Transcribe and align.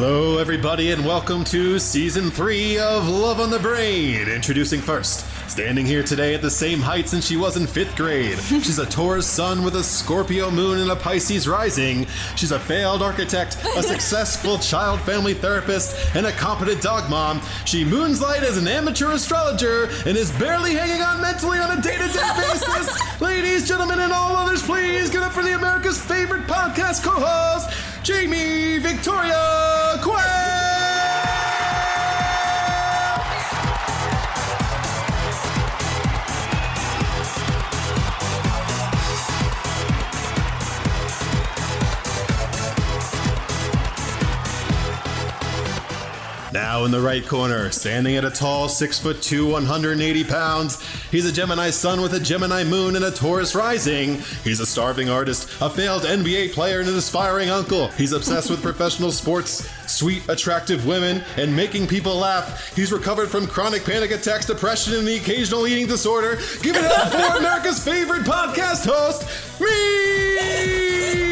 Hello, 0.00 0.38
everybody, 0.38 0.92
and 0.92 1.04
welcome 1.04 1.42
to 1.42 1.76
season 1.80 2.30
three 2.30 2.78
of 2.78 3.08
Love 3.08 3.40
on 3.40 3.50
the 3.50 3.58
Brain. 3.58 4.28
Introducing 4.28 4.80
first, 4.80 5.26
standing 5.50 5.84
here 5.84 6.04
today 6.04 6.34
at 6.34 6.40
the 6.40 6.48
same 6.48 6.78
height 6.78 7.08
since 7.08 7.26
she 7.26 7.36
was 7.36 7.56
in 7.56 7.66
fifth 7.66 7.96
grade. 7.96 8.38
She's 8.48 8.78
a 8.78 8.86
Taurus 8.86 9.26
sun 9.26 9.64
with 9.64 9.74
a 9.74 9.82
Scorpio 9.82 10.52
moon 10.52 10.78
and 10.78 10.92
a 10.92 10.94
Pisces 10.94 11.48
rising. 11.48 12.06
She's 12.36 12.52
a 12.52 12.60
failed 12.60 13.02
architect, 13.02 13.56
a 13.76 13.82
successful 13.94 14.56
child 14.58 15.00
family 15.00 15.34
therapist, 15.34 16.14
and 16.14 16.26
a 16.26 16.32
competent 16.32 16.80
dog 16.80 17.10
mom. 17.10 17.42
She 17.64 17.84
moonslight 17.84 18.44
as 18.44 18.56
an 18.56 18.68
amateur 18.68 19.10
astrologer 19.10 19.90
and 20.06 20.16
is 20.16 20.30
barely 20.38 20.74
hanging 20.74 21.02
on 21.02 21.20
mentally 21.20 21.58
on 21.58 21.76
a 21.76 21.82
day 21.82 21.96
to 21.96 22.06
day 22.06 22.30
basis. 22.36 23.20
Ladies, 23.20 23.66
gentlemen, 23.66 23.98
and 23.98 24.12
all 24.12 24.36
others, 24.36 24.62
please 24.62 25.10
get 25.10 25.24
up 25.24 25.32
for 25.32 25.42
the 25.42 25.56
America's 25.56 26.00
favorite 26.00 26.46
podcast 26.46 27.02
co 27.02 27.10
host, 27.10 27.68
Jamie 28.02 28.78
Victoria 28.78 29.98
Quay! 30.02 30.47
In 46.88 46.92
the 46.92 47.00
right 47.06 47.26
corner, 47.26 47.70
standing 47.70 48.16
at 48.16 48.24
a 48.24 48.30
tall 48.30 48.66
6 48.66 48.98
foot 48.98 49.20
2, 49.20 49.50
180 49.50 50.24
pounds, 50.24 50.82
he's 51.10 51.26
a 51.26 51.32
Gemini 51.32 51.68
sun 51.68 52.00
with 52.00 52.14
a 52.14 52.20
Gemini 52.20 52.64
moon 52.64 52.96
and 52.96 53.04
a 53.04 53.10
Taurus 53.10 53.54
rising. 53.54 54.22
He's 54.42 54.58
a 54.60 54.64
starving 54.64 55.10
artist, 55.10 55.50
a 55.60 55.68
failed 55.68 56.04
NBA 56.04 56.52
player, 56.52 56.80
and 56.80 56.88
an 56.88 56.96
aspiring 56.96 57.50
uncle. 57.50 57.88
He's 57.88 58.12
obsessed 58.12 58.48
with 58.48 58.62
professional 58.62 59.12
sports, 59.12 59.68
sweet, 59.86 60.26
attractive 60.30 60.86
women, 60.86 61.22
and 61.36 61.54
making 61.54 61.88
people 61.88 62.16
laugh. 62.16 62.74
He's 62.74 62.90
recovered 62.90 63.28
from 63.28 63.46
chronic 63.46 63.84
panic 63.84 64.10
attacks, 64.10 64.46
depression, 64.46 64.94
and 64.94 65.06
the 65.06 65.18
occasional 65.18 65.66
eating 65.66 65.88
disorder. 65.88 66.36
Give 66.62 66.74
it 66.74 66.84
up 66.84 67.12
for 67.12 67.36
America's 67.36 67.84
favorite 67.84 68.22
podcast 68.22 68.86
host, 68.86 69.60
me! 69.60 71.27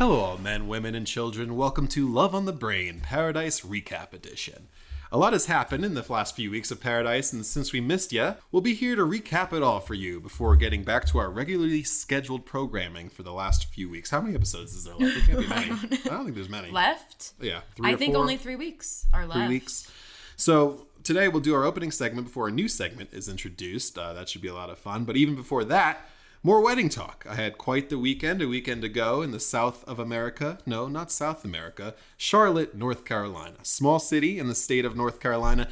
Hello, 0.00 0.20
all 0.20 0.38
men, 0.38 0.66
women, 0.66 0.94
and 0.94 1.06
children. 1.06 1.56
Welcome 1.56 1.86
to 1.88 2.08
Love 2.08 2.34
on 2.34 2.46
the 2.46 2.54
Brain 2.54 3.00
Paradise 3.00 3.60
Recap 3.60 4.14
Edition. 4.14 4.68
A 5.12 5.18
lot 5.18 5.34
has 5.34 5.44
happened 5.44 5.84
in 5.84 5.92
the 5.92 6.02
last 6.10 6.34
few 6.34 6.50
weeks 6.50 6.70
of 6.70 6.80
Paradise, 6.80 7.34
and 7.34 7.44
since 7.44 7.74
we 7.74 7.82
missed 7.82 8.10
ya, 8.10 8.36
we'll 8.50 8.62
be 8.62 8.72
here 8.72 8.96
to 8.96 9.02
recap 9.02 9.52
it 9.52 9.62
all 9.62 9.78
for 9.78 9.92
you 9.92 10.18
before 10.18 10.56
getting 10.56 10.84
back 10.84 11.04
to 11.08 11.18
our 11.18 11.28
regularly 11.28 11.82
scheduled 11.82 12.46
programming 12.46 13.10
for 13.10 13.22
the 13.24 13.34
last 13.34 13.66
few 13.66 13.90
weeks. 13.90 14.08
How 14.08 14.22
many 14.22 14.34
episodes 14.34 14.74
is 14.74 14.84
there 14.84 14.94
left? 14.94 15.26
There 15.26 15.36
can't 15.36 15.40
be 15.40 15.46
many. 15.46 15.70
I 16.06 16.08
don't 16.08 16.24
think 16.24 16.34
there's 16.34 16.48
many. 16.48 16.70
left. 16.70 17.34
Yeah, 17.38 17.60
three 17.76 17.92
I 17.92 17.96
think 17.96 18.14
four, 18.14 18.22
only 18.22 18.38
three 18.38 18.56
weeks 18.56 19.06
are 19.12 19.26
left. 19.26 19.34
three 19.34 19.48
weeks. 19.48 19.92
So 20.36 20.86
today 21.02 21.28
we'll 21.28 21.42
do 21.42 21.54
our 21.54 21.64
opening 21.64 21.90
segment 21.90 22.26
before 22.28 22.48
a 22.48 22.50
new 22.50 22.68
segment 22.68 23.10
is 23.12 23.28
introduced. 23.28 23.98
Uh, 23.98 24.14
that 24.14 24.30
should 24.30 24.40
be 24.40 24.48
a 24.48 24.54
lot 24.54 24.70
of 24.70 24.78
fun. 24.78 25.04
But 25.04 25.18
even 25.18 25.34
before 25.34 25.62
that, 25.64 26.08
more 26.42 26.62
wedding 26.62 26.88
talk. 26.88 27.26
I 27.28 27.34
had 27.34 27.58
quite 27.58 27.90
the 27.90 27.98
weekend, 27.98 28.40
a 28.40 28.48
weekend 28.48 28.82
ago 28.82 29.20
in 29.20 29.30
the 29.30 29.40
south 29.40 29.84
of 29.84 29.98
America. 29.98 30.58
No, 30.64 30.88
not 30.88 31.12
South 31.12 31.44
America. 31.44 31.94
Charlotte, 32.16 32.74
North 32.74 33.04
Carolina. 33.04 33.58
Small 33.62 33.98
city 33.98 34.38
in 34.38 34.48
the 34.48 34.54
state 34.54 34.86
of 34.86 34.96
North 34.96 35.20
Carolina. 35.20 35.68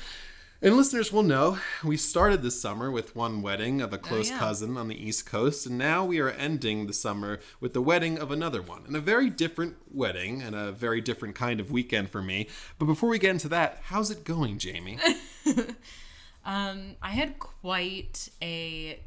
And 0.60 0.76
listeners 0.76 1.12
will 1.12 1.22
know 1.22 1.58
we 1.84 1.96
started 1.96 2.42
this 2.42 2.60
summer 2.60 2.90
with 2.90 3.16
one 3.16 3.40
wedding 3.42 3.80
of 3.80 3.92
a 3.92 3.98
close 3.98 4.28
yeah. 4.28 4.38
cousin 4.38 4.76
on 4.76 4.88
the 4.88 5.02
East 5.02 5.24
Coast, 5.24 5.66
and 5.66 5.78
now 5.78 6.04
we 6.04 6.18
are 6.18 6.30
ending 6.30 6.86
the 6.86 6.92
summer 6.92 7.38
with 7.60 7.74
the 7.74 7.80
wedding 7.80 8.18
of 8.18 8.32
another 8.32 8.60
one. 8.60 8.82
And 8.84 8.96
a 8.96 9.00
very 9.00 9.30
different 9.30 9.76
wedding 9.88 10.42
and 10.42 10.56
a 10.56 10.72
very 10.72 11.00
different 11.00 11.36
kind 11.36 11.60
of 11.60 11.70
weekend 11.70 12.10
for 12.10 12.20
me. 12.20 12.48
But 12.78 12.86
before 12.86 13.08
we 13.08 13.20
get 13.20 13.30
into 13.30 13.48
that, 13.50 13.78
how's 13.84 14.10
it 14.10 14.24
going, 14.24 14.58
Jamie? 14.58 14.98
Um, 16.48 16.96
I 17.02 17.10
had 17.10 17.38
quite 17.38 18.30
a 18.40 18.98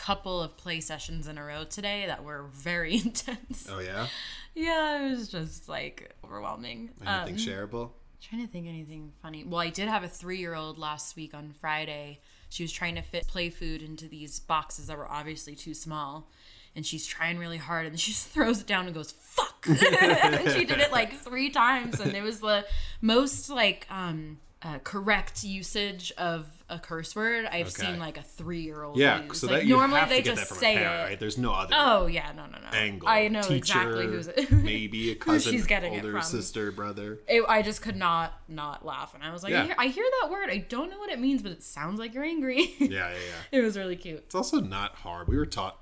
couple 0.00 0.42
of 0.42 0.56
play 0.56 0.80
sessions 0.80 1.28
in 1.28 1.36
a 1.36 1.44
row 1.44 1.64
today 1.64 2.06
that 2.06 2.24
were 2.24 2.46
very 2.54 2.94
intense. 3.04 3.68
oh, 3.70 3.80
yeah? 3.80 4.06
Yeah, 4.54 5.06
it 5.06 5.10
was 5.10 5.28
just 5.28 5.68
like 5.68 6.14
overwhelming. 6.24 6.90
Anything 7.06 7.34
Um, 7.34 7.40
shareable? 7.68 7.90
trying 8.22 8.42
to 8.46 8.52
think 8.52 8.66
anything 8.66 9.12
funny. 9.22 9.44
Well, 9.44 9.60
I 9.60 9.70
did 9.70 9.88
have 9.88 10.02
a 10.04 10.08
three-year-old 10.08 10.78
last 10.78 11.16
week 11.16 11.32
on 11.34 11.52
Friday. 11.60 12.20
She 12.50 12.62
was 12.62 12.70
trying 12.72 12.94
to 12.96 13.02
fit 13.02 13.26
play 13.28 13.48
food 13.50 13.82
into 13.82 14.08
these 14.08 14.40
boxes 14.40 14.88
that 14.88 14.98
were 14.98 15.10
obviously 15.10 15.54
too 15.54 15.72
small. 15.74 16.28
And 16.76 16.84
she's 16.86 17.06
trying 17.06 17.38
really 17.38 17.56
hard, 17.58 17.86
and 17.86 17.98
she 18.00 18.12
just 18.12 18.28
throws 18.28 18.60
it 18.60 18.66
down 18.66 18.86
and 18.86 18.94
goes 18.94 19.10
"fuck." 19.12 19.66
and 19.68 20.50
she 20.52 20.64
did 20.64 20.78
it 20.80 20.92
like 20.92 21.12
three 21.14 21.50
times, 21.50 21.98
and 22.00 22.14
it 22.14 22.22
was 22.22 22.40
the 22.40 22.64
most 23.00 23.50
like 23.50 23.86
um, 23.90 24.38
uh, 24.62 24.78
correct 24.84 25.42
usage 25.42 26.12
of 26.18 26.46
a 26.68 26.78
curse 26.78 27.16
word 27.16 27.46
I've 27.46 27.68
Okay. 27.68 27.86
seen 27.86 27.98
like 27.98 28.18
a 28.18 28.22
three-year-old 28.22 28.98
Yeah, 28.98 29.24
use. 29.24 29.40
so 29.40 29.46
like 29.46 29.60
that 29.62 29.66
normally 29.68 30.04
they 30.08 30.20
just 30.22 30.46
say 30.54 30.74
parent, 30.76 31.00
it. 31.00 31.04
right? 31.04 31.18
There's 31.18 31.38
no 31.38 31.52
other 31.52 31.74
Oh 31.76 32.06
yeah, 32.06 32.30
no, 32.36 32.44
no, 32.44 32.58
no. 32.58 32.68
angle. 32.76 33.08
I 33.08 33.28
know 33.28 33.40
Teacher, 33.40 33.54
exactly 33.56 34.06
who's 34.06 34.28
it. 34.28 34.52
maybe 34.52 35.12
a 35.12 35.14
cousin, 35.14 35.50
she's 35.52 35.66
getting 35.66 35.94
it 35.94 36.04
older 36.04 36.12
from. 36.12 36.22
sister, 36.22 36.70
brother. 36.70 37.18
It, 37.26 37.42
I 37.48 37.62
just 37.62 37.80
could 37.80 37.96
not 37.96 38.34
not 38.48 38.84
laugh, 38.84 39.14
and 39.14 39.24
I 39.24 39.32
was 39.32 39.42
like, 39.42 39.52
Yeah. 39.52 39.62
I, 39.62 39.64
hear, 39.66 39.74
I 39.78 39.86
hear 39.88 40.04
that 40.22 40.30
word. 40.30 40.50
I 40.50 40.58
don't 40.58 40.90
know 40.90 40.98
what 40.98 41.10
it 41.10 41.18
means, 41.18 41.42
but 41.42 41.52
it 41.52 41.62
sounds 41.62 41.98
like 41.98 42.12
you're 42.14 42.24
angry. 42.24 42.74
Yeah, 42.80 42.88
yeah, 42.88 43.10
yeah. 43.14 43.58
it 43.58 43.62
was 43.62 43.78
really 43.78 43.96
cute. 43.96 44.18
It's 44.26 44.34
also 44.34 44.60
not 44.60 44.94
hard. 44.96 45.26
We 45.28 45.36
were 45.38 45.46
taught 45.46 45.78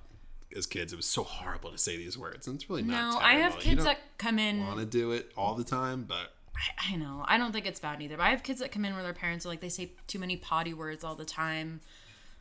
as 0.57 0.67
kids 0.67 0.93
it 0.93 0.97
was 0.97 1.07
so 1.07 1.25
horrible 1.25 1.71
to 1.73 1.79
say 1.79 1.97
these 1.97 2.17
words, 2.17 2.47
and 2.47 2.55
it's 2.57 2.71
really 2.71 2.83
not. 2.83 3.15
No, 3.15 3.19
I 3.19 3.35
have 3.35 3.59
kids 3.59 3.83
that 3.85 3.99
come 4.19 4.39
in. 4.39 4.65
want 4.67 4.79
to 4.79 4.87
do 4.87 5.11
it 5.13 5.33
all 5.37 5.55
the 5.55 5.65
time, 5.65 6.05
but 6.09 6.33
I, 6.59 6.95
I 6.95 6.97
know. 6.97 7.25
I 7.27 7.39
don't 7.39 7.53
think 7.53 7.67
it's 7.67 7.81
bad 7.81 8.03
either. 8.03 8.17
But 8.17 8.25
I 8.25 8.31
have 8.31 8.43
kids 8.43 8.61
that 8.61 8.73
come 8.73 8.85
in 8.85 8.95
where 8.95 9.03
their 9.03 9.13
parents 9.13 9.47
are 9.47 9.49
like 9.49 9.61
they 9.61 9.69
say 9.69 9.93
too 10.07 10.19
many 10.19 10.37
potty 10.37 10.75
words 10.75 11.05
all 11.05 11.15
the 11.15 11.25
time. 11.25 11.81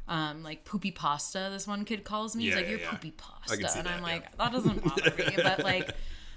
Um, 0.07 0.41
like 0.41 0.63
poopy 0.63 0.91
pasta. 0.91 1.50
This 1.51 1.67
one 1.67 1.83
kid 1.83 2.03
calls 2.03 2.35
me. 2.35 2.45
He's 2.45 2.56
like, 2.56 2.66
yeah, 2.66 2.72
"You're 2.72 2.79
yeah. 2.79 2.91
poopy 2.91 3.11
pasta," 3.11 3.53
and 3.56 3.85
that, 3.85 3.88
I'm 3.88 4.00
yeah. 4.00 4.03
like, 4.03 4.38
"That 4.38 4.53
doesn't 4.53 4.83
bother 4.83 5.13
me." 5.17 5.35
But 5.35 5.63
like, 5.63 5.91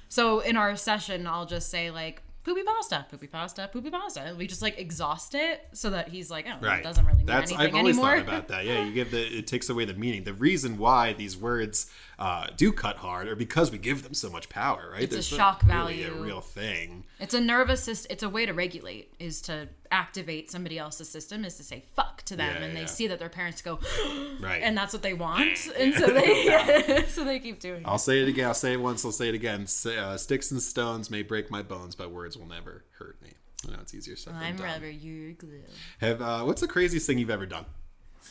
so 0.08 0.40
in 0.40 0.56
our 0.56 0.74
session, 0.74 1.26
I'll 1.26 1.46
just 1.46 1.70
say 1.70 1.92
like 1.92 2.20
poopy 2.44 2.62
pasta, 2.64 3.06
poopy 3.10 3.26
pasta, 3.26 3.70
poopy 3.72 3.90
pasta. 3.90 4.34
We 4.36 4.46
just 4.46 4.62
like 4.62 4.78
exhaust 4.78 5.34
it 5.34 5.66
so 5.72 5.90
that 5.90 6.08
he's 6.08 6.30
like, 6.30 6.46
"Oh, 6.48 6.56
right. 6.60 6.80
it 6.80 6.82
doesn't 6.82 7.04
really 7.04 7.18
mean 7.18 7.26
That's 7.26 7.52
anything 7.52 7.68
I've 7.68 7.74
always 7.76 7.96
anymore." 7.96 8.16
thought 8.16 8.28
about 8.28 8.48
that. 8.48 8.64
Yeah, 8.64 8.84
you 8.84 8.92
give 8.94 9.10
the 9.10 9.38
it 9.38 9.46
takes 9.46 9.68
away 9.68 9.84
the 9.84 9.94
meaning. 9.94 10.24
The 10.24 10.34
reason 10.34 10.78
why 10.78 11.12
these 11.12 11.36
words 11.36 11.90
uh, 12.20 12.46
do 12.54 12.70
cut 12.70 12.98
hard 12.98 13.26
are 13.28 13.34
because 13.34 13.72
we 13.72 13.78
give 13.78 14.02
them 14.02 14.12
so 14.14 14.28
much 14.28 14.48
power, 14.50 14.90
right? 14.92 15.02
It's 15.02 15.12
a 15.12 15.16
There's 15.16 15.32
not 15.32 15.36
shock 15.38 15.62
really 15.62 16.02
value. 16.04 16.12
a 16.14 16.22
real 16.22 16.40
thing. 16.42 17.04
It's 17.18 17.32
a 17.34 17.40
nervous 17.40 17.82
system. 17.82 18.12
It's 18.12 18.22
a 18.22 18.28
way 18.28 18.44
to 18.46 18.52
regulate, 18.52 19.14
is 19.18 19.40
to 19.42 19.68
activate 19.90 20.50
somebody 20.50 20.78
else's 20.78 21.08
system, 21.08 21.44
is 21.46 21.54
to 21.56 21.62
say 21.64 21.84
fuck 21.96 22.22
to 22.26 22.36
them, 22.36 22.54
Yeah, 22.56 22.62
and 22.62 22.74
yeah. 22.74 22.80
they 22.80 22.86
see 22.86 23.06
that 23.06 23.18
their 23.18 23.30
parents 23.30 23.62
go, 23.62 23.78
Right. 24.40 24.60
and 24.62 24.76
that's 24.76 24.92
what 24.92 25.02
they 25.02 25.14
want, 25.14 25.66
and 25.78 25.94
so 25.94 26.06
they, 26.08 27.04
so 27.08 27.24
they 27.24 27.38
keep 27.40 27.58
doing. 27.58 27.80
it. 27.82 27.88
I'll 27.88 27.98
say 27.98 28.20
it 28.20 28.28
again. 28.28 28.48
I'll 28.48 28.54
say 28.54 28.74
it 28.74 28.80
once. 28.80 29.02
I'll 29.04 29.12
say 29.12 29.28
it 29.30 29.34
again. 29.34 29.62
S- 29.62 29.86
Uh, 29.86 30.16
sticks 30.18 30.50
and 30.50 30.60
stones 30.62 31.10
may 31.10 31.22
break 31.22 31.50
my 31.50 31.62
bones, 31.62 31.94
but 31.94 32.10
words 32.10 32.36
will 32.36 32.46
never 32.46 32.84
hurt 32.98 33.20
me. 33.22 33.30
I 33.66 33.72
know 33.72 33.78
it's 33.80 33.94
easier 33.94 34.16
said 34.16 34.34
than 34.34 34.42
I'm 34.42 34.56
done. 34.56 34.64
rather 34.66 34.90
your 34.90 35.32
glue. 35.32 35.62
Have 36.00 36.20
uh, 36.20 36.42
what's 36.44 36.60
the 36.60 36.68
craziest 36.68 37.06
thing 37.06 37.18
you've 37.18 37.30
ever 37.30 37.46
done? 37.46 37.64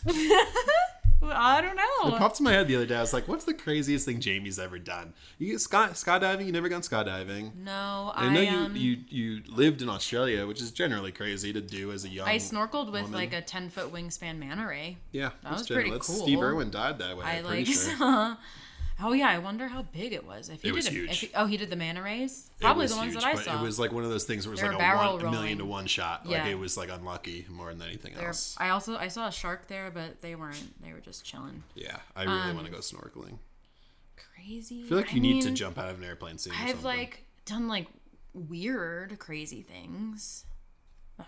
I 1.22 1.62
don't 1.62 1.76
know. 1.76 2.16
It 2.16 2.18
popped 2.18 2.40
in 2.40 2.46
my 2.46 2.54
head 2.54 2.68
the 2.68 2.76
other 2.76 2.86
day. 2.86 2.96
I 2.96 3.02
was 3.02 3.14
like, 3.14 3.28
"What's 3.28 3.46
the 3.46 3.54
craziest 3.54 4.06
thing 4.06 4.20
Jamie's 4.20 4.58
ever 4.58 4.80
done?" 4.80 5.14
You 5.38 5.52
get 5.52 5.62
sky 5.62 5.90
skydiving. 5.90 6.46
You 6.46 6.52
never 6.52 6.70
gone 6.70 6.82
skydiving. 6.82 7.56
no, 7.56 8.12
I 8.16 8.28
I, 8.28 8.34
know 8.34 8.60
um, 8.66 8.76
you, 8.76 8.98
you 9.10 9.36
you 9.36 9.42
lived 9.48 9.82
in 9.82 9.90
Australia, 9.90 10.48
which 10.48 10.62
is 10.62 10.72
generally 10.72 11.12
crazy 11.12 11.52
to 11.54 11.62
do 11.62 11.92
as 11.92 12.06
a 12.06 12.10
young. 12.10 12.28
I 12.28 12.38
snorkeled 12.38 12.92
with 12.92 13.04
woman. 13.04 13.12
like 13.12 13.34
a 13.34 13.42
ten 13.42 13.70
foot 13.70 13.92
wingspan 13.92 14.38
manta 14.38 14.66
ray. 14.68 14.98
yeah, 15.12 15.32
that's 15.44 15.60
was 15.60 15.68
pretty. 15.68 15.90
That's- 15.90 16.08
cool. 16.08 16.24
Steve 16.24 16.42
Irwin 16.42 16.72
died 16.72 17.00
that 17.00 17.18
way. 17.18 17.26
I 17.26 17.42
like. 17.42 17.66
sure. 17.66 17.76
saw- 17.76 18.36
oh 19.02 19.14
yeah, 19.14 19.30
I 19.30 19.38
wonder 19.40 19.68
how 19.68 19.82
big 19.84 20.14
it 20.14 20.26
was. 20.26 20.50
If 20.50 20.62
he 20.62 20.68
It 20.70 20.72
did 20.72 20.76
was 20.76 20.88
a, 20.88 20.92
huge. 20.92 21.20
He, 21.20 21.30
oh, 21.36 21.46
he 21.46 21.58
did 21.58 21.70
the 21.70 21.76
manta 21.76 22.02
rays. 22.02 22.50
Probably 22.60 22.88
the 22.88 22.96
ones 22.96 23.14
huge, 23.14 23.24
that 23.24 23.36
I 23.38 23.42
saw. 23.42 23.60
It 23.60 23.64
was 23.64 23.80
like 23.80 23.92
one 23.92 24.04
of 24.04 24.10
those 24.10 24.26
things 24.26 24.46
where 24.46 24.52
it 24.52 24.56
was 24.56 24.62
They 24.62 24.68
like 24.70 24.96
a, 24.96 24.98
one, 25.18 25.26
a 25.26 25.32
million 25.32 25.58
to 25.60 25.66
one 25.66 25.86
shot. 25.88 26.22
Yeah. 26.26 26.40
Like 26.44 26.52
it 26.52 26.56
was 26.56 26.78
like 26.78 26.90
unlucky 26.90 27.46
more 27.50 27.74
than 27.74 27.82
anything 27.88 28.14
They're- 28.16 28.28
else. 28.28 28.56
I 28.60 28.70
also 28.70 28.98
I 28.98 29.08
saw 29.08 29.28
a 29.28 29.32
shark 29.32 29.68
there, 29.68 29.92
but 29.92 30.22
they 30.22 30.36
weren't. 30.36 30.82
They 30.84 30.94
were 30.94 31.00
just 31.00 31.26
chilling. 31.26 31.64
yeah, 31.76 31.98
I 32.16 32.24
really 32.24 32.40
Um, 32.40 32.56
want 32.56 32.66
to 32.68 32.72
go 32.72 32.80
snorkeling. 32.80 33.38
Crazy. 34.36 34.84
I 34.86 34.88
feel 34.90 34.98
like 34.98 35.14
you 35.14 35.22
need 35.22 35.42
to 35.44 35.52
jump 35.52 35.78
out 35.78 35.90
of 35.90 35.98
an 36.00 36.04
airplane 36.06 36.38
soon. 36.38 36.54
I've 36.60 36.84
like 36.84 37.26
done 37.46 37.68
like 37.68 37.88
weird, 38.34 39.20
crazy 39.20 39.62
things. 39.62 40.46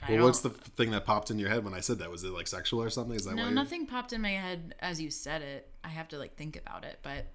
Well, 0.10 0.24
what's 0.24 0.40
the 0.40 0.50
thing 0.52 0.92
that 0.92 1.04
popped 1.06 1.32
in 1.32 1.38
your 1.40 1.50
head 1.50 1.66
when 1.66 1.74
I 1.74 1.82
said 1.82 2.00
that? 2.00 2.10
Was 2.10 2.24
it 2.24 2.32
like 2.32 2.48
sexual 2.48 2.82
or 2.82 2.90
something? 2.90 3.14
Is 3.16 3.26
that? 3.26 3.36
No, 3.36 3.50
nothing 3.50 3.86
popped 3.86 4.14
in 4.14 4.22
my 4.22 4.32
head 4.32 4.74
as 4.80 5.02
you 5.02 5.10
said 5.12 5.42
it. 5.42 5.70
I 5.84 5.90
have 5.90 6.08
to 6.10 6.18
like 6.18 6.38
think 6.38 6.56
about 6.56 6.86
it, 6.86 7.00
but 7.04 7.26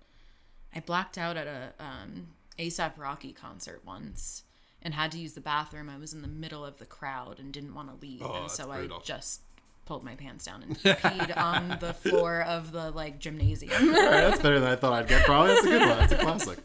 I 0.76 0.81
blacked 0.81 1.17
out 1.17 1.38
at 1.38 1.46
a 1.46 1.73
um, 1.81 2.28
ASAP 2.58 2.99
Rocky 2.99 3.32
concert 3.32 3.81
once 3.87 4.43
and 4.82 4.93
had 4.93 5.11
to 5.12 5.19
use 5.19 5.32
the 5.32 5.40
bathroom. 5.40 5.88
I 5.88 5.96
was 5.96 6.12
in 6.12 6.20
the 6.20 6.28
middle 6.28 6.64
of 6.67 6.76
the 6.76 6.84
crowd 6.84 7.40
and 7.40 7.50
didn't 7.50 7.75
want 7.75 7.88
to 7.88 8.06
leave, 8.06 8.20
Oh, 8.23 8.43
and 8.43 8.50
so 8.50 8.67
brutal. 8.67 8.99
I 8.99 9.02
just 9.02 9.40
pulled 9.87 10.05
my 10.05 10.14
pants 10.17 10.44
down 10.44 10.62
and 10.62 10.78
peed 10.82 11.34
on 11.34 11.78
the 11.81 11.94
floor 11.94 12.43
of 12.43 12.73
the 12.73 12.90
like 12.90 13.19
gymnasium. 13.19 13.73
Right, 13.88 14.11
that's 14.11 14.43
better 14.43 14.61
than 14.61 14.70
I 14.70 14.76
thought 14.76 14.93
I'd 14.93 15.08
get. 15.08 15.25
Probably 15.25 15.55
that's 15.55 15.64
a 15.67 15.69
good 15.70 15.81
one. 15.81 15.99
That's 15.99 16.12
a 16.12 16.19
classic. 16.19 16.58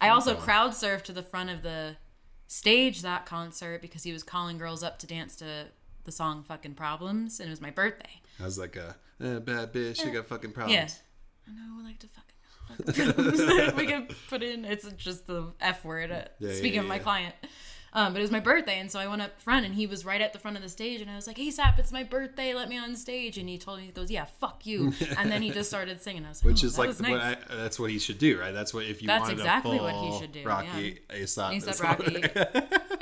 I 0.00 0.08
also 0.08 0.34
crowd 0.34 0.72
surfed 0.72 1.02
to 1.04 1.12
the 1.12 1.22
front 1.22 1.50
of 1.50 1.62
the 1.62 1.96
stage 2.48 3.02
that 3.02 3.24
concert 3.24 3.80
because 3.80 4.02
he 4.02 4.12
was 4.12 4.24
calling 4.24 4.58
girls 4.58 4.82
up 4.82 4.98
to 4.98 5.06
dance 5.06 5.36
to 5.36 5.66
the 6.02 6.12
song 6.12 6.42
"Fucking 6.42 6.74
Problems" 6.74 7.38
and 7.38 7.48
it 7.48 7.50
was 7.50 7.60
my 7.60 7.70
birthday. 7.70 8.20
I 8.40 8.44
was 8.44 8.58
like, 8.58 8.74
a 8.74 8.96
eh, 9.20 9.38
bad 9.38 9.72
bitch, 9.72 10.04
you 10.04 10.10
got 10.10 10.26
fucking 10.26 10.52
problems. 10.52 10.74
Yeah. 10.74 11.52
I 11.52 11.54
know 11.54 11.80
I 11.80 11.84
like 11.84 12.00
to 12.00 12.08
fucking. 12.08 12.33
we 13.76 13.86
can 13.86 14.08
put 14.28 14.42
in 14.42 14.64
it's 14.64 14.90
just 14.92 15.26
the 15.26 15.52
F 15.60 15.84
word. 15.84 16.10
Uh, 16.10 16.24
Yeah, 16.38 16.52
speaking 16.52 16.74
yeah, 16.74 16.80
of 16.80 16.86
my 16.86 16.96
yeah. 16.96 17.02
client. 17.02 17.34
Um, 17.96 18.12
but 18.12 18.18
it 18.18 18.22
was 18.22 18.32
my 18.32 18.40
birthday, 18.40 18.80
and 18.80 18.90
so 18.90 18.98
I 18.98 19.06
went 19.06 19.22
up 19.22 19.40
front, 19.40 19.64
and 19.64 19.72
he 19.72 19.86
was 19.86 20.04
right 20.04 20.20
at 20.20 20.32
the 20.32 20.38
front 20.40 20.56
of 20.56 20.64
the 20.64 20.68
stage, 20.68 21.00
and 21.00 21.08
I 21.08 21.14
was 21.14 21.28
like, 21.28 21.38
"Hey, 21.38 21.52
Sap, 21.52 21.78
it's 21.78 21.92
my 21.92 22.02
birthday. 22.02 22.52
Let 22.52 22.68
me 22.68 22.76
on 22.76 22.96
stage." 22.96 23.38
And 23.38 23.48
he 23.48 23.56
told 23.56 23.78
me, 23.78 23.86
"He 23.86 23.92
goes, 23.92 24.10
yeah, 24.10 24.24
fuck 24.40 24.66
you." 24.66 24.92
And 25.16 25.30
then 25.30 25.42
he 25.42 25.50
just 25.50 25.68
started 25.68 26.02
singing. 26.02 26.24
I 26.26 26.30
was 26.30 26.42
like, 26.44 26.54
Which 26.54 26.64
"Oh, 26.64 26.66
is 26.66 26.76
like 26.76 26.88
was 26.88 27.00
what 27.00 27.10
nice." 27.10 27.36
I, 27.48 27.54
that's 27.54 27.78
what 27.78 27.90
he 27.92 28.00
should 28.00 28.18
do, 28.18 28.40
right? 28.40 28.52
That's 28.52 28.74
what 28.74 28.84
if 28.86 29.00
you 29.00 29.06
That's 29.06 29.22
wanted 29.22 29.38
exactly 29.38 29.78
a 29.78 29.82
what 29.82 29.94
he 29.94 30.18
should 30.18 30.32
do, 30.32 30.42
Rocky 30.42 30.98
Aesop. 31.14 31.52
He 31.52 31.60
said 31.60 31.78
Rocky. 31.78 32.04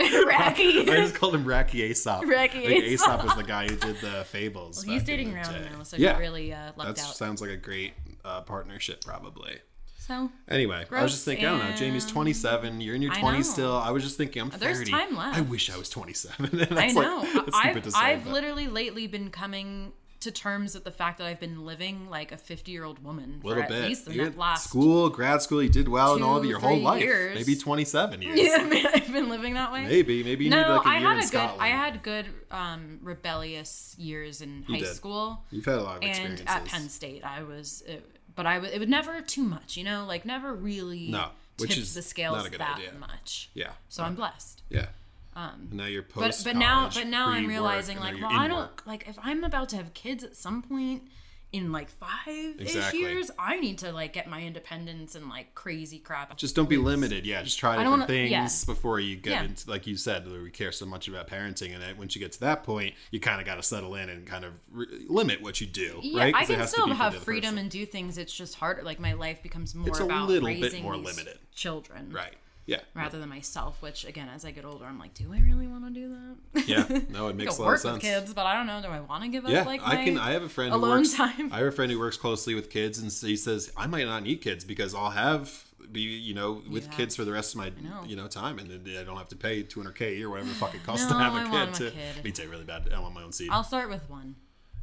Racky. 0.03 0.89
I 0.91 0.97
just 0.97 1.15
called 1.15 1.35
him 1.35 1.45
Rocky 1.47 1.83
Aesop. 1.85 2.27
Like, 2.27 2.55
Aesop. 2.55 2.85
Aesop 2.85 3.25
was 3.25 3.35
the 3.35 3.45
guy 3.45 3.69
who 3.69 3.77
did 3.77 3.97
the 4.03 4.25
fables. 4.27 4.83
He's 4.83 5.03
dating 5.05 5.35
around 5.35 5.55
now, 5.73 5.85
so 5.85 5.97
yeah, 5.97 6.15
he 6.15 6.21
really 6.21 6.53
uh, 6.53 6.73
lucked 6.77 6.97
that 6.97 7.07
out. 7.07 7.17
sounds 7.17 7.41
like 7.41 7.51
a 7.51 7.57
great 7.57 7.95
uh, 8.25 8.41
partnership, 8.43 9.05
probably. 9.05 9.59
So 9.99 10.31
Anyway, 10.49 10.85
I 10.91 11.03
was 11.03 11.13
just 11.13 11.25
thinking, 11.25 11.47
I 11.47 11.51
don't 11.59 11.71
know, 11.71 11.77
Jamie's 11.77 12.05
27, 12.07 12.81
you're 12.81 12.97
in 12.97 13.03
your 13.03 13.13
I 13.13 13.21
20s 13.21 13.33
know. 13.35 13.43
still. 13.43 13.77
I 13.77 13.91
was 13.93 14.03
just 14.03 14.17
thinking, 14.17 14.43
I'm 14.43 14.51
30. 14.51 14.65
There's 14.65 14.89
time 14.89 15.17
left. 15.17 15.39
I 15.39 15.43
wish 15.43 15.71
I 15.71 15.79
was 15.79 15.89
27. 15.91 16.67
I 16.77 16.89
know. 16.93 17.19
Like, 17.21 17.55
I've, 17.55 17.85
say, 17.85 17.91
I've 17.99 18.25
but- 18.25 18.33
literally 18.33 18.67
lately 18.67 19.07
been 19.07 19.31
coming 19.31 19.93
to 20.19 20.31
terms 20.31 20.75
with 20.75 20.85
the 20.85 20.91
fact 20.93 21.19
that 21.19 21.27
I've 21.27 21.41
been 21.41 21.65
living 21.67 22.09
like 22.09 22.31
a 22.31 22.37
50 22.37 22.71
year 22.71 22.85
old 22.85 23.03
woman 23.03 23.39
for 23.43 23.49
little 23.49 23.63
at 23.65 23.69
bit. 23.69 23.83
least 23.89 24.05
the 24.07 24.15
You 24.15 24.33
last 24.37 24.69
school, 24.69 25.09
grad 25.09 25.43
school, 25.43 25.61
you 25.63 25.69
did 25.69 25.89
well 25.89 26.15
in 26.17 26.23
all 26.23 26.37
of 26.37 26.43
two, 26.45 26.49
your 26.49 26.59
whole 26.61 26.79
life. 26.79 27.03
years. 27.03 27.37
Maybe 27.37 27.57
27 27.57 28.23
years. 28.23 28.39
Yeah, 28.41 28.57
I 28.61 28.65
mean, 28.69 28.87
I've 28.87 29.13
been 29.13 29.29
living 29.29 29.55
that 29.55 29.73
way. 29.73 29.85
Maybe, 29.85 30.23
maybe 30.23 30.45
you 30.45 30.51
need 30.51 30.57
no, 30.61 30.77
like 30.77 30.87
a 30.87 30.89
I 30.89 30.99
year 30.99 31.09
had 31.09 31.17
in 31.19 31.25
a 31.25 31.31
good, 31.31 31.51
I 31.61 31.69
had 31.69 32.03
good 32.05 32.27
um, 32.53 32.99
rebellious 33.03 33.95
years 33.99 34.41
in 34.43 34.65
high 34.69 34.79
did. 34.79 34.89
school, 34.95 35.43
You've 35.51 35.65
had 35.65 35.77
a 35.79 35.83
lot 35.83 35.97
of 35.99 36.03
experiences. 36.03 36.41
and 36.47 36.49
at 36.49 36.65
Penn 36.67 36.89
State, 36.89 37.25
I 37.25 37.43
was, 37.43 37.83
it, 37.87 38.09
but 38.35 38.47
I 38.47 38.59
was, 38.59 38.71
it 38.71 38.79
was 38.79 38.89
never 38.89 39.21
too 39.21 39.43
much, 39.43 39.77
you 39.77 39.85
know, 39.85 40.05
like 40.07 40.25
never 40.25 40.53
really 40.55 41.09
No, 41.09 41.29
which 41.59 41.77
is 41.77 41.95
the 41.95 42.03
scales 42.03 42.37
not 42.39 42.47
a 42.47 42.51
good 42.51 42.61
that 42.61 42.77
idea. 42.79 42.93
much. 42.99 43.51
Yeah. 43.55 43.71
So 43.89 44.03
I'm 44.03 44.15
blessed. 44.15 44.63
Yeah. 44.69 44.87
Um, 45.35 45.69
and 45.71 45.73
now 45.75 45.87
you're 45.87 46.03
But 46.03 46.13
post 46.25 46.45
but 46.45 46.57
now 46.57 46.91
but 46.95 47.07
now 47.07 47.29
I'm 47.29 47.47
realizing 47.47 47.99
like, 47.99 48.15
well, 48.21 48.31
I 48.31 48.49
don't 48.49 48.59
Work. 48.59 48.83
like 48.87 49.09
if 49.09 49.19
I'm 49.23 49.45
about 49.45 49.71
to 49.71 49.77
have 49.77 49.95
kids 49.95 50.23
at 50.23 50.37
some 50.37 50.61
point 50.63 51.05
in 51.53 51.71
like 51.71 51.91
five 51.91 52.59
ish 52.59 52.75
Exactly. 52.75 53.01
years, 53.01 53.31
I 53.39 53.61
need 53.61 53.79
to 53.79 53.93
like 53.93 54.15
get 54.15 54.27
my 54.27 54.41
independence 54.43 55.15
and 55.15 55.29
like 55.29 55.55
crazy 55.55 55.99
crap. 55.99 56.35
Just 56.39 56.57
don't 56.57 56.69
be 56.69 56.79
limited. 56.79 57.27
Yeah, 57.27 57.43
just 57.43 57.59
try 57.59 57.73
different 57.73 57.91
wanna- 57.91 58.07
things 58.07 58.31
yeah. 58.31 58.49
before 58.67 59.01
you 59.01 59.17
get 59.17 59.31
Yeah. 59.33 59.43
into, 59.45 59.69
like 59.69 59.87
you 59.87 59.97
said, 59.97 60.27
we 60.31 60.51
care 60.51 60.73
so 60.73 60.87
much 60.87 61.09
about 61.09 61.29
parenting, 61.29 61.75
and 61.79 61.99
once 61.99 62.15
you 62.17 62.21
get 62.21 62.33
to 62.33 62.41
that 62.41 62.65
point, 62.65 62.95
you 63.11 63.21
kind 63.21 63.39
of 63.41 63.47
got 63.47 63.57
to 63.57 63.63
settle 63.63 63.95
in 63.97 64.09
and 64.09 64.27
kind 64.27 64.45
of 64.47 64.53
re- 64.71 64.87
limit 65.09 65.43
what 65.43 65.61
you 65.61 65.67
do, 65.67 66.01
Yeah, 66.03 66.23
right? 66.23 66.35
I 66.35 66.45
can 66.47 66.67
still 66.67 66.87
be 66.87 66.93
have 66.95 67.15
freedom 67.23 67.51
person. 67.51 67.59
and 67.59 67.71
do 67.71 67.85
things. 67.85 68.17
It's 68.17 68.33
just 68.33 68.55
harder. 68.55 68.83
Like 68.83 68.99
my 68.99 69.13
life 69.13 69.43
becomes 69.43 69.75
more 69.75 69.89
It's 69.89 70.01
a 70.01 70.05
about 70.05 70.29
little 70.29 70.49
bit 70.49 70.63
raising 70.63 70.83
more 70.83 70.97
limited. 70.97 71.39
children, 71.55 72.11
right. 72.13 72.35
Yeah. 72.65 72.81
rather 72.95 73.19
than 73.19 73.29
myself. 73.29 73.83
Which 73.83 74.05
again, 74.05 74.29
as 74.35 74.45
I 74.45 74.51
get 74.53 74.65
older, 74.65 74.85
I'm 74.85 74.99
like, 74.99 75.15
do 75.15 75.33
I 75.33 75.41
really 75.41 75.67
want 75.67 75.85
to 75.87 75.91
do 75.91 76.09
that? 76.55 76.69
Yeah. 76.69 77.01
No, 77.11 77.29
it 77.29 77.37
makes 77.37 77.59
a 77.59 77.61
lot 77.63 77.67
work 77.69 77.77
of 77.77 77.81
sense. 77.83 77.93
with 77.95 78.03
kids, 78.03 78.35
but 78.35 78.47
I 78.47 78.55
don't 78.55 78.67
know. 78.67 78.81
Do 78.81 78.89
I 78.89 79.01
want 79.01 79.25
to 79.25 79.29
give 79.29 79.45
up 79.45 79.51
Yeah, 79.51 79.65
like 79.65 79.81
I 79.83 79.97
my 79.97 80.05
can. 80.05 80.19
I 80.19 80.31
have 80.33 80.43
a 80.43 80.49
friend 80.49 80.71
who 80.73 80.79
alone 80.79 80.99
works. 80.99 81.15
time? 81.15 81.53
I 81.53 81.59
have 81.59 81.67
a 81.67 81.73
friend 81.73 81.91
who 81.91 81.99
works 81.99 82.17
closely 82.17 82.55
with 82.55 82.71
kids, 82.71 82.99
and 82.99 83.11
he 83.13 83.37
says 83.37 83.73
I 83.77 83.87
might 83.87 84.07
not 84.07 84.23
need 84.23 84.37
kids 84.43 84.65
because 84.65 84.95
I'll 84.95 85.11
have 85.11 85.65
be 85.91 86.01
you 86.01 86.33
know 86.33 86.63
with 86.71 86.91
kids 86.93 87.15
for 87.17 87.25
the 87.25 87.33
rest 87.33 87.53
of 87.55 87.59
my 87.59 87.69
know. 87.83 88.05
you 88.07 88.15
know 88.17 88.27
time, 88.29 88.59
and 88.59 88.71
then 88.71 88.97
I 88.99 89.03
don't 89.03 89.17
have 89.17 89.29
to 89.31 89.37
pay 89.37 89.63
200k 89.65 90.23
or 90.23 90.31
whatever 90.31 90.49
the 90.49 90.55
fuck 90.55 90.75
it 90.75 90.83
costs 90.87 91.11
No, 91.11 91.19
to 91.19 91.23
have 91.25 91.35
a 91.35 91.39
I 91.39 91.43
kid. 91.45 91.53
want 91.53 91.75
to, 91.75 91.91
kid. 91.91 92.25
Me 92.25 92.31
too. 92.31 92.49
Really 92.49 92.65
bad. 92.65 92.89
I 92.95 93.01
want 93.01 93.13
my 93.15 93.23
own 93.25 93.33
seed. 93.33 93.49
I'll 93.51 93.65
start 93.65 93.91
with 93.91 94.09
one. 94.09 94.37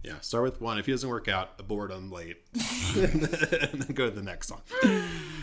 Yeah, 0.04 0.20
start 0.22 0.46
with 0.46 0.62
one. 0.62 0.78
If 0.80 0.86
he 0.86 0.94
doesn't 0.94 1.10
work 1.10 1.28
out, 1.28 1.52
abort 1.60 1.92
him 1.92 2.10
late, 2.10 2.38
and 2.96 3.22
then 3.22 3.94
go 3.94 4.10
to 4.10 4.16
the 4.16 4.22
next 4.24 4.48
song. 4.48 4.62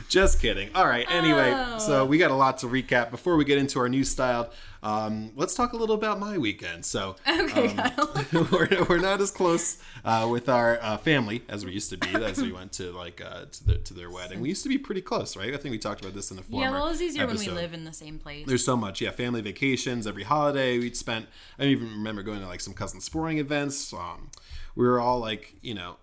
Just 0.08 0.40
kidding. 0.40 0.70
All 0.74 0.86
right. 0.86 1.06
Anyway, 1.10 1.52
Oh. 1.54 1.78
so 1.78 2.06
we 2.06 2.16
got 2.16 2.30
a 2.30 2.34
lot 2.34 2.58
to 2.58 2.66
recap 2.66 3.10
before 3.10 3.36
we 3.36 3.44
get 3.44 3.58
into 3.58 3.78
our 3.80 3.88
new 3.88 4.02
style. 4.04 4.50
Um, 4.86 5.32
let's 5.34 5.56
talk 5.56 5.72
a 5.72 5.76
little 5.76 5.96
about 5.96 6.20
my 6.20 6.38
weekend. 6.38 6.84
So 6.84 7.16
Okay, 7.28 7.76
um, 7.76 8.22
we're, 8.52 8.84
we're 8.88 9.00
not 9.00 9.20
as 9.20 9.32
close 9.32 9.78
uh, 10.04 10.28
with 10.30 10.48
our 10.48 10.78
uh, 10.80 10.96
family 10.96 11.42
as 11.48 11.66
we 11.66 11.72
used 11.72 11.90
to 11.90 11.96
be. 11.96 12.08
As 12.14 12.40
we 12.40 12.52
went 12.60 12.70
to 12.74 12.92
like 12.92 13.20
uh, 13.20 13.46
to, 13.50 13.66
their, 13.66 13.78
to 13.78 13.94
their 13.94 14.10
wedding, 14.12 14.40
we 14.40 14.48
used 14.48 14.62
to 14.62 14.68
be 14.68 14.78
pretty 14.78 15.00
close, 15.00 15.36
right? 15.36 15.52
I 15.52 15.56
think 15.56 15.72
we 15.72 15.78
talked 15.78 16.02
about 16.02 16.14
this 16.14 16.30
in 16.30 16.38
a 16.38 16.42
former. 16.42 16.66
Yeah, 16.66 16.70
well, 16.70 16.86
it's 16.86 17.00
easier 17.00 17.26
when 17.26 17.36
we 17.36 17.48
live 17.48 17.74
in 17.74 17.82
the 17.82 17.92
same 17.92 18.20
place. 18.20 18.46
There's 18.46 18.64
so 18.64 18.76
much, 18.76 19.00
yeah. 19.00 19.10
Family 19.10 19.40
vacations 19.40 20.06
every 20.06 20.22
holiday. 20.22 20.78
We'd 20.78 20.96
spent. 20.96 21.26
I 21.58 21.64
even 21.64 21.88
remember 21.88 22.22
going 22.22 22.40
to 22.40 22.46
like 22.46 22.60
some 22.60 22.72
cousin 22.72 23.00
sporting 23.00 23.38
events. 23.38 23.92
Um, 23.92 24.30
we 24.76 24.86
were 24.86 25.00
all 25.00 25.18
like, 25.18 25.56
you 25.62 25.74
know, 25.74 25.96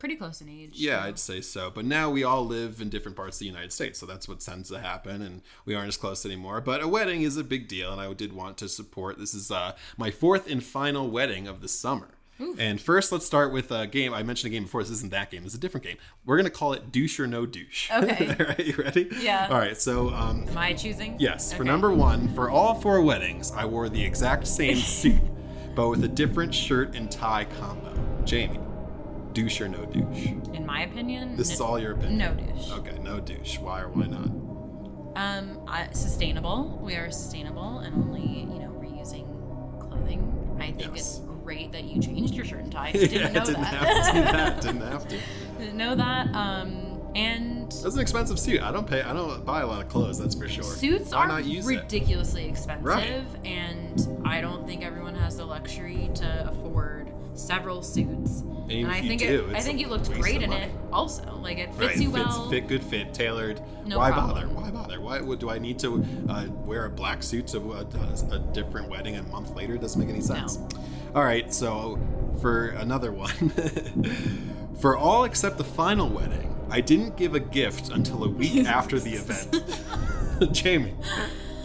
Pretty 0.00 0.16
close 0.16 0.40
in 0.40 0.48
age. 0.48 0.70
yeah, 0.74 1.02
so- 1.02 1.08
I'd 1.08 1.18
say 1.20 1.40
so. 1.40 1.70
But 1.72 1.84
now 1.84 2.10
we 2.10 2.24
all 2.24 2.44
live 2.44 2.80
in 2.80 2.88
different 2.88 3.16
parts 3.16 3.36
of 3.36 3.40
the 3.40 3.46
United 3.46 3.72
States, 3.72 4.00
so 4.00 4.06
that's 4.06 4.26
what 4.26 4.40
tends 4.40 4.68
to 4.70 4.80
happen, 4.80 5.22
and 5.22 5.42
we 5.64 5.76
aren't 5.76 5.88
as 5.88 5.96
close 5.96 6.26
anymore. 6.26 6.60
But 6.60 6.82
a 6.82 6.88
wedding 6.88 7.22
is 7.22 7.36
a 7.36 7.44
big 7.44 7.68
deal, 7.68 7.92
and 7.92 8.00
I 8.00 8.12
did 8.12 8.32
want 8.32 8.56
to 8.58 8.68
support. 8.68 9.18
This 9.18 9.32
is 9.34 9.52
uh, 9.52 9.76
my 9.96 10.10
fourth 10.10 10.50
and 10.50 10.64
final 10.64 11.08
wedding 11.08 11.46
of 11.46 11.60
the 11.60 11.68
summer. 11.68 12.08
And 12.58 12.80
first, 12.80 13.12
let's 13.12 13.26
start 13.26 13.52
with 13.52 13.70
a 13.70 13.86
game. 13.86 14.14
I 14.14 14.22
mentioned 14.22 14.50
a 14.50 14.56
game 14.56 14.62
before. 14.62 14.82
This 14.82 14.90
isn't 14.92 15.10
that 15.12 15.30
game. 15.30 15.44
It's 15.44 15.54
a 15.54 15.58
different 15.58 15.84
game. 15.84 15.98
We're 16.24 16.38
gonna 16.38 16.48
call 16.48 16.72
it 16.72 16.90
douche 16.90 17.20
or 17.20 17.26
no 17.26 17.44
douche. 17.44 17.90
Okay. 17.94 18.28
all 18.30 18.46
right, 18.46 18.64
you 18.66 18.74
ready? 18.78 19.08
Yeah. 19.20 19.48
All 19.50 19.58
right. 19.58 19.76
So 19.78 20.08
um, 20.08 20.48
Am 20.48 20.56
I 20.56 20.72
choosing? 20.72 21.16
Yes, 21.18 21.52
for 21.52 21.64
number 21.64 21.92
one, 21.92 22.34
for 22.34 22.48
all 22.48 22.74
four 22.80 23.02
weddings, 23.02 23.52
I 23.52 23.66
wore 23.66 23.90
the 23.90 24.02
exact 24.02 24.46
same 24.46 24.76
suit, 24.78 25.20
but 25.76 25.90
with 25.90 26.02
a 26.02 26.08
different 26.08 26.54
shirt 26.54 26.94
and 26.94 27.10
tie 27.10 27.44
combo. 27.44 27.92
Jamie, 28.24 28.58
douche 29.32 29.60
or 29.60 29.68
no 29.68 29.84
douche? 29.86 30.26
In 30.54 30.64
my 30.66 30.82
opinion, 30.82 31.36
This 31.36 31.52
is 31.52 31.60
all 31.60 31.78
your 31.78 31.92
opinion. 31.92 32.18
no 32.18 32.34
douche. 32.34 32.70
Okay, 32.72 32.98
no 33.02 33.20
douche. 33.20 33.58
Why 33.58 33.80
or 33.82 33.88
why 33.88 34.06
not? 34.06 34.30
Um, 35.16 35.60
I, 35.66 35.88
sustainable. 35.92 36.78
We 36.82 36.94
are 36.94 37.10
sustainable 37.10 37.78
and 37.80 37.94
only 37.94 38.20
you 38.22 38.58
know 38.60 38.70
reusing 38.80 39.26
clothing. 39.80 40.56
I 40.60 40.66
think 40.72 40.80
Yes. 40.96 41.18
it's 41.18 41.18
great 41.42 41.72
that 41.72 41.84
you 41.84 42.00
changed 42.00 42.34
your 42.34 42.44
shirt 42.44 42.60
and 42.60 42.72
tie. 42.72 42.92
Didn't 42.92 43.32
know 43.32 43.44
didn't 43.44 43.62
that. 43.62 43.74
have 43.74 44.06
to 44.06 44.12
do 44.18 44.24
that. 44.32 44.60
Didn't 44.62 44.80
have 44.82 45.08
to. 45.08 45.18
didn't 45.58 45.76
know 45.76 45.94
that. 45.96 46.28
Um, 46.34 46.86
and 47.16 47.72
That's 47.72 47.94
an 47.96 48.00
expensive 48.00 48.38
suit. 48.38 48.62
I 48.62 48.70
don't 48.70 48.86
pay. 48.86 49.02
I 49.02 49.12
don't 49.12 49.44
buy 49.44 49.62
a 49.62 49.66
lot 49.66 49.82
of 49.82 49.88
clothes. 49.88 50.18
That's 50.18 50.36
for 50.36 50.48
sure. 50.48 50.62
suits 50.62 51.10
Why 51.10 51.18
are 51.24 51.26
not 51.28 51.44
use 51.44 51.68
it? 51.68 51.80
ridiculously 51.82 52.44
expensive, 52.48 52.84
Right. 52.84 53.24
and 53.44 54.22
I 54.24 54.40
don't 54.40 54.64
think 54.64 54.84
everyone 54.84 55.16
has 55.16 55.36
the 55.38 55.44
luxury 55.44 56.08
to 56.14 56.48
afford 56.50 57.09
several 57.40 57.82
suits. 57.82 58.40
And 58.40 58.70
even 58.72 58.90
I 58.90 59.00
think 59.00 59.20
do, 59.20 59.48
it, 59.48 59.56
I 59.56 59.60
think 59.60 59.80
you 59.80 59.88
looked 59.88 60.10
great 60.12 60.42
in 60.42 60.50
money. 60.50 60.66
it. 60.66 60.70
Also, 60.92 61.34
like 61.36 61.58
it 61.58 61.74
fits 61.74 61.80
Right, 61.80 61.96
you 61.96 62.12
fits, 62.12 62.24
well. 62.28 62.50
fit, 62.50 62.68
good 62.68 62.84
fit, 62.84 63.12
tailored. 63.12 63.60
No 63.84 63.98
Why 63.98 64.12
problem. 64.12 64.34
bother? 64.34 64.48
Why 64.48 64.70
bother? 64.70 65.00
Why 65.00 65.20
would 65.20 65.40
do 65.40 65.50
I 65.50 65.58
need 65.58 65.78
to 65.80 66.04
uh, 66.28 66.46
wear 66.64 66.84
a 66.84 66.90
black 66.90 67.22
suit 67.24 67.48
to 67.48 67.58
a, 67.72 67.80
a 68.32 68.38
different 68.52 68.88
wedding 68.88 69.16
a 69.16 69.22
month 69.24 69.50
later? 69.56 69.76
Doesn't 69.76 70.00
make 70.00 70.08
any 70.10 70.20
sense. 70.20 70.58
All 71.14 71.24
right, 71.24 71.52
so 71.52 71.98
for 72.40 72.68
another 72.68 73.10
one, 73.12 73.50
for 74.80 74.96
all 74.96 75.24
except 75.24 75.58
the 75.58 75.64
final 75.64 76.08
wedding, 76.08 76.54
I 76.70 76.80
didn't 76.80 77.16
give 77.16 77.34
a 77.34 77.40
gift 77.40 77.88
until 77.90 78.22
a 78.22 78.28
week 78.28 78.64
after 78.66 79.00
the 79.00 79.14
event. 79.14 80.52
Jamie, 80.52 80.94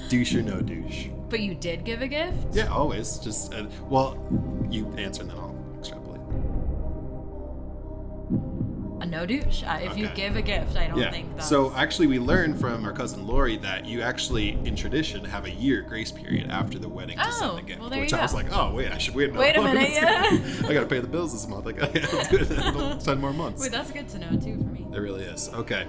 douche 0.09 0.33
or 0.33 0.41
no 0.41 0.61
douche? 0.61 1.07
But 1.29 1.41
you 1.41 1.53
did 1.55 1.83
give 1.85 2.01
a 2.01 2.07
gift. 2.07 2.37
Yeah, 2.53 2.67
always. 2.67 3.19
Just 3.19 3.53
uh, 3.53 3.65
well, 3.89 4.17
you 4.71 4.91
answer 4.97 5.21
and 5.21 5.29
then 5.29 5.37
A 9.05 9.07
no 9.07 9.25
douche. 9.25 9.61
Uh, 9.63 9.79
if 9.81 9.97
you 9.97 10.07
give 10.09 10.35
a 10.35 10.41
gift, 10.41 10.75
I 10.75 10.87
don't 10.87 10.97
Yeah. 10.97 11.11
think 11.11 11.35
that's. 11.35 11.47
So 11.47 11.71
actually, 11.75 12.07
we 12.07 12.17
learned 12.19 12.59
from 12.59 12.83
our 12.85 12.91
cousin 12.91 13.27
Lori 13.27 13.57
that 13.57 13.85
you 13.85 14.01
actually, 14.01 14.49
in 14.65 14.75
tradition, 14.75 15.23
have 15.25 15.45
a 15.45 15.51
year 15.51 15.81
grace 15.81 16.11
period 16.11 16.49
after 16.49 16.79
the 16.79 16.89
wedding 16.89 17.17
to 17.17 17.31
send 17.31 17.51
Oh, 17.51 17.55
the 17.57 17.61
gift. 17.61 17.79
well, 17.81 17.89
there 17.89 18.01
which 18.01 18.13
I 18.13 18.21
was 18.21 18.33
like, 18.33 18.47
oh 18.51 18.73
wait, 18.73 18.91
I 18.91 18.97
should 18.97 19.13
wait. 19.15 19.33
Wait 19.33 19.55
a 19.55 19.61
minute, 19.61 19.91
I 20.65 20.73
gotta 20.73 20.87
pay 20.87 20.99
the 20.99 21.07
bills 21.07 21.33
this 21.33 21.47
month. 21.47 21.67
I 21.67 21.71
gotta 21.73 22.99
ten 23.03 23.19
more 23.21 23.33
months. 23.33 23.61
Wait, 23.61 23.71
that's 23.71 23.91
good 23.91 24.09
to 24.09 24.17
know 24.19 24.31
too 24.39 24.57
for 24.57 24.69
me. 24.69 24.85
It 24.93 24.99
really 24.99 25.23
is. 25.23 25.49
Okay. 25.53 25.87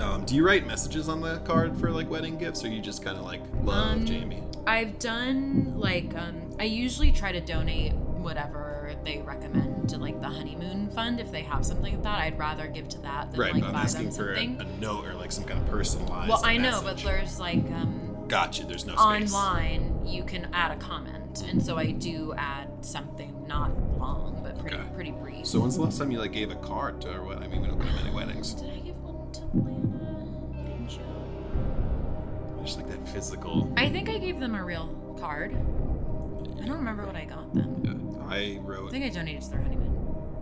Um, 0.00 0.24
do 0.24 0.36
you 0.36 0.46
write 0.46 0.66
messages 0.66 1.08
on 1.08 1.20
the 1.20 1.38
card 1.40 1.76
for 1.80 1.90
like 1.90 2.08
wedding 2.10 2.36
gifts, 2.38 2.64
or 2.64 2.68
you 2.68 2.80
just 2.80 3.02
kind 3.04 3.16
of 3.18 3.24
like 3.24 3.40
love 3.62 3.92
Um, 3.98 4.06
Jamie? 4.06 4.42
I've 4.66 4.98
done 4.98 5.72
like 5.76 6.14
um, 6.16 6.54
I 6.60 6.64
usually 6.64 7.10
try 7.10 7.32
to 7.32 7.40
donate 7.40 7.94
whatever 8.22 8.92
they 9.04 9.18
recommend 9.18 9.88
to 9.90 9.98
like 9.98 10.20
the 10.20 10.28
honeymoon 10.28 10.88
fund 10.90 11.20
if 11.20 11.30
they 11.30 11.42
have 11.42 11.64
something 11.64 11.92
like 11.94 12.02
that. 12.02 12.18
I'd 12.20 12.38
rather 12.38 12.66
give 12.68 12.88
to 12.90 12.98
that 13.02 13.30
than 13.30 13.40
Right, 13.40 13.52
like 13.52 13.62
but 13.62 13.68
I'm 13.68 13.74
buy 13.74 13.82
asking 13.82 14.10
them 14.10 14.14
for 14.14 14.34
a, 14.34 14.38
a 14.40 14.66
note 14.80 15.06
or 15.06 15.14
like 15.14 15.32
some 15.32 15.44
kind 15.44 15.60
of 15.60 15.68
personalized. 15.68 16.28
well, 16.28 16.40
I 16.44 16.56
know, 16.56 16.80
but 16.82 16.98
there's 16.98 17.38
like 17.38 17.58
um, 17.72 18.04
Gotcha. 18.28 18.64
There's 18.66 18.84
no 18.84 18.92
space. 18.94 19.32
online 19.32 20.06
you 20.06 20.22
can 20.24 20.48
add 20.52 20.70
a 20.70 20.76
comment 20.76 21.42
and 21.48 21.62
so 21.62 21.76
i 21.76 21.90
do 21.90 22.32
add 22.38 22.68
something 22.84 23.46
not 23.46 23.70
long 23.98 24.40
but 24.42 24.58
pretty 24.58 24.76
Okay. 24.76 24.88
pretty 24.94 25.10
brief 25.12 25.46
So 25.46 25.60
when's 25.60 25.76
the 25.76 25.82
last 25.82 25.98
time 25.98 26.10
you 26.10 26.18
like 26.18 26.32
gave 26.32 26.50
a 26.50 26.54
card 26.56 27.00
to 27.02 27.14
or 27.14 27.22
what? 27.24 27.38
I 27.42 27.46
mean, 27.46 27.60
we 27.62 27.68
don't 27.68 27.78
go 27.78 27.84
to 27.86 27.92
many 27.92 28.10
weddings. 28.14 28.54
did 28.54 28.70
i 28.70 28.78
give 28.80 28.96
one 29.02 29.30
to 29.32 29.40
lana 29.54 30.70
and 30.70 30.88
joe 30.90 32.62
Just 32.64 32.78
like 32.78 32.88
that 32.90 33.06
physical. 33.08 33.72
i 33.76 33.88
think 33.88 34.08
i 34.08 34.18
gave 34.18 34.40
them 34.40 34.54
a 34.54 34.64
real 34.64 34.86
card 35.20 35.52
i 35.54 36.66
don't 36.66 36.76
remember 36.78 37.06
what 37.06 37.16
i 37.16 37.24
got 37.24 37.52
them 37.54 37.80
Yeah, 37.84 37.92
I 38.28 38.58
wrote. 38.62 38.88
i 38.88 38.90
think 38.90 39.04
i 39.04 39.08
donated 39.08 39.42
to 39.42 39.50
their 39.50 39.62
honeymoon 39.62 39.88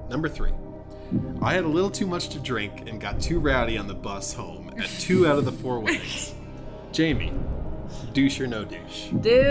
number 0.08 0.28
three. 0.28 0.52
I 1.40 1.54
had 1.54 1.64
a 1.64 1.68
little 1.68 1.90
too 1.90 2.06
much 2.06 2.30
to 2.30 2.40
drink 2.40 2.88
and 2.88 3.00
got 3.00 3.20
too 3.20 3.38
rowdy 3.38 3.78
on 3.78 3.86
the 3.86 3.94
bus 3.94 4.32
home 4.32 4.72
at 4.76 4.88
two 4.88 5.26
out 5.26 5.38
of 5.38 5.44
the 5.44 5.52
four 5.52 5.78
weddings. 5.78 6.34
Jamie, 6.92 7.32
douche 8.12 8.40
or 8.40 8.46
no 8.46 8.64
douche? 8.64 9.08
Dude, 9.20 9.44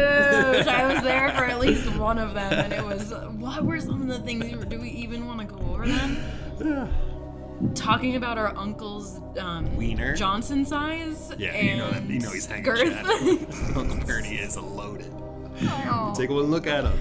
I 0.68 0.94
was 0.94 1.04
there 1.04 1.30
for 1.30 1.46
at 1.46 1.60
least 1.60 1.88
one 1.98 2.18
of 2.18 2.34
them, 2.34 2.52
and 2.52 2.74
it 2.74 2.84
was. 2.84 3.14
What 3.38 3.64
were 3.64 3.80
some 3.80 4.02
of 4.02 4.08
the 4.08 4.20
things? 4.20 4.50
you 4.50 4.58
Do 4.66 4.82
we 4.82 4.90
even 4.90 5.26
want 5.26 5.40
to 5.42 5.46
go 5.46 5.58
over 5.74 5.88
them? 5.88 6.18
Yeah. 6.64 6.88
Talking 7.74 8.18
about 8.18 8.38
our 8.38 8.56
uncle's 8.58 9.22
um, 9.40 9.78
Wiener? 9.78 10.14
Johnson 10.14 10.66
size. 10.66 11.34
Yeah, 11.38 11.58
you 11.58 11.78
know, 11.78 11.88
and 11.88 12.10
you 12.10 12.20
know 12.20 12.32
he's 12.32 12.46
hanging 12.46 12.64
girth. 12.64 13.76
Uncle 13.78 14.06
Bernie 14.06 14.36
is 14.36 14.58
loaded. 14.58 15.14
Oh. 15.62 16.14
Take 16.18 16.32
one 16.32 16.52
look 16.52 16.68
at 16.68 16.84
him. 16.84 17.00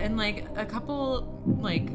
And 0.00 0.16
like 0.16 0.46
a 0.56 0.64
couple 0.64 1.42
like 1.60 1.88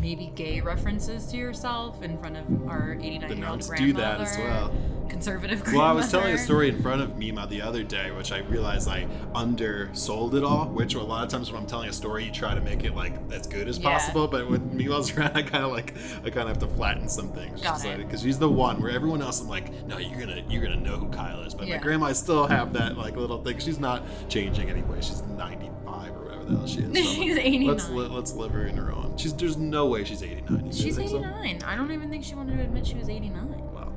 maybe 0.00 0.32
gay 0.34 0.60
references 0.60 1.26
to 1.26 1.36
yourself 1.36 2.02
in 2.02 2.18
front 2.18 2.36
of 2.36 2.44
our 2.68 2.94
89 3.00 3.28
The 3.28 3.36
year 3.36 3.46
old 3.48 3.60
grandmother. 3.60 3.76
do 3.76 3.92
that 3.92 4.20
as 4.20 4.36
well. 4.38 4.74
Conservative 5.08 5.62
grandmother. 5.62 5.78
Well, 5.84 5.86
I 5.86 5.92
was 5.92 6.10
telling 6.10 6.32
a 6.34 6.38
story 6.38 6.70
in 6.70 6.80
front 6.82 7.02
of 7.02 7.18
Mima 7.18 7.46
the 7.46 7.60
other 7.60 7.82
day, 7.84 8.10
which 8.12 8.32
I 8.32 8.38
realized 8.38 8.88
I 8.88 9.06
undersold 9.34 10.34
it 10.34 10.42
all. 10.42 10.66
Which 10.70 10.94
a 10.94 11.02
lot 11.02 11.22
of 11.22 11.28
times 11.28 11.52
when 11.52 11.60
I'm 11.60 11.68
telling 11.68 11.88
a 11.90 11.92
story, 11.92 12.24
you 12.24 12.32
try 12.32 12.54
to 12.54 12.60
make 12.62 12.82
it 12.84 12.96
like 12.96 13.12
as 13.30 13.46
good 13.46 13.68
as 13.68 13.78
Yeah. 13.78 13.90
possible. 13.90 14.26
But 14.26 14.48
when 14.48 14.74
Mima's 14.74 15.12
around, 15.16 15.36
I 15.36 15.42
kind 15.42 15.64
of 15.64 15.70
like 15.70 15.94
I 16.24 16.30
kind 16.30 16.48
of 16.48 16.56
have 16.56 16.58
to 16.60 16.66
flatten 16.68 17.08
some 17.08 17.28
things. 17.32 17.60
Because 17.60 18.22
she's 18.22 18.38
the 18.38 18.48
one 18.48 18.80
where 18.82 18.90
everyone 18.90 19.20
else, 19.22 19.40
I'm 19.42 19.48
like, 19.48 19.70
no, 19.86 19.98
you're 19.98 20.18
gonna 20.18 20.42
you're 20.48 20.62
gonna 20.62 20.76
know 20.80 20.96
who 20.96 21.08
Kyle 21.10 21.42
is. 21.42 21.54
But 21.54 21.66
Yeah. 21.68 21.76
my 21.76 21.82
grandma, 21.82 22.06
I 22.06 22.12
still 22.14 22.46
have 22.46 22.72
that 22.72 22.96
like 22.96 23.14
little 23.16 23.42
thing. 23.42 23.58
She's 23.58 23.78
not 23.78 24.02
changing 24.30 24.70
anyway. 24.70 24.96
She's 25.02 25.22
95 25.22 26.16
or 26.16 26.21
whatever 26.42 26.50
the 26.50 26.56
hell 26.58 26.66
she 26.66 26.80
is. 27.00 27.08
She's 27.14 27.36
like, 27.36 27.44
89. 27.46 27.66
Let's 27.76 27.88
li- 27.88 28.08
let's 28.08 28.32
live 28.34 28.52
her 28.52 28.66
in 28.66 28.76
her 28.76 28.92
own. 28.92 29.16
She's 29.16 29.34
there's 29.34 29.56
no 29.56 29.86
way 29.86 30.04
she's 30.04 30.22
89. 30.22 30.66
You 30.66 30.72
She's 30.72 30.96
think 30.96 31.10
so? 31.10 31.16
89. 31.18 31.62
I 31.64 31.76
don't 31.76 31.90
even 31.92 32.10
think 32.10 32.24
she 32.24 32.34
wanted 32.34 32.56
to 32.56 32.62
admit 32.64 32.86
she 32.86 32.94
was 32.96 33.08
89. 33.08 33.48
Well, 33.72 33.92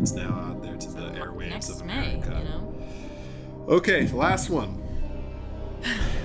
it's 0.00 0.12
now 0.12 0.30
out 0.30 0.62
there 0.62 0.76
to 0.76 0.90
the 0.90 1.00
airwaves 1.12 1.50
Next 1.50 1.68
of 1.70 1.84
May, 1.84 2.14
America. 2.16 2.38
you 2.42 2.48
know? 2.48 2.74
Okay, 3.76 4.08
last 4.12 4.50
one. 4.50 4.78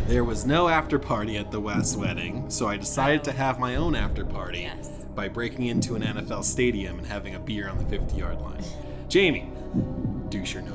There 0.08 0.24
was 0.24 0.46
no 0.46 0.70
after 0.70 1.00
party 1.00 1.36
at 1.38 1.52
the 1.52 1.60
West 1.60 1.98
wedding, 1.98 2.50
so 2.50 2.68
I 2.68 2.78
decided 2.78 3.24
to 3.26 3.32
have 3.32 3.60
my 3.60 3.76
own 3.76 3.96
after 3.96 4.24
party 4.24 4.60
Yes. 4.62 4.90
by 5.16 5.28
breaking 5.28 5.66
into 5.66 5.96
an 5.96 6.04
NFL 6.04 6.44
stadium 6.44 7.00
and 7.00 7.08
having 7.08 7.36
a 7.36 7.40
beer 7.40 7.68
on 7.68 7.78
the 7.78 7.84
50 7.86 8.16
yard 8.16 8.40
line. 8.40 8.64
Jamie, 9.10 9.52
douche 10.30 10.56
or 10.56 10.62
no 10.62 10.74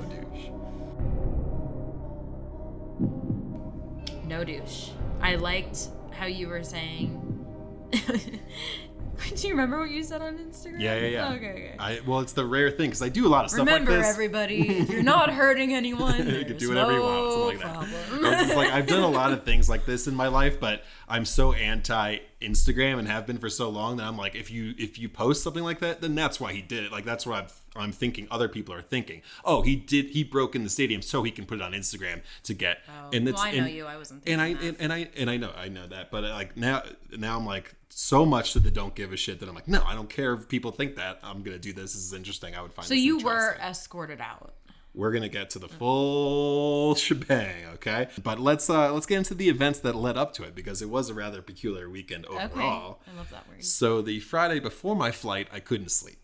No 4.43 4.47
douche. 4.47 4.89
I 5.21 5.37
liked 5.37 5.87
how 6.11 6.27
you 6.27 6.49
were 6.49 6.65
saying. 6.65 7.47
Do 7.93 9.47
you 9.47 9.51
remember 9.51 9.79
what 9.79 9.91
you 9.91 10.03
said 10.03 10.21
on 10.21 10.37
Instagram? 10.37 10.81
Yeah, 10.81 10.97
yeah, 10.97 11.07
yeah. 11.07 11.33
Okay, 11.35 11.51
okay. 11.51 11.75
I, 11.79 12.01
well, 12.05 12.19
it's 12.19 12.33
the 12.33 12.45
rare 12.45 12.69
thing 12.73 12.89
because 12.89 13.03
I 13.03 13.09
do 13.09 13.25
a 13.25 13.31
lot 13.31 13.45
of 13.45 13.53
stuff 13.53 13.61
Remember, 13.61 13.93
like 13.93 14.01
this. 14.01 14.19
Remember, 14.19 14.49
everybody, 14.49 14.79
if 14.79 14.91
you're 14.91 15.05
not 15.05 15.31
hurting 15.31 15.73
anyone, 15.75 16.29
you 16.29 16.45
can 16.45 16.57
do 16.57 16.71
whatever 16.71 16.93
you 16.93 17.03
want, 17.03 17.15
no 17.15 17.61
something 17.61 18.23
like 18.23 18.23
that. 18.23 18.43
It's 18.47 18.57
like 18.57 18.73
I've 18.73 18.89
done 18.89 19.05
a 19.05 19.09
lot 19.09 19.33
of 19.33 19.45
things 19.45 19.69
like 19.69 19.87
this 19.87 20.09
in 20.09 20.15
my 20.17 20.27
life, 20.27 20.59
but 20.59 20.83
I'm 21.09 21.25
so 21.25 21.53
anti 21.53 22.19
Instagram 22.41 22.99
and 22.99 23.07
have 23.07 23.29
been 23.29 23.39
for 23.39 23.49
so 23.49 23.71
long 23.71 23.99
that 23.99 24.09
I'm 24.09 24.17
like, 24.17 24.35
if 24.35 24.51
you 24.51 24.75
if 24.77 24.99
you 24.99 25.09
post 25.09 25.45
something 25.45 25.63
like 25.63 25.79
that, 25.81 26.01
then 26.01 26.17
that's 26.17 26.41
why 26.41 26.53
he 26.53 26.63
did 26.63 26.83
it. 26.83 26.91
Like 26.91 27.05
that's 27.05 27.25
what 27.25 27.45
I'm 27.45 27.47
I'm 27.75 27.93
thinking 27.93 28.27
other 28.31 28.49
people 28.49 28.75
are 28.75 28.83
thinking. 28.83 29.23
Oh, 29.45 29.63
he 29.63 29.77
did 29.77 30.07
he 30.11 30.25
broke 30.25 30.55
in 30.55 30.63
the 30.63 30.69
stadium 30.71 31.01
so 31.03 31.23
he 31.23 31.31
can 31.31 31.47
put 31.47 31.59
it 31.59 31.63
on 31.63 31.73
Instagram 31.73 32.21
to 32.45 32.55
get. 32.55 32.79
Oh, 32.89 33.11
and 33.13 33.25
well, 33.25 33.35
it's 33.35 33.43
I 33.43 33.51
know 33.53 33.65
and- 33.65 33.71
you. 33.75 33.87
I 33.87 33.97
wasn't 33.97 34.23
And 34.29 34.41
I 34.41 34.49
and, 34.49 34.77
and 34.79 34.93
I 34.93 35.09
and 35.17 35.31
I 35.31 35.37
know 35.39 35.53
I 35.57 35.69
know 35.69 35.87
that, 35.87 36.11
but 36.11 36.25
uh, 36.25 36.31
like 36.31 36.57
now 36.57 36.83
now 37.17 37.39
I'm 37.39 37.47
like 37.47 37.75
so 37.89 38.25
much 38.27 38.53
to 38.55 38.59
the 38.61 38.71
don't 38.71 38.95
give 38.95 39.13
a 39.13 39.17
shit 39.17 39.41
that 39.41 39.49
I'm 39.49 39.55
like, 39.55 39.69
no, 39.69 39.83
I 39.85 39.95
don't 39.95 40.09
care 40.11 40.33
if 40.35 40.49
people 40.49 40.71
think 40.71 40.97
that. 40.97 41.19
I'm 41.23 41.43
gonna 41.43 41.59
do 41.59 41.73
this. 41.73 41.93
This 41.95 42.03
is 42.03 42.13
interesting. 42.13 42.55
I 42.55 42.63
would 42.63 42.73
find. 42.75 42.87
So 42.87 42.95
you 42.95 43.19
were 43.19 43.57
escorted 43.61 44.21
out. 44.21 44.55
we're 44.95 45.13
gonna 45.13 45.29
get 45.29 45.49
to 45.51 45.59
the 45.59 45.69
full 45.69 46.95
shebang 46.95 47.65
okay 47.75 48.09
but 48.23 48.39
let's 48.39 48.69
uh 48.69 48.93
let's 48.93 49.07
get 49.07 49.17
into 49.17 49.35
the 49.35 49.49
events 49.49 49.79
that 49.81 49.95
led 49.95 50.17
up 50.19 50.35
to 50.35 50.43
it 50.43 50.55
because 50.55 50.83
it 50.83 50.91
was 50.91 51.09
a 51.09 51.15
rather 51.15 51.41
peculiar 51.41 51.89
weekend 51.89 52.27
overall. 52.27 52.91
Okay. 53.01 53.11
I 53.11 53.17
love 53.17 53.31
that 53.31 53.49
word. 53.49 53.65
so 53.65 54.03
the 54.03 54.21
friday 54.21 54.61
before 54.61 54.95
my 54.95 55.11
flight 55.11 55.49
i 55.51 55.61
couldn't 55.61 55.91
sleep 55.91 56.19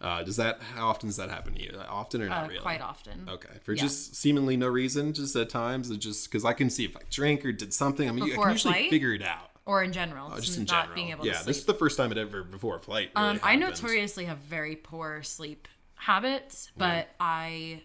uh 0.00 0.22
does 0.22 0.36
that 0.36 0.60
how 0.62 0.88
often 0.88 1.08
does 1.08 1.16
that 1.16 1.28
happen 1.30 1.54
to 1.54 1.62
you 1.62 1.72
often 1.88 2.22
or 2.22 2.28
not 2.28 2.44
Uh, 2.44 2.48
really 2.48 2.60
Quite 2.60 2.80
often. 2.80 3.26
okay 3.28 3.58
for 3.64 3.72
Yeah. 3.72 3.82
just 3.82 4.14
seemingly 4.14 4.56
no 4.56 4.68
reason 4.68 5.12
just 5.12 5.34
at 5.36 5.48
times 5.50 5.90
it 5.90 5.98
just 5.98 6.30
because 6.30 6.44
i 6.44 6.52
can 6.52 6.70
see 6.70 6.84
if 6.84 6.96
i 6.96 7.00
drank 7.10 7.44
or 7.44 7.52
did 7.52 7.72
something 7.74 8.08
i 8.08 8.12
mean 8.12 8.24
Before 8.26 8.44
i 8.44 8.48
can 8.48 8.54
usually 8.54 8.74
flight? 8.74 8.90
figure 8.90 9.12
it 9.12 9.22
out 9.22 9.50
Or 9.66 9.82
in 9.82 9.92
general. 9.92 10.32
uh, 10.32 10.40
just 10.40 10.56
in 10.56 10.64
not 10.64 10.68
general 10.84 10.94
being 10.94 11.10
able 11.10 11.26
yeah 11.26 11.32
to 11.32 11.38
sleep. 11.38 11.46
Yeah, 11.46 11.50
this 11.50 11.58
is 11.58 11.64
the 11.66 11.74
first 11.74 11.96
time 11.96 12.12
it 12.12 12.18
ever 12.18 12.42
before 12.44 12.76
a 12.76 12.80
flight 12.80 13.10
really 13.16 13.28
Um, 13.30 13.40
I 13.42 13.56
notoriously 13.56 14.24
have 14.26 14.38
very 14.38 14.76
poor 14.76 15.22
sleep 15.24 15.66
habits, 15.96 16.70
but 16.76 17.08
I, 17.18 17.82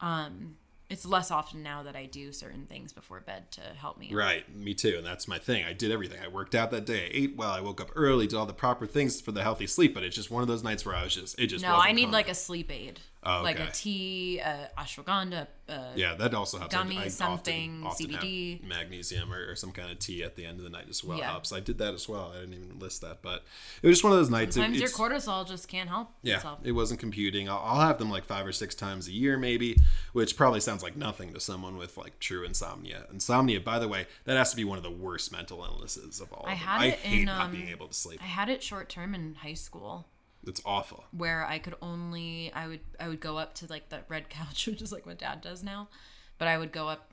um, 0.00 0.56
it's 0.94 1.04
less 1.04 1.32
often 1.32 1.60
now 1.64 1.82
that 1.82 1.96
I 1.96 2.06
do 2.06 2.30
certain 2.30 2.66
things 2.66 2.92
before 2.92 3.18
bed 3.18 3.50
to 3.50 3.60
help 3.60 3.98
me. 3.98 4.14
Right, 4.14 4.44
me 4.54 4.74
too, 4.74 4.94
and 4.98 5.04
that's 5.04 5.26
my 5.26 5.38
thing. 5.38 5.64
I 5.64 5.72
did 5.72 5.90
everything. 5.90 6.20
I 6.24 6.28
worked 6.28 6.54
out 6.54 6.70
that 6.70 6.86
day. 6.86 7.06
I 7.06 7.10
ate 7.10 7.36
well. 7.36 7.50
I 7.50 7.60
woke 7.60 7.80
up 7.80 7.90
early, 7.96 8.28
did 8.28 8.36
all 8.36 8.46
the 8.46 8.52
proper 8.52 8.86
things 8.86 9.20
for 9.20 9.32
the 9.32 9.42
healthy 9.42 9.66
sleep. 9.66 9.92
But 9.92 10.04
it's 10.04 10.14
just 10.14 10.30
one 10.30 10.42
of 10.42 10.46
those 10.46 10.62
nights 10.62 10.86
where 10.86 10.94
I 10.94 11.02
was 11.02 11.12
just, 11.12 11.36
it 11.40 11.48
just. 11.48 11.64
No, 11.64 11.74
I 11.74 11.90
need 11.90 12.10
like 12.10 12.28
a 12.28 12.34
sleep 12.34 12.70
aid, 12.70 13.00
Oh, 13.26 13.42
like 13.42 13.58
a 13.58 13.70
tea, 13.72 14.40
uh, 14.44 14.66
ashwagandha. 14.78 15.46
Uh, 15.66 15.92
Yeah, 15.96 16.14
that 16.16 16.34
also 16.34 16.58
helps. 16.58 16.74
Gummy 16.74 16.98
I, 16.98 17.08
something, 17.08 17.82
often, 17.86 18.06
often 18.10 18.28
CBD. 18.28 18.62
magnesium 18.66 19.32
or, 19.32 19.50
or 19.50 19.56
some 19.56 19.72
kind 19.72 19.90
of 19.90 19.98
tea 19.98 20.22
at 20.22 20.36
the 20.36 20.44
end 20.44 20.58
of 20.58 20.64
the 20.64 20.68
night 20.70 20.86
as 20.90 21.02
well 21.02 21.16
Yeah. 21.18 21.30
helps. 21.30 21.50
I 21.52 21.60
did 21.60 21.78
that 21.78 21.94
as 21.94 22.06
well. 22.06 22.32
I 22.36 22.40
didn't 22.40 22.54
even 22.62 22.78
list 22.78 23.00
that, 23.00 23.22
but 23.22 23.42
it 23.82 23.86
was 23.86 23.96
just 23.96 24.04
one 24.04 24.12
of 24.12 24.18
those 24.18 24.28
nights. 24.28 24.56
it- 24.56 24.60
Sometimes 24.60 24.78
your 24.80 24.90
cortisol 24.90 25.48
just 25.48 25.68
can't 25.68 25.88
help 25.88 26.10
Yeah, 26.22 26.36
itself. 26.36 26.58
it 26.64 26.72
wasn't 26.72 27.00
computing. 27.00 27.48
I'll, 27.48 27.62
I'll 27.64 27.80
have 27.80 27.98
them 27.98 28.10
like 28.10 28.24
five 28.24 28.46
or 28.46 28.52
six 28.52 28.74
times 28.74 29.08
a 29.08 29.12
year, 29.12 29.38
maybe, 29.38 29.78
which 30.12 30.36
probably 30.36 30.60
sounds 30.60 30.82
like 30.82 30.96
nothing 30.96 31.32
to 31.32 31.40
someone 31.40 31.78
with 31.78 31.96
like 31.96 32.18
true 32.20 32.44
insomnia. 32.44 33.06
Insomnia, 33.10 33.60
by 33.60 33.78
the 33.78 33.88
way, 33.88 34.06
that 34.24 34.36
has 34.36 34.50
to 34.50 34.56
be 34.56 34.64
one 34.64 34.76
of 34.76 34.84
the 34.84 34.90
worst 34.90 35.32
mental 35.32 35.64
illnesses 35.64 36.20
of 36.20 36.30
all. 36.30 36.44
I 36.46 36.52
of 36.52 36.58
them. 36.58 36.68
had 36.68 36.80
I 36.82 36.86
it 36.88 36.94
hate 36.98 37.18
in, 37.20 37.24
not 37.24 37.46
um, 37.46 37.52
being 37.52 37.68
able 37.68 37.88
to 37.88 37.94
sleep. 37.94 38.20
I 38.22 38.26
had 38.26 38.50
it 38.50 38.62
short 38.62 38.90
term 38.90 39.14
in 39.14 39.36
high 39.36 39.54
school 39.54 40.08
It's 40.46 40.60
awful. 40.64 41.04
where 41.12 41.46
I 41.46 41.58
could 41.58 41.74
only 41.82 42.52
I 42.54 42.66
would 42.66 42.80
I 43.00 43.08
would 43.08 43.20
go 43.20 43.36
up 43.38 43.54
to 43.54 43.66
like 43.66 43.88
the 43.88 44.00
red 44.08 44.28
couch, 44.28 44.66
which 44.70 44.82
is 44.82 44.92
like 44.92 45.06
what 45.06 45.18
dad 45.18 45.40
does 45.40 45.62
now, 45.62 45.88
but 46.38 46.48
I 46.48 46.58
would 46.58 46.72
go 46.72 46.88
up 46.88 47.12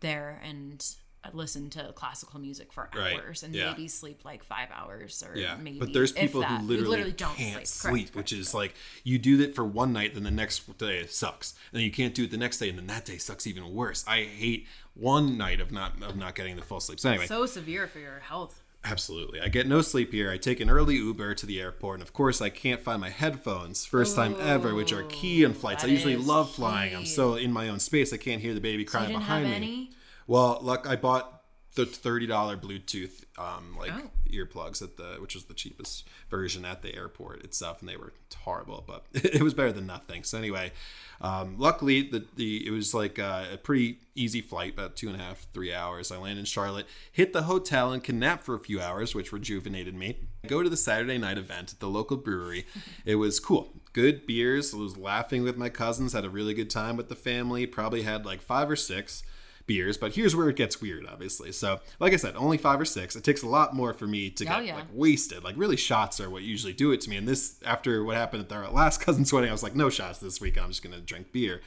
there 0.00 0.40
and 0.44 0.84
uh, 1.24 1.30
listen 1.32 1.68
to 1.70 1.92
classical 1.96 2.38
music 2.38 2.72
for 2.72 2.88
Right, 2.94 3.16
hours 3.18 3.42
and 3.42 3.52
yeah. 3.52 3.70
maybe 3.70 3.88
sleep 3.88 4.24
like 4.24 4.44
five 4.44 4.68
hours 4.72 5.20
or 5.26 5.36
Yeah, 5.36 5.56
maybe 5.60 5.80
but 5.80 5.92
there's 5.92 6.12
people 6.12 6.42
that. 6.42 6.60
who 6.60 6.68
We 6.68 6.76
literally, 6.76 7.10
don't 7.10 7.34
can't 7.34 7.66
sleep, 7.66 7.66
sleep, 7.66 7.92
Correct, 8.06 8.16
which 8.16 8.30
correct, 8.30 8.40
is 8.40 8.54
like 8.54 8.74
you 9.02 9.18
do 9.18 9.36
that 9.38 9.56
for 9.56 9.64
one 9.64 9.92
night, 9.92 10.14
then 10.14 10.22
the 10.22 10.30
next 10.30 10.78
day 10.78 10.98
it 10.98 11.10
sucks, 11.12 11.54
and 11.72 11.78
then 11.78 11.84
you 11.84 11.90
can't 11.90 12.14
do 12.14 12.22
it 12.24 12.30
the 12.30 12.36
next 12.36 12.58
day, 12.58 12.68
and 12.68 12.78
then 12.78 12.86
that 12.86 13.04
day 13.04 13.18
sucks 13.18 13.46
even 13.48 13.74
worse. 13.74 14.04
I 14.06 14.22
hate 14.22 14.68
one 14.94 15.36
night 15.36 15.60
of 15.60 15.72
not 15.72 16.00
of 16.02 16.16
not 16.16 16.36
getting 16.36 16.54
the 16.54 16.62
full 16.62 16.78
sleep. 16.78 17.00
So 17.00 17.08
anyway, 17.10 17.26
so 17.26 17.44
severe 17.46 17.88
for 17.88 17.98
your 17.98 18.20
health. 18.20 18.62
Absolutely. 18.84 19.40
I 19.40 19.48
get 19.48 19.66
no 19.66 19.82
sleep 19.82 20.12
here. 20.12 20.30
I 20.30 20.38
take 20.38 20.60
an 20.60 20.70
early 20.70 20.94
Uber 20.96 21.34
to 21.34 21.46
the 21.46 21.60
airport, 21.60 21.96
and 21.96 22.02
of 22.02 22.12
course, 22.12 22.40
I 22.40 22.48
can't 22.48 22.80
find 22.80 23.00
my 23.00 23.10
headphones. 23.10 23.84
First 23.84 24.16
time 24.16 24.36
ever, 24.40 24.74
which 24.74 24.92
are 24.92 25.02
key 25.04 25.44
in 25.44 25.52
flights. 25.52 25.84
I 25.84 25.88
usually 25.88 26.16
love 26.16 26.50
flying. 26.50 26.94
I'm 26.96 27.06
so 27.06 27.34
in 27.34 27.52
my 27.52 27.68
own 27.68 27.80
space, 27.80 28.12
I 28.12 28.16
can't 28.16 28.40
hear 28.40 28.54
the 28.54 28.60
baby 28.60 28.84
crying 28.84 29.10
have 29.10 29.20
behind 29.20 29.44
me. 29.46 29.54
any. 29.54 29.90
Well, 30.26 30.58
look, 30.62 30.88
I 30.88 30.96
bought 30.96 31.37
the 31.86 31.96
thirty 31.96 32.26
dollar 32.26 32.56
Bluetooth 32.56 33.24
um, 33.38 33.76
like 33.78 33.92
Oh. 33.92 34.10
earplugs 34.30 34.82
at 34.82 34.96
the, 34.96 35.16
which 35.20 35.34
was 35.34 35.44
the 35.44 35.54
cheapest 35.54 36.08
version 36.30 36.64
at 36.64 36.82
the 36.82 36.94
airport 36.94 37.44
itself, 37.44 37.80
and 37.80 37.88
they 37.88 37.96
were 37.96 38.12
horrible, 38.38 38.84
but 38.86 39.04
it 39.14 39.42
was 39.42 39.54
better 39.54 39.72
than 39.72 39.86
nothing. 39.86 40.24
So 40.24 40.38
anyway, 40.38 40.72
um, 41.20 41.56
luckily 41.58 42.02
the 42.02 42.24
the 42.36 42.66
it 42.66 42.70
was 42.70 42.94
like 42.94 43.18
uh, 43.18 43.44
a 43.52 43.56
pretty 43.56 43.98
easy 44.14 44.40
flight, 44.40 44.72
about 44.72 44.96
two 44.96 45.08
and 45.08 45.20
a 45.20 45.22
half, 45.22 45.46
three 45.54 45.72
hours. 45.72 46.10
I 46.10 46.16
landed 46.18 46.40
in 46.40 46.44
Charlotte, 46.44 46.86
hit 47.12 47.32
the 47.32 47.42
hotel, 47.42 47.92
and 47.92 48.02
can 48.02 48.18
nap 48.18 48.42
for 48.42 48.54
a 48.54 48.60
few 48.60 48.80
hours, 48.80 49.14
which 49.14 49.32
rejuvenated 49.32 49.94
me. 49.94 50.18
Go 50.46 50.62
to 50.62 50.68
the 50.68 50.76
Saturday 50.76 51.18
night 51.18 51.38
event 51.38 51.72
at 51.72 51.80
the 51.80 51.88
local 51.88 52.16
brewery. 52.16 52.66
It 53.04 53.14
was 53.16 53.40
cool. 53.40 53.70
Good 53.94 54.26
beers. 54.26 54.74
I 54.74 54.76
was 54.76 54.96
laughing 54.98 55.42
with 55.42 55.56
my 55.56 55.68
cousins. 55.70 56.12
Had 56.12 56.24
a 56.26 56.30
really 56.30 56.52
good 56.54 56.68
time 56.70 56.96
with 56.96 57.08
the 57.08 57.14
family. 57.16 57.66
Probably 57.66 58.02
had 58.02 58.26
like 58.26 58.42
five 58.42 58.68
or 58.70 58.76
six 58.76 59.22
beers, 59.68 59.96
but 59.96 60.16
here's 60.16 60.34
where 60.34 60.48
it 60.48 60.56
gets 60.56 60.80
weird, 60.80 61.06
obviously. 61.06 61.52
So, 61.52 61.78
like 62.00 62.12
I 62.12 62.16
said, 62.16 62.34
only 62.34 62.58
five 62.58 62.80
or 62.80 62.84
six. 62.84 63.14
It 63.14 63.22
takes 63.22 63.42
a 63.44 63.48
lot 63.48 63.72
more 63.76 63.92
for 63.92 64.08
me 64.08 64.30
to 64.30 64.44
Oh, 64.44 64.48
get 64.48 64.64
yeah. 64.64 64.74
like 64.74 64.86
wasted. 64.92 65.44
Like 65.44 65.54
really, 65.56 65.76
shots 65.76 66.18
are 66.20 66.28
what 66.28 66.42
usually 66.42 66.72
do 66.72 66.90
it 66.90 67.00
to 67.02 67.10
me. 67.10 67.16
And 67.16 67.28
this, 67.28 67.60
after 67.64 68.02
what 68.02 68.16
happened 68.16 68.42
at 68.44 68.52
our 68.52 68.68
last 68.70 69.00
cousin's 69.04 69.32
wedding, 69.32 69.50
I 69.50 69.52
was 69.52 69.62
like, 69.62 69.76
no 69.76 69.88
shots 69.90 70.18
this 70.18 70.40
week. 70.40 70.58
I'm 70.58 70.70
just 70.70 70.82
gonna 70.82 71.00
drink 71.00 71.30
beer. 71.30 71.60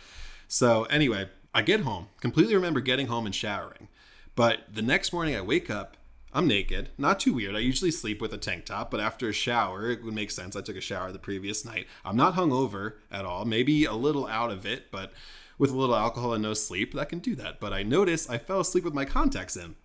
So 0.49 0.83
anyway, 0.85 1.29
I 1.53 1.61
get 1.61 1.81
home, 1.81 2.07
completely 2.19 2.55
remember 2.55 2.81
getting 2.81 3.07
home 3.07 3.25
and 3.25 3.33
showering. 3.33 3.87
But 4.35 4.59
the 4.73 4.81
next 4.81 5.13
morning 5.13 5.35
I 5.35 5.41
wake 5.41 5.69
up, 5.69 5.95
I'm 6.33 6.47
naked. 6.47 6.89
Not 6.97 7.19
too 7.19 7.33
weird. 7.33 7.55
I 7.57 7.59
usually 7.59 7.91
sleep 7.91 8.21
with 8.21 8.33
a 8.33 8.37
tank 8.37 8.65
top, 8.65 8.89
but 8.89 9.01
after 9.01 9.27
a 9.27 9.33
shower, 9.33 9.89
it 9.91 10.01
would 10.03 10.13
make 10.13 10.31
sense. 10.31 10.55
I 10.55 10.61
took 10.61 10.77
a 10.77 10.81
shower 10.81 11.11
the 11.11 11.19
previous 11.19 11.65
night. 11.65 11.87
I'm 12.05 12.15
not 12.15 12.35
hungover 12.35 12.93
at 13.11 13.25
all, 13.25 13.43
maybe 13.43 13.83
a 13.83 13.93
little 13.93 14.25
out 14.27 14.49
of 14.49 14.65
it, 14.65 14.91
but 14.91 15.11
with 15.57 15.71
a 15.71 15.77
little 15.77 15.95
alcohol 15.95 16.33
and 16.33 16.43
no 16.43 16.53
sleep, 16.53 16.93
that 16.93 17.09
can 17.09 17.19
do 17.19 17.35
that. 17.35 17.59
But 17.59 17.73
I 17.73 17.83
noticed 17.83 18.29
I 18.29 18.37
fell 18.37 18.59
asleep 18.59 18.83
with 18.83 18.93
my 18.93 19.05
contacts 19.05 19.55
in. 19.55 19.75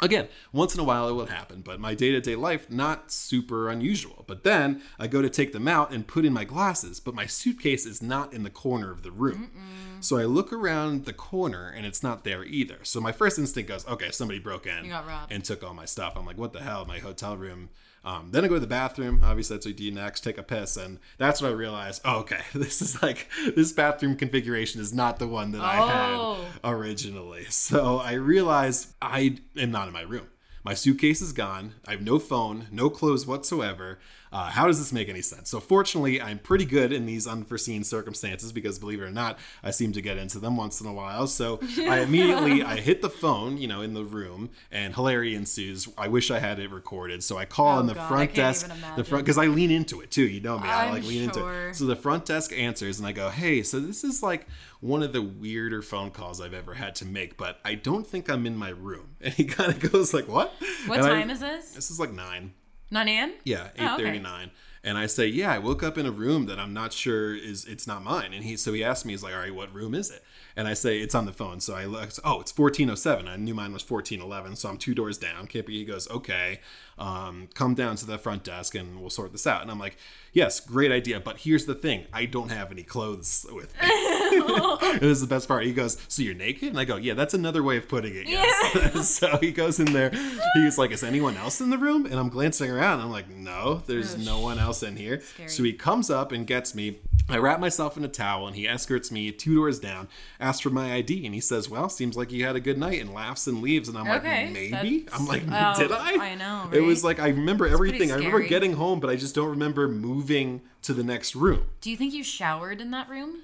Again, 0.00 0.28
once 0.52 0.74
in 0.74 0.80
a 0.80 0.84
while 0.84 1.08
it 1.08 1.12
will 1.12 1.26
happen, 1.26 1.60
but 1.60 1.80
my 1.80 1.92
day 1.92 2.12
to 2.12 2.20
day 2.20 2.36
life, 2.36 2.70
not 2.70 3.10
super 3.10 3.68
unusual. 3.68 4.24
But 4.28 4.44
then 4.44 4.80
I 4.96 5.08
go 5.08 5.22
to 5.22 5.28
take 5.28 5.52
them 5.52 5.66
out 5.66 5.92
and 5.92 6.06
put 6.06 6.24
in 6.24 6.32
my 6.32 6.44
glasses, 6.44 7.00
but 7.00 7.16
my 7.16 7.26
suitcase 7.26 7.84
is 7.84 8.00
not 8.00 8.32
in 8.32 8.44
the 8.44 8.50
corner 8.50 8.92
of 8.92 9.02
the 9.02 9.10
room. 9.10 9.50
Mm-mm. 9.50 10.04
So 10.04 10.16
I 10.16 10.24
look 10.24 10.52
around 10.52 11.04
the 11.04 11.12
corner 11.12 11.68
and 11.68 11.84
it's 11.84 12.02
not 12.02 12.22
there 12.22 12.44
either. 12.44 12.78
So 12.84 13.00
my 13.00 13.10
first 13.10 13.40
instinct 13.40 13.68
goes, 13.68 13.86
okay, 13.88 14.12
somebody 14.12 14.38
broke 14.38 14.68
in 14.68 14.92
and 15.30 15.44
took 15.44 15.64
all 15.64 15.74
my 15.74 15.84
stuff. 15.84 16.12
I'm 16.16 16.24
like, 16.24 16.38
what 16.38 16.52
the 16.52 16.62
hell? 16.62 16.84
My 16.84 17.00
hotel 17.00 17.36
room 17.36 17.70
um, 18.08 18.30
then 18.30 18.42
I 18.42 18.48
go 18.48 18.54
to 18.54 18.60
the 18.60 18.66
bathroom. 18.66 19.20
Obviously, 19.22 19.56
that's 19.56 19.66
what 19.66 19.78
you 19.78 19.90
do 19.90 19.94
next. 19.94 20.22
Take 20.22 20.38
a 20.38 20.42
piss, 20.42 20.78
and 20.78 20.98
that's 21.18 21.42
when 21.42 21.50
I 21.50 21.54
realized, 21.54 22.00
oh, 22.06 22.20
okay, 22.20 22.40
this 22.54 22.80
is 22.80 23.02
like 23.02 23.28
this 23.54 23.70
bathroom 23.72 24.16
configuration 24.16 24.80
is 24.80 24.94
not 24.94 25.18
the 25.18 25.26
one 25.26 25.52
that 25.52 25.60
oh. 25.60 25.64
I 25.64 25.74
had 25.74 26.14
oh. 26.14 26.44
originally. 26.64 27.44
So 27.50 27.98
I 27.98 28.12
realized 28.12 28.94
I 29.02 29.36
am 29.56 29.72
not 29.72 29.88
in 29.88 29.92
my 29.92 30.00
room. 30.02 30.26
My 30.68 30.74
suitcase 30.74 31.22
is 31.22 31.32
gone. 31.32 31.76
I 31.86 31.92
have 31.92 32.02
no 32.02 32.18
phone, 32.18 32.66
no 32.70 32.90
clothes 32.90 33.26
whatsoever. 33.26 33.98
Uh, 34.30 34.50
how 34.50 34.66
does 34.66 34.78
this 34.78 34.92
make 34.92 35.08
any 35.08 35.22
sense? 35.22 35.48
So, 35.48 35.60
fortunately, 35.60 36.20
I'm 36.20 36.38
pretty 36.38 36.66
good 36.66 36.92
in 36.92 37.06
these 37.06 37.26
unforeseen 37.26 37.84
circumstances 37.84 38.52
because, 38.52 38.78
believe 38.78 39.00
it 39.00 39.04
or 39.04 39.10
not, 39.10 39.38
I 39.62 39.70
seem 39.70 39.92
to 39.92 40.02
get 40.02 40.18
into 40.18 40.38
them 40.38 40.58
once 40.58 40.82
in 40.82 40.86
a 40.86 40.92
while. 40.92 41.26
So, 41.26 41.58
I 41.78 42.00
immediately 42.02 42.62
I 42.62 42.76
hit 42.80 43.00
the 43.00 43.08
phone, 43.08 43.56
you 43.56 43.66
know, 43.66 43.80
in 43.80 43.94
the 43.94 44.04
room, 44.04 44.50
and 44.70 44.94
hilarity 44.94 45.34
ensues. 45.34 45.88
I 45.96 46.08
wish 46.08 46.30
I 46.30 46.38
had 46.38 46.58
it 46.58 46.70
recorded. 46.70 47.24
So 47.24 47.38
I 47.38 47.46
call 47.46 47.68
oh, 47.68 47.78
on 47.78 47.86
the 47.86 47.94
God, 47.94 48.08
front 48.08 48.34
desk, 48.34 48.70
the 48.96 49.04
front 49.04 49.24
because 49.24 49.38
I 49.38 49.46
lean 49.46 49.70
into 49.70 50.02
it 50.02 50.10
too. 50.10 50.28
You 50.28 50.42
know 50.42 50.58
me, 50.58 50.68
I 50.68 50.90
like 50.90 51.04
lean 51.04 51.30
sure. 51.32 51.42
into 51.42 51.68
it. 51.68 51.76
So 51.76 51.86
the 51.86 51.96
front 51.96 52.26
desk 52.26 52.52
answers, 52.52 52.98
and 52.98 53.08
I 53.08 53.12
go, 53.12 53.30
"Hey, 53.30 53.62
so 53.62 53.80
this 53.80 54.04
is 54.04 54.22
like." 54.22 54.46
One 54.80 55.02
of 55.02 55.12
the 55.12 55.22
weirder 55.22 55.82
phone 55.82 56.10
calls 56.10 56.40
I've 56.40 56.54
ever 56.54 56.74
had 56.74 56.94
to 56.96 57.04
make, 57.04 57.36
but 57.36 57.58
I 57.64 57.74
don't 57.74 58.06
think 58.06 58.28
I'm 58.28 58.46
in 58.46 58.56
my 58.56 58.70
room. 58.70 59.16
And 59.20 59.34
he 59.34 59.44
kind 59.44 59.70
of 59.70 59.92
goes 59.92 60.14
like, 60.14 60.28
"What? 60.28 60.52
What 60.86 61.00
and 61.00 61.08
time 61.08 61.30
I, 61.30 61.32
is 61.32 61.40
this? 61.40 61.70
This 61.72 61.90
is 61.90 61.98
like 61.98 62.12
nine. 62.12 62.54
9 62.90 63.08
a.m. 63.08 63.34
Yeah, 63.44 63.68
eight 63.76 63.98
thirty 63.98 64.18
nine. 64.18 64.24
Oh, 64.24 64.44
okay. 64.44 64.52
And 64.84 64.96
I 64.96 65.06
say, 65.06 65.26
yeah, 65.26 65.52
I 65.52 65.58
woke 65.58 65.82
up 65.82 65.98
in 65.98 66.06
a 66.06 66.10
room 66.10 66.46
that 66.46 66.58
I'm 66.58 66.72
not 66.72 66.92
sure 66.92 67.34
is 67.34 67.66
it's 67.66 67.86
not 67.86 68.02
mine. 68.02 68.32
And 68.32 68.44
he 68.44 68.56
so 68.56 68.72
he 68.72 68.84
asked 68.84 69.04
me, 69.04 69.12
he's 69.12 69.22
like, 69.22 69.34
all 69.34 69.40
right, 69.40 69.54
what 69.54 69.74
room 69.74 69.94
is 69.94 70.10
it? 70.10 70.22
And 70.56 70.66
I 70.68 70.74
say 70.74 71.00
it's 71.00 71.14
on 71.14 71.26
the 71.26 71.32
phone. 71.32 71.60
So 71.60 71.74
I 71.74 71.84
look, 71.84 72.10
oh, 72.24 72.40
it's 72.40 72.56
1407. 72.56 73.28
I 73.28 73.36
knew 73.36 73.54
mine 73.54 73.72
was 73.72 73.88
1411, 73.88 74.56
so 74.56 74.68
I'm 74.68 74.78
two 74.78 74.94
doors 74.94 75.18
down. 75.18 75.46
Kippy 75.46 75.78
he 75.78 75.84
goes, 75.84 76.08
okay, 76.10 76.60
um, 76.96 77.48
come 77.54 77.74
down 77.74 77.96
to 77.96 78.06
the 78.06 78.18
front 78.18 78.44
desk 78.44 78.74
and 78.74 79.00
we'll 79.00 79.10
sort 79.10 79.32
this 79.32 79.46
out. 79.46 79.62
And 79.62 79.70
I'm 79.70 79.78
like, 79.78 79.96
yes, 80.32 80.60
great 80.60 80.92
idea. 80.92 81.20
But 81.20 81.38
here's 81.40 81.66
the 81.66 81.74
thing 81.74 82.06
I 82.12 82.24
don't 82.24 82.50
have 82.50 82.70
any 82.72 82.84
clothes 82.84 83.46
with 83.50 83.74
me. 83.82 83.88
this 84.94 85.02
is 85.02 85.20
the 85.20 85.26
best 85.26 85.48
part. 85.48 85.64
He 85.64 85.72
goes, 85.72 85.96
so 86.08 86.22
you're 86.22 86.34
naked? 86.34 86.68
And 86.68 86.78
I 86.78 86.84
go, 86.84 86.96
yeah, 86.96 87.14
that's 87.14 87.34
another 87.34 87.62
way 87.62 87.76
of 87.76 87.88
putting 87.88 88.14
it. 88.14 88.28
Yes. 88.28 88.74
Yeah. 88.74 89.02
so 89.02 89.38
he 89.38 89.52
goes 89.52 89.80
in 89.80 89.92
there. 89.92 90.10
He's 90.54 90.78
like, 90.78 90.90
is 90.90 91.02
anyone 91.02 91.36
else 91.36 91.60
in 91.60 91.70
the 91.70 91.78
room? 91.78 92.06
And 92.06 92.14
I'm 92.14 92.28
glancing 92.28 92.70
around. 92.70 93.00
I'm 93.00 93.10
like, 93.10 93.28
no, 93.28 93.82
there's 93.86 94.14
oh, 94.14 94.18
no 94.18 94.40
one 94.40 94.58
else 94.58 94.82
in 94.82 94.96
here. 94.96 95.20
Scary. 95.20 95.48
So 95.48 95.62
he 95.62 95.72
comes 95.72 96.10
up 96.10 96.32
and 96.32 96.46
gets 96.46 96.74
me. 96.74 97.00
I 97.30 97.36
wrap 97.36 97.60
myself 97.60 97.98
in 97.98 98.04
a 98.04 98.08
towel 98.08 98.46
and 98.46 98.56
he 98.56 98.66
escorts 98.66 99.12
me 99.12 99.30
two 99.32 99.54
doors 99.54 99.78
down, 99.78 100.08
asks 100.40 100.62
for 100.62 100.70
my 100.70 100.94
ID, 100.94 101.26
and 101.26 101.34
he 101.34 101.42
says, 101.42 101.68
Well, 101.68 101.90
seems 101.90 102.16
like 102.16 102.32
you 102.32 102.46
had 102.46 102.56
a 102.56 102.60
good 102.60 102.78
night 102.78 103.02
and 103.02 103.12
laughs 103.12 103.46
and 103.46 103.60
leaves. 103.60 103.88
And 103.88 103.98
I'm 103.98 104.08
okay, 104.08 104.44
like, 104.44 104.52
Maybe? 104.54 105.06
I'm 105.12 105.26
like, 105.26 105.42
oh, 105.42 105.74
Did 105.78 105.92
I? 105.92 106.30
I 106.30 106.34
know. 106.34 106.64
Right? 106.68 106.78
It 106.78 106.80
was 106.80 107.04
like, 107.04 107.18
I 107.18 107.28
remember 107.28 107.66
everything. 107.66 108.10
I 108.10 108.16
remember 108.16 108.40
getting 108.40 108.72
home, 108.74 108.98
but 109.00 109.10
I 109.10 109.16
just 109.16 109.34
don't 109.34 109.50
remember 109.50 109.88
moving 109.88 110.62
to 110.82 110.94
the 110.94 111.04
next 111.04 111.34
room. 111.34 111.66
Do 111.80 111.90
you 111.90 111.96
think 111.96 112.14
you 112.14 112.24
showered 112.24 112.80
in 112.80 112.90
that 112.92 113.08
room? 113.08 113.42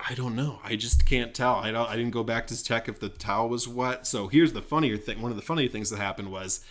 I 0.00 0.14
don't 0.14 0.36
know. 0.36 0.60
I 0.62 0.76
just 0.76 1.04
can't 1.06 1.34
tell. 1.34 1.56
I 1.56 1.70
don't. 1.72 1.88
I 1.88 1.96
didn't 1.96 2.12
go 2.12 2.22
back 2.22 2.46
to 2.48 2.62
check 2.62 2.88
if 2.88 3.00
the 3.00 3.08
towel 3.08 3.48
was 3.48 3.66
wet. 3.66 4.06
So 4.06 4.28
here's 4.28 4.52
the 4.52 4.62
funnier 4.62 4.96
thing. 4.96 5.20
One 5.20 5.30
of 5.30 5.36
the 5.36 5.42
funnier 5.42 5.68
things 5.68 5.90
that 5.90 5.98
happened 5.98 6.30
was, 6.30 6.64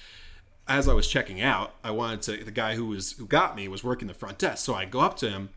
as 0.68 0.88
I 0.88 0.94
was 0.94 1.08
checking 1.08 1.42
out, 1.42 1.74
I 1.84 1.92
wanted 1.92 2.22
to. 2.24 2.44
The 2.44 2.52
guy 2.52 2.76
who 2.76 2.86
was 2.86 3.13
who 3.13 3.26
got 3.28 3.56
me 3.56 3.68
was 3.68 3.84
working 3.84 4.08
the 4.08 4.13
front 4.13 4.38
desk. 4.38 4.66
So 4.66 4.74
I 4.74 4.86
go 4.86 5.02
up 5.02 5.18
to 5.18 5.30
him 5.30 5.50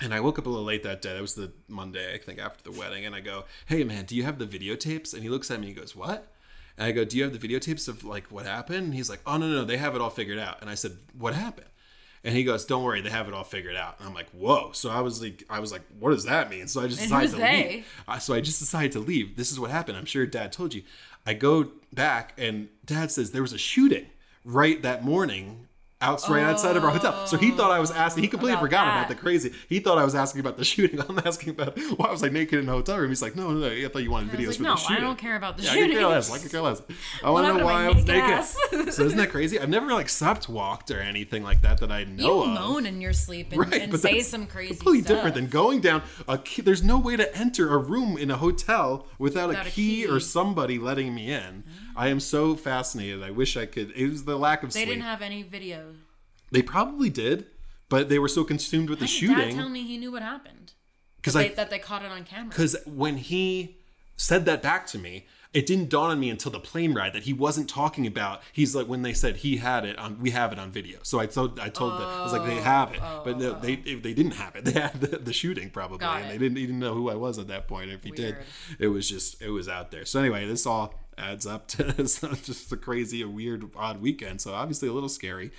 and 0.00 0.12
I 0.12 0.20
woke 0.20 0.38
up 0.38 0.46
a 0.46 0.50
little 0.50 0.64
late 0.64 0.82
that 0.82 1.02
day. 1.02 1.14
That 1.14 1.22
was 1.22 1.34
the 1.34 1.52
Monday, 1.66 2.14
I 2.14 2.18
think, 2.18 2.38
after 2.38 2.62
the 2.62 2.78
wedding. 2.78 3.06
And 3.06 3.14
I 3.14 3.20
go, 3.20 3.46
"Hey, 3.66 3.84
man, 3.84 4.04
do 4.04 4.14
you 4.14 4.24
have 4.24 4.38
the 4.38 4.46
videotapes?" 4.46 5.14
And 5.14 5.22
he 5.22 5.30
looks 5.30 5.50
at 5.50 5.60
me 5.60 5.68
and 5.68 5.76
he 5.76 5.80
goes, 5.80 5.96
"What?" 5.96 6.30
And 6.76 6.86
I 6.86 6.92
go, 6.92 7.04
"Do 7.04 7.16
you 7.16 7.24
have 7.24 7.38
the 7.38 7.48
videotapes 7.48 7.88
of 7.88 8.04
like 8.04 8.26
what 8.30 8.44
happened?" 8.44 8.84
And 8.84 8.94
he's 8.94 9.10
like, 9.10 9.20
"Oh 9.26 9.38
no, 9.38 9.48
no, 9.48 9.64
they 9.64 9.78
have 9.78 9.94
it 9.94 10.00
all 10.02 10.10
figured 10.10 10.38
out." 10.38 10.60
And 10.60 10.68
I 10.68 10.74
said, 10.74 10.98
"What 11.16 11.34
happened?" 11.34 11.68
And 12.24 12.34
he 12.34 12.44
goes, 12.44 12.64
"Don't 12.64 12.82
worry, 12.82 13.00
they 13.00 13.10
have 13.10 13.28
it 13.28 13.34
all 13.34 13.44
figured 13.44 13.76
out." 13.76 13.96
And 13.98 14.08
I'm 14.08 14.14
like, 14.14 14.30
"Whoa!" 14.30 14.72
So 14.72 14.90
I 14.90 15.00
was 15.00 15.22
like, 15.22 15.44
"I 15.48 15.60
was 15.60 15.70
like, 15.72 15.82
what 15.98 16.10
does 16.10 16.24
that 16.24 16.50
mean?" 16.50 16.66
So 16.66 16.82
I 16.82 16.88
just 16.88 17.00
decided 17.00 17.30
to 17.30 17.36
they? 17.36 17.84
leave. 18.08 18.20
So 18.20 18.34
I 18.34 18.40
just 18.40 18.58
decided 18.58 18.92
to 18.92 19.00
leave. 19.00 19.36
This 19.36 19.52
is 19.52 19.60
what 19.60 19.70
happened. 19.70 19.96
I'm 19.96 20.04
sure 20.04 20.26
Dad 20.26 20.52
told 20.52 20.74
you. 20.74 20.82
I 21.26 21.34
go 21.34 21.70
back, 21.92 22.32
and 22.38 22.68
Dad 22.84 23.10
says 23.10 23.30
there 23.30 23.42
was 23.42 23.52
a 23.52 23.58
shooting 23.58 24.06
right 24.44 24.82
that 24.82 25.04
morning 25.04 25.67
out 26.00 26.22
right 26.28 26.44
outside 26.44 26.76
of 26.76 26.84
our 26.84 26.90
hotel. 26.90 27.26
So 27.26 27.36
he 27.36 27.50
thought 27.50 27.72
I 27.72 27.80
was 27.80 27.90
asking. 27.90 28.22
He 28.22 28.28
completely 28.28 28.52
about 28.52 28.62
forgot 28.62 28.84
that. 28.84 28.96
about 28.96 29.08
the 29.08 29.14
crazy. 29.16 29.52
He 29.68 29.80
thought 29.80 29.98
I 29.98 30.04
was 30.04 30.14
asking 30.14 30.40
about 30.40 30.56
the 30.56 30.64
shooting. 30.64 31.00
I'm 31.08 31.18
asking 31.24 31.50
about 31.50 31.76
why 31.96 32.08
I 32.08 32.12
was 32.12 32.22
I 32.22 32.28
naked 32.28 32.60
in 32.60 32.68
a 32.68 32.72
hotel 32.72 32.98
room. 32.98 33.08
He's 33.08 33.22
like, 33.22 33.34
no, 33.34 33.50
no, 33.50 33.68
no. 33.68 33.68
I 33.68 33.88
thought 33.88 34.02
you 34.02 34.10
wanted 34.10 34.30
videos 34.30 34.48
like, 34.48 34.56
for 34.56 34.62
no, 34.62 34.74
the 34.74 34.76
shooting. 34.76 34.96
I 34.96 35.00
don't 35.00 35.18
care 35.18 35.36
about 35.36 35.56
the 35.56 35.64
yeah, 35.64 35.70
shooting. 35.70 35.84
I 35.84 35.94
could 35.94 35.98
care 35.98 36.08
less. 36.08 36.32
I 36.32 36.38
could 36.38 36.50
care 36.50 36.60
less. 36.60 36.82
I 37.24 37.30
want 37.30 37.46
to 37.46 37.54
know 37.54 37.64
why 37.64 37.84
I 37.84 37.88
was 37.88 38.04
naked. 38.04 38.44
so 38.94 39.04
isn't 39.04 39.18
that 39.18 39.30
crazy? 39.30 39.58
I've 39.58 39.68
never 39.68 39.92
like 39.92 40.08
slept 40.08 40.48
walked 40.48 40.90
or 40.92 41.00
anything 41.00 41.42
like 41.42 41.62
that 41.62 41.78
that 41.78 41.90
I 41.90 42.04
know 42.04 42.44
you 42.44 42.50
of. 42.50 42.60
moan 42.60 42.86
in 42.86 43.00
your 43.00 43.12
sleep 43.12 43.52
and, 43.52 43.60
right, 43.60 43.82
and 43.82 43.98
say 43.98 44.20
some 44.20 44.46
crazy 44.46 44.74
completely 44.74 45.02
stuff. 45.02 45.16
different 45.16 45.34
than 45.34 45.48
going 45.48 45.80
down 45.80 46.02
a 46.28 46.38
key. 46.38 46.62
There's 46.62 46.82
no 46.82 46.98
way 46.98 47.16
to 47.16 47.36
enter 47.36 47.74
a 47.74 47.78
room 47.78 48.16
in 48.16 48.30
a 48.30 48.36
hotel 48.36 49.06
without, 49.18 49.48
without 49.48 49.66
a, 49.66 49.70
key 49.70 50.04
a, 50.04 50.06
key 50.06 50.12
or 50.12 50.20
somebody 50.20 50.78
letting 50.78 51.12
me 51.12 51.32
in. 51.32 51.64
Mm-hmm. 51.64 51.87
I 51.98 52.08
am 52.08 52.20
so 52.20 52.54
fascinated. 52.54 53.24
I 53.24 53.32
wish 53.32 53.56
I 53.56 53.66
could. 53.66 53.90
It 53.90 54.08
was 54.08 54.24
the 54.24 54.38
lack 54.38 54.62
of 54.62 54.72
they 54.72 54.80
sleep. 54.80 54.88
They 54.88 54.94
didn't 54.94 55.06
have 55.06 55.20
any 55.20 55.42
video. 55.42 55.94
They 56.52 56.62
probably 56.62 57.10
did, 57.10 57.46
but 57.88 58.08
they 58.08 58.20
were 58.20 58.28
so 58.28 58.44
consumed 58.44 58.88
with 58.88 59.00
the 59.00 59.08
shooting. 59.08 59.36
Dad 59.36 59.54
tell 59.54 59.68
me 59.68 59.82
he 59.82 59.98
knew 59.98 60.12
what 60.12 60.22
happened. 60.22 60.74
Because 61.16 61.34
that, 61.34 61.56
that 61.56 61.70
they 61.70 61.80
caught 61.80 62.04
it 62.04 62.12
on 62.12 62.22
camera. 62.22 62.50
Because 62.50 62.76
when 62.86 63.16
he 63.16 63.78
said 64.16 64.44
that 64.44 64.62
back 64.62 64.86
to 64.86 64.98
me, 64.98 65.26
it 65.52 65.66
didn't 65.66 65.88
dawn 65.88 66.10
on 66.10 66.20
me 66.20 66.30
until 66.30 66.52
the 66.52 66.60
plane 66.60 66.94
ride 66.94 67.14
that 67.14 67.24
he 67.24 67.32
wasn't 67.32 67.68
talking 67.68 68.06
about. 68.06 68.42
He's 68.52 68.76
like 68.76 68.86
when 68.86 69.02
they 69.02 69.12
said 69.12 69.38
he 69.38 69.56
had 69.56 69.84
it 69.84 69.98
on, 69.98 70.20
we 70.20 70.30
have 70.30 70.52
it 70.52 70.58
on 70.60 70.70
video. 70.70 71.00
So 71.02 71.18
I 71.18 71.26
told 71.26 71.58
I 71.58 71.68
told 71.68 71.94
oh, 71.94 71.96
I 71.96 72.22
was 72.22 72.32
like 72.32 72.46
they 72.46 72.60
have 72.60 72.92
it, 72.92 73.00
oh, 73.02 73.22
but 73.24 73.38
no, 73.38 73.56
oh. 73.56 73.58
they 73.60 73.74
they 73.74 74.14
didn't 74.14 74.32
have 74.32 74.54
it. 74.54 74.64
They 74.68 74.78
had 74.78 75.00
the, 75.00 75.18
the 75.18 75.32
shooting 75.32 75.70
probably, 75.70 75.98
Got 75.98 76.22
and 76.22 76.26
it. 76.26 76.28
they 76.32 76.38
didn't 76.38 76.58
even 76.58 76.78
know 76.78 76.94
who 76.94 77.10
I 77.10 77.14
was 77.14 77.38
at 77.38 77.48
that 77.48 77.66
point. 77.66 77.90
If 77.90 78.04
he 78.04 78.10
Weird. 78.10 78.36
did, 78.36 78.36
it 78.78 78.88
was 78.88 79.08
just 79.08 79.42
it 79.42 79.50
was 79.50 79.68
out 79.68 79.90
there. 79.90 80.04
So 80.04 80.20
anyway, 80.20 80.46
this 80.46 80.66
all 80.66 80.94
adds 81.18 81.46
up 81.46 81.68
to 81.68 81.92
just 81.96 82.72
a 82.72 82.76
crazy, 82.76 83.22
a 83.22 83.28
weird, 83.28 83.64
odd 83.76 84.00
weekend. 84.00 84.40
So 84.40 84.54
obviously 84.54 84.88
a 84.88 84.92
little 84.92 85.08
scary. 85.08 85.50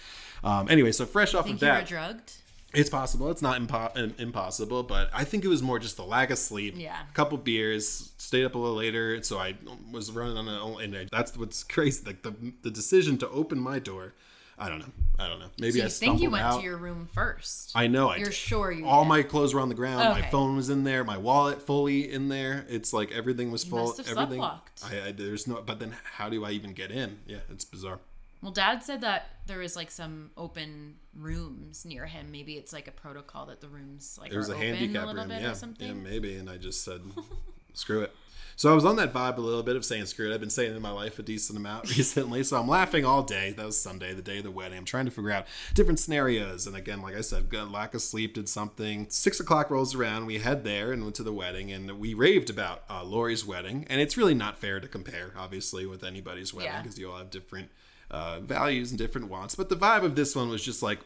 Um, 0.43 0.69
anyway, 0.69 0.91
so 0.91 1.05
fresh 1.05 1.33
off 1.33 1.49
of 1.49 1.59
that, 1.59 1.87
drugged. 1.87 2.33
It's 2.73 2.89
possible. 2.89 3.31
It's 3.31 3.41
not 3.41 3.59
impo- 3.59 4.19
impossible, 4.19 4.83
but 4.83 5.09
I 5.11 5.23
think 5.23 5.43
it 5.43 5.47
was 5.47 5.63
more 5.63 5.79
just 5.79 5.97
the 5.97 6.03
lack 6.03 6.29
of 6.29 6.37
sleep. 6.37 6.75
Yeah. 6.77 6.97
A 7.09 7.13
couple 7.13 7.37
beers, 7.39 8.11
stayed 8.17 8.45
up 8.45 8.53
a 8.53 8.57
little 8.59 8.75
later, 8.75 9.21
so 9.23 9.39
I 9.39 9.55
was 9.91 10.11
running 10.11 10.37
on 10.37 10.47
a. 10.47 10.77
And 10.77 10.95
I, 10.95 11.07
that's 11.11 11.35
what's 11.35 11.63
crazy. 11.63 12.05
Like 12.05 12.21
the 12.21 12.35
the 12.61 12.69
decision 12.69 13.17
to 13.19 13.29
open 13.29 13.59
my 13.59 13.79
door. 13.79 14.13
I 14.59 14.69
don't 14.69 14.79
know. 14.79 14.91
I 15.17 15.27
don't 15.27 15.39
know. 15.39 15.49
Maybe 15.59 15.73
so 15.73 15.77
you 15.79 15.83
I 15.85 15.89
think 15.89 16.21
you 16.21 16.29
went 16.29 16.43
out. 16.43 16.57
to 16.59 16.63
your 16.63 16.77
room 16.77 17.07
first. 17.13 17.71
I 17.75 17.87
know. 17.87 18.09
I 18.09 18.17
You're 18.17 18.27
did. 18.27 18.35
sure 18.35 18.71
you. 18.71 18.85
All 18.85 19.03
did. 19.03 19.09
my 19.09 19.23
clothes 19.23 19.53
were 19.53 19.59
on 19.59 19.69
the 19.69 19.75
ground. 19.75 20.01
Okay. 20.01 20.21
My 20.21 20.29
phone 20.29 20.55
was 20.55 20.69
in 20.69 20.83
there. 20.83 21.03
My 21.03 21.17
wallet 21.17 21.61
fully 21.61 22.11
in 22.11 22.29
there. 22.29 22.65
It's 22.69 22.93
like 22.93 23.11
everything 23.11 23.51
was 23.51 23.65
you 23.65 23.71
full. 23.71 23.87
Must 23.87 23.97
have 23.97 24.17
everything. 24.17 24.41
I, 24.41 24.59
I, 25.07 25.11
there's 25.11 25.47
no. 25.47 25.61
But 25.61 25.79
then, 25.79 25.95
how 26.13 26.29
do 26.29 26.45
I 26.45 26.51
even 26.51 26.73
get 26.73 26.91
in? 26.91 27.19
Yeah, 27.25 27.39
it's 27.49 27.65
bizarre. 27.65 27.99
Well, 28.41 28.51
Dad 28.53 28.83
said 28.83 29.01
that 29.01 29.27
there 29.47 29.59
was 29.59 29.75
like 29.75 29.91
some 29.91 30.31
open 30.37 30.95
rooms 31.13 31.85
near 31.85 32.05
him. 32.05 32.31
Maybe 32.31 32.53
it's 32.53 32.71
like 32.71 32.87
a 32.87 32.91
protocol 32.91 33.47
that 33.47 33.59
the 33.59 33.67
rooms 33.67 34.17
like 34.21 34.31
there's 34.31 34.49
a 34.49 34.55
handicap 34.55 35.03
a 35.03 35.13
room. 35.13 35.29
yeah, 35.29 35.55
yeah, 35.79 35.93
maybe. 35.93 36.35
And 36.35 36.49
I 36.49 36.57
just 36.57 36.83
said, 36.85 37.01
screw 37.73 38.01
it. 38.01 38.15
So 38.59 38.69
I 38.69 38.75
was 38.75 38.83
on 38.83 38.97
that 38.97 39.13
vibe 39.13 39.37
a 39.37 39.41
little 39.41 39.63
bit 39.63 39.77
of 39.77 39.85
saying 39.85 40.07
screw 40.07 40.29
it. 40.29 40.33
I've 40.33 40.41
been 40.41 40.49
saying 40.49 40.75
in 40.75 40.81
my 40.81 40.91
life 40.91 41.17
a 41.17 41.23
decent 41.23 41.57
amount 41.57 41.87
recently. 41.97 42.43
So 42.43 42.59
I'm 42.59 42.67
laughing 42.67 43.05
all 43.05 43.23
day. 43.23 43.53
That 43.53 43.65
was 43.65 43.79
Sunday, 43.79 44.13
the 44.13 44.21
day 44.21 44.39
of 44.39 44.43
the 44.43 44.51
wedding. 44.51 44.77
I'm 44.77 44.83
trying 44.83 45.05
to 45.05 45.11
figure 45.11 45.31
out 45.31 45.47
different 45.73 45.97
scenarios. 45.97 46.67
And 46.67 46.75
again, 46.75 47.01
like 47.01 47.15
I 47.15 47.21
said, 47.21 47.53
lack 47.53 47.93
of 47.93 48.01
sleep 48.01 48.33
did 48.33 48.49
something. 48.49 49.07
Six 49.09 49.39
o'clock 49.39 49.69
rolls 49.69 49.95
around. 49.95 50.25
We 50.25 50.39
head 50.39 50.65
there 50.65 50.91
and 50.91 51.03
went 51.03 51.15
to 51.15 51.23
the 51.23 51.31
wedding, 51.31 51.71
and 51.71 51.89
we 51.99 52.13
raved 52.13 52.49
about 52.49 52.83
uh, 52.89 53.01
Lori's 53.05 53.45
wedding. 53.45 53.85
And 53.89 54.01
it's 54.01 54.17
really 54.17 54.33
not 54.33 54.57
fair 54.57 54.81
to 54.81 54.89
compare, 54.89 55.31
obviously, 55.37 55.85
with 55.85 56.03
anybody's 56.03 56.53
wedding 56.53 56.73
because 56.83 56.99
yeah. 56.99 57.05
you 57.05 57.11
all 57.13 57.19
have 57.19 57.29
different 57.29 57.69
uh, 58.11 58.41
values 58.41 58.91
and 58.91 58.97
different 58.97 59.29
wants. 59.29 59.55
But 59.55 59.69
the 59.69 59.77
vibe 59.77 60.03
of 60.03 60.17
this 60.17 60.35
one 60.35 60.49
was 60.49 60.61
just 60.61 60.83
like 60.83 60.99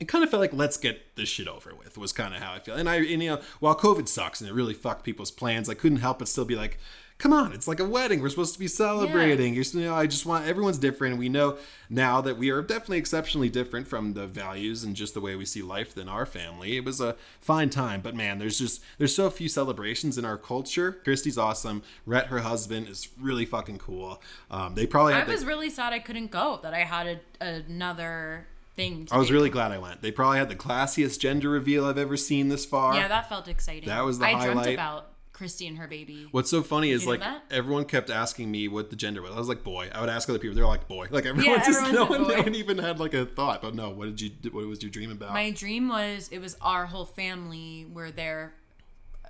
it 0.00 0.08
kind 0.08 0.24
of 0.24 0.30
felt 0.30 0.40
like 0.40 0.54
let's 0.54 0.78
get 0.78 1.14
this 1.14 1.28
shit 1.28 1.46
over 1.46 1.74
with 1.74 1.98
was 1.98 2.12
kind 2.12 2.34
of 2.34 2.40
how 2.40 2.54
I 2.54 2.58
feel. 2.58 2.74
And 2.74 2.88
I, 2.88 2.96
and, 2.96 3.22
you 3.22 3.30
know, 3.30 3.40
while 3.60 3.76
COVID 3.76 4.08
sucks 4.08 4.40
and 4.40 4.48
it 4.48 4.54
really 4.54 4.74
fucked 4.74 5.04
people's 5.04 5.30
plans, 5.30 5.68
I 5.68 5.74
couldn't 5.74 5.98
help 5.98 6.18
but 6.18 6.28
still 6.28 6.46
be 6.46 6.56
like, 6.56 6.78
come 7.18 7.34
on, 7.34 7.52
it's 7.52 7.68
like 7.68 7.80
a 7.80 7.84
wedding. 7.84 8.22
We're 8.22 8.30
supposed 8.30 8.54
to 8.54 8.58
be 8.58 8.66
celebrating. 8.66 9.52
You're, 9.54 9.64
you 9.64 9.80
know, 9.82 9.94
I 9.94 10.06
just 10.06 10.24
want 10.24 10.46
everyone's 10.46 10.78
different. 10.78 11.18
We 11.18 11.28
know 11.28 11.58
now 11.90 12.22
that 12.22 12.38
we 12.38 12.48
are 12.48 12.62
definitely 12.62 12.96
exceptionally 12.96 13.50
different 13.50 13.86
from 13.86 14.14
the 14.14 14.26
values 14.26 14.84
and 14.84 14.96
just 14.96 15.12
the 15.12 15.20
way 15.20 15.36
we 15.36 15.44
see 15.44 15.60
life 15.60 15.94
than 15.94 16.08
our 16.08 16.24
family. 16.24 16.78
It 16.78 16.84
was 16.86 16.98
a 16.98 17.16
fine 17.38 17.68
time, 17.68 18.00
but 18.00 18.14
man, 18.14 18.38
there's 18.38 18.58
just 18.58 18.82
there's 18.96 19.14
so 19.14 19.28
few 19.28 19.50
celebrations 19.50 20.16
in 20.16 20.24
our 20.24 20.38
culture. 20.38 20.92
Christy's 20.92 21.36
awesome. 21.36 21.82
Rhett, 22.06 22.28
her 22.28 22.38
husband, 22.38 22.88
is 22.88 23.08
really 23.20 23.44
fucking 23.44 23.78
cool. 23.78 24.22
Um, 24.50 24.74
they 24.74 24.86
probably. 24.86 25.12
I 25.12 25.24
was 25.24 25.42
the, 25.42 25.46
really 25.46 25.68
sad 25.68 25.92
I 25.92 25.98
couldn't 25.98 26.30
go. 26.30 26.58
That 26.62 26.72
I 26.72 26.84
had 26.84 27.20
a, 27.38 27.44
another 27.44 28.46
thing. 28.76 29.08
I 29.10 29.18
was 29.18 29.28
do. 29.28 29.34
really 29.34 29.50
glad 29.50 29.72
I 29.72 29.78
went. 29.78 30.02
They 30.02 30.12
probably 30.12 30.38
had 30.38 30.48
the 30.48 30.56
classiest 30.56 31.18
gender 31.18 31.50
reveal 31.50 31.84
I've 31.84 31.98
ever 31.98 32.16
seen 32.16 32.48
this 32.48 32.64
far. 32.64 32.94
Yeah, 32.94 33.08
that 33.08 33.28
felt 33.28 33.48
exciting. 33.48 33.88
That 33.88 34.04
was 34.04 34.18
the 34.18 34.26
I 34.26 34.44
dreamt 34.44 34.66
about 34.66 35.10
Christy 35.32 35.66
and 35.66 35.78
her 35.78 35.88
baby. 35.88 36.28
What's 36.32 36.50
so 36.50 36.62
funny 36.62 36.90
is 36.90 37.06
like 37.06 37.22
everyone 37.50 37.86
kept 37.86 38.10
asking 38.10 38.50
me 38.50 38.68
what 38.68 38.90
the 38.90 38.96
gender 38.96 39.22
was. 39.22 39.32
I 39.32 39.38
was 39.38 39.48
like 39.48 39.64
boy. 39.64 39.88
I 39.94 40.00
would 40.00 40.10
ask 40.10 40.28
other 40.28 40.38
people. 40.38 40.54
They're 40.54 40.66
like 40.66 40.86
boy. 40.86 41.08
Like 41.10 41.24
everyone 41.26 41.58
Yeah, 41.58 41.64
just 41.64 41.92
no 41.92 42.04
one, 42.04 42.28
no 42.28 42.42
one 42.42 42.54
even 42.54 42.78
had 42.78 43.00
like 43.00 43.14
a 43.14 43.24
thought. 43.24 43.62
But 43.62 43.74
no, 43.74 43.90
what 43.90 44.14
did 44.14 44.20
you? 44.20 44.50
What 44.50 44.66
was 44.66 44.82
your 44.82 44.90
dream 44.90 45.10
about? 45.10 45.32
My 45.32 45.50
dream 45.50 45.88
was 45.88 46.28
it 46.30 46.40
was 46.40 46.56
our 46.60 46.86
whole 46.86 47.06
family 47.06 47.86
were 47.90 48.10
there 48.10 48.52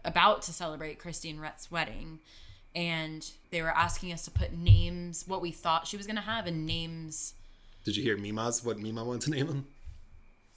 about 0.05 0.43
to 0.43 0.53
celebrate 0.53 0.99
Christy 0.99 1.31
and 1.31 1.41
Rhett's 1.41 1.71
wedding. 1.71 2.19
And 2.75 3.29
they 3.51 3.63
were 3.63 3.71
asking 3.71 4.13
us 4.13 4.25
to 4.27 4.31
put 4.31 4.53
names, 4.53 5.25
what 5.27 5.43
we 5.43 5.51
thought 5.51 5.87
she 5.89 5.97
was 5.97 6.07
going 6.07 6.17
to 6.17 6.23
have, 6.23 6.47
and 6.47 6.67
names 6.67 7.35
Did 7.85 7.97
you 7.97 8.03
hear 8.03 8.17
Mima's 8.17 8.65
what 8.65 8.79
Mima 8.79 9.05
wanted 9.05 9.23
to 9.23 9.31
name 9.31 9.47
him? 9.49 9.67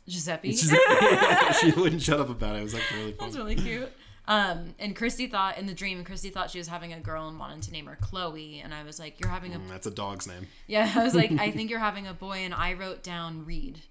Giuseppe. 0.07 0.53
she 1.61 1.71
wouldn't 1.71 2.01
shut 2.01 2.19
up 2.19 2.29
about 2.29 2.55
it. 2.55 2.59
It 2.59 2.63
was 2.63 2.73
like 2.73 2.83
really 2.93 3.15
That's 3.19 3.35
really 3.37 3.55
cute. 3.55 3.89
Um, 4.27 4.73
and 4.79 4.95
Christy 4.95 5.27
thought 5.27 5.57
in 5.57 5.65
the 5.65 5.73
dream, 5.73 6.03
Christy 6.03 6.29
thought 6.29 6.49
she 6.49 6.57
was 6.57 6.67
having 6.67 6.93
a 6.93 6.99
girl 6.99 7.27
and 7.27 7.37
wanted 7.39 7.61
to 7.63 7.71
name 7.71 7.85
her 7.87 7.97
Chloe. 8.01 8.59
And 8.63 8.73
I 8.73 8.83
was 8.83 8.97
like, 8.99 9.19
"You're 9.19 9.29
having 9.29 9.53
a 9.53 9.59
Mm, 9.59 9.69
That's 9.69 9.85
a 9.87 9.91
dog's 9.91 10.27
name. 10.27 10.47
yeah." 10.67 10.91
I 10.95 11.03
was 11.03 11.13
like, 11.15 11.31
"I 11.33 11.51
think 11.55 11.69
you're 11.69 11.79
having 11.79 12.07
a 12.07 12.13
boy," 12.13 12.37
and 12.39 12.53
I 12.53 12.73
wrote 12.73 13.03
down 13.03 13.45
Reed 13.45 13.81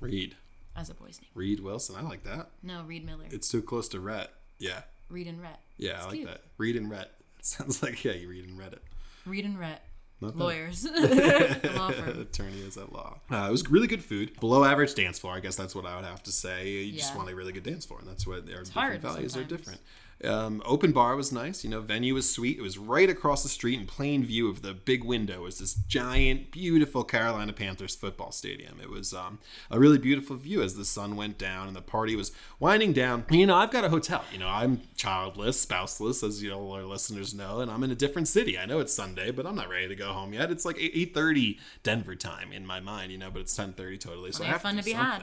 Reed. 0.00 0.36
as 0.76 0.90
a 0.90 0.94
boy's 0.94 1.20
name. 1.20 1.30
Reed 1.34 1.60
Wilson. 1.60 1.96
I 1.96 2.02
like 2.02 2.22
that. 2.24 2.50
No, 2.62 2.82
Reed 2.82 3.04
Miller. 3.04 3.24
It's 3.30 3.48
too 3.48 3.62
close 3.62 3.88
to 3.90 4.00
Rhett. 4.00 4.30
Yeah. 4.58 4.82
Reed 5.08 5.26
and 5.26 5.40
Rhett. 5.42 5.60
Yeah, 5.76 5.96
It's 5.96 6.02
I 6.02 6.06
like 6.08 6.14
cute. 6.16 6.28
that. 6.28 6.40
Reed 6.58 6.76
and 6.76 6.90
Rhett. 6.90 7.10
It 7.38 7.44
sounds 7.46 7.82
like 7.82 8.04
yeah, 8.04 8.12
you 8.12 8.28
read 8.28 8.44
and 8.48 8.56
read 8.58 8.72
it. 8.74 8.82
Reed 9.26 9.44
and 9.44 9.58
Rhett. 9.58 9.82
Not. 10.22 10.36
Lawyers. 10.36 10.84
Law. 11.76 11.88
Attorney 12.20 12.60
is 12.60 12.76
at 12.76 12.92
law. 12.92 13.18
Uh, 13.30 13.46
it 13.48 13.50
was 13.50 13.68
really 13.68 13.88
good 13.88 14.04
food. 14.04 14.38
Below 14.40 14.64
average 14.64 14.94
dance 14.94 15.18
floor. 15.18 15.34
I 15.34 15.40
guess 15.40 15.56
that's 15.56 15.74
what 15.74 15.84
I 15.84 15.96
would 15.96 16.04
have 16.04 16.22
to 16.22 16.32
say. 16.32 16.68
You 16.68 16.92
just 16.92 17.16
want 17.16 17.28
a 17.28 17.34
really 17.34 17.52
good 17.52 17.64
dance 17.64 17.84
floor, 17.84 17.98
and 18.00 18.08
that's 18.08 18.26
what 18.26 18.48
our 18.54 18.62
different 18.62 19.02
values 19.02 19.36
are 19.36 19.44
different. 19.44 19.80
Um, 20.24 20.62
open 20.64 20.92
bar 20.92 21.16
was 21.16 21.32
nice. 21.32 21.64
You 21.64 21.70
know, 21.70 21.80
venue 21.80 22.14
was 22.14 22.32
sweet. 22.32 22.58
It 22.58 22.62
was 22.62 22.78
right 22.78 23.10
across 23.10 23.42
the 23.42 23.48
street 23.48 23.78
in 23.80 23.86
plain 23.86 24.24
view 24.24 24.48
of 24.48 24.62
the 24.62 24.72
big 24.72 25.04
window. 25.04 25.42
Was 25.42 25.58
this 25.58 25.74
giant, 25.74 26.50
beautiful 26.52 27.04
Carolina 27.04 27.52
Panthers 27.52 27.96
football 27.96 28.32
stadium. 28.32 28.78
It 28.80 28.90
was 28.90 29.12
um, 29.12 29.38
a 29.70 29.78
really 29.78 29.98
beautiful 29.98 30.36
view 30.36 30.62
as 30.62 30.76
the 30.76 30.84
sun 30.84 31.16
went 31.16 31.38
down 31.38 31.66
and 31.66 31.76
the 31.76 31.82
party 31.82 32.14
was 32.14 32.32
winding 32.60 32.92
down. 32.92 33.24
You 33.30 33.46
know, 33.46 33.56
I've 33.56 33.70
got 33.70 33.84
a 33.84 33.88
hotel. 33.88 34.24
You 34.32 34.38
know, 34.38 34.48
I'm 34.48 34.82
childless, 34.96 35.60
spouseless, 35.60 36.22
as 36.22 36.42
you 36.42 36.50
know 36.50 36.72
our 36.72 36.84
listeners 36.84 37.34
know, 37.34 37.60
and 37.60 37.70
I'm 37.70 37.82
in 37.82 37.90
a 37.90 37.96
different 37.96 38.28
city. 38.28 38.58
I 38.58 38.66
know 38.66 38.80
it's 38.80 38.94
Sunday, 38.94 39.30
but 39.30 39.46
I'm 39.46 39.56
not 39.56 39.68
ready 39.68 39.88
to 39.88 39.96
go 39.96 40.12
home 40.12 40.32
yet. 40.32 40.50
It's 40.50 40.64
like 40.64 40.76
eight 40.78 41.14
thirty 41.14 41.58
Denver 41.82 42.14
time 42.14 42.52
in 42.52 42.66
my 42.66 42.80
mind, 42.80 43.12
you 43.12 43.18
know, 43.18 43.30
but 43.30 43.40
it's 43.40 43.56
ten 43.56 43.72
thirty 43.72 43.98
totally. 43.98 44.32
So 44.32 44.44
I 44.44 44.48
have 44.48 44.62
fun 44.62 44.76
to, 44.76 44.82
to 44.82 44.84
be 44.84 44.92
had. 44.92 45.22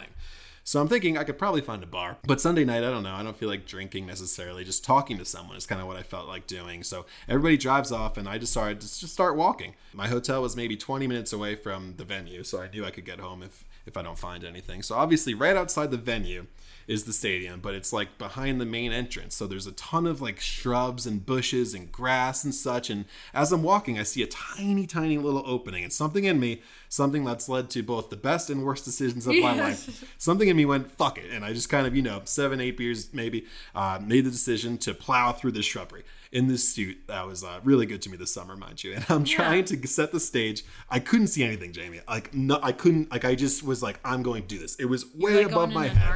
So 0.63 0.79
I'm 0.81 0.87
thinking 0.87 1.17
I 1.17 1.23
could 1.23 1.37
probably 1.37 1.61
find 1.61 1.81
a 1.83 1.87
bar. 1.87 2.17
But 2.25 2.41
Sunday 2.41 2.65
night, 2.65 2.83
I 2.83 2.89
don't 2.89 3.03
know. 3.03 3.13
I 3.13 3.23
don't 3.23 3.37
feel 3.37 3.49
like 3.49 3.65
drinking 3.65 4.05
necessarily. 4.05 4.63
Just 4.63 4.83
talking 4.83 5.17
to 5.17 5.25
someone 5.25 5.57
is 5.57 5.65
kind 5.65 5.81
of 5.81 5.87
what 5.87 5.97
I 5.97 6.03
felt 6.03 6.27
like 6.27 6.47
doing. 6.47 6.83
So 6.83 7.05
everybody 7.27 7.57
drives 7.57 7.91
off, 7.91 8.17
and 8.17 8.27
I 8.27 8.37
decided 8.37 8.81
to 8.81 8.87
just 8.87 9.13
start 9.13 9.35
walking. 9.35 9.75
My 9.93 10.07
hotel 10.07 10.41
was 10.41 10.55
maybe 10.55 10.77
20 10.77 11.07
minutes 11.07 11.33
away 11.33 11.55
from 11.55 11.95
the 11.97 12.03
venue, 12.03 12.43
so 12.43 12.61
I 12.61 12.69
knew 12.69 12.85
I 12.85 12.91
could 12.91 13.05
get 13.05 13.19
home 13.19 13.43
if 13.43 13.65
if 13.85 13.97
I 13.97 14.01
don't 14.01 14.17
find 14.17 14.43
anything. 14.43 14.81
So 14.83 14.95
obviously, 14.95 15.33
right 15.33 15.55
outside 15.55 15.91
the 15.91 15.97
venue 15.97 16.45
is 16.89 17.03
the 17.03 17.13
stadium, 17.13 17.59
but 17.61 17.75
it's 17.75 17.93
like 17.93 18.17
behind 18.17 18.59
the 18.59 18.65
main 18.65 18.91
entrance. 18.91 19.35
So 19.35 19.45
there's 19.45 19.67
a 19.67 19.71
ton 19.73 20.07
of 20.07 20.21
like 20.21 20.39
shrubs 20.39 21.05
and 21.05 21.23
bushes 21.23 21.75
and 21.75 21.91
grass 21.91 22.43
and 22.43 22.53
such. 22.53 22.89
And 22.89 23.05
as 23.31 23.51
I'm 23.51 23.61
walking, 23.61 23.99
I 23.99 24.03
see 24.03 24.23
a 24.23 24.27
tiny, 24.27 24.87
tiny 24.87 25.19
little 25.19 25.43
opening. 25.45 25.83
And 25.83 25.93
something 25.93 26.23
in 26.23 26.39
me, 26.39 26.63
something 26.89 27.23
that's 27.23 27.47
led 27.47 27.69
to 27.69 27.83
both 27.83 28.09
the 28.09 28.17
best 28.17 28.49
and 28.49 28.65
worst 28.65 28.85
decisions 28.85 29.27
of 29.27 29.35
my 29.35 29.53
life, 29.61 30.15
something 30.17 30.47
in 30.47 30.57
me 30.57 30.65
went, 30.65 30.91
fuck 30.91 31.19
it. 31.19 31.29
And 31.31 31.45
I 31.45 31.53
just 31.53 31.69
kind 31.69 31.85
of, 31.85 31.95
you 31.95 32.01
know, 32.01 32.21
seven, 32.25 32.59
eight 32.59 32.75
beers 32.75 33.13
maybe, 33.13 33.45
uh, 33.75 33.99
made 34.03 34.25
the 34.25 34.31
decision 34.31 34.79
to 34.79 34.95
plow 34.95 35.31
through 35.31 35.51
this 35.51 35.65
shrubbery 35.65 36.03
in 36.31 36.47
this 36.47 36.67
suit 36.67 36.97
that 37.07 37.25
was 37.25 37.43
uh, 37.43 37.59
really 37.63 37.85
good 37.85 38.01
to 38.03 38.09
me 38.09 38.17
this 38.17 38.33
summer, 38.33 38.55
mind 38.55 38.83
you. 38.83 38.93
And 38.99 39.05
I'm 39.09 39.23
trying 39.23 39.65
to 39.65 39.87
set 39.87 40.11
the 40.11 40.19
stage. 40.19 40.63
I 40.89 40.99
couldn't 40.99 41.27
see 41.27 41.43
anything, 41.43 41.73
Jamie. 41.73 42.01
Like, 42.07 42.33
no, 42.33 42.59
I 42.61 42.71
couldn't, 42.71 43.11
like, 43.11 43.25
I 43.25 43.35
just 43.35 43.63
was 43.63 43.81
like, 43.81 43.99
I'm 44.03 44.21
going 44.23 44.41
to 44.43 44.47
do 44.47 44.59
this. 44.59 44.75
It 44.75 44.85
was 44.85 45.05
way 45.15 45.37
like 45.43 45.51
above 45.51 45.71
my 45.71 45.87
head. 45.87 46.07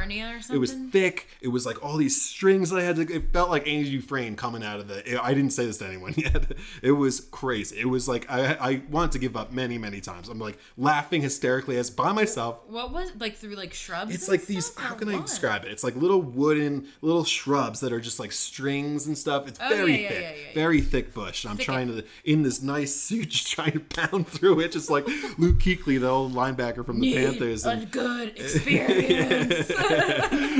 It 0.54 0.58
was 0.58 0.72
thick. 0.92 1.28
It 1.40 1.48
was 1.48 1.66
like 1.66 1.82
all 1.84 1.96
these 1.96 2.20
strings 2.20 2.70
that 2.70 2.78
I 2.78 2.82
had 2.82 2.96
to. 2.96 3.02
It 3.02 3.32
felt 3.32 3.50
like 3.50 3.66
Andy 3.66 3.90
Dufresne 3.90 4.36
coming 4.36 4.62
out 4.62 4.80
of 4.80 4.88
the. 4.88 5.20
I 5.22 5.34
didn't 5.34 5.50
say 5.50 5.66
this 5.66 5.78
to 5.78 5.86
anyone 5.86 6.14
yet. 6.16 6.52
It 6.82 6.92
was 6.92 7.20
crazy. 7.20 7.78
It 7.80 7.86
was 7.88 8.08
like 8.08 8.30
I 8.30 8.54
I 8.54 8.82
wanted 8.90 9.12
to 9.12 9.18
give 9.18 9.36
up 9.36 9.52
many 9.52 9.78
many 9.78 10.00
times. 10.00 10.28
I'm 10.28 10.38
like 10.38 10.58
laughing 10.76 11.22
hysterically 11.22 11.76
as 11.76 11.90
by 11.90 12.12
myself. 12.12 12.58
What 12.68 12.92
was 12.92 13.10
like 13.18 13.36
through 13.36 13.54
like 13.56 13.72
shrubs? 13.74 14.14
It's 14.14 14.28
like 14.28 14.46
these. 14.46 14.74
How 14.76 14.94
can 14.94 15.08
I 15.08 15.20
describe 15.20 15.64
it? 15.64 15.70
It's 15.72 15.84
like 15.84 15.96
little 15.96 16.20
wooden 16.22 16.86
little 17.02 17.24
shrubs 17.24 17.80
that 17.80 17.92
are 17.92 18.00
just 18.00 18.20
like 18.20 18.32
strings 18.32 19.06
and 19.06 19.16
stuff. 19.16 19.48
It's 19.48 19.58
Oh, 19.62 19.68
very 19.68 20.02
yeah, 20.02 20.03
yeah, 20.04 20.08
thick, 20.10 20.22
yeah, 20.22 20.42
yeah, 20.48 20.54
very 20.54 20.80
thick 20.80 21.12
bush. 21.14 21.44
And 21.44 21.50
I'm 21.52 21.56
Thick 21.56 21.66
trying 21.66 21.88
to 21.88 22.04
in 22.24 22.42
this 22.42 22.62
nice 22.62 22.94
suit, 22.94 23.28
just 23.30 23.50
trying 23.50 23.72
to 23.72 23.80
pound 23.80 24.26
through 24.28 24.60
it, 24.60 24.72
just 24.72 24.90
like 24.90 25.06
Luke 25.38 25.58
Kuechly, 25.58 26.00
the 26.00 26.08
old 26.08 26.32
linebacker 26.34 26.84
from 26.84 27.00
the 27.00 27.12
Need 27.12 27.16
Panthers. 27.16 27.64
a 27.66 27.70
and- 27.70 27.90
good 27.90 28.28
experience. 28.38 29.70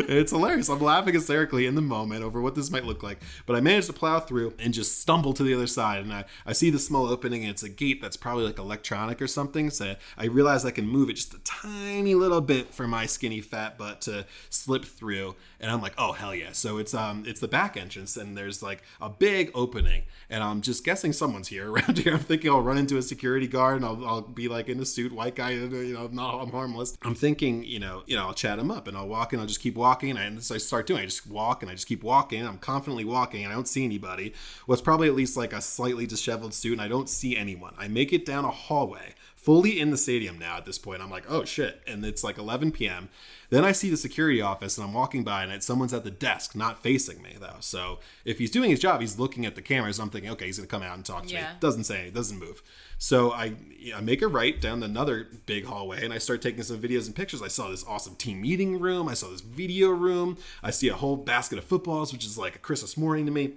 it's 0.09 0.31
hilarious. 0.31 0.69
I'm 0.69 0.81
laughing 0.81 1.15
hysterically 1.15 1.67
in 1.67 1.75
the 1.75 1.83
moment 1.83 2.23
over 2.25 2.41
what 2.41 2.55
this 2.55 2.71
might 2.71 2.85
look 2.85 3.03
like. 3.03 3.21
But 3.47 3.57
I 3.57 3.61
managed 3.61 3.87
to 3.89 3.93
plow 3.93 4.21
through 4.21 4.55
and 4.59 4.73
just 4.75 5.01
stumble 5.01 5.33
to 5.35 5.43
the 5.43 5.55
other 5.55 5.67
side. 5.67 6.03
And 6.03 6.13
I, 6.13 6.25
I 6.47 6.53
see 6.53 6.71
the 6.71 6.79
small 6.79 7.07
opening, 7.09 7.43
and 7.43 7.51
it's 7.51 7.63
a 7.63 7.69
gate 7.69 8.01
that's 8.03 8.17
probably 8.17 8.45
like 8.45 8.59
electronic 8.59 9.21
or 9.23 9.27
something. 9.27 9.71
So 9.71 9.95
I 10.17 10.27
realize 10.27 10.65
I 10.65 10.71
can 10.71 10.87
move 10.89 11.11
it 11.11 11.15
just 11.15 11.35
a 11.35 11.39
tiny 11.41 12.15
little 12.15 12.41
bit 12.41 12.73
for 12.75 12.87
my 12.87 13.07
skinny 13.07 13.41
fat 13.41 13.79
butt 13.79 14.01
to 14.03 14.27
slip 14.51 14.85
through. 14.85 15.35
And 15.65 15.73
I'm 15.73 15.81
like, 15.81 15.95
oh 15.97 16.13
hell 16.13 16.35
yeah! 16.35 16.53
So 16.53 16.77
it's 16.77 16.93
um 16.93 17.25
it's 17.27 17.41
the 17.41 17.49
back 17.49 17.75
entrance, 17.75 18.19
and 18.19 18.37
there's 18.37 18.63
like 18.63 18.83
a 19.01 19.09
big 19.09 19.51
opening, 19.55 20.03
and 20.29 20.45
I'm 20.45 20.61
just 20.61 20.85
guessing 20.85 21.15
someone's 21.15 21.49
here 21.49 21.71
around 21.73 21.97
here. 21.97 22.13
I'm 22.13 22.19
thinking 22.19 22.51
I'll 22.51 22.61
run 22.61 22.77
into 22.77 22.99
a 22.99 23.03
security 23.03 23.49
guard, 23.49 23.77
and 23.77 23.85
I'll, 23.87 24.05
I'll 24.05 24.21
be 24.21 24.47
like 24.47 24.69
in 24.69 24.79
a 24.79 24.85
suit, 24.85 25.11
white 25.11 25.37
guy, 25.37 25.53
you 25.53 25.95
know, 25.95 26.07
no, 26.13 26.23
I'm 26.23 26.51
harmless. 26.51 26.99
I'm 27.01 27.15
thinking, 27.15 27.65
you 27.65 27.79
know, 27.79 28.03
you 28.05 28.15
know, 28.15 28.27
I'll 28.27 28.35
chat 28.35 28.59
him 28.59 28.71
up, 28.71 28.87
and 28.87 28.95
I'll 28.95 29.09
walk, 29.09 29.33
and 29.33 29.41
I'll 29.41 29.49
just 29.49 29.61
keep 29.61 29.75
walking, 29.75 30.11
and 30.11 30.19
I, 30.19 30.41
so 30.41 30.55
I 30.55 30.59
start 30.59 30.87
doing. 30.87 31.01
I 31.01 31.07
just 31.07 31.27
walk, 31.27 31.63
and 31.63 31.71
I 31.71 31.75
just 31.75 31.87
keep 31.87 32.03
walking. 32.03 32.47
I'm 32.47 32.59
confidently 32.59 33.07
walking, 33.07 33.43
and 33.43 33.51
I 33.51 33.57
don't 33.57 33.67
see 33.67 33.87
anybody. 33.87 34.35
What's 34.67 34.83
probably 34.83 35.09
at 35.09 35.15
least 35.15 35.35
like 35.35 35.55
a 35.55 35.63
slightly 35.63 36.07
disheveled 36.07 36.53
suit, 36.53 36.73
and 36.73 36.83
I 36.83 36.89
don't 36.89 37.09
see 37.09 37.39
anyone. 37.39 37.73
I 37.79 37.89
make 37.89 38.13
it 38.13 38.27
down 38.27 38.45
a 38.45 38.51
hallway 38.51 39.15
fully 39.45 39.79
in 39.79 39.91
the 39.91 39.97
stadium 39.99 40.39
now 40.39 40.57
at 40.57 40.65
this 40.65 40.79
point. 40.79 41.03
I'm 41.03 41.11
like, 41.11 41.25
oh 41.29 41.45
shit. 41.45 41.83
And 41.87 42.03
it's 42.05 42.25
like 42.25 42.39
11 42.39 42.73
p.m. 42.73 43.11
Then 43.51 43.63
I 43.63 43.73
see 43.73 43.91
the 43.91 43.97
security 43.97 44.41
office 44.41 44.79
and 44.79 44.87
I'm 44.87 44.95
walking 44.95 45.23
by 45.23 45.43
and 45.43 45.53
it's, 45.53 45.67
someone's 45.67 45.93
at 45.93 46.03
the 46.03 46.11
desk, 46.11 46.57
not 46.57 46.83
facing 46.83 47.21
me 47.21 47.37
though. 47.39 47.59
So 47.61 47.99
if 48.25 48.39
he's 48.39 48.51
doing 48.51 48.71
his 48.71 48.81
job, 48.81 49.03
he's 49.03 49.19
looking 49.19 49.45
at 49.45 49.55
the 49.55 49.61
cameras. 49.61 50.01
I'm 50.01 50.09
thinking, 50.09 50.31
okay, 50.31 50.47
he's 50.47 50.57
gonna 50.57 50.67
come 50.67 50.83
out 50.83 50.97
and 50.97 51.05
talk 51.05 51.27
to 51.27 51.35
me. 51.35 51.41
Yeah. 51.41 51.53
Doesn't 51.61 51.85
say, 51.85 52.11
doesn't 52.11 52.39
move. 52.39 52.63
So 52.97 53.33
I, 53.33 53.55
I 53.95 54.01
make 54.01 54.23
a 54.23 54.29
right 54.29 54.59
down 54.59 54.83
another 54.83 55.29
big 55.45 55.67
hallway 55.67 56.03
and 56.03 56.13
I 56.13 56.19
start 56.19 56.41
taking 56.41 56.63
some 56.63 56.79
videos 56.79 57.05
and 57.05 57.15
pictures. 57.15 57.43
I 57.43 57.49
saw 57.49 57.69
this 57.69 57.85
awesome 57.87 58.17
team 58.17 58.41
meeting 58.41 58.81
room. 58.81 59.09
I 59.09 59.15
saw 59.15 59.29
this 59.29 59.43
video 59.43 59.91
room. 59.91 60.39
I 60.63 60.71
see 60.71 60.89
a 60.89 60.95
whole 60.95 61.17
basket 61.17 61.59
of 61.59 61.65
footballs, 61.65 62.15
which 62.15 62.25
is 62.25 62.39
like 62.39 62.57
a 62.57 62.61
Christmas 62.61 62.97
morning 62.97 63.27
to 63.27 63.33
me 63.33 63.53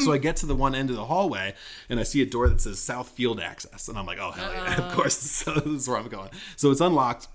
so 0.00 0.12
I 0.12 0.18
get 0.18 0.36
to 0.36 0.46
the 0.46 0.54
one 0.54 0.74
end 0.74 0.90
of 0.90 0.96
the 0.96 1.04
hallway 1.06 1.54
and 1.88 1.98
I 2.00 2.02
see 2.02 2.22
a 2.22 2.26
door 2.26 2.48
that 2.48 2.60
says 2.60 2.78
South 2.78 3.08
Field 3.10 3.40
Access. 3.40 3.88
And 3.88 3.98
I'm 3.98 4.06
like, 4.06 4.18
oh, 4.20 4.32
hell 4.32 4.52
yeah. 4.52 4.86
Of 4.88 4.94
course, 4.94 5.16
so 5.16 5.54
this 5.54 5.66
is 5.66 5.88
where 5.88 5.98
I'm 5.98 6.08
going. 6.08 6.30
So 6.56 6.70
it's 6.70 6.80
unlocked. 6.80 7.28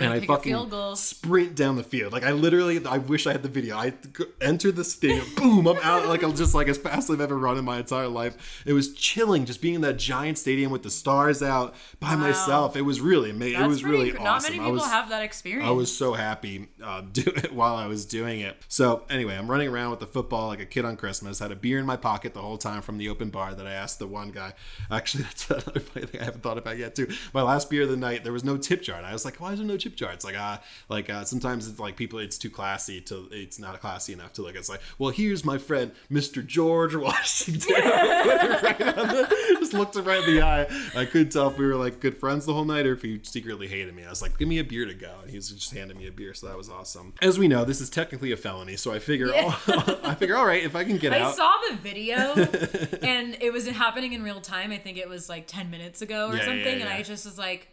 And 0.00 0.12
I 0.12 0.20
fucking 0.20 0.96
sprint 0.96 1.54
down 1.54 1.76
the 1.76 1.82
field. 1.82 2.12
Like 2.12 2.24
I 2.24 2.32
literally, 2.32 2.84
I 2.86 2.98
wish 2.98 3.26
I 3.26 3.32
had 3.32 3.42
the 3.42 3.48
video. 3.48 3.76
I 3.76 3.92
enter 4.40 4.72
the 4.72 4.84
stadium, 4.84 5.26
boom, 5.36 5.66
I'm 5.66 5.78
out 5.78 6.06
like 6.06 6.22
I'm 6.22 6.34
just 6.34 6.54
like 6.54 6.68
as 6.68 6.78
fast 6.78 7.10
as 7.10 7.14
I've 7.14 7.20
ever 7.20 7.38
run 7.38 7.58
in 7.58 7.64
my 7.64 7.78
entire 7.78 8.08
life. 8.08 8.62
It 8.66 8.72
was 8.72 8.94
chilling 8.94 9.44
just 9.44 9.60
being 9.60 9.74
in 9.74 9.80
that 9.82 9.96
giant 9.96 10.38
stadium 10.38 10.72
with 10.72 10.82
the 10.82 10.90
stars 10.90 11.42
out 11.42 11.74
by 11.98 12.16
myself. 12.16 12.76
It 12.76 12.82
was 12.82 13.00
really 13.00 13.30
amazing. 13.30 13.62
It 13.62 13.66
was 13.66 13.84
really 13.84 14.12
cr- 14.12 14.18
awesome. 14.18 14.24
Not 14.24 14.42
many 14.42 14.58
people 14.58 14.72
was, 14.72 14.86
have 14.86 15.08
that 15.10 15.22
experience. 15.22 15.68
I 15.68 15.70
was 15.72 15.94
so 15.94 16.14
happy 16.14 16.68
uh, 16.82 17.02
do 17.12 17.22
it 17.26 17.52
while 17.52 17.76
I 17.76 17.86
was 17.86 18.04
doing 18.04 18.40
it. 18.40 18.56
So 18.68 19.04
anyway, 19.10 19.36
I'm 19.36 19.50
running 19.50 19.68
around 19.68 19.90
with 19.90 20.00
the 20.00 20.06
football 20.06 20.48
like 20.48 20.60
a 20.60 20.66
kid 20.66 20.84
on 20.84 20.96
Christmas. 20.96 21.38
Had 21.38 21.52
a 21.52 21.56
beer 21.56 21.78
in 21.78 21.86
my 21.86 21.96
pocket 21.96 22.34
the 22.34 22.40
whole 22.40 22.58
time 22.58 22.82
from 22.82 22.98
the 22.98 23.08
open 23.08 23.30
bar 23.30 23.54
that 23.54 23.66
I 23.66 23.72
asked 23.72 23.98
the 23.98 24.06
one 24.06 24.30
guy. 24.30 24.54
Actually, 24.90 25.24
that's 25.30 25.50
another 25.50 25.80
funny 25.80 26.06
thing 26.06 26.20
I 26.20 26.24
haven't 26.24 26.42
thought 26.42 26.58
about 26.58 26.78
yet 26.78 26.94
too. 26.94 27.08
My 27.32 27.42
last 27.42 27.70
beer 27.70 27.82
of 27.82 27.88
the 27.88 27.96
night, 27.96 28.24
there 28.24 28.32
was 28.32 28.44
no 28.44 28.56
tip 28.56 28.82
jar, 28.82 28.96
and 28.96 29.06
I 29.06 29.12
was 29.12 29.24
like, 29.24 29.40
"Why 29.40 29.52
is 29.52 29.58
there 29.58 29.66
no 29.66 29.76
tip 29.76 29.89
jar. 29.96 30.12
It's 30.12 30.24
like 30.24 30.36
uh 30.36 30.58
like 30.88 31.10
uh, 31.10 31.24
sometimes 31.24 31.68
it's 31.68 31.78
like 31.78 31.96
people 31.96 32.18
it's 32.18 32.38
too 32.38 32.50
classy 32.50 33.00
to 33.02 33.28
it's 33.30 33.58
not 33.58 33.80
classy 33.80 34.12
enough 34.12 34.32
to 34.34 34.42
look. 34.42 34.56
It's 34.56 34.68
like 34.68 34.80
well 34.98 35.10
here's 35.10 35.44
my 35.44 35.58
friend 35.58 35.92
Mr. 36.10 36.44
George 36.44 36.94
Washington. 36.94 37.74
right 37.84 38.78
the, 38.78 39.56
just 39.58 39.74
looked 39.74 39.96
him 39.96 40.04
right 40.04 40.26
in 40.26 40.34
the 40.34 40.42
eye. 40.42 40.66
I 40.94 41.04
couldn't 41.04 41.30
tell 41.30 41.48
if 41.48 41.58
we 41.58 41.66
were 41.66 41.76
like 41.76 42.00
good 42.00 42.16
friends 42.16 42.46
the 42.46 42.54
whole 42.54 42.64
night 42.64 42.86
or 42.86 42.92
if 42.92 43.02
he 43.02 43.20
secretly 43.22 43.68
hated 43.68 43.94
me. 43.94 44.04
I 44.04 44.10
was 44.10 44.22
like 44.22 44.38
give 44.38 44.48
me 44.48 44.58
a 44.58 44.64
beer 44.64 44.86
to 44.86 44.94
go, 44.94 45.12
and 45.22 45.30
he 45.30 45.36
was 45.36 45.50
just 45.50 45.72
handing 45.72 45.98
me 45.98 46.06
a 46.06 46.12
beer, 46.12 46.34
so 46.34 46.46
that 46.48 46.56
was 46.56 46.68
awesome. 46.68 47.14
As 47.22 47.38
we 47.38 47.48
know, 47.48 47.64
this 47.64 47.80
is 47.80 47.90
technically 47.90 48.32
a 48.32 48.36
felony, 48.36 48.76
so 48.76 48.92
I 48.92 48.98
figure 48.98 49.28
Yeah. 49.28 49.56
I 50.02 50.14
figure 50.14 50.36
all 50.36 50.46
right 50.46 50.62
if 50.62 50.74
I 50.76 50.84
can 50.84 50.96
get 50.98 51.12
I 51.12 51.20
out. 51.20 51.32
I 51.32 51.36
saw 51.36 51.52
the 51.70 51.76
video 51.76 52.16
and 53.02 53.36
it 53.40 53.52
was 53.52 53.66
happening 53.68 54.12
in 54.12 54.22
real 54.22 54.40
time. 54.40 54.72
I 54.72 54.78
think 54.78 54.98
it 54.98 55.08
was 55.08 55.28
like 55.28 55.46
10 55.46 55.70
minutes 55.70 56.02
ago 56.02 56.28
or 56.28 56.34
Yeah, 56.34 56.40
yeah, 56.40 56.46
something. 56.46 56.80
And. 56.80 56.88
I 56.88 57.02
just 57.02 57.24
was 57.24 57.38
like, 57.38 57.68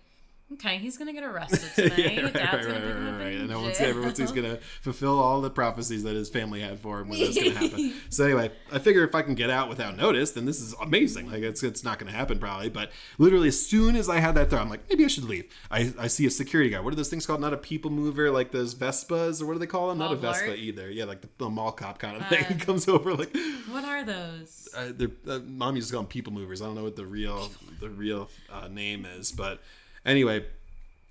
okay, 0.53 0.77
he's 0.77 0.97
going 0.97 1.07
to 1.07 1.13
get 1.13 1.23
arrested 1.23 1.69
tonight. 1.75 1.97
Yeah, 2.17 2.21
right, 2.21 2.33
Dad's 2.33 2.65
right, 2.67 2.67
going 2.67 2.81
to 2.81 2.87
pick 2.87 2.95
him 2.95 3.05
right, 3.05 3.19
right. 3.25 3.33
in 3.33 3.41
And 3.51 3.73
jail. 3.75 3.87
everyone's 3.87 4.17
he's 4.17 4.31
gonna 4.31 4.57
fulfill 4.81 5.19
all 5.19 5.41
the 5.41 5.49
prophecies 5.49 6.03
that 6.03 6.15
his 6.15 6.29
family 6.29 6.61
had 6.61 6.79
for 6.79 6.99
him 7.01 7.09
when 7.09 7.19
that's 7.19 7.35
gonna 7.37 7.51
happen. 7.51 7.93
so 8.09 8.23
anyway, 8.25 8.51
I 8.71 8.79
figure 8.79 9.03
if 9.03 9.13
I 9.15 9.21
can 9.21 9.35
get 9.35 9.49
out 9.49 9.69
without 9.69 9.97
notice, 9.97 10.31
then 10.31 10.45
this 10.45 10.61
is 10.61 10.73
amazing. 10.81 11.29
Like 11.29 11.43
it's 11.43 11.63
it's 11.63 11.83
not 11.83 11.99
gonna 11.99 12.11
happen 12.11 12.39
probably, 12.39 12.69
but 12.69 12.91
literally 13.17 13.49
as 13.49 13.65
soon 13.65 13.95
as 13.95 14.09
I 14.09 14.19
had 14.19 14.35
that 14.35 14.49
thought, 14.49 14.61
I'm 14.61 14.69
like, 14.69 14.87
maybe 14.89 15.03
I 15.03 15.07
should 15.07 15.25
leave. 15.25 15.45
I, 15.69 15.93
I 15.99 16.07
see 16.07 16.25
a 16.25 16.31
security 16.31 16.69
guy. 16.69 16.79
What 16.79 16.93
are 16.93 16.95
those 16.95 17.09
things 17.09 17.25
called? 17.25 17.41
Not 17.41 17.53
a 17.53 17.57
people 17.57 17.91
mover, 17.91 18.31
like 18.31 18.51
those 18.51 18.73
Vespas, 18.75 19.41
or 19.41 19.45
what 19.47 19.53
do 19.53 19.59
they 19.59 19.67
call 19.67 19.89
them? 19.89 19.97
Not 19.97 20.11
a 20.11 20.15
Vespa 20.15 20.55
either. 20.55 20.89
Yeah, 20.89 21.05
like 21.05 21.21
the, 21.21 21.29
the 21.37 21.49
mall 21.49 21.71
cop 21.71 21.99
kind 21.99 22.17
of 22.17 22.27
thing. 22.27 22.45
He 22.47 22.55
comes 22.55 22.87
over 22.87 23.13
like 23.13 23.35
What 23.69 23.83
are 23.83 24.03
those? 24.05 24.69
uh, 24.75 24.91
they're, 24.95 25.11
uh, 25.27 25.39
mom 25.39 25.75
used 25.75 25.89
to 25.89 25.93
call 25.93 26.03
them 26.03 26.09
people 26.09 26.31
movers. 26.31 26.61
I 26.61 26.65
don't 26.65 26.75
know 26.75 26.83
what 26.83 26.95
the 26.95 27.05
real 27.05 27.49
the 27.79 27.89
real 27.89 28.29
uh, 28.51 28.67
name 28.67 29.05
is, 29.05 29.31
but 29.31 29.61
anyway, 30.07 30.45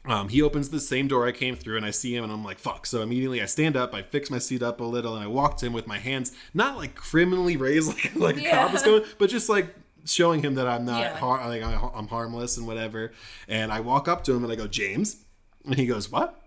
um, 0.05 0.29
he 0.29 0.41
opens 0.43 0.71
the 0.71 0.81
same 0.81 1.07
door 1.09 1.27
I 1.27 1.33
came 1.33 1.55
through, 1.57 1.77
and 1.77 1.87
I 1.87 1.91
see 1.91 2.15
him, 2.15 2.23
and 2.25 2.33
I'm 2.33 2.45
like, 2.45 2.59
"Fuck!" 2.59 2.87
So 2.87 3.03
immediately 3.03 3.41
I 3.43 3.47
stand 3.47 3.77
up, 3.77 3.93
I 3.95 4.03
fix 4.03 4.31
my 4.31 4.39
seat 4.39 4.63
up 4.63 4.81
a 4.81 4.85
little, 4.85 5.15
and 5.15 5.23
I 5.25 5.27
walk 5.27 5.57
to 5.59 5.67
him 5.67 5.73
with 5.73 5.87
my 5.87 5.99
hands 5.99 6.33
not 6.55 6.77
like 6.77 6.95
criminally 6.95 7.57
raised 7.57 7.89
like 8.17 8.17
like 8.17 8.37
a 8.45 8.51
cop 8.51 8.75
is 8.75 8.83
going, 8.83 9.05
but 9.19 9.31
just 9.31 9.49
like 9.49 9.75
showing 10.05 10.41
him 10.43 10.55
that 10.55 10.69
I'm 10.69 10.85
not 10.85 11.01
Yeah. 11.01 11.17
har- 11.17 11.49
like 11.49 11.63
I'm 11.63 11.91
I'm 11.95 12.07
harmless 12.09 12.57
and 12.57 12.67
whatever. 12.67 13.13
And 13.49 13.73
I 13.73 13.81
walk 13.81 14.07
up 14.09 14.23
to 14.25 14.33
him 14.35 14.45
and 14.45 14.53
I 14.53 14.57
go, 14.57 14.67
"James," 14.69 15.17
and 15.65 15.75
he 15.75 15.87
goes, 15.87 16.11
"What?" 16.11 16.41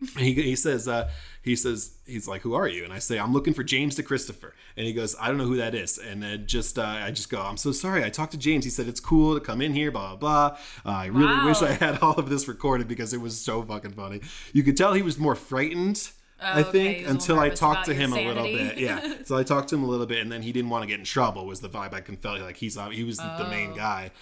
And 0.00 0.10
he, 0.24 0.34
he 0.34 0.56
says, 0.56 0.86
uh, 0.88 1.10
he 1.42 1.56
says, 1.56 1.96
he's 2.06 2.28
like, 2.28 2.42
who 2.42 2.54
are 2.54 2.68
you? 2.68 2.84
And 2.84 2.92
I 2.92 2.98
say, 2.98 3.18
I'm 3.18 3.32
looking 3.32 3.54
for 3.54 3.64
James 3.64 3.94
to 3.96 4.02
Christopher. 4.02 4.54
And 4.76 4.86
he 4.86 4.92
goes, 4.92 5.16
I 5.20 5.28
don't 5.28 5.38
know 5.38 5.46
who 5.46 5.56
that 5.56 5.74
is. 5.74 5.98
And 5.98 6.22
then 6.22 6.46
just, 6.46 6.78
uh, 6.78 6.82
I 6.82 7.10
just 7.10 7.30
go, 7.30 7.40
I'm 7.40 7.56
so 7.56 7.72
sorry. 7.72 8.04
I 8.04 8.10
talked 8.10 8.32
to 8.32 8.38
James. 8.38 8.64
He 8.64 8.70
said, 8.70 8.86
it's 8.86 9.00
cool 9.00 9.34
to 9.34 9.40
come 9.40 9.60
in 9.60 9.72
here, 9.72 9.90
blah, 9.90 10.14
blah, 10.14 10.50
blah. 10.50 10.58
Uh, 10.92 10.96
I 10.96 11.06
really 11.06 11.26
Wow. 11.26 11.46
wish 11.46 11.62
I 11.62 11.72
had 11.72 11.98
all 12.02 12.14
of 12.14 12.28
this 12.28 12.46
recorded 12.48 12.86
because 12.86 13.12
it 13.12 13.20
was 13.20 13.40
so 13.40 13.62
fucking 13.62 13.92
funny. 13.92 14.20
You 14.52 14.62
could 14.62 14.76
tell 14.76 14.92
he 14.94 15.02
was 15.02 15.18
more 15.18 15.34
frightened. 15.34 16.10
I 16.40 16.58
Oh, 16.58 16.60
okay. 16.60 16.70
think 16.70 16.98
He 16.98 17.02
was 17.04 17.10
a 17.10 17.12
little 17.14 17.14
until 17.14 17.38
I 17.40 17.48
talked 17.50 17.86
to 17.86 17.94
him 17.94 18.12
a 18.12 18.22
little 18.22 18.44
bit, 18.44 18.78
yeah. 18.78 19.14
So 19.24 19.36
I 19.36 19.42
talked 19.42 19.70
to 19.70 19.74
him 19.74 19.82
a 19.82 19.88
little 19.88 20.06
bit, 20.06 20.18
and 20.20 20.30
then 20.30 20.42
he 20.42 20.52
didn't 20.52 20.70
want 20.70 20.82
to 20.82 20.86
get 20.86 21.00
in 21.00 21.04
trouble. 21.04 21.46
Was 21.46 21.60
the 21.60 21.68
vibe 21.68 21.92
I 21.94 22.00
can 22.00 22.16
feel 22.16 22.38
like 22.38 22.56
he's 22.56 22.78
uh, 22.78 22.90
he 22.90 23.02
was 23.02 23.16
the 23.16 23.46
Oh. 23.46 23.50
main 23.50 23.74
guy. 23.74 24.12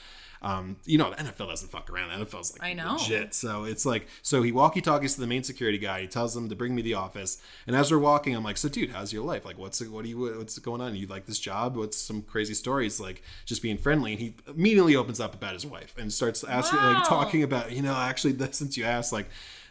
Um, 0.43 0.77
you 0.85 0.99
know, 0.99 1.11
the 1.11 1.17
NFL 1.17 1.49
doesn't 1.49 1.71
fuck 1.71 1.91
around. 1.91 2.19
The 2.19 2.25
NFL's 2.25 2.53
like 2.53 2.63
I 2.63 2.73
know. 2.75 2.95
legit. 2.95 3.35
So 3.35 3.65
it's 3.65 3.87
like, 3.87 4.07
so 4.23 4.43
he 4.43 4.53
walkie 4.53 4.81
talkies 4.81 5.15
to 5.15 5.21
the 5.21 5.27
main 5.27 5.43
security 5.43 5.79
guy. 5.79 6.03
He 6.03 6.07
tells 6.07 6.37
him 6.37 6.49
to 6.49 6.55
bring 6.55 6.75
me 6.75 6.83
the 6.83 6.95
office. 6.95 7.41
And 7.67 7.75
as 7.75 7.91
we're 7.91 7.99
walking, 7.99 8.35
I'm 8.37 8.45
like, 8.45 8.57
so 8.57 8.69
dude, 8.69 8.91
how's 8.91 9.13
your 9.13 9.25
life? 9.25 9.45
Like, 9.45 9.59
what's 9.59 9.81
what 9.81 10.05
do 10.05 10.11
you 10.11 10.19
what's 10.39 10.59
going 10.59 10.81
on? 10.81 10.95
You 10.95 11.07
like 11.07 11.27
this 11.27 11.39
job? 11.39 11.77
What's 11.77 11.97
some 11.97 12.23
crazy 12.23 12.55
stories? 12.55 13.01
Like 13.01 13.23
just 13.45 13.63
being 13.63 13.79
friendly. 13.79 14.13
And 14.13 14.21
he 14.21 14.35
immediately 14.47 14.95
opens 14.97 15.21
up 15.21 15.35
about 15.35 15.55
his 15.55 15.65
wife 15.67 15.95
and 15.99 16.13
starts 16.13 16.45
asking, 16.45 16.79
Wow. 16.79 16.95
like 16.95 17.09
talking 17.09 17.43
about, 17.43 17.73
you 17.73 17.83
know, 17.83 17.95
actually, 17.95 18.37
since 18.53 18.77
you 18.77 18.85
asked, 18.85 19.13
like. 19.13 19.29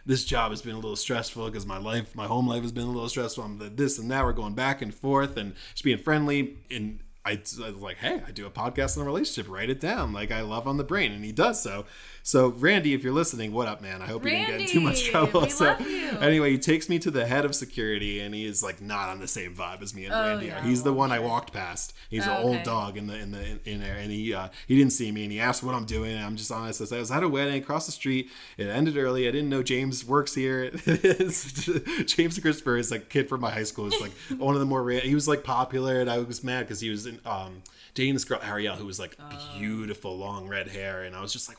This 0.07 0.23
job 0.23 0.51
has 0.51 0.61
been 0.61 0.73
a 0.73 0.75
little 0.75 0.95
stressful 0.95 1.47
because 1.47 1.65
my 1.65 1.79
life, 1.79 2.13
my 2.13 2.27
home 2.27 2.47
life 2.47 2.61
has 2.61 2.71
been 2.71 2.83
a 2.83 2.91
little 2.91 3.09
stressful. 3.09 3.43
I'm 3.43 3.57
the 3.57 3.69
this 3.71 3.97
and 3.97 4.11
that. 4.11 4.23
We're 4.23 4.33
going 4.33 4.53
back 4.53 4.83
and 4.83 4.93
forth 4.93 5.35
and 5.35 5.55
just 5.73 5.83
being 5.83 5.97
friendly. 5.97 6.57
And 6.69 6.99
I, 7.25 7.31
I 7.31 7.71
was 7.71 7.81
like, 7.81 7.97
hey, 7.97 8.21
I 8.25 8.31
do 8.31 8.45
a 8.45 8.51
podcast 8.51 8.97
on 8.97 9.03
a 9.03 9.05
relationship. 9.05 9.51
Write 9.51 9.69
it 9.69 9.79
down. 9.79 10.13
Like 10.13 10.31
I 10.31 10.41
love 10.41 10.67
on 10.67 10.77
the 10.77 10.83
brain, 10.83 11.11
and 11.11 11.25
he 11.25 11.31
does 11.31 11.61
so. 11.61 11.85
So 12.27 12.47
Randy, 12.47 12.95
if 12.95 13.03
you're 13.03 13.13
listening, 13.13 13.51
what 13.51 13.67
up, 13.67 13.81
man? 13.83 14.01
I 14.01 14.07
hope 14.07 14.23
you 14.23 14.31
didn't 14.31 14.47
get 14.47 14.61
in 14.61 14.67
too 14.67 14.81
much 14.81 15.03
trouble. 15.11 15.47
so 15.49 15.75
anyway, 16.19 16.49
he 16.53 16.57
takes 16.57 16.89
me 16.89 16.97
to 16.97 17.11
the 17.11 17.27
head 17.27 17.45
of 17.45 17.53
security, 17.53 18.19
and 18.19 18.33
he 18.33 18.47
is 18.47 18.63
like 18.63 18.81
not 18.81 19.09
on 19.09 19.19
the 19.19 19.27
same 19.27 19.53
vibe 19.53 19.83
as 19.83 19.93
me 19.93 20.05
and 20.05 20.13
Oh, 20.15 20.21
Randy 20.29 20.51
are. 20.51 20.59
He's 20.61 20.81
the 20.81 20.91
one 20.91 21.11
I 21.11 21.19
walked 21.19 21.53
past. 21.53 21.93
He's 22.09 22.25
Oh, 22.27 22.31
an 22.31 22.41
old 22.43 22.55
okay. 22.55 22.63
dog 22.63 22.97
in 22.97 23.05
the 23.05 23.15
in 23.15 23.29
the 23.29 23.45
in, 23.45 23.59
in 23.65 23.79
there, 23.79 23.97
and 23.97 24.11
he 24.11 24.33
uh, 24.33 24.47
he 24.67 24.75
didn't 24.75 24.93
see 24.93 25.11
me, 25.11 25.21
and 25.21 25.31
he 25.31 25.39
asked 25.39 25.61
what 25.61 25.75
I'm 25.75 25.85
doing. 25.85 26.13
And 26.15 26.25
I'm 26.25 26.35
just 26.35 26.51
honest. 26.51 26.81
I 26.81 26.85
said 26.85 26.95
I 26.95 26.99
was 26.99 27.11
at 27.11 27.21
a 27.21 27.29
wedding 27.29 27.61
across 27.61 27.85
the 27.85 27.91
street. 27.91 28.31
It 28.57 28.69
ended 28.69 28.97
early. 28.97 29.27
I 29.27 29.31
didn't 29.31 29.49
know 29.51 29.61
James 29.61 30.03
works 30.03 30.33
here. 30.33 30.71
James 32.07 32.39
Christopher 32.39 32.77
is 32.77 32.91
a 32.91 32.97
kid 32.97 33.29
from 33.29 33.41
my 33.41 33.51
high 33.51 33.63
school. 33.65 33.87
He's 33.91 34.01
like 34.01 34.13
one 34.39 34.55
of 34.55 34.59
the 34.61 34.65
more 34.65 34.89
he 34.89 35.13
was 35.13 35.27
like 35.27 35.43
popular, 35.43 36.01
and 36.01 36.09
I 36.09 36.17
was 36.17 36.43
mad 36.43 36.61
because 36.61 36.79
he 36.79 36.89
was 36.89 37.05
in 37.05 37.19
um 37.23 37.61
dating 37.93 38.15
this 38.15 38.25
girl 38.25 38.39
Ariel 38.41 38.77
who 38.77 38.87
was 38.87 38.97
like 38.99 39.15
Oh. 39.21 39.57
beautiful 39.59 40.17
long 40.17 40.47
red 40.47 40.69
hair, 40.69 41.03
and 41.03 41.15
I 41.15 41.21
was 41.21 41.31
just 41.31 41.47
like, 41.47 41.57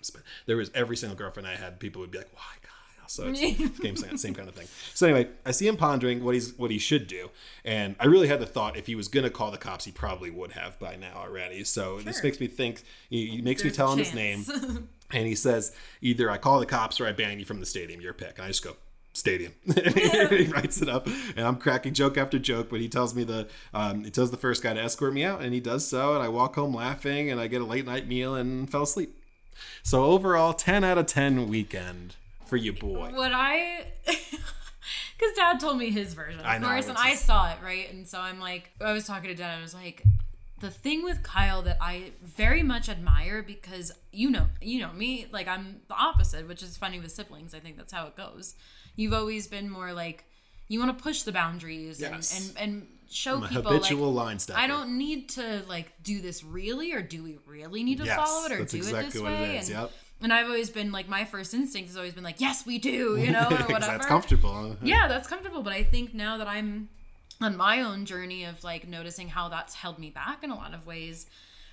why 0.00 0.10
James? 0.10 0.10
But 0.10 0.22
there 0.46 0.56
was 0.56 0.70
every 0.74 0.96
single 0.96 1.16
girlfriend 1.16 1.46
I 1.46 1.56
had, 1.56 1.80
people 1.80 2.00
would 2.00 2.10
be 2.10 2.18
like, 2.18 2.32
why 2.32 2.40
Kyle? 2.62 2.74
So 3.06 3.26
it's 3.26 3.40
same, 3.82 3.96
same 3.96 4.16
same 4.16 4.34
kind 4.34 4.48
of 4.48 4.54
thing. 4.54 4.68
So 4.94 5.06
anyway, 5.06 5.30
I 5.44 5.50
see 5.50 5.66
him 5.66 5.76
pondering 5.76 6.22
what 6.22 6.34
he's 6.34 6.56
what 6.56 6.70
he 6.70 6.78
should 6.78 7.08
do, 7.08 7.30
and 7.64 7.96
I 7.98 8.06
really 8.06 8.28
had 8.28 8.38
the 8.38 8.46
thought 8.46 8.76
if 8.76 8.86
he 8.86 8.94
was 8.94 9.08
gonna 9.08 9.30
call 9.30 9.50
the 9.50 9.58
cops, 9.58 9.84
he 9.84 9.90
probably 9.90 10.30
would 10.30 10.52
have 10.52 10.78
by 10.78 10.94
now 10.94 11.14
already. 11.16 11.64
So 11.64 12.00
this 12.00 12.22
makes 12.22 12.38
me 12.38 12.46
think. 12.46 12.82
He, 13.08 13.26
he 13.26 13.42
makes 13.42 13.64
me 13.64 13.70
There's 13.70 13.74
a 13.74 13.76
tell 13.76 13.92
him 13.92 13.98
his 13.98 14.14
name, 14.14 14.44
and 15.10 15.26
he 15.26 15.34
says 15.34 15.74
either 16.00 16.30
I 16.30 16.38
call 16.38 16.60
the 16.60 16.66
cops 16.66 17.00
or 17.00 17.06
I 17.08 17.12
ban 17.12 17.40
you 17.40 17.44
from 17.44 17.58
the 17.58 17.66
stadium. 17.66 18.00
Your 18.00 18.12
pick. 18.12 18.38
And 18.38 18.44
I 18.44 18.48
just 18.48 18.62
go. 18.62 18.76
Stadium. 19.12 19.52
he 19.64 20.44
writes 20.44 20.80
it 20.80 20.88
up, 20.88 21.08
and 21.34 21.40
I'm 21.40 21.56
cracking 21.56 21.94
joke 21.94 22.16
after 22.16 22.38
joke. 22.38 22.70
But 22.70 22.80
he 22.80 22.88
tells 22.88 23.12
me 23.12 23.24
the 23.24 23.48
um, 23.74 24.04
he 24.04 24.10
tells 24.12 24.30
the 24.30 24.36
first 24.36 24.62
guy 24.62 24.72
to 24.72 24.80
escort 24.80 25.12
me 25.12 25.24
out, 25.24 25.42
and 25.42 25.52
he 25.52 25.58
does 25.58 25.84
so. 25.84 26.14
And 26.14 26.22
I 26.22 26.28
walk 26.28 26.54
home 26.54 26.72
laughing, 26.72 27.28
and 27.28 27.40
I 27.40 27.48
get 27.48 27.60
a 27.60 27.64
late 27.64 27.84
night 27.84 28.06
meal 28.06 28.36
and 28.36 28.70
fell 28.70 28.82
asleep. 28.82 29.19
So 29.82 30.04
overall, 30.04 30.52
ten 30.52 30.84
out 30.84 30.98
of 30.98 31.06
ten 31.06 31.48
weekend 31.48 32.16
for 32.46 32.56
you, 32.56 32.72
boy. 32.72 33.10
What 33.14 33.32
I. 33.32 33.86
Because 35.18 35.36
dad 35.36 35.60
told 35.60 35.76
me 35.76 35.90
his 35.90 36.14
version, 36.14 36.40
of 36.40 36.46
I 36.46 36.56
know, 36.56 36.68
course, 36.68 36.88
and 36.88 36.96
I 36.96 37.14
saw 37.14 37.52
it, 37.52 37.58
right? 37.62 37.92
And 37.92 38.08
so 38.08 38.18
I'm 38.18 38.40
like, 38.40 38.70
I 38.80 38.92
was 38.92 39.06
talking 39.06 39.28
to 39.28 39.34
dad, 39.34 39.58
I 39.58 39.60
was 39.60 39.74
like, 39.74 40.02
the 40.60 40.70
thing 40.70 41.04
with 41.04 41.22
Kyle 41.22 41.60
that 41.62 41.76
I 41.80 42.12
very 42.22 42.62
much 42.62 42.88
admire 42.88 43.42
because 43.42 43.92
you 44.12 44.30
know, 44.30 44.46
you 44.62 44.80
know 44.80 44.92
me, 44.92 45.26
like 45.30 45.46
I'm 45.46 45.82
the 45.88 45.94
opposite, 45.94 46.48
which 46.48 46.62
is 46.62 46.76
funny 46.78 47.00
with 47.00 47.12
siblings. 47.12 47.54
I 47.54 47.60
think 47.60 47.76
that's 47.76 47.92
how 47.92 48.06
it 48.06 48.16
goes. 48.16 48.54
You've 48.96 49.12
always 49.12 49.46
been 49.46 49.68
more 49.68 49.92
like, 49.92 50.24
you 50.68 50.78
want 50.78 50.96
to 50.96 51.02
push 51.02 51.22
the 51.22 51.32
boundaries 51.32 52.00
Yes. 52.00 52.38
and, 52.38 52.56
and, 52.56 52.76
and 52.78 52.86
show 53.10 53.36
I'm 53.36 53.44
a 53.44 53.48
people 53.48 53.72
habitual 53.72 54.12
like, 54.12 54.26
line 54.26 54.38
stepper. 54.38 54.58
I 54.58 54.66
don't 54.66 54.96
need 54.96 55.28
to 55.30 55.62
like 55.68 55.92
do 56.02 56.20
this 56.20 56.42
really, 56.44 56.92
or 56.92 57.02
do 57.02 57.22
we 57.22 57.38
really 57.46 57.82
need 57.82 57.98
to 57.98 58.04
Yes, 58.04 58.16
follow 58.16 58.46
it, 58.46 58.52
or 58.52 58.64
do 58.64 58.78
it 58.78 58.82
this 58.82 59.14
it 59.14 59.22
way? 59.22 59.58
And, 59.58 59.68
yep. 59.68 59.92
and 60.22 60.32
I've 60.32 60.46
always 60.46 60.70
been 60.70 60.92
like, 60.92 61.08
my 61.08 61.24
first 61.24 61.52
instinct 61.52 61.88
has 61.88 61.96
always 61.96 62.14
been 62.14 62.24
like, 62.24 62.40
yes, 62.40 62.64
we 62.64 62.78
do, 62.78 63.16
you 63.16 63.30
know, 63.32 63.46
or 63.46 63.56
whatever. 63.64 63.78
that's 63.80 64.06
comfortable. 64.06 64.76
Yeah, 64.82 65.08
that's 65.08 65.28
comfortable. 65.28 65.62
But 65.62 65.72
I 65.72 65.82
think 65.82 66.14
now 66.14 66.38
that 66.38 66.48
I'm 66.48 66.88
on 67.40 67.56
my 67.56 67.80
own 67.80 68.04
journey 68.04 68.44
of 68.44 68.62
like 68.62 68.86
noticing 68.86 69.28
how 69.28 69.48
that's 69.48 69.74
held 69.74 69.98
me 69.98 70.10
back 70.10 70.44
in 70.44 70.50
a 70.50 70.56
lot 70.56 70.74
of 70.74 70.86
ways. 70.86 71.26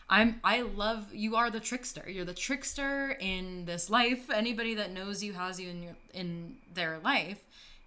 I'm 0.09 0.39
I 0.41 0.61
love 0.61 1.13
you 1.13 1.35
are 1.35 1.49
the 1.51 1.59
trickster. 1.59 2.09
You're 2.09 2.23
the 2.23 2.33
trickster 2.33 3.17
in 3.19 3.65
this 3.65 3.89
life. 3.89 4.29
Anybody 4.29 4.75
that 4.75 4.93
knows 4.93 5.21
you 5.21 5.33
has 5.33 5.59
you 5.59 5.69
in 5.69 5.83
your 5.83 5.95
in 6.13 6.55
their 6.73 6.99
life 6.99 7.39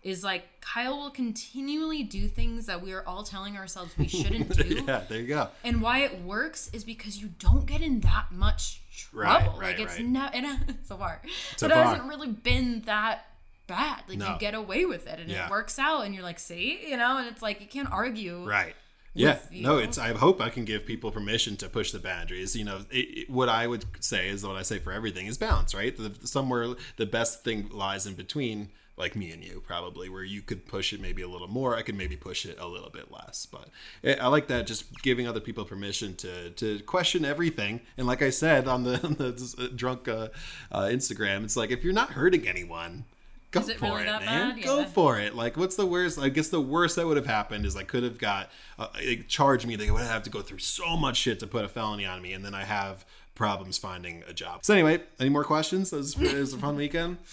is 0.02 0.24
like 0.24 0.44
Kyle 0.60 0.96
will 0.98 1.10
continually 1.10 2.02
do 2.02 2.26
things 2.26 2.66
that 2.66 2.82
we 2.82 2.92
are 2.92 3.06
all 3.06 3.22
telling 3.22 3.56
ourselves 3.56 3.96
we 3.98 4.08
shouldn't 4.08 4.48
do. 4.56 4.82
yeah, 4.86 5.02
there 5.08 5.20
you 5.20 5.26
go. 5.26 5.48
And 5.64 5.82
why 5.82 6.00
it 6.00 6.22
works 6.22 6.70
is 6.72 6.84
because 6.84 7.20
you 7.20 7.28
don't 7.38 7.66
get 7.66 7.82
in 7.82 8.00
that 8.00 8.26
much 8.32 8.80
trouble. 8.96 9.58
right, 9.58 9.76
like 9.76 9.78
it's 9.80 9.96
right. 9.98 10.06
not 10.06 10.34
it, 10.34 10.44
so 10.84 10.96
far. 10.96 11.20
So 11.56 11.68
but 11.68 11.72
it 11.72 11.74
far. 11.74 11.84
hasn't 11.84 12.08
really 12.08 12.28
been 12.28 12.82
that 12.86 13.26
bad. 13.66 14.02
Like 14.08 14.18
No. 14.18 14.32
you 14.32 14.38
get 14.38 14.54
away 14.54 14.84
with 14.86 15.06
it 15.06 15.20
and 15.20 15.28
Yeah. 15.30 15.46
it 15.46 15.50
works 15.50 15.78
out 15.78 16.06
and 16.06 16.14
you're 16.14 16.24
like, 16.24 16.38
see, 16.38 16.80
you 16.88 16.96
know, 16.96 17.18
and 17.18 17.26
it's 17.28 17.42
like 17.42 17.60
you 17.60 17.66
can't 17.66 17.90
argue. 17.92 18.44
Right. 18.48 18.74
Yeah. 19.12 19.38
you 19.50 19.62
No, 19.64 19.78
it's. 19.78 19.98
I 19.98 20.08
hope 20.14 20.40
I 20.40 20.50
can 20.50 20.64
give 20.64 20.86
people 20.86 21.10
permission 21.10 21.56
to 21.58 21.68
push 21.68 21.90
the 21.92 21.98
boundaries. 21.98 22.54
You 22.56 22.64
know, 22.64 22.78
it, 22.90 22.96
it- 22.98 23.30
what 23.30 23.48
I 23.48 23.66
would 23.66 23.84
say 24.02 24.28
is 24.28 24.46
what 24.46 24.56
I 24.56 24.62
say 24.62 24.78
for 24.78 24.92
everything 24.92 25.26
is 25.26 25.36
balance. 25.36 25.74
Right. 25.74 25.94
The, 25.96 26.14
somewhere 26.26 26.74
the 26.96 27.06
best 27.06 27.44
thing 27.44 27.68
lies 27.70 28.06
in 28.06 28.14
between. 28.14 28.70
Like 29.00 29.16
me 29.16 29.32
and 29.32 29.42
you, 29.42 29.62
probably, 29.66 30.08
where 30.08 30.22
you 30.22 30.42
could 30.42 30.66
push 30.66 30.92
it 30.92 31.00
maybe 31.00 31.22
a 31.22 31.28
little 31.28 31.48
more. 31.48 31.74
I 31.74 31.82
could 31.82 31.96
maybe 31.96 32.16
push 32.16 32.46
it 32.46 32.58
a 32.60 32.66
little 32.66 32.90
bit 32.90 33.10
less. 33.10 33.46
But 33.46 33.68
I 34.04 34.24
I 34.24 34.26
like 34.28 34.46
that, 34.48 34.66
just 34.66 35.02
giving 35.02 35.26
other 35.26 35.40
people 35.40 35.64
permission 35.64 36.14
to 36.16 36.50
to 36.50 36.80
question 36.80 37.24
everything. 37.24 37.80
And 37.96 38.06
like 38.06 38.22
I 38.22 38.30
said 38.30 38.68
on 38.68 38.84
the, 38.84 39.00
on 39.04 39.14
the 39.14 39.72
drunk 39.74 40.06
uh, 40.06 40.28
uh, 40.70 40.82
Instagram, 40.82 41.44
it's 41.44 41.56
like 41.56 41.70
if 41.70 41.82
you're 41.82 41.92
not 41.92 42.10
hurting 42.10 42.46
anyone, 42.46 43.04
go 43.50 43.62
for 43.62 43.96
really 43.96 44.02
it, 44.02 44.20
man. 44.20 44.54
bad? 44.56 44.64
Go 44.64 44.84
for 44.84 45.18
it. 45.18 45.34
Like, 45.34 45.56
what's 45.56 45.76
the 45.76 45.86
worst? 45.86 46.18
I 46.18 46.28
guess 46.28 46.48
the 46.48 46.60
worst 46.60 46.96
that 46.96 47.06
would 47.06 47.16
have 47.16 47.26
happened 47.26 47.66
is 47.66 47.76
I 47.76 47.82
could 47.84 48.02
have 48.02 48.18
got 48.18 48.50
uh, 48.78 48.88
it 48.96 49.28
charged 49.28 49.66
me. 49.66 49.76
They 49.76 49.90
would 49.90 50.02
have 50.02 50.22
to 50.24 50.30
go 50.30 50.42
through 50.42 50.58
so 50.58 50.96
much 50.96 51.16
shit 51.16 51.40
to 51.40 51.46
put 51.46 51.64
a 51.64 51.68
felony 51.68 52.06
on 52.06 52.22
me, 52.22 52.32
and 52.32 52.44
then 52.44 52.54
I 52.54 52.64
have 52.64 53.04
problems 53.34 53.78
finding 53.78 54.22
a 54.28 54.34
job. 54.34 54.64
So 54.64 54.74
anyway, 54.74 55.00
any 55.18 55.30
more 55.30 55.44
questions? 55.44 55.92
It 55.92 55.96
was, 55.96 56.20
it 56.20 56.38
was 56.38 56.52
a 56.52 56.58
fun 56.58 56.76
weekend. 56.76 57.18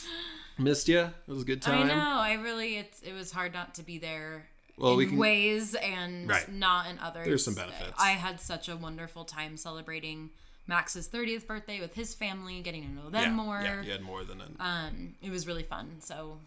Missed 0.57 0.87
you. 0.87 0.99
It 1.01 1.13
was 1.31 1.43
a 1.43 1.45
good 1.45 1.61
time. 1.61 1.83
I 1.83 1.87
know. 1.87 2.19
I 2.19 2.33
really, 2.33 2.77
it's 2.77 3.01
it 3.01 3.13
was 3.13 3.31
hard 3.31 3.53
not 3.53 3.75
to 3.75 3.83
be 3.83 3.97
there. 3.97 4.45
Well, 4.77 4.91
in 4.93 4.97
we 4.97 5.05
can- 5.07 5.17
ways 5.17 5.73
and 5.75 6.29
Right. 6.29 6.47
not 6.51 6.87
in 6.87 6.99
others. 6.99 7.25
There's 7.25 7.43
some 7.43 7.55
benefits. 7.55 7.93
I 7.97 8.11
had 8.11 8.39
such 8.39 8.69
a 8.69 8.75
wonderful 8.75 9.25
time 9.25 9.57
celebrating 9.57 10.29
Max's 10.67 11.07
30th 11.07 11.47
birthday 11.47 11.79
with 11.79 11.95
his 11.95 12.13
family, 12.13 12.61
getting 12.61 12.83
to 12.83 12.89
know 12.89 13.09
them 13.09 13.23
yeah, 13.23 13.29
more. 13.31 13.61
Yeah, 13.63 13.81
you 13.81 13.91
had 13.91 14.01
more 14.01 14.23
than 14.23 14.41
an. 14.41 14.55
Um, 14.59 15.15
it 15.21 15.31
was 15.31 15.47
really 15.47 15.63
fun. 15.63 15.97
So 15.99 16.39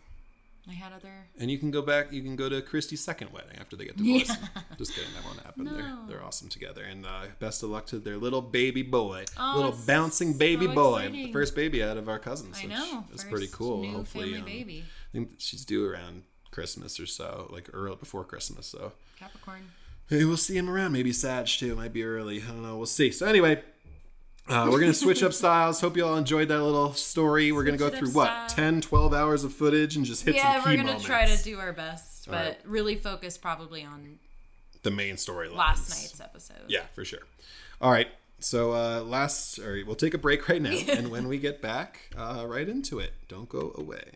I 0.68 0.72
had 0.72 0.92
other. 0.92 1.26
And 1.38 1.50
you 1.50 1.58
can 1.58 1.70
go 1.70 1.82
back. 1.82 2.12
You 2.12 2.22
can 2.22 2.36
go 2.36 2.48
to 2.48 2.60
Christy's 2.62 3.02
second 3.02 3.32
wedding 3.32 3.56
after 3.58 3.76
they 3.76 3.84
get 3.86 3.96
divorced. 3.96 4.38
Just 4.78 4.94
kidding, 4.94 5.10
that 5.14 5.24
won't 5.24 5.40
happen. 5.40 5.64
They're 5.64 5.96
they're 6.08 6.24
awesome 6.24 6.48
together. 6.48 6.82
And 6.82 7.04
uh, 7.06 7.22
best 7.38 7.62
of 7.62 7.70
luck 7.70 7.86
to 7.86 7.98
their 7.98 8.18
little 8.18 8.42
baby 8.42 8.82
boy, 8.82 9.24
Oh, 9.38 9.54
little 9.56 9.74
bouncing 9.86 10.34
baby 10.34 10.66
so 10.66 10.74
boy, 10.74 10.96
exciting. 10.98 11.26
the 11.26 11.32
first 11.32 11.54
baby 11.56 11.82
out 11.82 11.96
of 11.96 12.08
our 12.08 12.18
cousins. 12.18 12.58
I 12.62 12.66
know. 12.66 13.04
It's 13.12 13.24
pretty 13.24 13.48
cool. 13.50 13.86
Hopefully, 13.90 14.36
um, 14.36 14.44
baby. 14.44 14.84
I 15.08 15.12
think 15.12 15.30
she's 15.38 15.64
due 15.64 15.86
around 15.88 16.22
Christmas 16.50 17.00
or 17.00 17.06
so, 17.06 17.48
like 17.50 17.68
early 17.72 17.96
before 17.96 18.24
Christmas. 18.24 18.66
So 18.66 18.92
Capricorn. 19.18 19.62
Hey, 20.08 20.24
we'll 20.24 20.36
see 20.36 20.56
him 20.56 20.68
around. 20.68 20.92
Maybe 20.92 21.12
Sag 21.12 21.46
too. 21.46 21.74
Might 21.76 21.92
be 21.92 22.02
early. 22.04 22.42
I 22.42 22.46
don't 22.46 22.62
know. 22.62 22.76
We'll 22.76 22.86
see. 22.86 23.10
So 23.12 23.26
anyway, 23.26 23.62
uh, 24.50 24.68
we're 24.70 24.80
gonna 24.80 24.92
switch 24.92 25.22
up 25.22 25.32
styles. 25.32 25.80
Hope 25.80 25.96
you 25.96 26.04
all 26.04 26.16
enjoyed 26.16 26.48
that 26.48 26.62
little 26.62 26.92
story. 26.92 27.52
We're 27.52 27.64
gonna 27.64 27.76
go 27.76 27.88
through 27.90 28.10
what 28.10 28.26
style. 28.26 28.48
10, 28.48 28.80
12 28.82 29.14
hours 29.14 29.44
of 29.44 29.54
footage 29.54 29.96
and 29.96 30.04
just 30.04 30.24
hit 30.24 30.34
Yeah, 30.34 30.54
some 30.54 30.62
key 30.64 30.70
we're 30.70 30.76
gonna 30.76 30.86
moments. 30.88 31.04
try 31.06 31.26
to 31.26 31.42
do 31.44 31.58
our 31.58 31.72
best, 31.72 32.26
but 32.28 32.34
right. 32.34 32.58
really 32.64 32.96
focus 32.96 33.38
probably 33.38 33.84
on 33.84 34.18
the 34.82 34.90
main 34.90 35.16
storyline. 35.16 35.56
last 35.56 35.90
night's 35.90 36.20
episode. 36.20 36.64
Yeah, 36.68 36.82
for 36.94 37.04
sure. 37.04 37.20
All 37.80 37.90
right. 37.90 38.08
So 38.42 38.72
uh, 38.72 39.02
last, 39.02 39.58
right, 39.58 39.86
we'll 39.86 39.96
take 39.96 40.14
a 40.14 40.18
break 40.18 40.48
right 40.48 40.62
now, 40.62 40.70
and 40.88 41.10
when 41.10 41.28
we 41.28 41.36
get 41.38 41.60
back, 41.60 42.10
uh, 42.16 42.44
right 42.48 42.66
into 42.68 42.98
it. 42.98 43.12
Don't 43.28 43.48
go 43.48 43.72
away. 43.76 44.12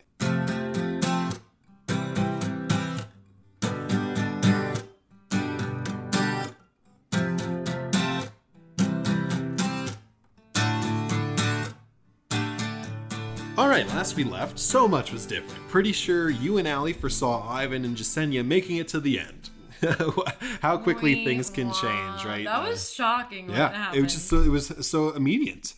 All 13.75 13.81
right, 13.81 13.89
last 13.89 14.15
we 14.15 14.23
left, 14.23 14.57
so 14.57 14.87
much 14.87 15.11
was 15.11 15.25
different. 15.25 15.67
Pretty 15.67 15.91
sure 15.91 16.29
you 16.29 16.59
and 16.59 16.65
Allie 16.65 16.93
foresaw 16.93 17.45
Ivan 17.49 17.83
and 17.83 17.97
Jessenia 17.97 18.41
making 18.45 18.77
it 18.77 18.87
to 18.89 19.01
the 19.01 19.19
end. 19.19 19.49
How 20.61 20.77
quickly 20.77 21.13
Wait, 21.15 21.25
things 21.25 21.49
can 21.49 21.67
wow. 21.67 21.73
change, 21.73 22.23
right? 22.25 22.45
That 22.45 22.61
Uh, 22.63 22.69
was 22.69 22.93
shocking. 22.93 23.47
What 23.49 23.57
yeah, 23.57 23.73
happened. 23.73 23.99
it 23.99 24.03
was 24.03 24.13
just 24.13 24.29
so, 24.29 24.37
it 24.43 24.47
was 24.47 24.87
so 24.87 25.09
immediate. 25.09 25.73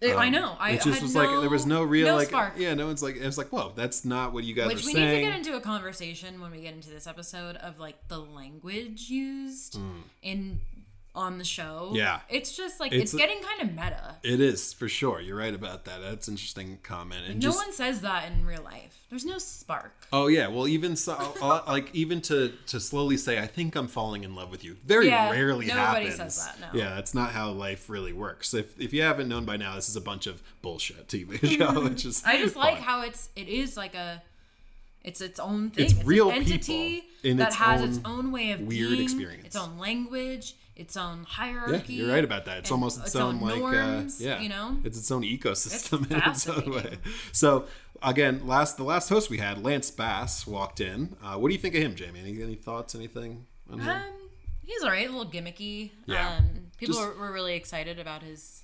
It- 0.00 0.14
I 0.14 0.26
Um, 0.26 0.32
know. 0.34 0.56
I 0.60 0.70
it 0.72 0.82
just 0.82 1.02
was 1.02 1.16
no, 1.16 1.20
like 1.24 1.40
there 1.40 1.50
was 1.50 1.66
no 1.66 1.82
real 1.82 2.14
like 2.14 2.28
spark. 2.28 2.52
yeah, 2.58 2.74
no 2.74 2.86
one's 2.86 3.02
like 3.02 3.16
it 3.16 3.26
was 3.26 3.38
like 3.38 3.48
whoa, 3.48 3.72
that's 3.74 4.04
not 4.04 4.32
what 4.32 4.44
you 4.44 4.54
guys 4.54 4.68
Which 4.68 4.84
we 4.86 4.92
saying. 4.92 5.08
need 5.08 5.14
to 5.24 5.30
get 5.30 5.36
into 5.36 5.56
a 5.56 5.60
conversation 5.60 6.40
when 6.40 6.52
we 6.52 6.60
get 6.60 6.74
into 6.74 6.90
this 6.90 7.08
episode 7.08 7.56
of 7.56 7.80
like 7.80 8.06
the 8.06 8.18
language 8.20 9.08
used 9.08 9.78
in 10.22 10.60
on 11.16 11.38
the 11.38 11.44
show. 11.44 11.90
Yeah. 11.94 12.20
it's 12.28 12.56
just 12.56 12.78
like 12.78 12.92
It's 12.92 13.12
it's, 13.12 13.14
getting 13.14 13.42
kind 13.42 13.62
of 13.62 13.70
meta. 13.74 14.16
it 14.22 14.40
is 14.40 14.72
for 14.72 14.88
sure. 14.88 15.20
You're 15.20 15.36
right 15.38 15.54
about 15.54 15.84
that. 15.86 16.00
That's 16.02 16.28
an 16.28 16.34
interesting 16.34 16.78
comment. 16.82 17.22
And 17.26 17.36
no 17.36 17.40
just 17.40 17.58
one 17.58 17.72
says 17.72 18.02
that 18.02 18.30
in 18.30 18.44
real 18.46 18.62
life. 18.62 19.02
There's 19.08 19.24
no 19.24 19.38
spark. 19.38 19.92
oh 20.12 20.26
yeah, 20.26 20.48
well 20.48 20.68
even 20.68 20.94
so, 20.96 21.14
uh, 21.42 21.62
like 21.66 21.94
even 21.94 22.20
to 22.22 22.52
to 22.66 22.78
slowly 22.80 23.16
say 23.16 23.38
I 23.38 23.46
think 23.46 23.74
I'm 23.76 23.88
falling 23.88 24.24
in 24.24 24.34
love 24.34 24.50
with 24.50 24.62
you 24.64 24.76
very 24.84 25.06
Yeah, 25.08 25.30
rarely 25.30 25.66
nobody 25.66 26.06
happens. 26.10 26.34
says 26.34 26.52
that, 26.60 26.74
no. 26.74 26.78
Yeah, 26.78 26.94
that's 26.94 27.14
not 27.14 27.30
how 27.30 27.50
life 27.50 27.88
really 27.88 28.12
works. 28.12 28.52
If 28.52 28.78
if 28.80 28.92
you 28.92 29.02
haven't 29.02 29.28
known 29.28 29.44
by 29.44 29.56
now, 29.56 29.74
this 29.76 29.88
is 29.88 29.96
a 29.96 30.00
bunch 30.00 30.26
of 30.26 30.42
bullshit 30.60 31.08
TV 31.08 31.38
show. 31.58 31.82
Which 31.88 32.04
is 32.04 32.22
I 32.26 32.38
just 32.38 32.56
like 32.56 32.78
how 32.78 33.02
it's 33.02 33.30
it 33.36 33.48
is 33.48 33.76
like 33.76 33.94
a 33.94 34.22
it's 35.04 35.20
its 35.20 35.38
own 35.38 35.70
thing. 35.70 35.84
It's 35.84 35.94
an 35.94 36.04
real 36.04 36.30
entity 36.32 37.00
people 37.02 37.30
in 37.30 37.36
that 37.36 37.48
its 37.48 37.56
has 37.56 37.80
its 37.82 38.00
own 38.04 38.32
way 38.32 38.50
of 38.50 38.60
weird 38.62 38.90
being, 38.90 39.02
experience. 39.04 39.46
its 39.46 39.54
own 39.56 39.78
language, 39.78 40.56
its 40.76 40.96
own 40.96 41.24
hierarchy. 41.24 41.94
Yeah, 41.94 42.04
you're 42.04 42.14
right 42.14 42.24
about 42.24 42.44
that. 42.44 42.58
It's 42.58 42.70
almost 42.70 43.00
its, 43.00 43.16
own, 43.16 43.40
like 43.40 43.58
norms, 43.58 44.20
uh, 44.20 44.24
yeah, 44.24 44.40
you 44.40 44.48
know. 44.48 44.76
it's 44.84 44.98
its 44.98 45.10
own 45.10 45.22
ecosystem 45.22 46.10
in 46.10 46.30
its 46.30 46.46
own 46.48 46.70
way. 46.70 46.98
So 47.32 47.66
again, 48.02 48.46
last 48.46 48.76
the 48.76 48.84
last 48.84 49.08
host 49.08 49.30
we 49.30 49.38
had, 49.38 49.62
Lance 49.62 49.90
Bass, 49.90 50.46
walked 50.46 50.80
in. 50.80 51.16
Uh, 51.22 51.36
what 51.36 51.48
do 51.48 51.54
you 51.54 51.60
think 51.60 51.74
of 51.74 51.82
him, 51.82 51.94
Jamie? 51.94 52.20
Any, 52.20 52.42
any 52.42 52.54
thoughts? 52.54 52.94
Anything 52.94 53.46
on 53.70 53.80
him? 53.80 53.88
Um, 53.88 54.02
he's 54.64 54.82
alright, 54.84 55.08
a 55.08 55.12
little 55.12 55.30
gimmicky. 55.30 55.92
Yeah. 56.04 56.36
Um, 56.36 56.66
people 56.78 56.94
Just- 56.94 57.06
were, 57.06 57.14
were 57.14 57.32
really 57.32 57.54
excited 57.54 57.98
about 57.98 58.22
his. 58.22 58.62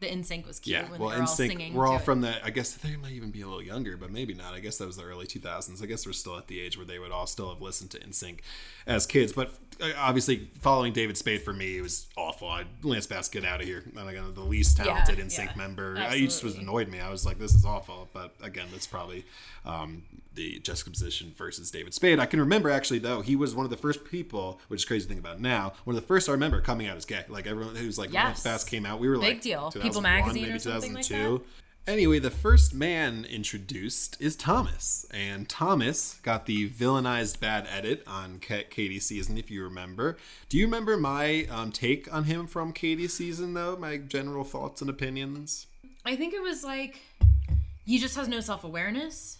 The 0.00 0.06
NSYNC 0.06 0.46
was 0.46 0.60
cute 0.60 0.76
yeah, 0.78 0.90
when 0.90 0.98
well, 0.98 1.10
they 1.10 1.16
were 1.16 1.22
all 1.22 1.26
singing. 1.26 1.74
we're 1.74 1.86
all 1.86 1.98
to 1.98 2.02
it. 2.02 2.04
from 2.06 2.22
the. 2.22 2.42
I 2.42 2.48
guess 2.48 2.72
they 2.72 2.96
might 2.96 3.12
even 3.12 3.30
be 3.30 3.42
a 3.42 3.46
little 3.46 3.62
younger, 3.62 3.98
but 3.98 4.10
maybe 4.10 4.32
not. 4.32 4.54
I 4.54 4.60
guess 4.60 4.78
that 4.78 4.86
was 4.86 4.96
the 4.96 5.02
early 5.02 5.26
2000s. 5.26 5.82
I 5.82 5.84
guess 5.84 6.06
we're 6.06 6.12
still 6.12 6.38
at 6.38 6.46
the 6.46 6.58
age 6.58 6.78
where 6.78 6.86
they 6.86 6.98
would 6.98 7.10
all 7.12 7.26
still 7.26 7.52
have 7.52 7.60
listened 7.60 7.90
to 7.90 7.98
NSYNC 8.00 8.38
as 8.86 9.06
kids. 9.06 9.34
But 9.34 9.48
uh, 9.48 9.69
obviously, 9.96 10.48
following 10.60 10.92
David 10.92 11.16
Spade 11.16 11.42
for 11.42 11.52
me 11.52 11.78
it 11.78 11.82
was 11.82 12.06
awful. 12.16 12.48
I, 12.48 12.64
Lance 12.82 13.06
Bass, 13.06 13.28
get 13.28 13.44
out 13.44 13.60
of 13.60 13.66
here. 13.66 13.84
I'm 13.96 14.34
the 14.34 14.40
least 14.40 14.76
talented 14.76 15.18
Yeah, 15.18 15.24
NSYNC 15.24 15.46
yeah, 15.46 15.52
member. 15.56 15.96
I 15.98 16.16
he 16.16 16.26
just 16.26 16.44
was 16.44 16.56
annoyed 16.56 16.88
me. 16.88 17.00
I 17.00 17.10
was 17.10 17.24
like, 17.26 17.38
this 17.38 17.54
is 17.54 17.64
awful. 17.64 18.08
But 18.12 18.34
again, 18.42 18.66
that's 18.72 18.86
probably 18.86 19.24
um, 19.64 20.02
the 20.34 20.58
juxtaposition 20.60 21.34
versus 21.36 21.70
David 21.70 21.94
Spade. 21.94 22.18
I 22.18 22.26
can 22.26 22.40
remember 22.40 22.70
actually 22.70 22.98
though 23.00 23.20
he 23.20 23.36
was 23.36 23.54
one 23.54 23.64
of 23.64 23.70
the 23.70 23.76
first 23.76 24.04
people, 24.04 24.60
which 24.68 24.80
is 24.80 24.84
crazy 24.84 25.04
to 25.04 25.08
think 25.08 25.20
about 25.20 25.40
now. 25.40 25.72
One 25.84 25.96
of 25.96 26.02
the 26.02 26.06
first 26.06 26.28
I 26.28 26.32
remember 26.32 26.60
coming 26.60 26.86
out 26.86 26.96
as 26.96 27.04
gay. 27.04 27.24
Like 27.28 27.46
everyone 27.46 27.76
who's 27.76 27.98
like 27.98 28.12
Yes. 28.12 28.24
Lance 28.24 28.42
Bass 28.42 28.64
came 28.64 28.86
out, 28.86 29.00
we 29.00 29.08
were 29.08 29.16
like 29.16 29.34
Big 29.34 29.40
deal. 29.42 29.70
2001, 29.70 29.82
People 29.82 30.00
Magazine 30.02 30.42
maybe 30.42 30.54
or 30.54 30.58
something 30.58 30.94
like 30.94 31.04
2002. 31.04 31.44
Anyway, 31.86 32.18
the 32.20 32.30
first 32.30 32.72
man 32.72 33.24
introduced 33.28 34.16
is 34.20 34.36
Thomas, 34.36 35.06
and 35.12 35.48
Thomas 35.48 36.20
got 36.22 36.46
the 36.46 36.68
villainized 36.70 37.40
bad 37.40 37.66
edit 37.68 38.04
on 38.06 38.38
Ka- 38.38 38.62
Katie's 38.70 39.06
season, 39.06 39.36
if 39.38 39.50
you 39.50 39.64
remember. 39.64 40.16
Do 40.48 40.56
you 40.58 40.66
remember 40.66 40.96
my 40.96 41.46
um, 41.50 41.72
take 41.72 42.12
on 42.12 42.24
him 42.24 42.46
from 42.46 42.72
Katie's 42.72 43.14
season, 43.14 43.54
though? 43.54 43.76
My 43.76 43.96
general 43.96 44.44
thoughts 44.44 44.80
and 44.80 44.88
opinions. 44.90 45.66
I 46.04 46.14
think 46.16 46.32
it 46.32 46.42
was 46.42 46.62
like 46.62 47.00
he 47.84 47.98
just 47.98 48.14
has 48.16 48.28
no 48.28 48.40
self 48.40 48.62
awareness. 48.62 49.38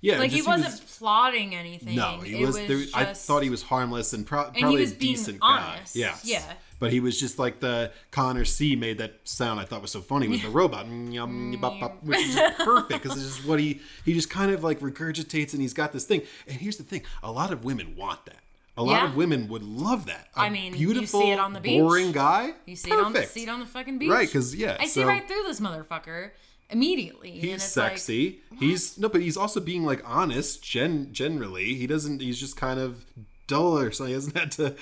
Yeah, 0.00 0.18
Like 0.18 0.30
he 0.30 0.40
wasn't 0.40 0.80
plotting 0.96 1.54
anything. 1.54 1.94
no, 1.96 2.20
he 2.20 2.40
It 2.42 2.46
was. 2.46 2.56
there, 2.56 2.82
I 2.94 3.12
thought 3.12 3.42
he 3.42 3.50
was 3.50 3.62
harmless 3.62 4.14
and, 4.14 4.26
pro- 4.26 4.50
he 4.50 4.62
probably 4.62 4.80
was 4.80 4.92
a 4.92 4.96
decent 4.96 5.38
honest, 5.42 5.94
guy. 5.94 6.00
Yes. 6.00 6.22
yeah. 6.24 6.52
But 6.80 6.92
he 6.92 6.98
was 6.98 7.20
just 7.20 7.38
like 7.38 7.60
the 7.60 7.92
Connor 8.10 8.44
C 8.44 8.74
made 8.74 8.98
that 8.98 9.20
sound 9.24 9.60
I 9.60 9.64
thought 9.64 9.82
was 9.82 9.90
so 9.92 10.00
funny 10.00 10.26
with 10.26 10.42
the 10.42 10.48
robot, 10.48 10.86
Mm, 10.86 11.12
yum, 11.12 11.56
bop, 11.60 11.78
bop, 11.78 12.02
which 12.02 12.18
is 12.18 12.36
perfect 12.58 13.02
because 13.02 13.16
it's 13.16 13.36
just 13.36 13.46
what 13.48 13.60
he 13.60 13.80
he 14.04 14.14
just 14.14 14.30
kind 14.30 14.50
of 14.50 14.64
like 14.64 14.80
regurgitates 14.80 15.52
and 15.52 15.60
he's 15.62 15.74
got 15.74 15.92
this 15.92 16.06
thing. 16.06 16.22
And 16.48 16.56
here's 16.56 16.78
the 16.78 16.82
thing: 16.82 17.02
a 17.22 17.30
lot 17.30 17.52
of 17.52 17.64
women 17.64 17.94
want 17.96 18.24
that. 18.24 18.38
A 18.76 18.82
lot 18.82 19.02
Yeah. 19.02 19.08
of 19.10 19.14
women 19.16 19.46
would 19.48 19.62
love 19.62 20.06
that. 20.06 20.28
A 20.36 20.40
I 20.40 20.48
mean, 20.48 20.72
you 20.72 20.88
beautiful, 20.88 21.20
see 21.20 21.30
it 21.30 21.38
on 21.38 21.52
the 21.52 21.60
beach. 21.60 21.78
boring 21.80 22.12
guy. 22.12 22.54
You 22.64 22.76
see 22.76 22.90
it 22.90 22.98
on 22.98 23.12
the 23.12 23.18
Perfect. 23.18 23.34
see 23.34 23.42
it 23.42 23.48
on 23.50 23.60
the 23.60 23.66
fucking 23.66 23.98
beach. 23.98 24.08
Right, 24.10 24.32
'cause, 24.32 24.54
yeah, 24.54 24.76
I 24.80 24.86
see 24.86 25.04
right 25.04 25.26
through 25.28 25.42
this 25.46 25.60
motherfucker 25.60 26.30
immediately. 26.70 27.32
and 27.32 27.40
He's 27.42 27.54
it's 27.64 27.76
like, 27.76 27.92
sexy. 27.98 28.40
he's 28.58 28.96
no, 28.96 29.08
but 29.08 29.20
he's 29.20 29.36
also 29.36 29.60
being 29.60 29.84
like 29.84 30.02
honest. 30.06 30.62
Gen 30.62 31.12
generally, 31.12 31.74
he 31.74 31.86
doesn't. 31.86 32.22
He's 32.22 32.38
just 32.40 32.56
kind 32.56 32.80
of 32.80 33.04
dull 33.46 33.76
or 33.78 33.90
something. 33.90 34.08
He 34.10 34.14
hasn't 34.14 34.36
had 34.38 34.50
to 34.52 34.74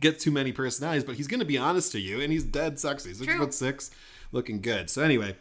get 0.00 0.20
too 0.20 0.30
many 0.30 0.52
personalities, 0.52 1.04
but 1.04 1.16
he's 1.16 1.26
going 1.26 1.40
to 1.40 1.46
be 1.46 1.58
honest 1.58 1.92
to 1.92 2.00
you, 2.00 2.20
and 2.20 2.32
he's 2.32 2.44
dead 2.44 2.78
sexy. 2.78 3.14
Six 3.14 3.26
True. 3.26 3.38
foot 3.38 3.54
six, 3.54 3.90
looking 4.32 4.60
good. 4.60 4.90
So 4.90 5.02
anyway, 5.02 5.36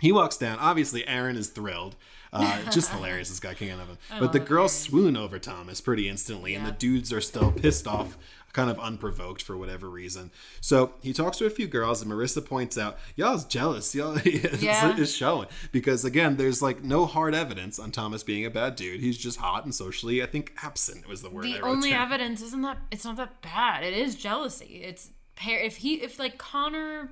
he 0.00 0.12
walks 0.12 0.36
down. 0.36 0.58
Obviously, 0.58 1.06
Aaron 1.06 1.36
is 1.36 1.48
thrilled. 1.48 1.96
Uh, 2.32 2.62
just 2.70 2.90
hilarious, 2.90 3.28
this 3.28 3.40
guy 3.40 3.54
can't 3.54 3.78
have 3.78 3.88
him. 3.88 3.98
But 4.18 4.32
the 4.32 4.40
girls 4.40 4.72
swoon 4.72 5.16
over 5.16 5.38
Thomas 5.38 5.80
pretty 5.80 6.08
instantly, 6.08 6.54
and 6.54 6.66
the 6.66 6.72
dudes 6.72 7.12
are 7.12 7.20
still 7.20 7.52
pissed 7.52 7.86
off, 7.86 8.18
kind 8.54 8.70
of 8.70 8.78
unprovoked 8.78 9.42
for 9.42 9.56
whatever 9.58 9.90
reason. 9.90 10.30
So 10.62 10.94
he 11.02 11.12
talks 11.12 11.36
to 11.38 11.44
a 11.44 11.50
few 11.50 11.66
girls, 11.66 12.00
and 12.00 12.10
Maurissa 12.10 12.42
points 12.42 12.78
out, 12.78 12.96
y'all's 13.16 13.44
jealous. 13.44 13.94
Y'all 13.94 14.14
is, 14.24 14.62
Yeah. 14.62 14.94
showing. 15.04 15.48
Because 15.72 16.04
again, 16.06 16.36
there's 16.36 16.62
like 16.62 16.82
no 16.82 17.04
hard 17.04 17.34
evidence 17.34 17.78
on 17.78 17.90
Thomas 17.90 18.22
being 18.22 18.46
a 18.46 18.50
bad 18.50 18.76
dude. 18.76 19.00
He's 19.00 19.18
just 19.18 19.38
hot 19.40 19.64
and 19.64 19.74
socially, 19.74 20.22
I 20.22 20.26
think, 20.26 20.54
absent 20.62 21.06
was 21.06 21.20
the 21.20 21.28
word 21.28 21.44
I 21.46 21.52
the 21.58 21.60
only 21.60 21.90
down. 21.90 22.02
evidence 22.06 22.40
isn't 22.40 22.62
that 22.62 22.78
it's 22.90 23.04
not 23.04 23.16
that 23.16 23.42
bad. 23.42 23.84
It 23.84 23.92
is 23.92 24.14
jealousy. 24.14 24.80
It's 24.84 25.10
pair 25.36 25.58
if 25.60 25.76
he 25.78 25.94
if 25.96 26.18
like 26.18 26.38
Connor 26.38 27.10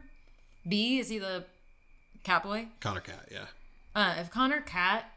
B 0.68 0.99
is 1.01 1.09
he 1.09 1.18
the 1.18 1.45
catboy? 2.24 2.68
Connor 2.80 3.01
Cat, 3.01 3.28
yeah. 3.32 3.47
Uh, 3.97 4.14
if 4.18 4.30
Connor 4.30 4.61
Cat 4.61 5.11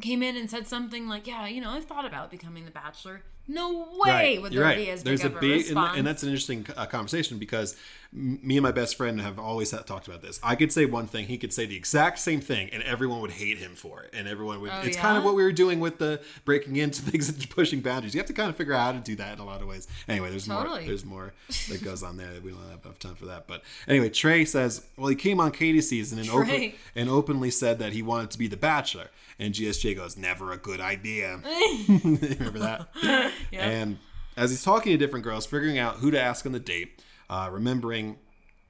came 0.00 0.22
in 0.22 0.34
and 0.36 0.50
said 0.50 0.66
something 0.66 1.08
like, 1.08 1.26
"Yeah, 1.26 1.46
you 1.46 1.60
know, 1.60 1.70
I've 1.70 1.84
thought 1.84 2.06
about 2.06 2.30
becoming 2.30 2.64
the 2.64 2.70
Bachelor," 2.70 3.22
no 3.48 3.88
way 3.98 4.38
would 4.38 4.52
there 4.52 4.76
be 4.76 4.90
as 4.90 5.02
big 5.02 5.06
There's 5.06 5.24
of 5.24 5.36
a 5.36 5.40
big, 5.40 5.68
and, 5.70 5.78
and 5.78 6.06
that's 6.06 6.22
an 6.22 6.28
interesting 6.28 6.66
uh, 6.76 6.84
conversation 6.84 7.38
because 7.38 7.76
m- 8.12 8.38
me 8.42 8.58
and 8.58 8.62
my 8.62 8.72
best 8.72 8.96
friend 8.96 9.20
have 9.22 9.38
always 9.38 9.70
ha- 9.70 9.78
talked 9.78 10.06
about 10.06 10.20
this. 10.20 10.38
I 10.42 10.54
could 10.54 10.70
say 10.70 10.84
one 10.84 11.06
thing, 11.06 11.26
he 11.26 11.38
could 11.38 11.54
say 11.54 11.64
the 11.64 11.76
exact 11.76 12.18
same 12.18 12.42
thing, 12.42 12.68
and 12.72 12.82
everyone 12.82 13.22
would 13.22 13.30
hate 13.30 13.56
him 13.56 13.74
for 13.74 14.02
it. 14.02 14.10
And 14.12 14.28
everyone 14.28 14.60
would. 14.60 14.70
Oh, 14.70 14.82
it's 14.82 14.96
yeah? 14.96 15.02
kind 15.02 15.16
of 15.16 15.24
what 15.24 15.34
we 15.34 15.42
were 15.42 15.52
doing 15.52 15.80
with 15.80 15.98
the 15.98 16.20
breaking 16.44 16.76
into 16.76 17.00
things 17.10 17.30
and 17.30 17.50
pushing 17.50 17.80
boundaries. 17.80 18.14
You 18.14 18.20
have 18.20 18.28
to 18.28 18.34
kind 18.34 18.50
of 18.50 18.56
figure 18.56 18.74
out 18.74 18.80
how 18.80 18.92
to 18.92 18.98
do 18.98 19.16
that 19.16 19.32
in 19.32 19.38
a 19.40 19.46
lot 19.46 19.62
of 19.62 19.68
ways. 19.68 19.88
Anyway, 20.08 20.28
there's 20.28 20.46
more. 20.46 20.68
There's 20.80 21.06
more 21.06 21.32
that 21.70 21.82
goes 21.82 22.02
on 22.02 22.18
there. 22.18 22.28
We 22.44 22.50
don't 22.50 22.60
have 22.70 22.84
enough 22.84 22.98
time 22.98 23.14
for 23.14 23.26
that. 23.26 23.46
But 23.46 23.62
anyway, 23.86 24.10
Trey 24.10 24.44
says, 24.44 24.86
well, 24.98 25.08
he 25.08 25.16
came 25.16 25.40
on 25.40 25.52
Katie's 25.52 25.88
season 25.88 26.18
and, 26.18 26.28
open, 26.28 26.72
and 26.94 27.08
openly 27.08 27.50
said 27.50 27.78
that 27.78 27.92
he 27.94 28.02
wanted 28.02 28.30
to 28.32 28.38
be 28.38 28.46
the 28.46 28.58
Bachelor. 28.58 29.08
And 29.38 29.54
GSJ 29.54 29.94
goes, 29.94 30.16
never 30.16 30.52
a 30.52 30.56
good 30.56 30.80
idea. 30.80 31.40
Remember 31.88 32.58
that? 32.58 33.32
And 33.52 33.98
as 34.36 34.50
he's 34.50 34.62
talking 34.62 34.92
to 34.92 34.98
different 34.98 35.24
girls, 35.24 35.46
figuring 35.46 35.78
out 35.78 35.96
who 35.96 36.10
to 36.10 36.20
ask 36.20 36.46
on 36.46 36.52
the 36.52 36.60
date, 36.60 37.02
uh, 37.28 37.48
remembering 37.52 38.16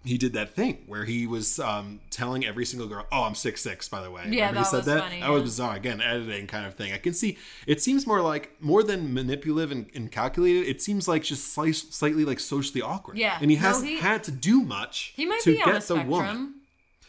he 0.05 0.17
did 0.17 0.33
that 0.33 0.55
thing 0.55 0.85
where 0.87 1.05
he 1.05 1.27
was 1.27 1.59
um, 1.59 2.01
telling 2.11 2.47
every 2.47 2.65
single 2.65 2.89
girl, 2.89 3.05
"Oh, 3.13 3.25
I'm 3.25 3.35
six 3.35 3.61
six, 3.61 3.89
by 3.89 4.01
the 4.01 4.11
way." 4.11 4.23
Yeah, 4.29 4.47
Remember 4.49 4.61
he 4.61 4.65
said 4.65 4.77
was 4.79 4.87
that? 4.87 5.01
funny, 5.03 5.21
That 5.21 5.29
was 5.31 5.43
bizarre. 5.43 5.75
Again, 5.77 6.01
editing 6.01 6.47
kind 6.47 6.65
of 6.67 6.75
thing. 6.75 6.93
I 6.93 6.99
can 6.99 7.13
see 7.13 7.37
it 7.67 7.83
seems 7.83 8.07
more 8.07 8.23
like 8.23 8.53
more 8.61 8.83
than 8.83 9.13
manipulative 9.13 9.73
and, 9.73 9.87
and 9.95 10.11
calculated. 10.11 10.67
It 10.69 10.81
seems 10.81 11.09
like 11.09 11.25
just 11.25 11.53
slight, 11.53 11.75
slightly 11.75 12.25
like 12.25 12.41
socially 12.41 12.81
awkward. 12.81 13.19
Yeah. 13.19 13.39
and 13.43 13.51
he 13.51 13.57
hasn't 13.59 13.89
he- 13.89 13.97
had 13.99 14.23
to 14.25 14.31
do 14.31 14.63
much. 14.63 15.13
he 15.17 15.27
might 15.27 15.41
to 15.43 15.51
be 15.53 15.61
on 15.63 15.69
a 15.69 15.73
get 15.73 15.81
the 15.81 15.87
spectrum. 15.87 16.09
woman. 16.09 16.55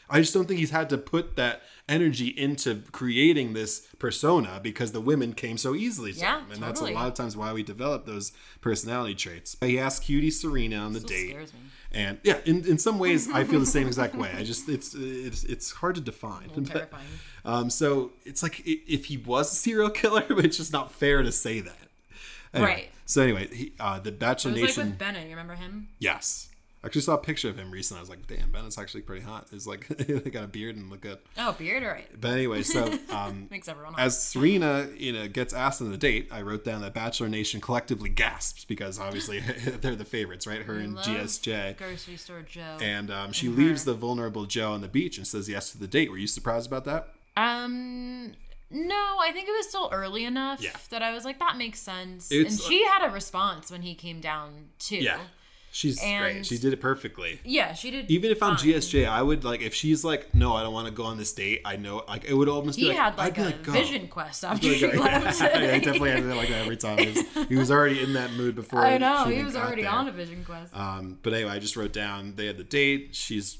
I 0.10 0.20
just 0.22 0.34
don't 0.34 0.48
think 0.48 0.60
he's 0.60 0.72
had 0.72 0.90
to 0.90 0.98
put 0.98 1.36
that 1.36 1.62
energy 1.88 2.28
into 2.28 2.84
creating 2.92 3.54
this 3.54 3.88
persona 3.98 4.60
because 4.62 4.92
the 4.92 5.02
women 5.02 5.34
came 5.34 5.58
so 5.58 5.74
easily 5.76 6.14
to 6.14 6.20
Yeah, 6.20 6.42
him. 6.42 6.52
And 6.52 6.62
that's 6.62 6.82
a 6.82 6.86
lot 6.86 7.08
of 7.08 7.14
times 7.16 7.36
why 7.36 7.52
we 7.54 7.64
develop 7.64 8.06
those 8.06 8.32
personality 8.62 9.16
traits. 9.16 9.56
But 9.56 9.70
he 9.70 9.80
asked 9.80 10.04
Cutie 10.04 10.32
Serena 10.32 10.78
on 10.78 10.94
the 10.94 11.00
date. 11.00 11.30
scares 11.30 11.54
me. 11.54 11.60
And 11.92 12.20
yeah, 12.24 12.38
in, 12.46 12.66
in 12.66 12.78
some 12.78 13.00
ways 13.00 13.30
I 13.32 13.44
feel 13.44 13.60
the 13.60 13.66
same 13.66 13.88
exact 13.94 14.16
way. 14.16 14.32
I 14.38 14.44
just 14.44 14.70
it's 14.70 14.94
it's 14.96 15.44
it's 15.44 15.72
hard 15.72 15.96
to 15.96 16.02
define. 16.02 16.52
But, 16.54 16.66
terrifying. 16.68 17.06
um, 17.46 17.70
so 17.72 18.12
it's 18.26 18.44
like 18.44 18.62
if 18.66 19.06
he 19.06 19.18
was 19.18 19.52
a 19.52 19.56
serial 19.56 19.90
killer, 19.90 20.24
but 20.30 20.46
it's 20.46 20.58
just 20.58 20.72
not 20.72 20.92
fair 20.92 21.24
to 21.24 21.32
say 21.32 21.60
that. 21.62 21.78
Anyway, 22.54 22.70
Right. 22.72 22.90
So 23.06 23.24
anyway, 23.24 23.48
he, 23.52 23.74
uh, 23.80 24.00
the 24.00 24.12
Bachelor 24.12 24.52
Nation. 24.52 24.84
like 24.84 24.92
with 24.92 24.98
Bennett. 25.00 25.24
You 25.24 25.32
remember 25.32 25.56
him? 25.56 25.90
Yes. 25.98 26.49
I 26.82 26.88
actually 26.88 27.02
saw 27.02 27.16
a 27.16 27.18
picture 27.18 27.50
of 27.50 27.58
him 27.58 27.72
recently. 27.72 28.00
I 28.00 28.02
was 28.02 28.10
like, 28.10 28.26
damn, 28.26 28.52
Bennett's 28.52 28.78
actually 28.78 29.02
pretty 29.02 29.22
hot. 29.22 29.48
He's 29.52 29.68
like, 29.68 29.86
he 30.08 30.14
got 30.30 30.46
a 30.46 30.48
beard 30.48 30.78
and 30.78 30.90
look 30.90 31.02
good. 31.02 31.18
Oh, 31.38 31.52
beard, 31.52 31.84
all 31.84 31.90
right. 31.90 32.08
But 32.20 32.32
anyway, 32.32 32.64
so 32.64 32.98
um, 33.10 33.48
Makes 33.52 33.68
everyone 33.68 33.94
hot. 33.96 34.02
as 34.02 34.22
Serena, 34.24 34.88
you 34.96 35.12
know, 35.12 35.28
gets 35.28 35.54
asked 35.54 35.82
on 35.82 35.92
the 35.92 35.98
date, 35.98 36.30
I 36.32 36.42
wrote 36.42 36.64
down 36.64 36.80
that 36.82 36.94
Bachelor 36.94 37.28
Nation 37.28 37.60
collectively 37.60 38.08
gasps 38.08 38.64
because 38.64 38.98
obviously 38.98 39.40
they're 39.82 39.96
the 39.98 40.06
favorites, 40.06 40.48
right? 40.48 40.62
Her 40.62 40.76
and 40.76 40.96
Love 40.96 41.06
GSJ. 41.06 41.78
Grocery 41.78 42.16
store 42.16 42.44
Joe. 42.44 42.78
And 42.82 43.12
um, 43.12 43.34
she 43.34 43.48
and 43.48 43.58
leaves 43.58 43.84
the 43.84 43.94
vulnerable 43.94 44.46
Joe 44.46 44.72
on 44.72 44.80
the 44.80 44.88
beach 44.88 45.18
and 45.18 45.28
says 45.28 45.50
yes 45.50 45.72
to 45.72 45.78
the 45.78 45.88
date. 45.88 46.10
Were 46.10 46.18
you 46.18 46.28
surprised 46.28 46.68
about 46.68 46.86
that? 46.86 47.10
Um, 47.36 48.34
no, 48.72 49.18
I 49.22 49.32
think 49.34 49.50
it 49.50 49.52
was 49.52 49.68
still 49.68 49.90
early 49.92 50.24
enough 50.26 50.62
Yeah. 50.62 50.72
that 50.92 51.02
I 51.02 51.12
was 51.12 51.26
like, 51.26 51.40
that 51.40 51.58
makes 51.58 51.80
sense. 51.80 52.32
It's- 52.32 52.54
and 52.54 52.62
she 52.62 52.86
had 52.86 53.06
a 53.06 53.10
response 53.12 53.72
when 53.72 53.82
he 53.82 53.96
came 53.96 54.22
down 54.22 54.68
too. 54.80 54.98
Yeah. 54.98 55.20
She's 55.72 56.00
great. 56.00 56.46
She 56.46 56.58
did 56.58 56.74
it 56.74 56.82
perfectly. 56.82 57.40
Yeah, 57.44 57.74
she 57.74 57.92
did. 57.92 58.10
Even 58.10 58.32
if 58.32 58.42
I'm. 58.42 58.56
GSJ, 58.56 59.08
I 59.08 59.22
would 59.22 59.44
like 59.44 59.62
if 59.62 59.74
she's 59.76 60.04
like, 60.04 60.34
no, 60.34 60.54
I 60.56 60.64
don't 60.64 60.74
want 60.74 60.88
to 60.88 60.94
go 60.94 61.04
on 61.04 61.18
this 61.18 61.32
date. 61.32 61.62
I 61.64 61.76
know, 61.76 62.04
like, 62.08 62.26
it 62.26 62.34
would 62.34 62.50
almost 62.50 62.78
be 62.78 62.86
he 62.86 62.90
like, 62.90 62.98
had 62.98 63.14
I'd 63.14 63.18
like 63.18 63.36
be 63.36 63.42
a 63.42 63.46
like, 63.46 63.64
go. 63.64 63.72
vision 63.72 64.08
quest 64.08 64.44
after 64.44 64.68
Like, 64.68 64.78
she 64.78 64.88
yeah, 64.88 65.00
left. 65.00 65.40
yeah, 65.42 65.74
he 65.76 65.80
definitely 65.80 66.10
had 66.12 66.24
it 66.24 66.36
like 66.36 66.50
that 66.50 66.62
every 66.64 66.76
time. 66.78 66.98
He 66.98 67.08
was, 67.08 67.48
he 67.50 67.56
was 67.56 67.70
already 67.72 68.02
in 68.04 68.14
that 68.14 68.32
mood 68.34 68.56
before. 68.56 68.82
I 68.82 68.98
know 68.98 69.26
he 69.26 69.44
was 69.44 69.56
already 69.56 69.86
on 69.86 70.08
a 70.08 70.12
vision 70.12 70.44
quest. 70.44 70.76
Um, 70.76 71.20
but 71.22 71.34
anyway, 71.34 71.52
I 71.52 71.60
just 71.60 71.76
wrote 71.76 71.94
down 71.94 72.34
they 72.36 72.48
had 72.48 72.58
the 72.58 72.64
date. 72.64 73.10
She's 73.16 73.60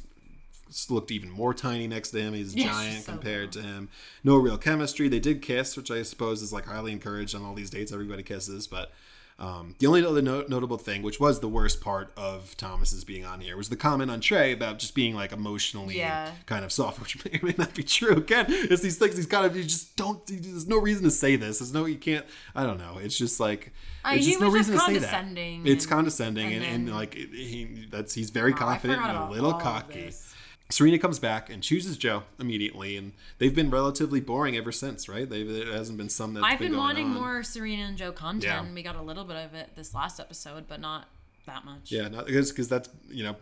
looked 0.90 1.12
even 1.12 1.30
more 1.32 1.54
tiny 1.54 1.88
next 1.88 2.10
to 2.12 2.20
him. 2.20 2.34
He's 2.34 2.56
Yeah, 2.56 2.66
giant 2.72 3.04
so 3.06 3.12
compared 3.12 3.52
to 3.54 3.62
him. 3.62 3.90
No 4.24 4.36
real 4.36 4.58
chemistry. 4.58 5.08
They 5.10 5.20
did 5.20 5.42
kiss, 5.44 5.78
which 5.78 5.92
I 5.92 6.02
suppose 6.04 6.42
is 6.42 6.52
like 6.52 6.66
highly 6.66 6.92
encouraged 6.92 7.36
on 7.36 7.44
all 7.44 7.54
these 7.54 7.70
dates. 7.70 7.92
Everybody 7.92 8.24
kisses, 8.24 8.66
but. 8.68 8.92
Um, 9.40 9.76
the 9.80 9.88
only 9.88 10.06
other 10.06 10.22
no- 10.22 10.44
notable 10.50 10.78
thing, 10.78 11.02
which 11.02 11.18
was 11.18 11.40
the 11.40 11.48
worst 11.48 11.80
part 11.80 12.12
of 12.18 12.58
Thomas's 12.58 13.06
being 13.06 13.24
on 13.24 13.40
here, 13.40 13.56
was 13.56 13.70
the 13.70 13.78
comment 13.78 14.12
on 14.12 14.20
Trey 14.20 14.52
about 14.52 14.80
just 14.80 14.94
being 14.94 15.16
like 15.16 15.32
emotionally 15.32 15.98
Yeah. 15.98 16.32
kind 16.46 16.66
of 16.66 16.74
soft, 16.74 17.00
which 17.02 17.24
may 17.24 17.40
or 17.42 17.46
may 17.46 17.56
not 17.58 17.74
be 17.74 17.84
true. 17.84 18.18
Again, 18.18 18.48
it's 18.50 18.82
these 18.82 18.98
things. 18.98 19.16
These 19.16 19.28
kind 19.28 19.46
of 19.46 19.56
you 19.56 19.64
just 19.64 19.96
don't. 19.96 20.20
There's 20.28 20.68
no 20.68 20.78
reason 20.78 21.06
to 21.06 21.12
say 21.12 21.38
this. 21.38 21.60
There's 21.60 21.74
no. 21.74 21.86
You 21.86 21.96
can't. 21.98 22.26
I 22.54 22.64
don't 22.66 22.78
know. 22.78 22.98
It's 23.02 23.18
just 23.18 23.40
like. 23.40 23.72
There's 24.04 24.26
he 24.26 24.32
just 24.32 24.42
no 24.42 24.50
reason 24.52 24.74
just 24.76 24.88
to 24.88 24.94
say 24.94 25.00
that. 25.00 25.26
It's 25.66 25.86
and- 25.86 25.90
condescending 25.92 26.54
and, 26.54 26.64
and 26.66 26.88
and, 26.90 26.96
like 26.96 27.14
he 27.16 27.88
that's 27.90 28.14
he's 28.14 28.30
very 28.32 28.54
I 28.54 28.58
confident 28.58 29.02
and 29.02 29.18
a 29.18 29.30
little 29.30 29.54
cocky. 29.54 30.02
this. 30.06 30.34
Serena 30.72 31.00
comes 31.00 31.18
back 31.18 31.50
and 31.50 31.64
chooses 31.64 31.98
Joe 31.98 32.24
immediately, 32.40 32.96
and 32.96 33.14
they've 33.40 33.56
been 33.56 33.72
relatively 33.72 34.20
boring 34.20 34.56
ever 34.56 34.72
since, 34.72 35.10
right? 35.10 35.28
They've, 35.28 35.48
there 35.52 35.74
hasn't 35.74 35.98
been 35.98 36.10
some 36.10 36.36
that 36.36 36.44
I've 36.44 36.60
been 36.60 36.74
going 36.74 36.80
wanting 36.80 37.06
on. 37.08 37.14
more 37.16 37.42
Serena 37.44 37.84
and 37.84 37.98
Joe 37.98 38.12
content. 38.12 38.44
Yeah. 38.68 38.74
We 38.74 38.84
got 38.84 38.96
a 38.96 39.02
little 39.02 39.26
bit 39.26 39.38
of 39.38 39.56
it 39.56 39.72
this 39.76 39.96
last 39.96 40.20
episode, 40.20 40.66
but 40.68 40.80
not 40.80 41.08
that 41.48 41.66
much. 41.66 41.92
Yeah, 41.92 42.08
not 42.10 42.28
because 42.28 42.68
that's 42.70 42.88
you 43.10 43.24
know 43.24 43.36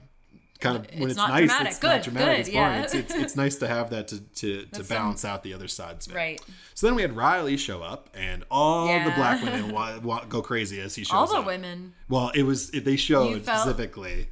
kind 0.61 0.77
of 0.77 0.85
when 0.93 1.03
It's 1.03 1.11
it's, 1.11 1.17
not 1.17 1.29
nice, 1.31 1.47
dramatic. 1.49 1.67
it's 1.73 1.83
not 1.83 2.03
dramatic. 2.03 2.27
good, 2.35 2.39
it's 2.39 2.49
boring. 2.49 2.73
yeah. 2.73 2.81
It's, 2.83 2.93
it's 2.93 3.13
it's 3.15 3.35
nice 3.43 3.55
to 3.57 3.67
have 3.67 3.89
that 3.89 4.07
to 4.07 4.21
to, 4.21 4.65
to 4.67 4.83
balance 4.85 5.25
out 5.25 5.43
the 5.43 5.53
other 5.53 5.67
sides. 5.67 6.09
Right. 6.11 6.41
So 6.75 6.87
then 6.87 6.95
we 6.95 7.01
had 7.01 7.13
Riley 7.13 7.57
show 7.57 7.83
up, 7.83 8.09
and 8.13 8.45
all 8.49 8.87
the 8.87 9.11
black 9.11 9.43
women 9.43 9.71
wa- 9.73 9.99
wa- 9.99 10.23
go 10.29 10.41
crazy 10.41 10.79
as 10.79 10.95
he 10.95 11.03
shows 11.03 11.13
All 11.13 11.27
the 11.27 11.39
up. 11.39 11.45
women. 11.45 11.93
Well, 12.07 12.31
it 12.33 12.43
was 12.43 12.69
it, 12.69 12.85
they 12.85 12.95
showed 12.95 13.43
specifically. 13.43 14.29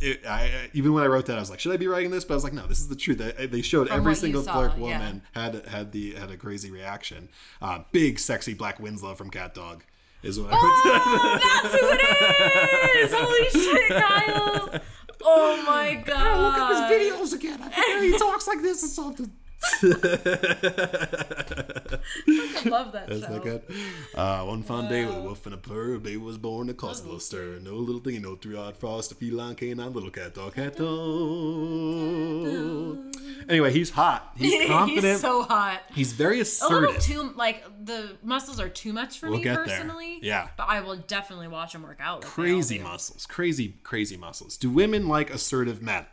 It, 0.00 0.26
I, 0.26 0.68
even 0.72 0.92
when 0.92 1.02
I 1.02 1.06
wrote 1.06 1.26
that, 1.26 1.36
I 1.36 1.40
was 1.40 1.50
like, 1.50 1.60
"Should 1.60 1.72
I 1.72 1.76
be 1.76 1.86
writing 1.88 2.10
this?" 2.10 2.24
But 2.24 2.34
I 2.34 2.36
was 2.36 2.44
like, 2.44 2.52
"No, 2.52 2.66
this 2.66 2.80
is 2.80 2.88
the 2.88 2.96
truth." 2.96 3.18
They, 3.18 3.46
they 3.46 3.62
showed 3.62 3.88
From 3.88 3.96
every 3.98 4.14
single 4.14 4.42
saw, 4.42 4.54
black 4.54 4.76
yeah. 4.76 4.80
woman 4.82 5.22
had 5.32 5.66
had 5.66 5.92
the 5.92 6.14
had 6.14 6.30
a 6.30 6.36
crazy 6.36 6.70
reaction. 6.70 7.28
Uh, 7.62 7.80
big, 7.92 8.18
sexy 8.18 8.54
Black 8.54 8.78
Winslow 8.80 9.14
from 9.14 9.30
CatDog 9.30 9.80
is 10.22 10.38
what 10.40 10.50
I 10.52 10.58
Oh, 10.60 10.60
wrote. 10.62 11.40
that's 11.62 11.80
who 11.80 11.88
it 11.92 13.04
is! 13.04 13.12
Holy 13.14 13.78
shit, 13.78 13.88
Kyle! 13.88 14.80
Oh 15.22 15.62
my 15.66 15.94
god! 15.94 16.16
I 16.16 16.42
Look 16.42 16.58
up 16.58 16.70
his 16.70 16.80
videos 17.12 17.34
again. 17.34 17.60
I 17.62 17.70
forget 17.70 18.02
he 18.02 18.18
talks 18.18 18.46
like 18.46 18.62
this 18.62 18.82
or 18.84 18.88
something. 18.88 19.30
I 19.82 19.88
love 22.66 22.92
that 22.92 23.06
That's 23.08 23.20
show. 23.22 23.32
not 23.32 23.42
good. 23.42 23.62
Uh, 24.14 24.42
one 24.44 24.62
fine 24.62 24.88
day 24.88 25.04
with 25.04 25.16
a 25.16 25.20
wolf 25.20 25.44
and 25.46 25.54
a 25.54 25.58
purr, 25.58 25.94
a 25.94 25.98
baby 25.98 26.16
was 26.16 26.38
born 26.38 26.66
to 26.68 26.74
cause 26.74 27.00
a 27.00 27.04
little 27.04 27.20
stir. 27.20 27.58
No 27.60 27.74
little 27.74 28.00
thing, 28.00 28.20
no 28.22 28.36
three-eyed 28.36 28.76
frost, 28.76 29.12
a 29.12 29.14
feline 29.14 29.54
canine, 29.54 29.92
little 29.92 30.10
cat 30.10 30.34
dog, 30.34 30.54
cat 30.54 30.76
dog. 30.76 30.86
Anyway, 33.48 33.72
he's 33.72 33.90
hot. 33.90 34.32
He's 34.36 34.66
confident. 34.68 35.04
He's 35.04 35.20
so 35.20 35.42
hot. 35.42 35.82
He's 35.94 36.12
very 36.12 36.40
assertive. 36.40 36.76
A 36.76 36.80
little 36.80 37.00
too 37.00 37.32
like 37.36 37.62
the 37.84 38.16
muscles 38.22 38.58
are 38.58 38.68
too 38.68 38.92
much 38.92 39.18
for 39.20 39.28
We'll 39.28 39.38
me 39.38 39.44
get 39.44 39.54
there. 39.54 39.64
personally. 39.78 40.18
Yeah. 40.22 40.48
but 40.56 40.64
I 40.68 40.80
will 40.80 40.96
definitely 40.96 41.48
watch 41.48 41.74
him 41.74 41.82
work 41.82 41.98
out. 42.00 42.22
Like 42.22 42.30
crazy 42.32 42.78
muscles. 42.80 43.24
Crazy, 43.26 43.76
crazy 43.84 44.16
muscles. 44.16 44.56
Do 44.56 44.68
women 44.70 45.06
like 45.08 45.30
assertive 45.30 45.80
men? 45.82 46.06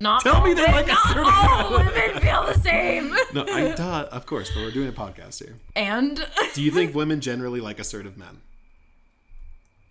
Not 0.00 0.22
Tell 0.22 0.42
me 0.42 0.54
they 0.54 0.62
women- 0.62 0.74
like 0.74 0.86
not 0.86 1.16
all 1.18 1.70
women 1.72 2.20
feel 2.20 2.46
the 2.46 2.54
same. 2.60 3.14
No, 3.34 3.44
I, 3.46 3.72
duh, 3.76 4.08
of 4.10 4.24
course, 4.24 4.50
but 4.54 4.62
we're 4.62 4.70
doing 4.70 4.88
a 4.88 4.92
podcast 4.92 5.44
here. 5.44 5.56
And 5.74 6.26
Do 6.54 6.62
you 6.62 6.70
think 6.70 6.94
women 6.94 7.20
generally 7.20 7.60
like 7.60 7.78
assertive 7.78 8.16
men? 8.16 8.40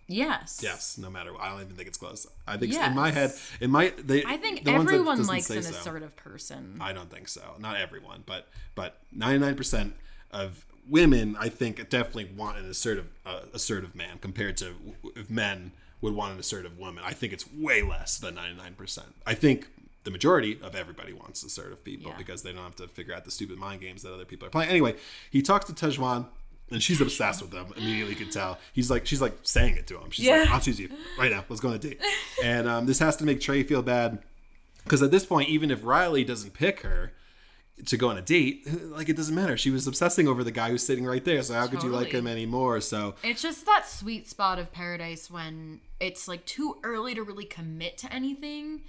yes, 0.08 0.60
Yes, 0.62 0.98
no 0.98 1.10
matter 1.10 1.32
what. 1.32 1.42
I 1.42 1.50
don't 1.50 1.60
even 1.62 1.76
think 1.76 1.88
it's 1.88 1.98
close. 1.98 2.26
I 2.46 2.56
think 2.56 2.72
Yes. 2.72 2.88
in 2.88 2.94
my 2.94 3.10
head, 3.10 3.32
in 3.60 3.70
my 3.70 3.92
they. 3.98 4.24
I 4.24 4.36
think 4.36 4.60
the 4.64 4.72
that 4.72 4.80
everyone 4.80 5.24
likes 5.26 5.50
an 5.50 5.62
so. 5.62 5.70
assertive 5.70 6.16
person. 6.16 6.78
I 6.80 6.92
don't 6.92 7.10
think 7.10 7.28
so. 7.28 7.42
Not 7.58 7.76
everyone, 7.76 8.22
but 8.26 8.48
but 8.74 8.98
ninety 9.12 9.38
nine 9.44 9.56
percent 9.56 9.94
of 10.30 10.64
women, 10.88 11.36
I 11.38 11.48
think, 11.48 11.76
definitely 11.88 12.26
want 12.36 12.58
an 12.58 12.70
assertive 12.70 13.06
uh, 13.24 13.40
assertive 13.52 13.94
man 13.94 14.18
compared 14.20 14.56
to 14.58 14.66
w- 14.72 14.94
if 15.16 15.28
men 15.28 15.72
would 16.06 16.14
want 16.14 16.32
an 16.32 16.38
assertive 16.40 16.78
woman. 16.78 17.04
I 17.06 17.12
think 17.12 17.32
it's 17.32 17.44
way 17.52 17.82
less 17.82 18.18
than 18.18 18.34
ninety 18.36 18.56
nine 18.56 18.74
percent. 18.74 19.08
I 19.26 19.34
think 19.34 19.68
the 20.04 20.10
majority 20.10 20.58
of 20.62 20.74
everybody 20.74 21.12
wants 21.12 21.42
assertive 21.42 21.82
people 21.84 22.10
Yeah. 22.12 22.16
because 22.16 22.42
they 22.42 22.52
don't 22.52 22.62
have 22.62 22.76
to 22.76 22.88
figure 22.88 23.12
out 23.14 23.24
the 23.24 23.30
stupid 23.30 23.58
mind 23.58 23.80
games 23.80 24.02
that 24.04 24.14
other 24.14 24.24
people 24.24 24.46
are 24.46 24.50
playing. 24.50 24.70
Anyway, 24.70 24.94
he 25.30 25.42
talks 25.42 25.66
to 25.66 25.72
Tahzjuan. 25.72 26.26
And 26.68 26.82
she's 26.82 27.00
obsessed 27.00 27.42
with 27.42 27.52
him. 27.52 27.66
Immediately, 27.76 28.14
you 28.14 28.16
can 28.24 28.28
tell. 28.30 28.58
He's 28.72 28.90
like, 28.90 29.06
she's 29.06 29.20
like 29.20 29.36
saying 29.44 29.76
it 29.76 29.86
to 29.86 30.00
him. 30.00 30.10
She's 30.10 30.28
like, 30.28 30.48
"I'll 30.50 30.58
choose 30.58 30.80
you 30.80 30.90
right 31.16 31.30
now. 31.30 31.44
Let's 31.48 31.60
go 31.60 31.68
on 31.68 31.74
a 31.74 31.78
date." 31.78 32.00
And 32.42 32.68
um, 32.68 32.86
this 32.86 32.98
has 32.98 33.14
to 33.18 33.24
make 33.24 33.40
Trey 33.40 33.62
feel 33.62 33.82
bad 33.82 34.18
because 34.82 35.00
at 35.00 35.12
this 35.12 35.24
point, 35.24 35.48
even 35.48 35.70
if 35.70 35.84
Riley 35.84 36.24
doesn't 36.24 36.54
pick 36.54 36.80
her 36.80 37.12
to 37.84 37.96
go 37.96 38.08
on 38.08 38.18
a 38.18 38.22
date, 38.22 38.66
like 38.90 39.08
it 39.08 39.16
doesn't 39.16 39.34
matter. 39.36 39.56
She 39.56 39.70
was 39.70 39.86
obsessing 39.86 40.26
over 40.26 40.42
the 40.42 40.50
guy 40.50 40.70
who's 40.70 40.84
sitting 40.84 41.04
right 41.04 41.24
there. 41.24 41.40
So 41.42 41.54
how 41.54 41.68
could 41.68 41.84
you 41.84 41.90
like 41.90 42.08
him 42.08 42.26
anymore? 42.26 42.80
So 42.80 43.14
It's 43.22 43.42
just 43.42 43.64
that 43.66 43.86
sweet 43.88 44.28
spot 44.28 44.58
of 44.58 44.72
paradise 44.72 45.30
when 45.30 45.80
it's 46.00 46.28
like 46.28 46.44
too 46.44 46.76
early 46.82 47.14
to 47.14 47.22
really 47.22 47.44
commit 47.44 47.98
to 47.98 48.12
anything, 48.12 48.82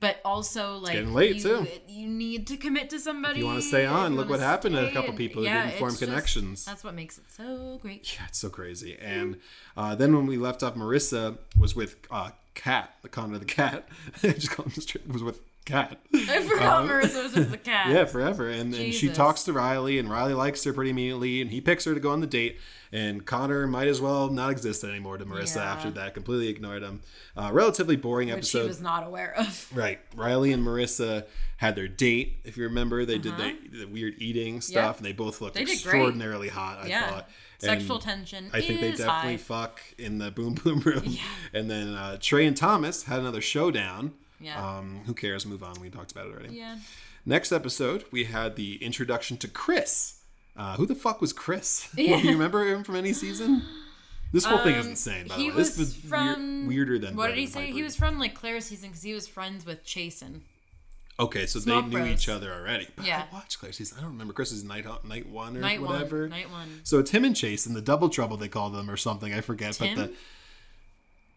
but 0.00 0.18
also 0.24 0.76
like 0.76 0.94
getting 0.94 1.14
late, 1.14 1.36
you, 1.36 1.42
too. 1.42 1.66
You 1.88 2.08
need 2.08 2.46
to 2.48 2.56
commit 2.56 2.90
to 2.90 3.00
somebody. 3.00 3.34
If 3.34 3.38
you 3.38 3.46
wanna 3.46 3.62
stay 3.62 3.86
on, 3.86 4.16
look 4.16 4.28
what 4.28 4.40
happened 4.40 4.74
to 4.76 4.88
a 4.88 4.92
couple 4.92 5.14
people 5.14 5.42
who 5.42 5.48
yeah, 5.48 5.66
didn't 5.66 5.78
form 5.78 5.90
just- 5.90 6.02
connections. 6.02 6.64
that's 6.64 6.84
what 6.84 6.94
makes 6.94 7.18
it 7.18 7.24
so 7.28 7.78
great. 7.80 8.14
Yeah, 8.14 8.26
it's 8.28 8.38
so 8.38 8.50
crazy. 8.50 8.96
And 9.00 9.40
uh, 9.76 9.94
then 9.94 10.14
when 10.14 10.26
we 10.26 10.36
left 10.36 10.62
off, 10.62 10.74
Maurissa 10.74 11.38
was 11.58 11.74
with 11.74 11.96
uh, 12.10 12.30
Cat, 12.54 12.94
the 13.02 13.08
Connor 13.08 13.38
the 13.38 13.44
cat. 13.44 13.88
Just 14.20 14.50
call 14.50 14.66
him 14.66 14.72
straight. 14.72 15.08
Was 15.08 15.22
with 15.22 15.40
Cat. 15.64 15.98
I 16.14 16.42
forgot 16.42 16.84
Maurissa 16.86 17.22
was 17.22 17.34
with 17.34 17.50
the 17.50 17.56
cat. 17.72 17.88
Yeah, 17.90 18.04
forever. 18.04 18.48
And, 18.50 18.74
and 18.74 18.92
she 18.92 19.08
talks 19.08 19.44
to 19.44 19.52
Riley, 19.54 19.98
and 19.98 20.10
Riley 20.10 20.34
likes 20.34 20.62
her 20.64 20.72
pretty 20.74 20.90
immediately, 20.90 21.40
and 21.40 21.50
he 21.50 21.60
picks 21.62 21.84
her 21.86 21.94
to 21.94 22.00
go 22.00 22.10
on 22.10 22.20
the 22.20 22.26
date. 22.26 22.58
And 22.92 23.24
Connor 23.26 23.66
might 23.66 23.88
as 23.88 24.00
well 24.00 24.28
not 24.30 24.50
exist 24.52 24.84
anymore 24.84 25.16
to 25.18 25.24
Maurissa 25.24 25.56
Yeah. 25.56 25.72
after 25.72 25.90
that. 25.92 26.14
Completely 26.14 26.48
ignored 26.48 26.82
him. 26.82 27.00
Uh, 27.36 27.50
relatively 27.52 27.96
boring 27.96 28.28
which 28.28 28.36
episode. 28.36 28.60
she 28.62 28.68
was 28.68 28.80
not 28.82 29.04
aware 29.06 29.34
of. 29.36 29.68
Right. 29.74 29.98
Riley 30.14 30.52
and 30.52 30.64
Maurissa 30.64 31.24
had 31.56 31.74
their 31.76 31.88
date. 31.88 32.36
If 32.44 32.56
you 32.56 32.64
remember, 32.64 33.04
they 33.04 33.18
did 33.18 33.36
the, 33.36 33.56
the 33.78 33.84
weird 33.86 34.14
eating 34.18 34.60
stuff, 34.60 34.76
Uh-huh. 34.76 34.86
Yep. 34.88 34.96
and 34.98 35.06
they 35.06 35.12
both 35.12 35.40
looked 35.40 35.54
They 35.54 35.64
great. 35.64 35.74
extraordinarily 35.74 36.48
hot. 36.50 36.84
I 36.84 36.86
Yeah. 36.88 37.08
thought. 37.10 37.30
Sexual 37.58 37.98
tension. 38.00 38.50
I 38.52 38.60
think 38.60 38.80
they 38.80 38.90
definitely 38.90 39.08
high. 39.32 39.36
fuck 39.38 39.80
in 39.98 40.18
the 40.18 40.30
boom 40.30 40.54
boom 40.54 40.80
room. 40.80 41.02
Yeah. 41.06 41.22
And 41.54 41.70
then 41.70 41.94
uh, 41.94 42.18
Trey 42.20 42.46
and 42.46 42.56
Thomas 42.56 43.04
had 43.04 43.18
another 43.20 43.40
showdown. 43.40 44.12
Yeah. 44.40 44.78
Um, 44.78 45.00
who 45.06 45.14
cares? 45.14 45.46
Move 45.46 45.62
on. 45.62 45.80
We 45.80 45.90
talked 45.90 46.12
about 46.12 46.26
it 46.26 46.32
already. 46.34 46.54
Yeah. 46.56 46.78
Next 47.26 47.52
episode, 47.52 48.04
we 48.10 48.24
had 48.24 48.56
the 48.56 48.76
introduction 48.84 49.36
to 49.38 49.48
Chris. 49.48 50.20
Uh, 50.56 50.76
who 50.76 50.86
the 50.86 50.94
fuck 50.94 51.20
was 51.20 51.32
Chris? 51.32 51.88
Do 51.96 52.02
you 52.02 52.32
remember 52.32 52.64
him 52.66 52.84
from 52.84 52.96
any 52.96 53.12
season? 53.12 53.62
This 54.32 54.44
whole 54.44 54.58
thing 54.58 54.74
is 54.74 54.84
Um, 54.86 54.90
insane, 54.92 55.28
by 55.28 55.36
he 55.36 55.44
the 55.44 55.50
way. 55.50 55.56
was 55.56 55.76
This 55.76 55.78
was 55.78 56.02
weir- 56.02 56.08
from 56.34 56.66
weirder 56.66 56.98
than 56.98 57.16
What 57.16 57.28
did 57.28 57.38
he 57.38 57.46
say? 57.46 57.66
Pieper. 57.66 57.76
He 57.76 57.82
was 57.82 57.96
from 57.96 58.18
like 58.18 58.34
Claire's 58.34 58.66
season 58.66 58.90
because 58.90 59.02
he 59.02 59.14
was 59.14 59.26
friends 59.28 59.64
with 59.64 59.84
Chasen. 59.84 60.40
Okay, 61.20 61.46
so 61.46 61.60
Smoke 61.60 61.84
they 61.84 61.90
knew 61.90 61.96
Bros. 61.98 62.08
each 62.10 62.28
other 62.28 62.52
already. 62.52 62.88
But 62.96 63.06
Yeah. 63.06 63.24
I 63.30 63.34
watched 63.34 63.60
Claire 63.60 63.72
season. 63.72 63.98
I 63.98 64.00
don't 64.00 64.10
remember 64.10 64.32
Chris's 64.32 64.64
night 64.64 64.84
night 65.04 65.28
one 65.28 65.56
or 65.56 65.60
Night 65.60 65.80
whatever. 65.80 66.22
one. 66.22 66.30
Night 66.30 66.50
one. 66.50 66.80
So 66.82 67.00
Tim 67.02 67.24
and 67.24 67.36
Chase 67.36 67.66
and 67.66 67.76
the 67.76 67.80
double 67.80 68.08
trouble 68.08 68.36
they 68.36 68.48
called 68.48 68.74
them 68.74 68.90
or 68.90 68.96
something. 68.96 69.32
I 69.32 69.40
forget. 69.40 69.74
Tim? 69.74 69.94
But 69.96 70.08
the 70.08 70.14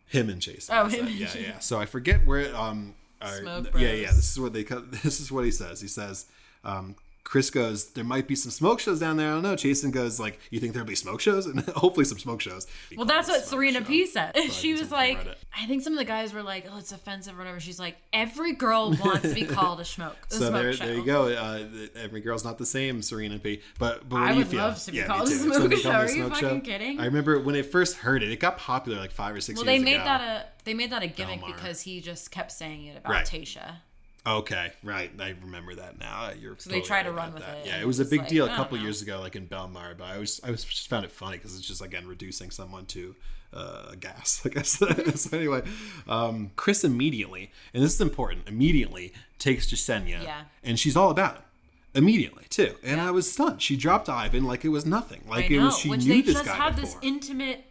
him 0.08 0.30
and 0.30 0.41
Chase. 0.41 0.70
Oh, 0.72 0.86
him 0.88 1.08
and 1.08 1.16
yeah, 1.16 1.28
Chase. 1.28 1.47
yeah. 1.47 1.60
So 1.60 1.80
I 1.80 1.86
forget 1.86 2.26
where. 2.26 2.55
Um, 2.55 2.95
Smoke 3.39 3.72
yeah, 3.76 3.93
yeah. 3.93 4.08
This 4.08 4.32
is 4.32 4.39
what 4.39 4.53
they. 4.53 4.64
This 5.03 5.20
is 5.20 5.32
what 5.32 5.45
he 5.45 5.51
says. 5.51 5.82
He 5.82 5.88
says. 5.88 6.26
Um, 6.64 6.95
Chris 7.28 7.49
goes, 7.49 7.89
there 7.91 8.05
might 8.05 8.25
be 8.25 8.36
some 8.36 8.51
smoke 8.51 8.80
shows 8.80 9.01
down 9.01 9.17
there. 9.17 9.28
I 9.28 9.32
don't 9.34 9.43
know. 9.43 9.57
Jason 9.57 9.91
goes, 9.91 10.17
like, 10.17 10.39
you 10.49 10.61
think 10.61 10.71
there'll 10.71 10.88
be 10.88 10.95
smoke 10.95 11.19
shows? 11.19 11.45
And 11.45 11.59
hopefully 11.75 12.05
some 12.05 12.17
smoke 12.17 12.39
shows. 12.39 12.65
He 12.89 12.95
Well, 12.95 13.05
that's 13.05 13.28
what 13.28 13.43
Serena 13.43 13.80
show. 13.80 13.86
P 13.86 14.05
said. 14.05 14.34
She 14.51 14.71
was 14.73 14.91
like, 14.91 15.19
I 15.53 15.65
think 15.67 15.84
some 15.84 15.91
of 15.91 15.99
the 15.99 16.05
guys 16.05 16.34
were 16.34 16.41
like, 16.41 16.67
"Oh, 16.71 16.78
it's 16.78 16.93
offensive" 16.93 17.36
or 17.36 17.39
whatever. 17.39 17.59
She's 17.59 17.80
like, 17.80 17.97
every 18.13 18.53
girl 18.53 18.91
wants 19.03 19.23
to 19.28 19.34
be 19.36 19.43
called 19.45 19.82
a 19.82 19.86
smoke. 19.86 20.15
A 20.32 20.34
So 20.36 20.39
smoke 20.47 20.53
there, 20.53 20.73
show. 20.73 20.86
there 20.86 20.95
you 20.95 21.03
go. 21.05 21.28
Uh, 21.34 21.65
every 21.97 22.21
girl's 22.21 22.45
not 22.45 22.57
the 22.57 22.65
same, 22.65 23.01
Serena 23.01 23.39
P. 23.39 23.61
But 23.78 24.07
but 24.07 24.19
what 24.19 24.23
I 24.23 24.28
do 24.30 24.34
you 24.36 24.39
would 24.39 24.47
feel? 24.47 24.59
love 24.59 24.82
to 24.86 24.91
be 24.91 25.01
me 25.01 25.03
called 25.05 25.28
a 25.28 25.32
smoke 25.32 25.53
show. 25.53 25.59
called 25.59 25.69
me 25.69 25.75
a 25.89 25.91
Are 25.91 26.05
you 26.07 26.13
smoke 26.28 26.34
fucking 26.39 26.61
kidding? 26.61 26.99
I 27.01 27.05
remember 27.05 27.39
when 27.41 27.55
it 27.55 27.65
first 27.65 27.97
heard 27.97 28.23
it. 28.23 28.32
It 28.32 28.39
got 28.39 28.57
popular 28.57 28.97
like 28.99 29.11
five 29.11 29.36
or 29.36 29.41
six 29.41 29.57
Well, 29.59 29.65
years 29.65 29.80
they 29.80 29.84
made 29.84 29.95
ago. 29.97 30.05
that 30.05 30.21
a 30.21 30.45
they 30.63 30.73
made 30.73 30.91
that 30.91 31.03
a 31.03 31.07
gimmick 31.07 31.41
Belmar. 31.41 31.55
because 31.55 31.82
he 31.82 31.99
just 31.99 32.32
kept 32.32 32.51
saying 32.53 32.86
it 32.86 32.97
about 32.97 33.11
Right. 33.11 33.25
Tasha. 33.25 33.78
Okay, 34.28 34.71
right. 34.84 35.09
I 35.19 35.36
remember 35.41 35.75
that 35.75 35.99
now. 35.99 36.32
You're 36.39 36.55
So 36.57 36.69
they 36.69 36.82
try 36.82 37.01
to 37.01 37.11
right 37.11 37.17
run 37.17 37.34
with 37.34 37.43
that. 37.43 37.59
it, 37.59 37.67
Yeah, 37.67 37.80
it 37.82 37.88
was 37.88 37.99
a 37.99 38.05
big 38.05 38.21
like, 38.21 38.30
deal 38.30 38.45
a 38.45 38.49
couple 38.49 38.78
know. 38.78 38.84
years 38.84 39.01
ago, 39.01 39.19
like 39.21 39.36
in 39.38 39.47
Belmar. 39.47 39.97
But 39.97 40.05
I 40.05 40.17
was 40.17 40.41
I 40.43 40.51
was 40.51 40.63
just 40.65 40.89
found 40.89 41.05
it 41.05 41.11
funny 41.11 41.38
because 41.38 41.57
it's 41.57 41.65
just 41.65 41.82
again 41.82 42.07
reducing 42.07 42.51
someone 42.51 42.86
to 42.88 43.15
uh, 43.53 43.95
gas. 43.99 44.41
I 44.45 44.49
guess. 44.49 44.69
so 45.21 45.38
anyway, 45.38 45.61
um, 46.07 46.51
Chris 46.57 46.84
immediately, 46.84 47.51
and 47.73 47.82
this 47.82 47.93
is 47.93 48.01
important, 48.01 48.47
immediately 48.47 49.13
takes 49.39 49.67
Jessenia. 49.71 50.21
Yeah. 50.23 50.41
And 50.63 50.78
she's 50.78 50.97
all 50.97 51.09
about 51.09 51.38
it. 51.38 51.41
Immediately 51.95 52.43
too, 52.49 52.75
and 52.84 53.01
I 53.01 53.09
was 53.11 53.32
stunned. 53.32 53.61
She 53.61 53.75
dropped 53.75 54.07
Ivan 54.09 54.43
like 54.43 54.63
it 54.65 54.69
was 54.69 54.86
nothing. 54.86 55.21
Like 55.28 55.45
I 55.45 55.55
it 55.55 55.59
was 55.59 55.78
she 55.80 55.89
which 55.89 56.03
knew 56.05 56.15
they 56.15 56.21
this 56.21 56.34
just 56.36 56.45
guy 56.45 56.53
had 56.55 56.75
before. 56.75 56.86
this 56.86 56.97
intimate 57.01 57.63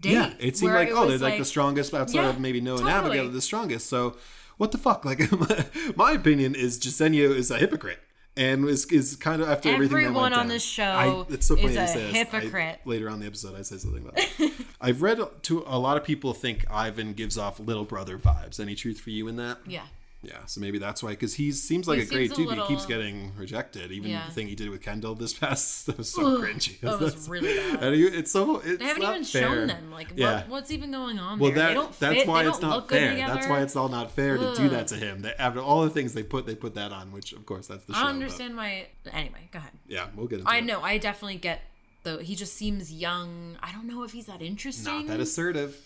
date. 0.00 0.12
Yeah, 0.12 0.32
it 0.38 0.56
seemed 0.56 0.72
like 0.72 0.88
oh, 0.90 1.02
they're 1.02 1.12
was 1.12 1.22
like, 1.22 1.38
the 1.38 1.44
strongest 1.44 1.92
outside 1.92 2.22
Yeah, 2.22 2.28
of 2.30 2.40
maybe 2.40 2.60
Noah 2.62 2.78
and. 2.78 2.88
Abigail, 2.88 3.28
the 3.28 3.42
strongest. 3.42 3.88
So, 3.88 4.16
what 4.62 4.70
the 4.70 4.78
fuck? 4.78 5.04
Like, 5.04 5.30
my, 5.32 5.64
my 5.96 6.12
opinion 6.12 6.54
is 6.54 6.78
Jessenia 6.78 7.34
is 7.34 7.50
a 7.50 7.58
hypocrite, 7.58 7.98
and 8.36 8.64
is 8.68 8.84
is 8.86 9.16
kind 9.16 9.42
of 9.42 9.48
after 9.48 9.68
everything. 9.68 9.96
Everyone 9.98 10.32
on 10.32 10.38
down. 10.38 10.48
this 10.48 10.62
show 10.62 10.84
I, 10.84 11.34
it's 11.34 11.48
so 11.48 11.56
is 11.56 11.62
funny 11.62 11.74
to 11.74 11.82
a 11.82 11.88
say 11.88 11.94
this. 12.06 12.14
I- 12.14 12.18
hypocrite. 12.18 12.80
later 12.84 13.08
on 13.08 13.14
in 13.14 13.20
the 13.20 13.26
episode, 13.26 13.58
I 13.58 13.62
say 13.62 13.78
something 13.78 14.02
about 14.02 14.14
that. 14.14 14.52
I've 14.80 15.02
read 15.02 15.18
to 15.42 15.64
a 15.66 15.80
lot 15.80 15.96
of 15.96 16.04
people 16.04 16.32
think 16.32 16.64
Ivan 16.70 17.12
gives 17.12 17.36
off 17.36 17.58
little 17.58 17.84
brother 17.84 18.18
vibes. 18.18 18.60
Any 18.60 18.76
truth 18.76 19.00
for 19.00 19.10
you 19.10 19.26
in 19.26 19.34
that? 19.34 19.58
Yeah. 19.66 19.86
Yeah, 20.24 20.44
so 20.46 20.60
maybe 20.60 20.78
that's 20.78 21.02
why, 21.02 21.10
because 21.10 21.34
he 21.34 21.50
seems 21.50 21.88
like 21.88 21.98
He 21.98 22.04
a 22.04 22.06
great 22.06 22.28
seems 22.28 22.32
a 22.32 22.36
dude. 22.36 22.48
but 22.56 22.58
He 22.68 22.74
keeps 22.74 22.86
getting 22.86 23.32
rejected. 23.36 23.90
Even 23.90 24.10
Yeah. 24.12 24.26
the 24.28 24.32
thing 24.32 24.46
he 24.46 24.54
did 24.54 24.70
with 24.70 24.80
Kendall 24.80 25.16
this 25.16 25.32
past, 25.34 25.86
that 25.86 25.98
was 25.98 26.10
so 26.10 26.36
Ugh, 26.36 26.40
cringy. 26.44 26.78
that 26.80 27.00
was 27.00 27.12
That's- 27.12 27.28
really 27.28 27.54
bad. 27.56 27.82
And 27.82 27.94
he, 27.96 28.04
it's 28.04 28.30
so 28.30 28.58
it's 28.60 28.78
They 28.78 28.84
haven't 28.84 29.02
even 29.02 29.24
fair. 29.24 29.42
shown 29.42 29.66
them 29.66 29.90
like 29.90 30.12
Yeah. 30.14 30.42
what, 30.42 30.48
what's 30.48 30.70
even 30.70 30.92
going 30.92 31.18
on 31.18 31.40
Well, 31.40 31.50
there. 31.50 31.58
that 31.58 31.68
they 31.68 31.74
don't 31.74 31.98
that's 31.98 32.14
fit, 32.20 32.28
why 32.28 32.46
it's 32.46 32.62
not 32.62 32.88
fair. 32.88 33.16
That's 33.16 33.48
why 33.48 33.62
it's 33.62 33.74
all 33.74 33.88
not 33.88 34.12
fair 34.12 34.38
to 34.38 34.54
do 34.54 34.68
that 34.68 34.86
to 34.88 34.94
him. 34.96 35.22
They, 35.22 35.32
after 35.34 35.58
all 35.60 35.82
the 35.82 35.90
things 35.90 36.14
they 36.14 36.22
put, 36.22 36.46
they 36.46 36.54
put 36.54 36.74
that 36.76 36.92
on, 36.92 37.10
which 37.10 37.32
of 37.32 37.44
course 37.44 37.66
that's 37.66 37.84
the 37.86 37.94
show. 37.94 37.98
I 37.98 38.02
but- 38.04 38.08
understand 38.10 38.56
why. 38.56 38.88
Anyway, 39.12 39.48
go 39.50 39.58
ahead. 39.58 39.72
yeah, 39.88 40.06
we'll 40.14 40.28
get 40.28 40.38
into 40.38 40.50
I 40.50 40.58
it. 40.58 40.64
know. 40.64 40.80
I 40.82 40.98
definitely 40.98 41.38
get 41.38 41.62
though. 42.04 42.18
He 42.18 42.36
just 42.36 42.54
seems 42.54 42.92
young. 42.92 43.56
I 43.60 43.72
don't 43.72 43.88
know 43.88 44.04
if 44.04 44.12
he's 44.12 44.26
that 44.26 44.40
interesting. 44.40 45.06
Not 45.06 45.06
that 45.08 45.20
assertive. 45.20 45.76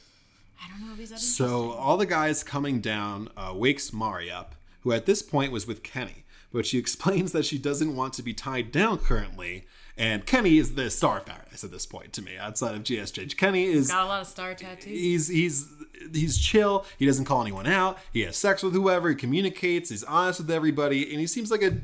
I 0.63 0.69
don't 0.71 0.87
know 0.87 0.93
if 0.93 0.99
he's 0.99 1.11
that 1.11 1.21
So 1.21 1.73
all 1.73 1.97
the 1.97 2.07
guys 2.07 2.43
coming 2.43 2.81
down 2.81 3.29
uh, 3.37 3.53
wakes 3.55 3.93
Mari 3.93 4.31
up, 4.31 4.55
who 4.83 4.93
at 4.93 5.07
this 5.07 5.23
point 5.23 5.53
was 5.53 5.67
with 5.67 5.83
Kenny, 5.83 6.25
but 6.53 6.67
she 6.67 6.79
explains 6.85 7.33
that 7.33 7.45
she 7.45 7.59
doesn't 7.59 7.95
want 7.95 8.15
to 8.15 8.23
be 8.23 8.33
tied 8.35 8.73
down 8.73 8.99
currently. 8.99 9.67
And 9.99 10.27
Kenny 10.27 10.59
is 10.59 10.75
the 10.75 10.91
star 10.91 11.19
of 11.19 11.27
paradise 11.27 11.65
at 11.65 11.71
this 11.71 11.87
point 11.87 12.13
to 12.15 12.23
me, 12.23 12.37
outside 12.37 12.75
of 12.75 12.83
GSJ. 12.83 13.35
Kenny 13.39 13.65
is 13.65 13.91
Got 13.91 14.05
a 14.05 14.09
lot 14.09 14.21
of 14.21 14.27
star 14.27 14.55
tattoos. 14.55 14.85
he's 14.85 15.29
he's 15.29 15.69
he's 16.13 16.39
chill. 16.39 16.85
He 16.99 17.07
doesn't 17.07 17.25
call 17.25 17.41
anyone 17.41 17.67
out. 17.67 17.99
He 18.13 18.21
has 18.23 18.37
sex 18.37 18.63
with 18.63 18.75
whoever. 18.75 19.09
He 19.09 19.15
communicates. 19.15 19.89
He's 19.89 20.05
honest 20.05 20.41
with 20.41 20.51
everybody, 20.51 21.11
and 21.11 21.19
he 21.19 21.27
seems 21.27 21.51
like 21.51 21.63
a 21.63 21.79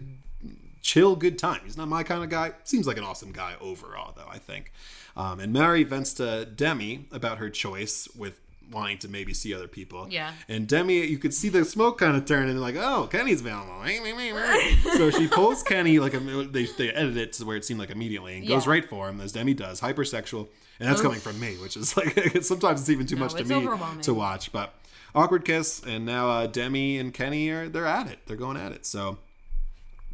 chill, 0.82 1.16
good 1.16 1.38
time. 1.38 1.60
He's 1.64 1.78
not 1.78 1.88
my 1.88 2.02
kind 2.02 2.22
of 2.22 2.28
guy. 2.28 2.52
Seems 2.64 2.86
like 2.86 2.98
an 2.98 3.04
awesome 3.04 3.32
guy 3.32 3.54
overall, 3.62 4.12
though. 4.14 4.28
I 4.28 4.36
think. 4.36 4.72
Um, 5.16 5.40
and 5.40 5.50
Mari 5.52 5.82
vents 5.82 6.12
to 6.14 6.44
Demi 6.44 7.06
about 7.12 7.38
her 7.38 7.48
choice 7.48 8.08
with 8.14 8.40
wanting 8.72 8.98
to 8.98 9.08
maybe 9.08 9.32
see 9.34 9.54
other 9.54 9.68
people. 9.68 10.08
Yeah. 10.10 10.32
And 10.48 10.66
Demi, 10.66 11.06
you 11.06 11.18
could 11.18 11.32
see 11.32 11.48
the 11.48 11.64
smoke 11.64 11.98
kind 11.98 12.16
of 12.16 12.24
turn, 12.24 12.48
and 12.48 12.60
like, 12.60 12.76
oh, 12.76 13.08
Kenny's 13.10 13.40
available. 13.40 13.72
so 14.96 15.10
she 15.10 15.28
pulls 15.28 15.62
Kenny 15.62 15.98
like 15.98 16.12
they 16.52 16.64
they 16.64 16.90
edit 16.90 17.16
it 17.16 17.32
to 17.34 17.44
where 17.44 17.56
it 17.56 17.64
seemed 17.64 17.80
like 17.80 17.90
immediately 17.90 18.36
and 18.38 18.48
goes 18.48 18.66
right 18.66 18.84
for 18.84 19.08
him 19.08 19.20
as 19.20 19.32
Demi 19.32 19.54
does, 19.54 19.80
hypersexual, 19.80 20.48
and 20.80 20.88
that's 20.88 21.00
Oof. 21.00 21.04
coming 21.04 21.20
from 21.20 21.38
me, 21.38 21.56
which 21.58 21.76
is 21.76 21.96
like 21.96 22.14
sometimes 22.42 22.80
it's 22.80 22.90
even 22.90 23.06
too 23.06 23.16
No, 23.16 23.22
much 23.22 23.34
to 23.34 23.44
me 23.44 24.02
to 24.02 24.14
watch. 24.14 24.50
But 24.52 24.74
awkward 25.14 25.44
kiss, 25.44 25.82
and 25.86 26.04
now 26.04 26.30
uh, 26.30 26.46
Demi 26.46 26.98
and 26.98 27.14
Kenny 27.14 27.48
are 27.50 27.68
they're 27.68 27.86
at 27.86 28.08
it. 28.08 28.20
They're 28.26 28.36
going 28.36 28.56
at 28.56 28.72
it. 28.72 28.86
So 28.86 29.18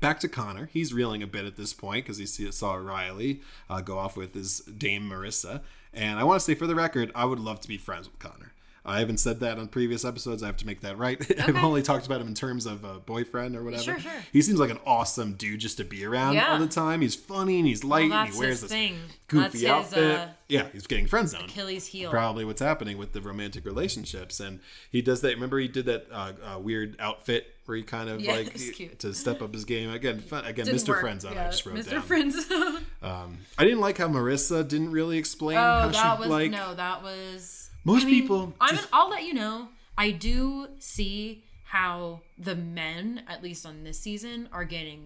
back 0.01 0.21
to 0.21 0.29
Connor. 0.29 0.69
He's 0.73 0.93
reeling 0.93 1.23
a 1.23 1.27
bit 1.27 1.45
at 1.45 1.57
this 1.57 1.73
point 1.73 2.05
because 2.05 2.19
he 2.19 2.27
see, 2.27 2.51
saw 2.53 2.75
Riley 2.75 3.41
uh, 3.69 3.81
go 3.81 3.99
off 3.99 4.17
with 4.17 4.35
his 4.35 4.61
Dame 4.61 5.09
Maurissa. 5.09 5.63
And 5.93 6.19
I 6.19 6.25
want 6.25 6.41
to 6.41 6.45
say 6.45 6.55
for 6.55 6.67
the 6.67 6.75
record, 6.75 7.11
I 7.15 7.25
would 7.25 7.41
love 7.41 7.61
to 7.61 7.69
be 7.69 7.79
friends 7.79 8.09
with 8.09 8.19
Connor. 8.19 8.47
I 8.89 9.01
haven't 9.01 9.18
said 9.18 9.41
that 9.41 9.59
on 9.59 9.68
previous 9.68 10.05
episodes. 10.05 10.43
I 10.43 10.47
have 10.47 10.57
to 10.59 10.66
make 10.66 10.80
that 10.80 10.97
right. 10.99 11.20
I've 11.41 11.57
only 11.62 11.82
talked 11.82 12.07
about 12.07 12.20
him 12.20 12.28
in 12.28 12.34
terms 12.34 12.64
of 12.66 12.84
a 12.84 12.95
boyfriend 13.01 13.55
or 13.55 13.62
whatever. 13.62 13.82
Sure, 13.82 13.99
sure. 13.99 14.12
He 14.32 14.41
seems 14.43 14.59
like 14.59 14.70
an 14.70 14.78
awesome 14.86 15.34
dude 15.34 15.61
just 15.61 15.76
to 15.76 15.84
be 15.84 16.05
around 16.05 16.34
Yeah. 16.34 16.53
all 16.53 16.59
the 16.59 16.66
time. 16.66 17.01
He's 17.03 17.14
funny 17.14 17.59
and 17.59 17.66
he's 17.66 17.84
light 17.84 18.05
and 18.05 18.12
that's 18.12 18.32
he 18.34 18.39
wears 18.41 18.51
his 18.61 18.62
this 18.62 18.70
thing. 18.70 18.99
goofy 19.28 19.43
That's 19.43 19.55
his, 19.55 19.64
outfit. 19.66 20.16
uh, 20.18 20.26
yeah, 20.49 20.66
he's 20.72 20.86
getting 20.86 21.07
friend 21.07 21.28
zoned 21.28 21.45
Achilles 21.51 21.86
heel. 21.89 22.11
probably 22.11 22.45
what's 22.47 22.62
happening 22.62 22.97
with 22.97 23.12
the 23.12 23.20
romantic 23.20 23.66
relationships 23.66 24.41
and 24.41 24.61
he 24.91 25.03
does 25.03 25.20
that 25.20 25.34
remember 25.34 25.59
he 25.59 25.68
did 25.68 25.84
that 25.86 26.07
uh, 26.11 26.32
uh, 26.55 26.59
weird 26.59 26.97
outfit 26.99 27.55
where 27.66 27.76
he 27.76 27.82
kind 27.82 28.09
of 28.09 28.22
Yeah, 28.22 28.32
like 28.32 28.55
cute. 28.74 28.99
to 29.01 29.12
step 29.12 29.43
up 29.43 29.53
his 29.53 29.66
game 29.66 29.91
again 29.91 30.20
fun, 30.20 30.47
again 30.47 30.64
Didn't 30.64 30.80
mr 30.80 30.89
work. 30.89 31.05
friendzone 31.05 31.32
i 31.36 31.51
just 31.51 31.66
wrote 31.66 31.76
Mr. 31.76 31.91
down 31.91 32.03
Friendzone. 32.03 32.82
um, 33.03 33.39
i 33.59 33.64
didn't 33.64 33.80
like 33.80 33.99
how 33.99 34.09
maurissa 34.09 34.66
didn't 34.66 34.93
really 34.93 35.18
explain 35.18 35.59
oh, 35.59 35.61
how 35.61 35.89
that 35.89 36.14
she 36.16 36.20
was 36.22 36.28
like 36.30 36.51
no, 36.51 36.74
that 36.74 37.03
was. 37.03 37.58
Most 37.89 38.03
I 38.07 38.11
mean, 38.11 38.20
people 38.20 38.55
I'm. 38.61 38.76
just- 38.76 38.89
I'll 38.93 39.11
let 39.11 39.24
you 39.24 39.34
know. 39.34 39.68
I 39.97 40.11
do 40.12 40.68
see 40.78 41.43
how 41.64 42.20
the 42.39 42.55
men, 42.55 43.22
at 43.26 43.43
least 43.43 43.66
on 43.66 43.84
this 43.84 43.99
season, 43.99 44.49
are 44.53 44.64
getting 44.64 45.01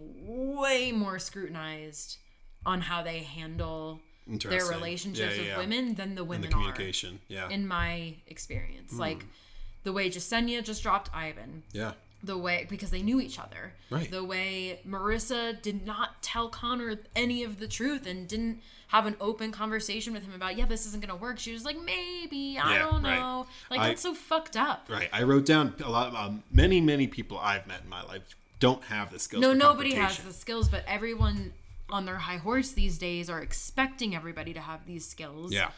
way 0.57 0.93
more 0.93 1.18
scrutinized 1.18 2.18
on 2.64 2.83
how 2.83 3.03
they 3.03 3.20
handle 3.20 4.01
their 4.26 4.64
relationships 4.66 5.33
Yeah, 5.35 5.39
with 5.41 5.47
yeah. 5.49 5.59
women 5.59 5.95
than 5.95 6.14
the 6.14 6.22
women 6.24 6.43
the 6.43 6.49
are 6.49 6.51
communication 6.61 7.18
yeah 7.28 7.49
in 7.49 7.66
my 7.66 8.14
experience. 8.28 8.93
Hmm. 8.93 9.01
Like 9.01 9.24
the 9.83 9.93
way 9.93 10.09
Jessenia 10.11 10.62
just 10.62 10.83
dropped 10.83 11.11
Ivan. 11.14 11.62
yeah 11.72 11.93
the 12.24 12.39
way 12.39 12.64
because 12.70 12.93
they 12.93 13.03
knew 13.03 13.20
each 13.20 13.41
other. 13.41 13.72
Right. 13.91 14.09
The 14.09 14.22
way 14.22 14.78
Maurissa 14.87 15.61
did 15.61 15.85
not 15.85 16.22
tell 16.22 16.49
Connor 16.49 17.01
any 17.16 17.43
of 17.43 17.59
the 17.59 17.66
truth 17.66 18.07
and 18.07 18.28
didn't 18.28 18.61
have 18.93 19.07
an 19.07 19.16
open 19.22 19.53
conversation 19.53 20.12
with 20.12 20.22
him 20.22 20.34
about, 20.34 20.55
yeah, 20.57 20.66
this 20.66 20.84
isn't 20.86 21.01
gonna 21.01 21.16
work. 21.16 21.38
She 21.38 21.51
was 21.53 21.64
like, 21.64 21.78
maybe, 21.82 22.59
I 22.59 22.74
Yeah, 22.74 22.78
don't 22.80 23.03
right. 23.03 23.18
know. 23.18 23.47
Like 23.70 23.80
I- 23.80 23.88
that's 23.88 24.03
so 24.03 24.12
fucked 24.14 24.55
up. 24.57 24.86
Right. 24.90 25.09
I 25.12 25.22
wrote 25.22 25.47
down 25.47 25.74
a 25.82 25.90
lot. 25.90 26.14
Um, 26.14 26.43
many 26.53 26.80
many 26.80 27.07
people 27.07 27.38
I've 27.38 27.66
met 27.66 27.80
in 27.82 27.88
my 27.88 28.03
life 28.03 28.36
don't 28.61 28.84
have 28.84 29.11
the 29.11 29.18
skills. 29.18 29.40
No, 29.40 29.55
nobody 29.55 29.95
has 29.95 30.18
the 30.18 30.32
skills, 30.32 30.68
but 30.68 30.84
everyone 30.86 31.53
on 31.90 32.05
their 32.05 32.16
high 32.18 32.36
horse 32.36 32.72
these 32.72 32.99
days 32.99 33.28
are 33.30 33.40
expecting 33.40 34.14
everybody 34.14 34.53
to 34.53 34.61
have 34.61 34.86
these 34.86 35.07
skills. 35.07 35.53
Yeah. 35.53 35.70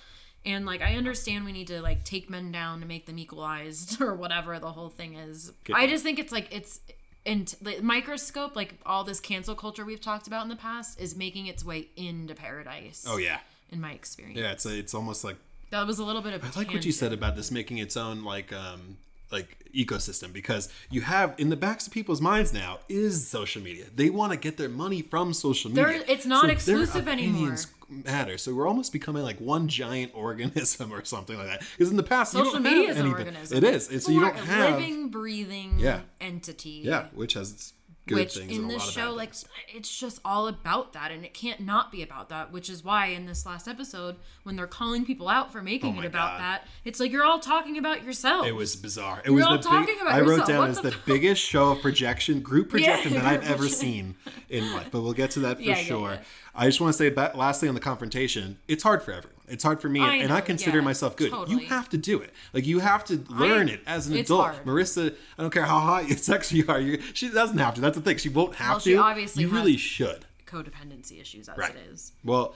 And 0.45 0.67
like 0.67 0.83
I 0.83 0.97
understand 0.97 1.45
we 1.45 1.53
need 1.53 1.69
to 1.69 1.81
like 1.81 2.03
take 2.05 2.29
men 2.29 2.51
down 2.53 2.81
to 2.81 2.87
make 2.87 3.07
them 3.07 3.19
equalized 3.19 4.01
or 4.03 4.15
whatever 4.15 4.59
the 4.59 4.73
whole 4.73 4.91
thing 4.91 5.15
is. 5.15 5.53
I 5.73 5.87
just 5.87 6.03
think 6.03 6.19
it's 6.19 6.33
like 6.33 6.49
it's 6.53 6.81
in 7.25 7.47
the 7.63 7.81
microscope 7.81 8.55
like 8.55 8.75
all 8.85 9.05
this 9.05 9.21
cancel 9.21 9.55
culture 9.55 9.85
we've 9.85 10.01
talked 10.01 10.27
about 10.27 10.43
in 10.43 10.49
the 10.49 10.57
past 10.57 11.01
is 11.01 11.17
making 11.17 11.47
its 11.47 11.65
way 11.65 11.89
into 11.97 12.35
paradise. 12.35 13.05
Oh 13.09 13.17
yeah. 13.17 13.39
In 13.71 13.81
my 13.81 13.93
experience. 13.93 14.39
Yeah. 14.39 14.53
It's 14.53 14.67
it's 14.67 14.95
almost 14.95 15.25
like 15.25 15.37
That 15.71 15.87
was 15.87 15.99
a 15.99 16.05
little 16.05 16.23
bit 16.23 16.35
of 16.35 16.43
a 16.43 16.47
I 16.47 16.51
like 16.59 16.73
what 16.73 16.85
you 16.85 16.93
said 16.93 17.13
about 17.13 17.37
this 17.37 17.51
making 17.51 17.79
its 17.79 17.97
own 17.97 18.25
like 18.25 18.53
um 18.53 18.99
like 19.35 19.59
ecosystem 19.75 20.33
because 20.33 20.69
you 20.91 21.01
have 21.03 21.35
in 21.37 21.49
the 21.51 21.57
backs 21.57 21.87
of 21.89 21.93
people's 21.93 22.21
minds 22.21 22.53
now 22.53 22.79
is 22.89 23.27
social 23.27 23.61
media. 23.61 23.87
They 23.95 24.09
want 24.09 24.33
to 24.33 24.39
get 24.39 24.57
their 24.57 24.69
money 24.69 25.03
from 25.03 25.35
social 25.35 25.71
media. 25.71 25.85
There- 25.85 26.05
it's 26.09 26.25
not 26.27 26.43
their 26.45 26.53
exclusive 26.53 27.09
anymore. 27.09 27.57
Matter. 27.89 28.39
So 28.39 28.55
we're 28.55 28.67
almost 28.67 28.93
becoming 28.93 29.23
like 29.25 29.39
one 29.41 29.69
giant 29.69 30.13
organism 30.27 30.93
or 30.93 31.05
something 31.05 31.37
like 31.37 31.49
that. 31.49 31.63
Because 31.77 31.91
in 31.91 31.97
the 31.99 32.03
past, 32.03 32.33
Social 32.33 32.59
media 32.61 32.91
is 32.91 32.97
an 32.99 33.09
organism. 33.13 33.59
It 33.59 33.65
is. 33.65 33.91
It's, 33.91 34.07
so 34.07 34.13
you 34.13 34.21
don't 34.21 34.35
a 34.37 34.41
have 34.41 34.79
living, 34.79 35.09
breathing 35.11 35.75
Yeah. 35.79 36.01
entity. 36.21 36.81
yeah, 36.85 37.07
which 37.15 37.35
has 37.35 37.73
good 38.07 38.17
which 38.17 38.35
things 38.37 38.53
in 38.57 38.69
this 38.69 38.83
show 38.91 39.13
like 39.13 39.31
things. 39.33 39.47
it's 39.75 39.97
just 39.99 40.21
all 40.27 40.47
about 40.47 40.93
that 40.93 41.11
and 41.11 41.25
it 41.25 41.33
can't 41.33 41.61
not 41.61 41.91
be 41.91 42.03
about 42.03 42.29
that 42.29 42.53
which 42.53 42.69
is 42.69 42.85
why 42.85 43.07
in 43.07 43.25
this 43.25 43.47
last 43.47 43.67
episode 43.67 44.17
when 44.43 44.57
they're 44.57 44.67
calling 44.67 45.07
people 45.07 45.27
out 45.29 45.51
for 45.51 45.63
making 45.63 45.97
Oh 45.97 46.01
it 46.03 46.05
about 46.07 46.33
God. 46.33 46.41
that 46.41 46.67
it's 46.85 47.01
like 47.01 47.11
you're 47.11 47.25
all 47.25 47.39
talking 47.41 47.79
about 47.79 48.05
yourself 48.05 48.47
It 48.47 48.55
was 48.55 48.77
bizarre. 48.77 49.23
It 49.25 49.31
was 49.31 49.45
all 49.45 49.57
the 49.57 49.63
talking 49.63 49.87
big, 49.95 50.03
about 50.03 50.15
I 50.15 50.21
wrote 50.21 50.29
yourself. 50.31 50.49
down 50.49 50.59
What 50.59 50.71
as 50.71 50.81
the 50.81 50.91
the 50.91 50.97
biggest 51.07 51.43
show 51.43 51.73
of 51.73 51.81
projection, 51.81 52.41
group 52.41 52.69
projection 52.71 53.15
that 53.15 53.25
I've 53.25 53.45
ever 53.49 53.69
seen 53.69 54.17
in 54.51 54.71
life. 54.75 54.89
But 54.91 55.01
we'll 55.01 55.13
get 55.15 55.31
to 55.33 55.41
that 55.41 55.57
for 55.59 55.63
Yeah, 55.63 55.79
yeah, 55.79 55.85
sure. 55.85 56.11
yeah. 56.13 56.21
I 56.57 56.67
just 56.67 56.81
want 56.81 56.93
to 56.93 56.99
say, 56.99 57.11
ba- 57.11 57.33
lastly, 57.35 57.69
on 57.69 57.75
the 57.75 57.81
confrontation, 57.81 58.59
it's 58.69 58.83
hard 58.83 59.03
for 59.03 59.13
everyone. 59.13 59.31
It's 59.49 59.63
hard 59.65 59.81
for 59.81 59.89
me, 59.89 60.01
I 60.01 60.15
and 60.17 60.29
know, 60.31 60.37
I 60.37 60.41
consider 60.41 60.79
yeah, 60.79 60.85
myself 60.85 61.17
good. 61.17 61.31
totally. 61.31 61.63
You 61.65 61.69
have 61.69 61.89
to 61.91 61.99
do 61.99 62.21
it. 62.21 62.31
Like 62.55 62.65
you 62.65 62.79
have 62.79 63.05
to 63.07 63.23
learn 63.29 63.69
it 63.69 63.81
as 63.87 64.07
an 64.07 64.17
adult. 64.17 64.41
hard. 64.55 64.65
Maurissa, 64.65 65.15
I 65.39 65.43
don't 65.43 65.51
care 65.53 65.65
how 65.65 65.81
high 65.81 66.07
sex 66.17 66.51
you 66.53 66.65
are. 66.69 66.81
You, 66.81 67.01
she 67.13 67.29
doesn't 67.29 67.59
have 67.59 67.75
to. 67.75 67.81
That's 67.83 67.97
the 67.97 68.03
thing. 68.03 68.17
She 68.17 68.31
won't 68.31 68.55
have 68.57 68.69
Well, 68.71 68.81
to. 68.81 68.91
she 68.91 68.97
obviously 68.97 69.43
you 69.43 69.51
really 69.51 69.77
should. 69.77 70.25
codependency 70.47 71.21
issues 71.21 71.49
as 71.49 71.59
Right. 71.59 71.75
it 71.75 71.93
is 71.93 72.13
Well, 72.25 72.55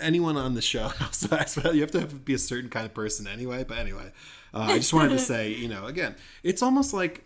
anyone 0.00 0.36
on 0.38 0.54
the 0.54 0.62
show, 0.62 0.90
I 1.00 1.70
you 1.72 1.80
have 1.82 1.90
to 1.90 2.00
have, 2.00 2.24
be 2.24 2.34
a 2.34 2.38
certain 2.38 2.70
kind 2.70 2.86
of 2.86 2.94
person 2.94 3.26
anyway. 3.26 3.64
But 3.68 3.76
anyway, 3.78 4.12
uh, 4.54 4.58
I 4.60 4.76
just 4.78 4.94
wanted 4.94 5.10
to 5.10 5.18
say, 5.32 5.50
you 5.52 5.68
know, 5.68 5.84
again, 5.86 6.14
it's 6.42 6.62
almost 6.62 6.94
like 6.94 7.24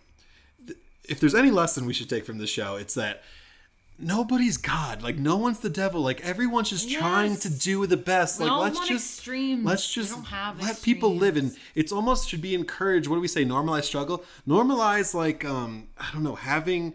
if 1.07 1.19
there's 1.21 1.35
any 1.35 1.51
lesson 1.51 1.85
we 1.85 1.93
should 1.93 2.09
take 2.09 2.25
from 2.25 2.39
this 2.39 2.49
show, 2.49 2.75
it's 2.75 2.95
that 2.95 3.23
nobody's 3.99 4.57
God. 4.57 5.01
Like 5.01 5.17
no 5.17 5.37
one's 5.37 5.59
the 5.59 5.69
devil. 5.69 6.01
Like 6.01 6.21
everyone's 6.21 6.69
just 6.69 6.89
trying 6.91 7.35
to 7.37 7.49
do 7.49 7.85
the 7.87 7.97
best. 7.97 8.39
Like 8.39 8.51
let's 8.51 8.87
just 8.87 9.19
extremes. 9.19 9.65
let's 9.65 9.91
just 9.91 10.17
let 10.59 10.81
people 10.81 11.15
live 11.15 11.37
and 11.37 11.55
it's 11.75 11.91
almost 11.91 12.29
should 12.29 12.41
be 12.41 12.55
encouraged. 12.55 13.07
What 13.07 13.15
do 13.15 13.21
we 13.21 13.27
say? 13.27 13.45
Normalize 13.45 13.83
struggle. 13.83 14.23
Normalize 14.47 15.13
like 15.13 15.45
um 15.45 15.87
I 15.97 16.09
don't 16.13 16.23
know 16.23 16.35
having 16.35 16.93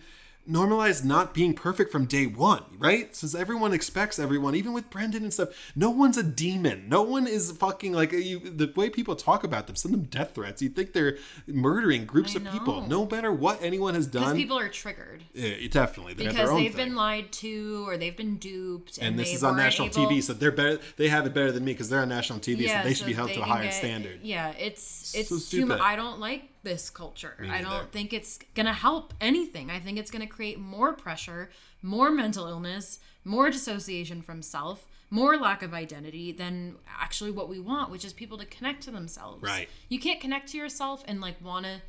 normalize 0.49 1.05
not 1.05 1.35
being 1.35 1.55
perfect 1.55 1.93
from 1.93 2.05
day 2.07 2.27
one, 2.27 2.65
right? 2.79 3.15
Since 3.15 3.35
everyone 3.35 3.73
expects 3.73 4.19
everyone, 4.19 4.55
even 4.55 4.73
with 4.73 4.91
Brendan 4.91 5.23
and 5.23 5.33
stuff. 5.33 5.51
No 5.77 5.91
one's 5.91 6.17
a 6.17 6.23
demon. 6.23 6.89
No 6.89 7.03
one 7.03 7.27
is 7.27 7.53
fucking 7.53 7.93
like 7.93 8.13
you. 8.13 8.41
The 8.41 8.73
way 8.75 8.91
people 8.91 9.15
talk 9.15 9.45
about 9.45 9.67
them, 9.67 9.77
send 9.77 9.95
them 9.95 10.03
death 10.05 10.35
threats. 10.35 10.61
You 10.61 10.69
think 10.69 10.93
they're 10.93 11.19
murdering 11.47 12.05
groups 12.07 12.35
of 12.35 12.45
people. 12.51 12.87
No 12.87 13.07
matter 13.07 13.33
what 13.33 13.63
anyone 13.63 13.95
has 13.95 14.07
done. 14.07 14.37
people 14.37 14.59
are 14.59 14.69
triggered 14.69 15.23
yeah, 15.35 15.55
definitely, 15.71 16.15
they 16.15 16.27
because 16.27 16.51
they've 16.51 16.75
thing. 16.75 16.89
been 16.89 16.97
lied 16.97 17.31
to 17.33 17.85
or 17.87 17.97
they've 17.97 18.17
been 18.17 18.37
duped 18.37 18.99
and, 18.99 19.09
and 19.09 19.19
this 19.19 19.33
is 19.33 19.45
on 19.45 19.57
national 19.57 19.89
able- 19.89 20.11
TV, 20.11 20.23
so 20.23 20.33
they're 20.33 20.51
better. 20.51 20.81
They 20.97 21.09
have 21.09 21.27
it 21.27 21.35
better 21.35 21.53
than 21.53 21.65
me 21.65 21.73
because 21.73 21.89
they're 21.89 22.01
on 22.03 22.09
national 22.09 22.41
TV, 22.41 22.69
so 22.69 22.83
they 22.83 22.91
should 22.95 22.99
so 22.99 23.07
be 23.07 23.13
held 23.13 23.33
to 23.33 23.41
a 23.41 23.45
higher 23.45 23.65
get- 23.65 23.75
standard. 23.75 24.21
Yeah, 24.23 24.51
it's 24.59 25.15
it's 25.15 25.29
So 25.29 25.57
too 25.57 25.67
much. 25.67 25.81
I 25.81 25.97
don't 25.97 26.19
like 26.19 26.45
this 26.63 26.91
culture. 26.91 27.37
I 27.51 27.63
don't 27.63 27.91
think 27.91 28.13
it's 28.13 28.39
gonna 28.55 28.73
help 28.73 29.15
anything. 29.21 29.71
I 29.71 29.81
think 29.81 29.99
it's 29.99 30.11
gonna 30.11 30.27
create 30.27 30.59
more 30.59 30.93
pressure, 30.93 31.51
more 31.83 32.11
mental 32.11 32.47
illness, 32.47 33.01
more 33.25 33.51
dissociation 33.51 34.23
from 34.23 34.43
self, 34.43 34.87
more 35.11 35.37
lack 35.37 35.63
of 35.63 35.75
identity 35.75 36.33
than 36.33 36.77
actually 37.01 37.31
what 37.31 37.49
we 37.49 37.59
want, 37.61 37.91
which 37.91 38.05
is 38.05 38.13
people 38.13 38.39
to 38.39 38.47
connect 38.47 38.83
to 38.85 38.91
themselves. 38.91 39.43
Right. 39.43 39.69
You 39.89 39.99
can't 40.01 40.21
connect 40.21 40.49
to 40.51 40.57
yourself 40.59 41.03
and 41.07 41.21
like 41.21 41.37
wanna 41.45 41.83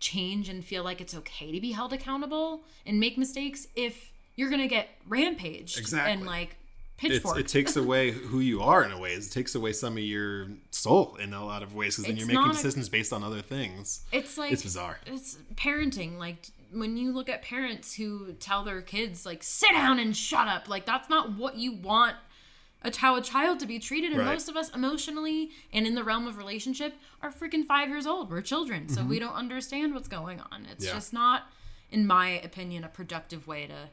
change 0.00 0.48
and 0.48 0.64
feel 0.64 0.84
like 0.84 1.00
it's 1.00 1.14
okay 1.14 1.52
to 1.52 1.60
be 1.60 1.72
held 1.72 1.92
accountable 1.92 2.62
and 2.86 3.00
make 3.00 3.16
mistakes 3.18 3.66
if 3.74 4.10
you're 4.36 4.50
gonna 4.50 4.68
get 4.68 4.88
rampaged 5.08 5.78
Exactly. 5.78 6.12
and 6.12 6.26
like 6.26 6.56
pitchfork. 7.10 7.38
it 7.38 7.48
takes 7.58 7.76
away 7.76 8.10
who 8.10 8.40
you 8.40 8.62
are 8.62 8.84
in 8.84 8.92
a 8.92 8.98
way. 8.98 9.12
It 9.14 9.30
takes 9.30 9.54
away 9.54 9.72
some 9.72 9.94
of 9.94 10.02
your 10.04 10.48
soul 10.70 11.16
in 11.16 11.32
a 11.34 11.44
lot 11.44 11.62
of 11.62 11.74
ways 11.74 11.96
because 11.96 12.06
then 12.08 12.16
you're 12.16 12.26
making 12.26 12.42
not 12.42 12.50
a- 12.50 12.56
decisions 12.56 12.88
based 12.88 13.12
on 13.12 13.22
other 13.24 13.42
things. 13.42 14.04
It's 14.12 14.36
like 14.38 14.52
It's 14.52 14.62
bizarre. 14.62 14.98
It's 15.06 15.36
parenting. 15.54 16.18
Like 16.18 16.46
when 16.72 16.96
you 16.96 17.12
look 17.12 17.28
at 17.28 17.42
parents 17.42 17.94
who 17.94 18.32
tell 18.34 18.64
their 18.64 18.82
kids 18.82 19.24
like 19.24 19.42
sit 19.42 19.70
down 19.72 19.98
and 19.98 20.16
shut 20.16 20.48
up, 20.48 20.68
like 20.68 20.86
that's 20.86 21.08
not 21.08 21.36
what 21.36 21.56
you 21.56 21.72
want 21.72 22.16
a 22.82 22.94
how 22.98 23.16
a 23.16 23.22
child 23.22 23.60
to 23.60 23.66
be 23.66 23.78
treated. 23.78 24.10
And 24.10 24.20
Right. 24.20 24.32
most 24.34 24.48
of 24.50 24.56
us 24.56 24.68
emotionally 24.74 25.50
and 25.72 25.86
in 25.86 25.94
the 25.94 26.04
realm 26.04 26.26
of 26.28 26.36
relationship 26.36 26.92
are 27.22 27.30
freaking 27.32 27.64
five 27.64 27.88
years 27.88 28.06
old. 28.06 28.30
We're 28.30 28.42
children, 28.42 28.88
so 28.90 29.02
we 29.02 29.18
don't 29.18 29.32
understand 29.34 29.94
what's 29.94 30.08
going 30.08 30.40
on. 30.40 30.66
It's 30.70 30.84
Mm-hmm. 30.84 30.88
Yeah. 30.88 30.92
just 30.94 31.12
not, 31.14 31.44
in 31.90 32.06
my 32.06 32.28
opinion, 32.40 32.84
a 32.84 32.88
productive 32.88 33.46
way 33.46 33.66
to 33.68 33.88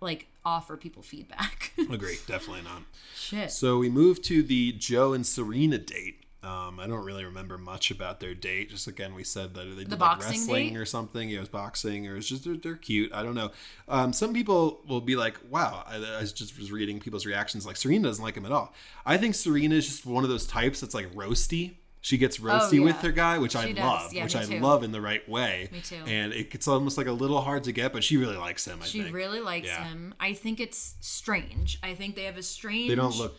like 0.00 0.26
offer 0.44 0.76
people 0.76 1.02
feedback. 1.02 1.72
Agree, 1.90 2.18
definitely 2.26 2.62
not. 2.62 2.82
Shit. 3.14 3.50
So 3.50 3.78
we 3.78 3.88
move 3.88 4.22
to 4.22 4.42
the 4.42 4.72
Joe 4.72 5.12
and 5.12 5.26
Serena 5.26 5.78
date. 5.78 6.18
Um, 6.44 6.80
I 6.80 6.88
don't 6.88 7.04
really 7.04 7.24
remember 7.24 7.56
much 7.56 7.92
about 7.92 8.18
their 8.18 8.34
date. 8.34 8.70
Just 8.70 8.88
again, 8.88 9.14
we 9.14 9.22
said 9.22 9.54
that 9.54 9.64
they 9.76 9.84
did 9.84 10.00
like 10.00 10.20
wrestling 10.20 10.70
date? 10.70 10.76
or 10.76 10.84
something. 10.84 11.30
It 11.30 11.38
was 11.38 11.48
boxing, 11.48 12.08
or 12.08 12.16
it's 12.16 12.26
just 12.26 12.44
they're, 12.44 12.56
they're 12.56 12.74
cute. 12.74 13.14
I 13.14 13.22
don't 13.22 13.36
know. 13.36 13.52
Um, 13.88 14.12
some 14.12 14.34
people 14.34 14.80
will 14.88 15.00
be 15.00 15.14
like, 15.14 15.38
"Wow!" 15.48 15.84
I, 15.86 15.98
I 16.18 16.22
just 16.22 16.58
was 16.58 16.72
reading 16.72 16.98
people's 16.98 17.26
reactions. 17.26 17.64
Like 17.64 17.76
Serena 17.76 18.08
doesn't 18.08 18.24
like 18.24 18.36
him 18.36 18.44
at 18.44 18.50
all. 18.50 18.74
I 19.06 19.18
think 19.18 19.36
Serena 19.36 19.76
is 19.76 19.86
just 19.86 20.04
one 20.04 20.24
of 20.24 20.30
those 20.30 20.44
types 20.44 20.80
that's 20.80 20.94
like 20.94 21.12
roasty. 21.14 21.74
She 22.02 22.18
gets 22.18 22.38
roasty 22.38 22.78
yeah. 22.78 22.84
with 22.84 22.96
her 22.96 23.12
guy, 23.12 23.38
which 23.38 23.54
I 23.56 23.72
does. 23.72 23.78
love, 23.84 24.12
Yeah, 24.12 24.24
which 24.24 24.34
I 24.36 24.44
too. 24.44 24.58
love 24.58 24.82
in 24.82 24.90
the 24.92 25.00
right 25.00 25.26
way. 25.28 25.68
Me 25.72 25.80
too. 25.80 26.02
And 26.06 26.32
it, 26.32 26.52
it's 26.52 26.66
almost 26.68 26.98
like 26.98 27.06
a 27.06 27.12
little 27.12 27.40
hard 27.40 27.62
to 27.64 27.72
get, 27.72 27.92
but 27.92 28.02
she 28.02 28.16
really 28.16 28.36
likes 28.36 28.64
him. 28.66 28.80
I 28.82 28.86
She 28.86 29.02
think 29.02 29.14
really 29.14 29.38
likes 29.40 29.68
Yeah. 29.68 29.84
him. 29.84 30.12
I 30.18 30.32
think 30.34 30.58
it's 30.58 30.96
strange. 31.00 31.78
I 31.82 31.94
think 31.94 32.16
they 32.16 32.24
have 32.24 32.36
a 32.36 32.42
strange. 32.42 32.88
they 32.88 32.96
don't 32.96 33.16
look 33.16 33.36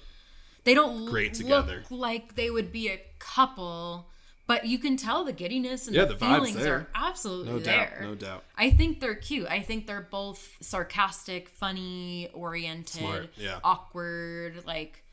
they 0.63 0.73
don't 0.73 1.05
great 1.07 1.31
look 1.33 1.41
together. 1.65 1.83
like 1.89 2.35
they 2.35 2.49
would 2.49 2.71
be 2.71 2.87
a 2.87 3.01
couple 3.19 4.07
but 4.47 4.65
you 4.65 4.77
can 4.79 4.95
tell 4.97 5.25
the 5.25 5.33
giddiness 5.33 5.87
and 5.87 5.95
Yeah, 5.95 6.05
the, 6.05 6.13
the 6.13 6.19
feelings 6.19 6.55
there. 6.55 6.73
are 6.75 6.87
absolutely 6.95 7.51
no 7.51 7.59
doubt, 7.59 7.89
there 7.89 7.99
no 8.03 8.15
doubt. 8.15 8.43
i 8.57 8.69
think 8.69 9.01
they're 9.01 9.15
cute 9.15 9.47
i 9.49 9.59
think 9.61 9.87
they're 9.87 10.07
both 10.09 10.55
sarcastic 10.61 11.49
funny 11.49 12.29
oriented 12.33 12.99
Smart, 13.01 13.29
yeah. 13.35 13.59
awkward 13.61 14.63
like 14.65 15.03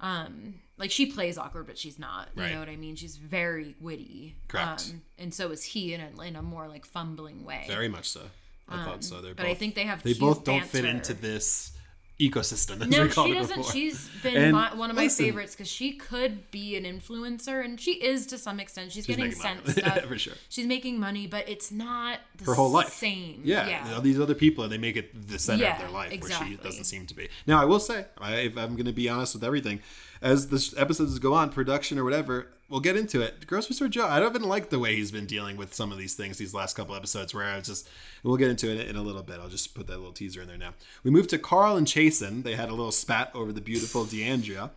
um 0.00 0.54
like 0.78 0.90
she 0.90 1.06
plays 1.06 1.36
awkward 1.38 1.66
but 1.66 1.76
she's 1.76 1.98
not 1.98 2.28
you 2.36 2.42
Right. 2.42 2.52
know 2.52 2.60
what 2.60 2.68
i 2.68 2.76
mean 2.76 2.96
she's 2.96 3.16
very 3.16 3.74
witty 3.80 4.36
Correct. 4.48 4.90
um, 4.92 5.02
and 5.18 5.34
so 5.34 5.50
is 5.50 5.62
he 5.64 5.94
in 5.94 6.00
a, 6.00 6.22
in 6.22 6.36
a 6.36 6.42
more 6.42 6.68
like 6.68 6.84
fumbling 6.86 7.44
way 7.44 7.64
Very 7.68 7.88
much 7.88 8.08
so. 8.08 8.22
I 8.70 8.84
thought 8.84 9.02
so. 9.02 9.22
They're 9.22 9.30
Um, 9.30 9.36
but 9.38 9.42
both, 9.44 9.50
I 9.52 9.54
think 9.54 9.74
they 9.74 9.84
have 9.84 10.02
they 10.02 10.12
both 10.12 10.44
don't 10.44 10.62
fit 10.64 10.84
into 10.84 11.14
this 11.14 11.72
ecosystem. 12.20 12.86
No, 12.88 13.08
she 13.08 13.32
doesn't. 13.32 13.56
before. 13.58 13.72
She's 13.72 14.10
been 14.22 14.52
my, 14.52 14.74
one 14.74 14.90
of 14.90 14.96
my 14.96 15.04
listen, 15.04 15.24
favorites 15.24 15.54
because 15.54 15.68
she 15.68 15.92
could 15.94 16.50
be 16.50 16.76
an 16.76 16.84
influencer, 16.84 17.64
and 17.64 17.80
she 17.80 17.92
is 17.92 18.26
to 18.26 18.38
some 18.38 18.58
extent. 18.60 18.92
She's, 18.92 19.06
She's 19.06 19.16
getting 19.16 19.32
sent 19.32 19.66
stuff. 19.68 20.00
For 20.04 20.18
sure. 20.18 20.34
She's 20.48 20.66
making 20.66 20.98
money, 20.98 21.26
but 21.26 21.48
it's 21.48 21.70
not 21.70 22.18
the 22.36 22.44
Her 22.44 22.54
whole 22.54 22.70
life. 22.70 22.88
same. 22.92 23.42
Yeah, 23.44 23.68
yeah. 23.68 23.94
all 23.94 24.00
these 24.00 24.18
other 24.20 24.34
people, 24.34 24.68
they 24.68 24.78
make 24.78 24.96
it 24.96 25.28
the 25.28 25.38
center 25.38 25.64
of 25.66 25.78
their 25.78 25.90
life, 25.90 26.10
where 26.20 26.30
she 26.30 26.56
doesn't 26.56 26.84
seem 26.84 27.06
to 27.06 27.14
be. 27.14 27.28
Now, 27.46 27.62
I 27.62 27.64
will 27.64 27.80
say, 27.80 28.04
I, 28.18 28.34
if 28.40 28.58
I'm 28.58 28.72
going 28.74 28.86
to 28.86 28.92
be 28.92 29.08
honest 29.08 29.34
with 29.34 29.44
everything, 29.44 29.80
as 30.22 30.48
the 30.48 30.80
episodes 30.80 31.18
go 31.18 31.34
on, 31.34 31.50
production 31.50 31.98
or 31.98 32.04
whatever, 32.04 32.48
we'll 32.68 32.80
get 32.80 32.96
into 32.96 33.20
it. 33.20 33.46
Grocery 33.46 33.74
Store 33.74 33.88
Joe, 33.88 34.06
I 34.06 34.18
don't 34.20 34.34
even 34.34 34.48
like 34.48 34.70
the 34.70 34.78
way 34.78 34.94
he's 34.96 35.10
been 35.10 35.26
dealing 35.26 35.56
with 35.56 35.74
some 35.74 35.90
of 35.92 35.98
these 35.98 36.14
things 36.14 36.38
these 36.38 36.54
last 36.54 36.76
couple 36.76 36.94
episodes. 36.94 37.34
Where 37.34 37.44
I 37.44 37.56
was 37.56 37.66
just, 37.66 37.88
we'll 38.22 38.36
get 38.36 38.50
into 38.50 38.70
it 38.70 38.88
in 38.88 38.96
a 38.96 39.02
little 39.02 39.22
bit. 39.22 39.38
I'll 39.40 39.48
just 39.48 39.74
put 39.74 39.86
that 39.86 39.96
little 39.96 40.12
teaser 40.12 40.42
in 40.42 40.48
there 40.48 40.58
now. 40.58 40.74
We 41.04 41.10
moved 41.10 41.30
to 41.30 41.38
Carl 41.38 41.76
and 41.76 41.86
Chasen. 41.86 42.42
They 42.42 42.54
had 42.56 42.68
a 42.68 42.74
little 42.74 42.92
spat 42.92 43.30
over 43.34 43.52
the 43.52 43.60
beautiful 43.60 44.04
Deandra. 44.04 44.70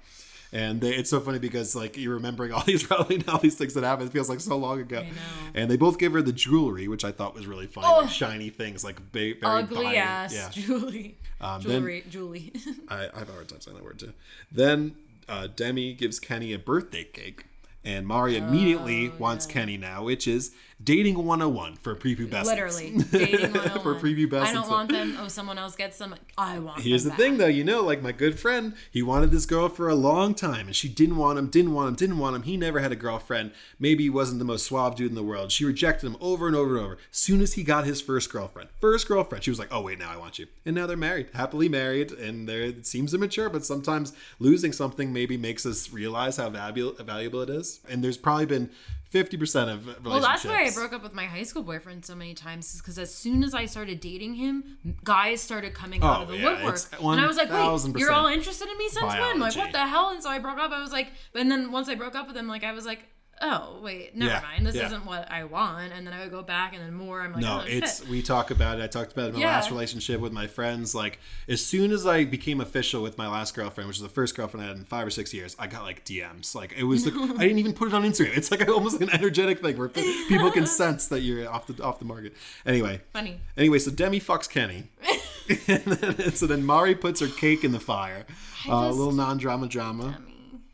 And 0.53 0.81
they, 0.81 0.93
it's 0.93 1.09
so 1.09 1.21
funny 1.21 1.39
because 1.39 1.75
like 1.77 1.95
you're 1.95 2.15
remembering 2.15 2.51
all 2.53 2.63
these 2.63 2.83
probably 2.83 3.23
all 3.27 3.37
these 3.39 3.55
things 3.55 3.73
that 3.75 3.85
happened. 3.85 4.09
It 4.09 4.11
feels 4.11 4.27
like 4.29 4.41
so 4.41 4.57
long 4.57 4.81
ago. 4.81 4.99
know. 5.01 5.07
And 5.55 5.71
they 5.71 5.77
both 5.77 5.97
give 5.97 6.11
her 6.13 6.21
the 6.21 6.33
jewelry, 6.33 6.89
which 6.89 7.05
I 7.05 7.11
thought 7.13 7.33
was 7.33 7.47
really 7.47 7.67
funny, 7.67 7.87
Oh. 7.89 8.01
like 8.01 8.09
shiny 8.09 8.49
things, 8.49 8.83
like 8.83 8.97
ba- 9.13 9.35
very 9.39 9.39
Ugly 9.43 9.75
binary. 9.77 9.97
ass 9.97 10.33
Yeah, 10.35 10.49
Julie. 10.51 11.17
Um, 11.39 11.61
then- 11.61 11.71
Jewelry. 11.81 12.03
Julie. 12.09 12.51
I, 12.89 13.07
I 13.15 13.19
have 13.19 13.29
a 13.29 13.31
hard 13.31 13.47
time 13.47 13.61
saying 13.61 13.77
that 13.77 13.83
word 13.83 13.99
too. 13.99 14.11
Then 14.51 14.93
uh, 15.31 15.47
Demi 15.47 15.93
gives 15.93 16.19
Kenny 16.19 16.51
a 16.53 16.59
birthday 16.59 17.05
cake, 17.05 17.45
and 17.85 18.05
Mari 18.05 18.35
immediately 18.35 19.07
Oh, 19.07 19.17
wants 19.17 19.45
Kenny 19.45 19.77
now, 19.77 20.03
which 20.03 20.27
is 20.27 20.51
dating 20.83 21.17
101 21.17 21.75
for 21.77 21.95
prepubescents. 21.95 22.45
Literally. 22.45 22.97
Dating 23.11 23.53
101. 23.53 23.81
for 23.81 23.95
oh 23.95 23.99
prepubescents. 23.99 24.45
I 24.45 24.53
don't 24.53 24.69
want 24.69 24.91
them. 24.91 25.17
Oh, 25.19 25.27
someone 25.27 25.57
else 25.57 25.75
gets 25.75 25.97
them. 25.97 26.15
I 26.37 26.59
want 26.59 26.81
Here's 26.81 27.03
the 27.03 27.09
them 27.09 27.17
thing, 27.17 27.37
though. 27.37 27.47
You 27.47 27.63
know, 27.63 27.81
like 27.81 28.01
my 28.01 28.11
good 28.11 28.39
friend, 28.39 28.73
he 28.89 29.01
wanted 29.01 29.31
this 29.31 29.45
girl 29.45 29.69
for 29.69 29.89
a 29.89 29.95
long 29.95 30.33
time, 30.33 30.67
and 30.67 30.75
she 30.75 30.89
didn't 30.89 31.17
want 31.17 31.37
him, 31.37 31.47
didn't 31.47 31.73
want 31.73 31.89
him, 31.89 31.95
didn't 31.95 32.17
want 32.17 32.35
him. 32.35 32.43
He 32.43 32.57
never 32.57 32.79
had 32.79 32.91
a 32.91 32.95
girlfriend. 32.95 33.51
Maybe 33.79 34.03
he 34.03 34.09
wasn't 34.09 34.39
the 34.39 34.45
most 34.45 34.65
suave 34.65 34.95
dude 34.95 35.09
in 35.09 35.15
the 35.15 35.23
world. 35.23 35.51
She 35.51 35.65
rejected 35.65 36.07
him 36.07 36.17
over 36.19 36.47
and 36.47 36.55
over 36.55 36.77
and 36.77 36.85
over. 36.85 36.97
Soon 37.11 37.41
as 37.41 37.53
he 37.53 37.63
got 37.63 37.85
his 37.85 38.01
first 38.01 38.31
girlfriend, 38.31 38.69
first 38.79 39.07
girlfriend, 39.07 39.43
she 39.43 39.51
was 39.51 39.59
like, 39.59 39.69
"Oh 39.71 39.81
wait, 39.81 39.99
now 39.99 40.11
I 40.11 40.17
want 40.17 40.39
you." 40.39 40.47
And 40.65 40.75
now 40.75 40.87
they're 40.87 40.97
married, 40.97 41.27
happily 41.33 41.69
married, 41.69 42.11
and 42.11 42.47
they're, 42.47 42.63
it 42.63 42.85
seems 42.85 43.13
immature, 43.13 43.49
but 43.49 43.65
sometimes 43.65 44.13
losing 44.39 44.71
something 44.71 45.13
maybe 45.13 45.37
makes 45.37 45.65
us 45.65 45.91
realize 45.91 46.37
how 46.37 46.49
valuable 46.49 47.03
valuable 47.03 47.41
it 47.41 47.49
is. 47.49 47.81
And 47.89 48.03
there's 48.03 48.17
probably 48.17 48.45
been. 48.45 48.69
50% 49.13 49.73
of 49.73 49.85
relationships. 49.85 50.05
Well, 50.05 50.21
that's 50.21 50.45
why 50.45 50.63
I 50.65 50.71
broke 50.71 50.93
up 50.93 51.03
with 51.03 51.13
my 51.13 51.25
high 51.25 51.43
school 51.43 51.63
boyfriend 51.63 52.05
so 52.05 52.15
many 52.15 52.33
times, 52.33 52.73
is 52.73 52.81
because 52.81 52.97
as 52.97 53.13
soon 53.13 53.43
as 53.43 53.53
I 53.53 53.65
started 53.65 53.99
dating 53.99 54.35
him, 54.35 54.77
guys 55.03 55.41
started 55.41 55.73
coming 55.73 56.01
out 56.01 56.19
Oh, 56.19 56.21
of 56.23 56.27
the 56.29 56.37
yeah, 56.37 56.53
woodwork. 56.53 56.79
And 57.01 57.19
I 57.19 57.27
was 57.27 57.35
like, 57.35 57.49
wait, 57.49 57.99
you're 57.99 58.13
all 58.13 58.27
interested 58.27 58.69
in 58.69 58.77
me 58.77 58.87
since 58.87 59.05
when? 59.05 59.39
Like, 59.39 59.55
what 59.57 59.73
the 59.73 59.85
hell? 59.85 60.11
And 60.11 60.23
so 60.23 60.29
I 60.29 60.39
broke 60.39 60.59
up. 60.59 60.71
I 60.71 60.79
was 60.79 60.93
like, 60.93 61.09
and 61.35 61.51
then 61.51 61.71
once 61.71 61.89
I 61.89 61.95
broke 61.95 62.15
up 62.15 62.27
with 62.27 62.37
him, 62.37 62.47
like, 62.47 62.63
I 62.63 62.71
was 62.71 62.85
like, 62.85 62.99
oh, 63.41 63.79
wait, 63.81 64.15
never 64.15 64.31
Yeah, 64.31 64.41
mind. 64.41 64.65
This 64.65 64.75
yeah. 64.75 64.85
isn't 64.87 65.05
what 65.05 65.29
I 65.31 65.43
want. 65.43 65.91
And 65.93 66.05
then 66.05 66.13
I 66.13 66.21
would 66.21 66.31
go 66.31 66.41
back 66.43 66.73
and 66.73 66.81
then 66.83 66.93
more. 66.93 67.21
I'm 67.21 67.33
like, 67.33 67.41
No, 67.41 67.61
oh, 67.61 67.65
it's 67.67 67.99
shit. 67.99 68.07
we 68.09 68.21
talk 68.21 68.51
about 68.51 68.79
it. 68.79 68.83
I 68.83 68.87
talked 68.87 69.11
about 69.13 69.25
it 69.25 69.27
in 69.29 69.33
my 69.35 69.39
Yeah. 69.41 69.51
last 69.55 69.71
relationship 69.71 70.19
with 70.21 70.31
my 70.31 70.47
friends. 70.47 70.93
Like 70.95 71.19
as 71.47 71.65
soon 71.65 71.91
as 71.91 72.05
I 72.05 72.23
became 72.23 72.61
official 72.61 73.01
with 73.03 73.17
my 73.17 73.27
last 73.27 73.53
girlfriend, 73.55 73.87
which 73.87 73.97
was 73.97 74.03
the 74.03 74.09
first 74.13 74.35
girlfriend 74.35 74.65
I 74.65 74.69
had 74.69 74.77
in 74.77 74.85
five 74.85 75.05
or 75.05 75.09
six 75.09 75.33
years, 75.33 75.55
I 75.59 75.67
got 75.67 75.83
like 75.83 76.05
DMs. 76.05 76.53
Like 76.55 76.73
it 76.77 76.83
was, 76.83 77.03
the, 77.05 77.11
I 77.39 77.43
didn't 77.43 77.59
even 77.59 77.73
put 77.73 77.87
it 77.87 77.93
on 77.93 78.03
Instagram. 78.03 78.37
It's 78.37 78.51
like 78.51 78.67
almost 78.69 78.99
like 78.99 79.09
an 79.09 79.15
energetic 79.15 79.59
thing 79.61 79.77
where 79.77 79.89
people 79.89 80.51
can 80.51 80.65
sense 80.81 81.07
that 81.07 81.21
you're 81.21 81.49
off 81.49 81.67
the 81.67 81.81
off 81.83 81.99
the 81.99 82.05
market. 82.05 82.35
Anyway, 82.65 83.01
Funny. 83.13 83.39
Anyway, 83.57 83.79
so 83.79 83.91
Demi 83.91 84.19
fucks 84.19 84.49
Kenny. 84.49 84.89
and 85.67 85.83
then, 85.83 86.31
so 86.33 86.45
then 86.47 86.63
Mari 86.63 86.95
puts 86.95 87.19
her 87.19 87.27
cake 87.27 87.63
in 87.63 87.71
the 87.71 87.79
fire. 87.79 88.25
Uh, 88.69 88.73
a 88.73 88.91
little 88.91 89.11
non-drama 89.11 89.67
drama. 89.67 90.15
I 90.17 90.21
mean, 90.21 90.30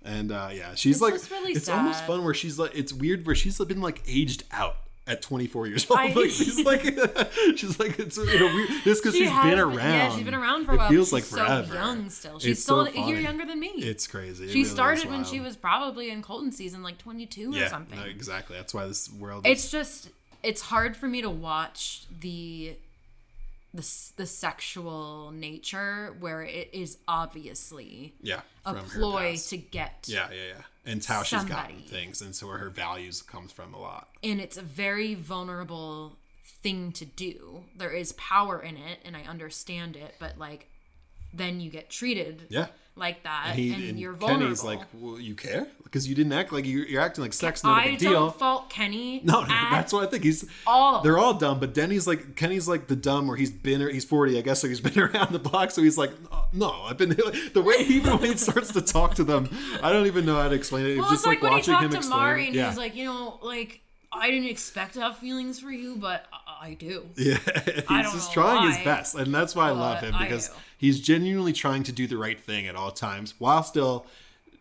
And 0.07 0.31
uh, 0.31 0.49
yeah, 0.53 0.73
she's 0.75 0.95
It's 0.95 1.01
like, 1.01 1.31
really 1.31 1.51
it's 1.51 1.67
almost 1.67 2.05
fun 2.05 2.23
where 2.23 2.33
she's 2.33 2.57
like, 2.57 2.71
it's 2.73 2.93
weird 2.93 3.25
where 3.25 3.35
she's 3.35 3.57
been 3.59 3.81
like 3.81 4.01
aged 4.07 4.43
out 4.51 4.77
at 5.05 5.21
24 5.21 5.67
years 5.67 5.85
old. 5.89 5.99
I- 5.99 6.07
like 6.15 6.29
she's 6.29 6.63
like, 6.63 6.81
she's 7.57 7.77
like, 7.79 7.99
it's 7.99 8.17
you 8.17 8.39
know, 8.39 8.53
weird, 8.53 8.69
just 8.83 9.03
because 9.03 9.15
she 9.15 9.23
she's 9.25 9.29
has 9.29 9.49
been 9.49 9.59
around. 9.59 9.75
Yeah, 9.77 10.15
she's 10.15 10.23
been 10.23 10.33
around 10.33 10.65
for 10.65 10.71
a 10.71 10.75
it 10.75 10.77
while. 10.77 10.89
feels 10.89 11.11
like 11.11 11.23
she's 11.23 11.33
forever. 11.33 11.67
so 11.67 11.73
young 11.73 12.09
still. 12.09 12.39
She's 12.39 12.51
It's 12.53 12.63
still 12.63 12.85
so 12.85 12.91
a 12.91 13.07
year 13.07 13.19
younger 13.19 13.45
than 13.45 13.59
me. 13.59 13.67
It's 13.75 14.07
crazy. 14.07 14.45
It 14.45 14.49
she 14.51 14.59
really 14.59 14.69
started 14.69 15.09
when 15.09 15.25
she 15.25 15.39
was 15.41 15.55
probably 15.57 16.09
in 16.09 16.21
Colton 16.21 16.51
season, 16.51 16.83
like 16.83 16.97
22 16.99 17.51
yeah, 17.51 17.65
or 17.65 17.69
something. 17.69 17.99
no, 17.99 18.05
exactly. 18.05 18.55
That's 18.55 18.73
why 18.73 18.85
this 18.87 19.11
world. 19.11 19.45
it's 19.45 19.69
just 19.69 20.09
it's 20.43 20.61
hard 20.61 20.95
for 20.95 21.07
me 21.07 21.21
to 21.21 21.29
watch 21.29 22.05
the 22.21 22.75
the 23.77 24.11
the 24.17 24.25
sexual 24.25 25.31
nature 25.31 26.15
where 26.19 26.41
it 26.41 26.69
is 26.73 26.97
obviously 27.07 28.13
yeah 28.21 28.41
a 28.65 28.73
ploy 28.73 29.37
to 29.49 29.57
get 29.57 30.05
Yeah, 30.07 30.27
yeah, 30.31 30.35
yeah. 30.57 30.61
And 30.85 30.97
it's 30.97 31.05
how 31.05 31.23
she's 31.23 31.43
gotten 31.43 31.75
somebody. 31.77 31.87
things, 31.87 32.21
and 32.21 32.35
so 32.35 32.47
where 32.47 32.57
her 32.57 32.69
values 32.69 33.21
comes 33.21 33.51
from 33.51 33.73
a 33.73 33.79
lot. 33.79 34.09
and 34.23 34.41
it's 34.41 34.57
a 34.57 34.61
very 34.61 35.13
vulnerable 35.15 36.17
thing 36.63 36.91
to 36.93 37.05
do 37.05 37.63
there 37.77 37.91
is 37.91 38.13
power 38.13 38.59
in 38.61 38.75
it 38.77 38.97
and 39.05 39.15
i 39.15 39.21
understand 39.23 39.95
it 39.95 40.15
but 40.19 40.37
like 40.39 40.67
then 41.33 41.59
you 41.59 41.69
get 41.69 41.89
treated 41.89 42.47
Yeah. 42.49 42.67
Like 42.97 43.23
that 43.23 43.53
He, 43.55 43.73
and, 43.73 43.83
and 43.83 43.99
you're 43.99 44.13
vulnerable 44.13 44.45
Kenny's 44.45 44.63
like, 44.63 44.79
well, 44.93 45.19
you 45.19 45.35
care 45.35 45.67
because 45.83 46.07
you 46.07 46.15
didn't 46.15 46.33
act 46.33 46.51
like 46.51 46.65
you, 46.65 46.79
you're 46.79 47.01
acting 47.01 47.23
like 47.23 47.33
sex 47.33 47.63
not 47.63 47.79
a 47.79 47.81
i 47.81 47.91
big 47.91 47.99
don't 47.99 48.37
fault 48.37 48.69
kenny 48.69 49.21
No, 49.23 49.41
at 49.47 49.47
that's 49.47 49.93
what 49.93 50.07
I 50.07 50.09
think. 50.09 50.23
He's 50.23 50.45
all. 50.65 51.01
they're 51.01 51.17
all 51.17 51.33
dumb, 51.33 51.59
but 51.59 51.73
Denny's 51.73 52.07
like 52.07 52.35
Kenny's 52.35 52.67
like 52.67 52.87
the 52.87 52.95
dumb 52.95 53.27
where 53.27 53.37
he's 53.37 53.51
been 53.51 53.81
he's 53.89 54.05
forty, 54.05 54.37
I 54.37 54.41
guess, 54.41 54.61
so 54.61 54.67
he's 54.67 54.81
been 54.87 54.99
around 54.99 55.33
the 55.33 55.39
block. 55.39 55.71
So 55.71 55.81
he's 55.81 55.97
like, 55.97 56.11
no, 56.53 56.71
I've 56.83 56.97
been 56.97 57.09
the 57.53 57.61
way 57.61 57.83
he 57.83 57.97
even 57.97 58.19
when 58.19 58.31
he 58.31 58.37
starts 58.37 58.71
to 58.73 58.81
talk 58.81 59.15
to 59.15 59.23
them, 59.23 59.49
I 59.81 59.91
don't 59.91 60.07
even 60.07 60.25
know 60.25 60.35
how 60.41 60.49
to 60.49 60.55
explain 60.55 60.85
it. 60.85 60.97
Well, 60.97 61.09
just 61.09 61.21
it's 61.21 61.25
like, 61.25 61.41
when 61.41 61.51
watching 61.51 61.73
talked 61.73 61.85
him 61.85 61.91
to 61.91 61.97
explain. 61.97 62.19
Mari 62.19 62.45
and 62.47 62.55
yeah. 62.55 62.69
he's 62.69 62.77
like, 62.77 62.95
you 62.95 63.05
know, 63.05 63.39
like 63.41 63.81
I 64.11 64.31
didn't 64.31 64.49
expect 64.49 64.93
to 64.93 65.01
have 65.01 65.17
feelings 65.17 65.59
for 65.59 65.71
you, 65.71 65.95
but 65.95 66.25
I, 66.31 66.69
I 66.69 66.73
do. 66.75 67.07
Yeah, 67.15 67.37
he's 67.37 67.83
I 67.87 68.03
just 68.03 68.33
trying 68.33 68.67
his 68.67 68.77
best, 68.83 69.15
and 69.15 69.33
that's 69.33 69.55
why 69.55 69.67
I 69.67 69.71
love 69.71 70.01
him 70.01 70.15
I 70.15 70.23
because. 70.23 70.51
He's 70.77 70.99
genuinely 70.99 71.53
trying 71.53 71.83
to 71.83 71.91
do 71.91 72.07
the 72.07 72.17
right 72.17 72.39
thing 72.39 72.67
at 72.67 72.75
all 72.75 72.91
times 72.91 73.33
while 73.39 73.63
still 73.63 74.05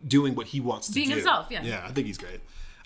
doing 0.06 0.34
what 0.34 0.48
he 0.48 0.60
wants 0.60 0.88
to 0.88 0.94
Being 0.94 1.08
do. 1.08 1.14
himself, 1.16 1.46
yeah. 1.50 1.62
Yeah, 1.62 1.84
I 1.86 1.92
think 1.92 2.06
he's 2.06 2.18
great. 2.18 2.40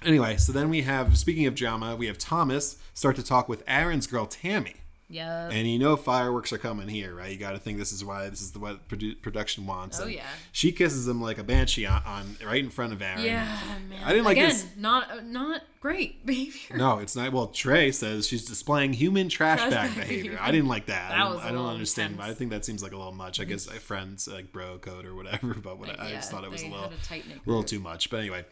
Anyway, 0.05 0.37
so 0.39 0.53
then 0.53 0.71
we 0.71 0.83
have 0.83 1.19
speaking 1.19 1.47
of 1.47 1.55
drama, 1.55 1.95
we 1.97 2.07
have 2.07 2.17
Thomas 2.19 2.77
start 2.95 3.17
to 3.17 3.23
talk 3.23 3.49
with 3.49 3.63
Aaron's 3.67 4.07
girl 4.07 4.27
Tammy. 4.27 4.75
Yeah. 5.11 5.51
And 5.51 5.67
you 5.69 5.79
know 5.79 5.97
fireworks 5.97 6.53
are 6.53 6.59
coming 6.59 6.89
here, 6.89 7.15
right? 7.15 7.31
You 7.33 7.37
got 7.37 7.51
to 7.53 7.59
think 7.59 7.79
this 7.79 7.93
is 7.93 8.05
why 8.05 8.29
this 8.31 8.41
is 8.41 8.53
the 8.53 8.61
what 8.61 8.89
produ- 8.89 9.21
production 9.21 9.67
wants. 9.67 9.99
Oh, 10.01 10.05
And 10.05 10.13
yeah. 10.13 10.25
She 10.53 10.71
kisses 10.73 11.09
him 11.09 11.21
like 11.21 11.39
a 11.39 11.43
banshee 11.45 11.85
on, 11.85 12.03
on 12.07 12.37
right 12.47 12.63
in 12.63 12.71
front 12.71 12.93
of 12.93 13.03
Aaron. 13.03 13.23
yeah, 13.25 13.47
man. 13.89 14.03
I 14.05 14.11
didn't 14.11 14.25
like 14.25 14.37
Again, 14.37 14.49
this- 14.51 14.67
not 14.77 15.11
uh, 15.11 15.21
not 15.25 15.63
great 15.81 16.25
behavior. 16.27 16.77
No, 16.77 16.99
it's 16.99 17.17
not. 17.17 17.33
Well, 17.33 17.49
Trey 17.49 17.91
says 17.91 18.29
she's 18.29 18.45
displaying 18.45 18.93
human 18.93 19.29
trash, 19.29 19.59
Trash 19.59 19.71
bag 19.73 19.91
behavior. 19.97 20.17
behavior. 20.23 20.39
I 20.41 20.51
didn't 20.53 20.69
like 20.69 20.87
that. 20.87 21.09
That 21.11 21.19
I 21.19 21.25
don't, 21.25 21.35
was 21.35 21.43
a 21.45 21.47
I 21.49 21.53
don't 21.53 21.67
understand. 21.67 22.17
But 22.17 22.31
I 22.31 22.35
think 22.35 22.51
that 22.53 22.65
seems 22.65 22.83
like 22.83 22.93
a 22.93 22.97
little 22.97 23.11
much. 23.13 23.41
I 23.41 23.45
guess 23.45 23.69
uh, 23.69 23.73
friends 23.73 24.29
like 24.29 24.53
bro 24.53 24.79
code 24.79 25.05
or 25.07 25.15
whatever. 25.17 25.55
But 25.63 25.79
what, 25.79 25.99
I 25.99 26.09
Yeah, 26.11 26.15
just 26.17 26.31
thought 26.31 26.45
it 26.45 26.51
was 26.51 26.63
a 26.63 26.69
little, 26.69 26.91
had 27.09 27.19
a 27.21 27.49
little 27.51 27.65
too 27.65 27.81
much. 27.81 28.11
But 28.11 28.21
anyway. 28.21 28.45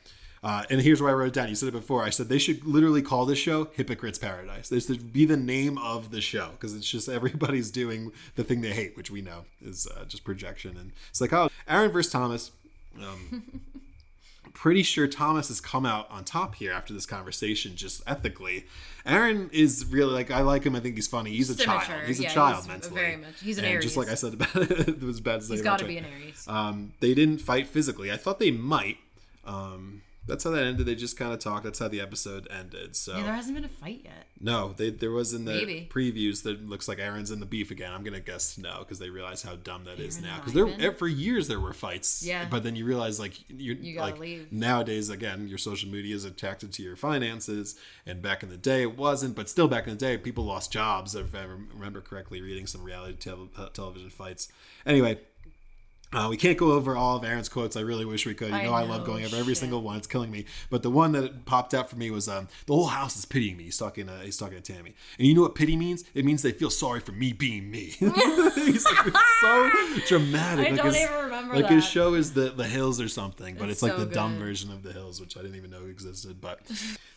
Uh, 0.42 0.62
and 0.70 0.80
here's 0.80 1.00
where 1.02 1.10
I 1.10 1.14
wrote 1.14 1.28
it 1.28 1.34
down. 1.34 1.48
You 1.48 1.54
said 1.54 1.68
it 1.68 1.72
before. 1.72 2.04
I 2.04 2.10
said 2.10 2.28
they 2.28 2.38
should 2.38 2.64
literally 2.64 3.02
call 3.02 3.26
this 3.26 3.38
show 3.38 3.68
"Hypocrites 3.74 4.18
Paradise." 4.18 4.68
This 4.68 4.86
should 4.86 5.12
be 5.12 5.24
the 5.24 5.36
name 5.36 5.78
of 5.78 6.10
the 6.10 6.20
show 6.20 6.50
because 6.52 6.74
it's 6.74 6.88
just 6.88 7.08
everybody's 7.08 7.70
doing 7.70 8.12
the 8.36 8.44
thing 8.44 8.60
they 8.60 8.72
hate, 8.72 8.96
which 8.96 9.10
we 9.10 9.20
know 9.20 9.44
is 9.60 9.86
uh, 9.96 10.04
just 10.04 10.24
projection. 10.24 10.76
And 10.76 10.92
it's 11.10 11.20
like, 11.20 11.32
oh, 11.32 11.50
Aaron 11.68 11.90
versus 11.90 12.12
Thomas. 12.12 12.52
Um, 13.00 13.60
pretty 14.54 14.82
sure 14.82 15.06
Thomas 15.06 15.48
has 15.48 15.60
come 15.60 15.86
out 15.86 16.10
on 16.10 16.24
top 16.24 16.56
here 16.56 16.72
after 16.72 16.92
this 16.92 17.06
conversation, 17.06 17.76
just 17.76 18.02
ethically. 18.06 18.66
Aaron 19.06 19.48
is 19.52 19.86
really 19.86 20.12
like 20.12 20.30
I 20.30 20.40
like 20.42 20.64
him. 20.64 20.74
I 20.76 20.80
think 20.80 20.94
he's 20.96 21.06
funny. 21.08 21.30
He's 21.30 21.50
a 21.50 21.56
child. 21.56 21.84
He's 22.06 22.20
a 22.20 22.24
Yeah, 22.24 22.28
child 22.34 22.56
he's 22.56 22.68
mentally. 22.68 22.94
very 22.94 23.16
much- 23.16 23.40
he's 23.42 23.58
an 23.58 23.64
and 23.64 23.80
Just 23.82 23.96
like 23.96 24.08
I 24.08 24.14
said 24.14 24.34
about 24.34 24.54
it 24.56 25.02
was 25.02 25.20
bad 25.20 25.40
to 25.40 25.46
say. 25.46 25.54
He's 25.54 25.62
got 25.62 25.78
to 25.80 25.84
be 25.84 25.96
an 25.98 26.04
Aries. 26.04 26.44
Um, 26.48 26.92
they 27.00 27.14
didn't 27.14 27.38
fight 27.38 27.66
physically. 27.68 28.12
I 28.12 28.16
thought 28.16 28.38
they 28.38 28.50
might. 28.50 28.98
Um, 29.44 30.02
that's 30.28 30.44
how 30.44 30.50
that 30.50 30.64
ended. 30.64 30.86
They 30.86 30.94
just 30.94 31.16
kind 31.16 31.32
of 31.32 31.38
talked. 31.40 31.64
That's 31.64 31.78
how 31.78 31.88
the 31.88 32.00
episode 32.00 32.46
ended. 32.50 32.94
So 32.94 33.16
yeah, 33.16 33.24
there 33.24 33.32
hasn't 33.34 33.54
been 33.56 33.64
a 33.64 33.68
fight 33.68 34.02
yet. 34.04 34.26
no, 34.40 34.74
they, 34.76 34.90
there 34.90 35.10
was 35.10 35.32
in 35.34 35.44
the 35.44 35.54
Maybe. 35.54 35.88
previews 35.92 36.42
that 36.44 36.64
looks 36.68 36.86
like 36.86 36.98
Aaron's 36.98 37.30
in 37.30 37.40
the 37.40 37.46
beef 37.46 37.70
again. 37.70 37.92
I'm 37.92 38.04
gonna 38.04 38.20
guess 38.20 38.56
no 38.58 38.78
because 38.80 38.98
they 38.98 39.10
realize 39.10 39.42
how 39.42 39.56
dumb 39.56 39.84
that 39.84 39.98
is 39.98 40.16
Aaron 40.18 40.28
now. 40.28 40.36
Because 40.44 40.52
there 40.78 40.92
for 40.92 41.08
years 41.08 41.48
there 41.48 41.58
were 41.60 41.72
fights. 41.72 42.22
Yeah. 42.24 42.46
But 42.50 42.62
then 42.62 42.76
you 42.76 42.84
realize 42.84 43.18
like 43.18 43.32
you're 43.48 43.76
You 43.76 43.98
like 44.00 44.18
leave. 44.18 44.52
nowadays 44.52 45.08
again 45.10 45.48
your 45.48 45.58
social 45.58 45.88
media 45.90 46.14
is 46.14 46.24
attracted 46.24 46.72
to 46.74 46.82
your 46.82 46.96
finances, 46.96 47.76
and 48.06 48.20
back 48.22 48.42
in 48.42 48.48
the 48.48 48.56
day 48.56 48.82
it 48.82 48.96
wasn't. 48.96 49.34
But 49.34 49.48
still 49.48 49.68
back 49.68 49.86
in 49.86 49.94
the 49.94 49.98
day 49.98 50.18
people 50.18 50.44
lost 50.44 50.70
jobs. 50.72 51.14
If 51.14 51.34
I 51.34 51.44
remember 51.74 52.00
correctly, 52.00 52.40
reading 52.42 52.66
some 52.66 52.82
reality 52.82 53.14
tel- 53.18 53.48
uh, 53.56 53.68
television 53.70 54.10
fights. 54.10 54.48
Anyway. 54.86 55.18
Uh, 56.12 56.26
we 56.30 56.36
can't 56.38 56.56
go 56.56 56.72
over 56.72 56.96
all 56.96 57.16
of 57.16 57.24
Aaron's 57.24 57.48
quotes. 57.50 57.76
I 57.76 57.80
really 57.80 58.06
wish 58.06 58.24
we 58.24 58.32
could. 58.34 58.48
You 58.48 58.54
I 58.54 58.64
know, 58.64 58.72
I 58.72 58.82
love 58.82 59.04
going 59.04 59.24
over 59.24 59.36
every 59.36 59.52
shit. 59.52 59.60
single 59.60 59.82
one. 59.82 59.98
It's 59.98 60.06
killing 60.06 60.30
me. 60.30 60.46
But 60.70 60.82
the 60.82 60.90
one 60.90 61.12
that 61.12 61.44
popped 61.44 61.74
out 61.74 61.90
for 61.90 61.96
me 61.96 62.10
was 62.10 62.28
um, 62.28 62.48
the 62.66 62.74
whole 62.74 62.86
house 62.86 63.16
is 63.16 63.26
pitying 63.26 63.58
me. 63.58 63.64
He's 63.64 63.76
talking. 63.76 64.08
Uh, 64.08 64.20
he's 64.20 64.38
talking 64.38 64.60
to 64.60 64.72
Tammy, 64.72 64.94
and 65.18 65.26
you 65.28 65.34
know 65.34 65.42
what 65.42 65.54
pity 65.54 65.76
means? 65.76 66.04
It 66.14 66.24
means 66.24 66.42
they 66.42 66.52
feel 66.52 66.70
sorry 66.70 67.00
for 67.00 67.12
me 67.12 67.32
being 67.34 67.70
me. 67.70 67.84
he's 67.98 68.84
like, 68.86 69.06
it's 69.06 69.40
so 69.40 69.70
dramatic. 70.06 70.66
I 70.66 70.70
like 70.70 70.76
don't 70.76 70.86
his, 70.86 70.96
even 70.96 71.14
remember 71.24 71.54
Like 71.56 71.68
his 71.68 71.84
show 71.84 72.14
is 72.14 72.32
the 72.32 72.50
the 72.50 72.64
Hills 72.64 73.00
or 73.00 73.08
something, 73.08 73.56
but 73.56 73.64
it's, 73.64 73.74
It's 73.74 73.82
like 73.82 73.92
so 73.92 74.04
the 74.04 74.14
dumb 74.14 74.38
version 74.38 74.72
of 74.72 74.82
the 74.82 74.92
Hills, 74.92 75.20
which 75.20 75.36
I 75.36 75.42
didn't 75.42 75.56
even 75.56 75.70
know 75.70 75.84
existed. 75.84 76.40
But 76.40 76.60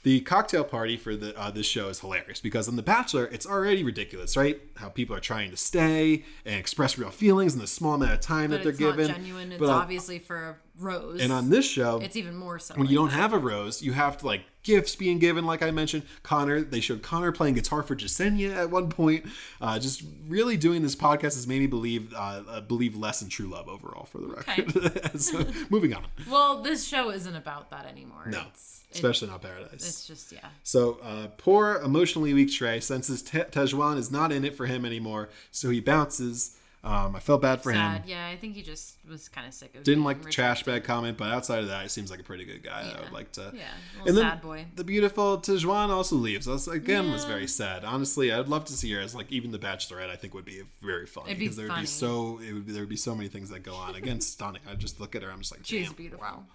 the 0.03 0.19
cocktail 0.21 0.65
party 0.65 0.97
for 0.97 1.15
the 1.15 1.37
uh, 1.39 1.51
this 1.51 1.65
show 1.65 1.87
is 1.87 2.01
hilarious 2.01 2.41
because 2.41 2.67
on 2.67 2.75
The 2.75 2.83
Bachelor, 2.83 3.25
it's 3.31 3.45
already 3.45 3.83
ridiculous, 3.83 4.35
right? 4.35 4.59
How 4.75 4.89
people 4.89 5.15
are 5.15 5.21
trying 5.21 5.51
to 5.51 5.57
stay 5.57 6.23
and 6.45 6.55
express 6.55 6.97
real 6.97 7.09
feelings 7.11 7.53
in 7.53 7.61
the 7.61 7.67
small 7.67 7.93
amount 7.95 8.11
of 8.13 8.19
time 8.19 8.49
But 8.49 8.57
that 8.57 8.63
they're 8.63 8.80
given. 8.89 9.07
not 9.07 9.15
genuine. 9.17 9.51
It's 9.51 9.61
on- 9.61 9.69
obviously 9.69 10.19
for 10.19 10.35
a 10.35 10.55
rose. 10.79 11.21
and 11.21 11.31
on 11.31 11.49
this 11.49 11.65
show, 11.65 11.99
it's 12.01 12.15
even 12.15 12.35
more 12.35 12.59
so. 12.59 12.75
when 12.75 12.87
you 12.87 12.95
don't 12.95 13.09
have 13.11 13.33
a 13.33 13.37
rose, 13.37 13.81
you 13.81 13.93
have 13.93 14.17
to 14.17 14.25
like 14.25 14.41
gifts 14.63 14.95
being 14.95 15.17
given. 15.19 15.45
Like 15.45 15.61
I 15.63 15.71
mentioned, 15.71 16.03
Connor. 16.23 16.61
They 16.61 16.79
showed 16.81 17.01
Connor 17.01 17.31
playing 17.31 17.55
guitar 17.55 17.83
for 17.83 17.95
Jessenia 17.95 18.55
at 18.55 18.69
one 18.69 18.89
point. 18.89 19.25
Uh, 19.59 19.79
just 19.79 20.03
really 20.27 20.57
doing 20.57 20.81
this 20.81 20.95
podcast 20.95 21.21
has 21.35 21.47
made 21.47 21.59
me 21.59 21.67
believe 21.67 22.13
uh, 22.15 22.61
believe 22.61 22.95
less 22.95 23.21
in 23.21 23.29
true 23.29 23.47
love 23.47 23.67
overall. 23.67 24.05
For 24.05 24.17
the 24.19 24.27
record. 24.27 25.19
so 25.21 25.45
moving 25.69 25.93
on. 25.93 26.05
Well, 26.29 26.61
this 26.61 26.87
show 26.87 27.09
isn't 27.11 27.35
about 27.35 27.69
that 27.71 27.85
anymore. 27.85 28.23
No, 28.27 28.43
It's, 28.49 28.83
it- 28.89 28.95
especially 28.95 29.29
not 29.29 29.41
Paradise. 29.41 29.71
it's 29.73 30.05
just 30.07 30.31
yeah. 30.31 30.49
So, 30.63 30.99
uh, 31.03 31.27
poor, 31.37 31.81
emotionally 31.83 32.33
weak 32.33 32.51
Trey 32.51 32.79
senses 32.81 33.21
Te- 33.21 33.39
Tahzjuan 33.39 33.97
is 33.97 34.11
not 34.11 34.31
in 34.31 34.43
it 34.45 34.55
for 34.55 34.65
him 34.65 34.85
anymore, 34.85 35.29
so 35.51 35.69
he 35.69 35.79
bounces. 35.79 36.57
Um, 36.83 37.15
I 37.15 37.19
felt 37.19 37.43
bad 37.43 37.61
for 37.61 37.71
Sad. 37.71 38.01
him. 38.01 38.03
Yeah, 38.07 38.25
I 38.27 38.35
think 38.37 38.55
he 38.55 38.63
just 38.63 38.95
was 39.07 39.29
kind 39.29 39.47
of 39.47 39.53
sick 39.53 39.75
of. 39.75 39.83
Didn't 39.83 40.03
like 40.03 40.17
the 40.21 40.25
rejected. 40.25 40.35
trash 40.35 40.63
bag 40.63 40.83
comment, 40.83 41.15
but 41.15 41.29
outside 41.29 41.59
of 41.59 41.67
that, 41.67 41.83
he 41.83 41.89
seems 41.89 42.09
like 42.09 42.19
a 42.19 42.23
pretty 42.23 42.43
good 42.43 42.63
guy. 42.63 42.91
I 42.97 43.01
would 43.03 43.11
like 43.11 43.31
to. 43.33 43.51
Yeah, 43.53 43.65
And 44.07 44.17
then 44.17 44.23
sad 44.23 44.41
boy. 44.41 44.65
the 44.75 44.83
beautiful 44.83 45.37
Tahzjuan 45.37 45.89
also 45.89 46.15
leaves. 46.15 46.47
That's 46.47 46.67
again 46.67 47.11
was 47.11 47.23
very 47.25 47.47
sad. 47.47 47.85
Honestly, 47.85 48.31
I'd 48.31 48.47
love 48.47 48.65
to 48.65 48.73
see 48.73 48.91
her 48.93 48.99
as 48.99 49.13
like 49.13 49.31
even 49.31 49.51
the 49.51 49.59
Bachelorette. 49.59 50.09
I 50.09 50.15
think 50.15 50.33
would 50.33 50.43
be 50.43 50.63
very 50.81 51.05
be 51.05 51.33
because 51.35 51.55
there 51.55 51.67
would 51.67 51.79
be 51.81 51.85
so 51.85 52.39
it 52.39 52.51
would, 52.53 52.67
there 52.67 52.81
would 52.81 52.89
be 52.89 52.95
so 52.95 53.13
many 53.13 53.29
things 53.29 53.51
that 53.51 53.59
go 53.61 53.75
on. 53.75 53.93
Again, 53.93 54.19
stunning. 54.33 54.61
I 54.67 54.73
just 54.73 54.99
look 54.99 55.15
at 55.15 55.21
her. 55.21 55.29
I'm 55.29 55.41
just 55.41 55.51
like, 55.51 55.61
She's 55.63 55.93
beautiful. 55.93 56.45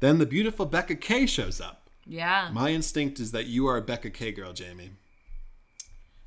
Then 0.00 0.18
the 0.18 0.26
beautiful 0.26 0.66
Becca 0.66 0.96
K 0.96 1.24
shows 1.24 1.58
up. 1.58 1.88
Yeah, 2.06 2.50
My 2.52 2.68
instinct 2.70 3.18
is 3.18 3.32
that 3.32 3.46
you 3.46 3.66
are 3.66 3.78
a 3.78 3.82
Becca 3.82 4.10
K 4.10 4.32
girl, 4.32 4.52
Jamie. 4.52 4.90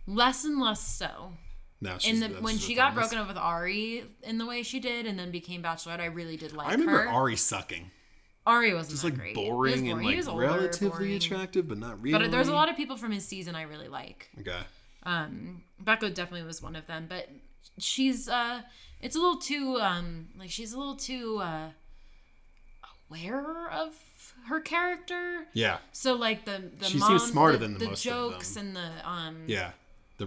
less 0.07 0.43
and 0.43 0.59
less 0.59 0.81
so. 0.81 1.33
Now 1.83 1.97
she's 1.97 2.21
In 2.21 2.33
the 2.33 2.41
when 2.41 2.57
she 2.57 2.73
got 2.75 2.95
broken 2.95 3.17
up 3.17 3.27
with 3.27 3.37
Arie 3.37 4.05
in 4.23 4.37
the 4.37 4.45
way 4.45 4.63
she 4.63 4.79
did, 4.79 5.05
and 5.05 5.19
then 5.19 5.31
became 5.31 5.61
Bachelorette, 5.61 5.99
I 5.99 6.05
really 6.05 6.37
did 6.37 6.53
like 6.53 6.67
I 6.69 6.71
remember 6.71 7.03
her. 7.03 7.09
Arie 7.09 7.35
sucking. 7.35 7.91
Arie 8.47 8.73
wasn't 8.73 8.91
Just 8.91 9.03
that 9.03 9.09
like 9.09 9.19
great. 9.19 9.35
He 9.37 9.43
was 9.43 9.49
boring 9.49 9.89
and 9.91 10.01
He 10.01 10.07
like 10.07 10.17
was 10.17 10.27
older, 10.27 10.45
relatively 10.45 10.89
boring. 10.89 11.13
attractive, 11.15 11.67
but 11.67 11.77
not 11.77 12.01
really. 12.01 12.17
But 12.19 12.31
there's 12.31 12.47
a 12.47 12.53
lot 12.53 12.69
of 12.69 12.75
people 12.77 12.97
from 12.97 13.11
his 13.11 13.25
season 13.25 13.55
I 13.55 13.61
really 13.63 13.87
like. 13.87 14.29
Okay. 14.39 14.59
Um, 15.03 15.63
Becca 15.79 16.09
definitely 16.09 16.47
was 16.47 16.61
one 16.61 16.75
of 16.75 16.87
them, 16.87 17.05
but 17.09 17.29
she's 17.77 18.27
uh, 18.29 18.61
it's 19.01 19.15
a 19.15 19.19
little 19.19 19.37
too 19.39 19.77
um, 19.81 20.29
like 20.39 20.49
she's 20.49 20.71
a 20.73 20.77
little 20.77 20.95
too 20.95 21.39
uh, 21.41 21.69
aware 23.09 23.69
of 23.71 23.93
her 24.47 24.59
character. 24.59 25.45
Yeah. 25.53 25.77
So 25.91 26.13
like 26.15 26.45
the 26.45 26.63
the 26.79 26.85
She 26.85 26.97
mom, 26.97 27.09
seems 27.19 27.31
smarter 27.31 27.57
the, 27.57 27.65
than 27.65 27.73
the 27.73 27.79
the 27.79 27.85
most 27.87 28.05
of 28.05 28.11
jokes 28.31 28.55
and 28.55 28.75
the 28.75 28.89
um 29.07 29.43
Yeah. 29.47 29.71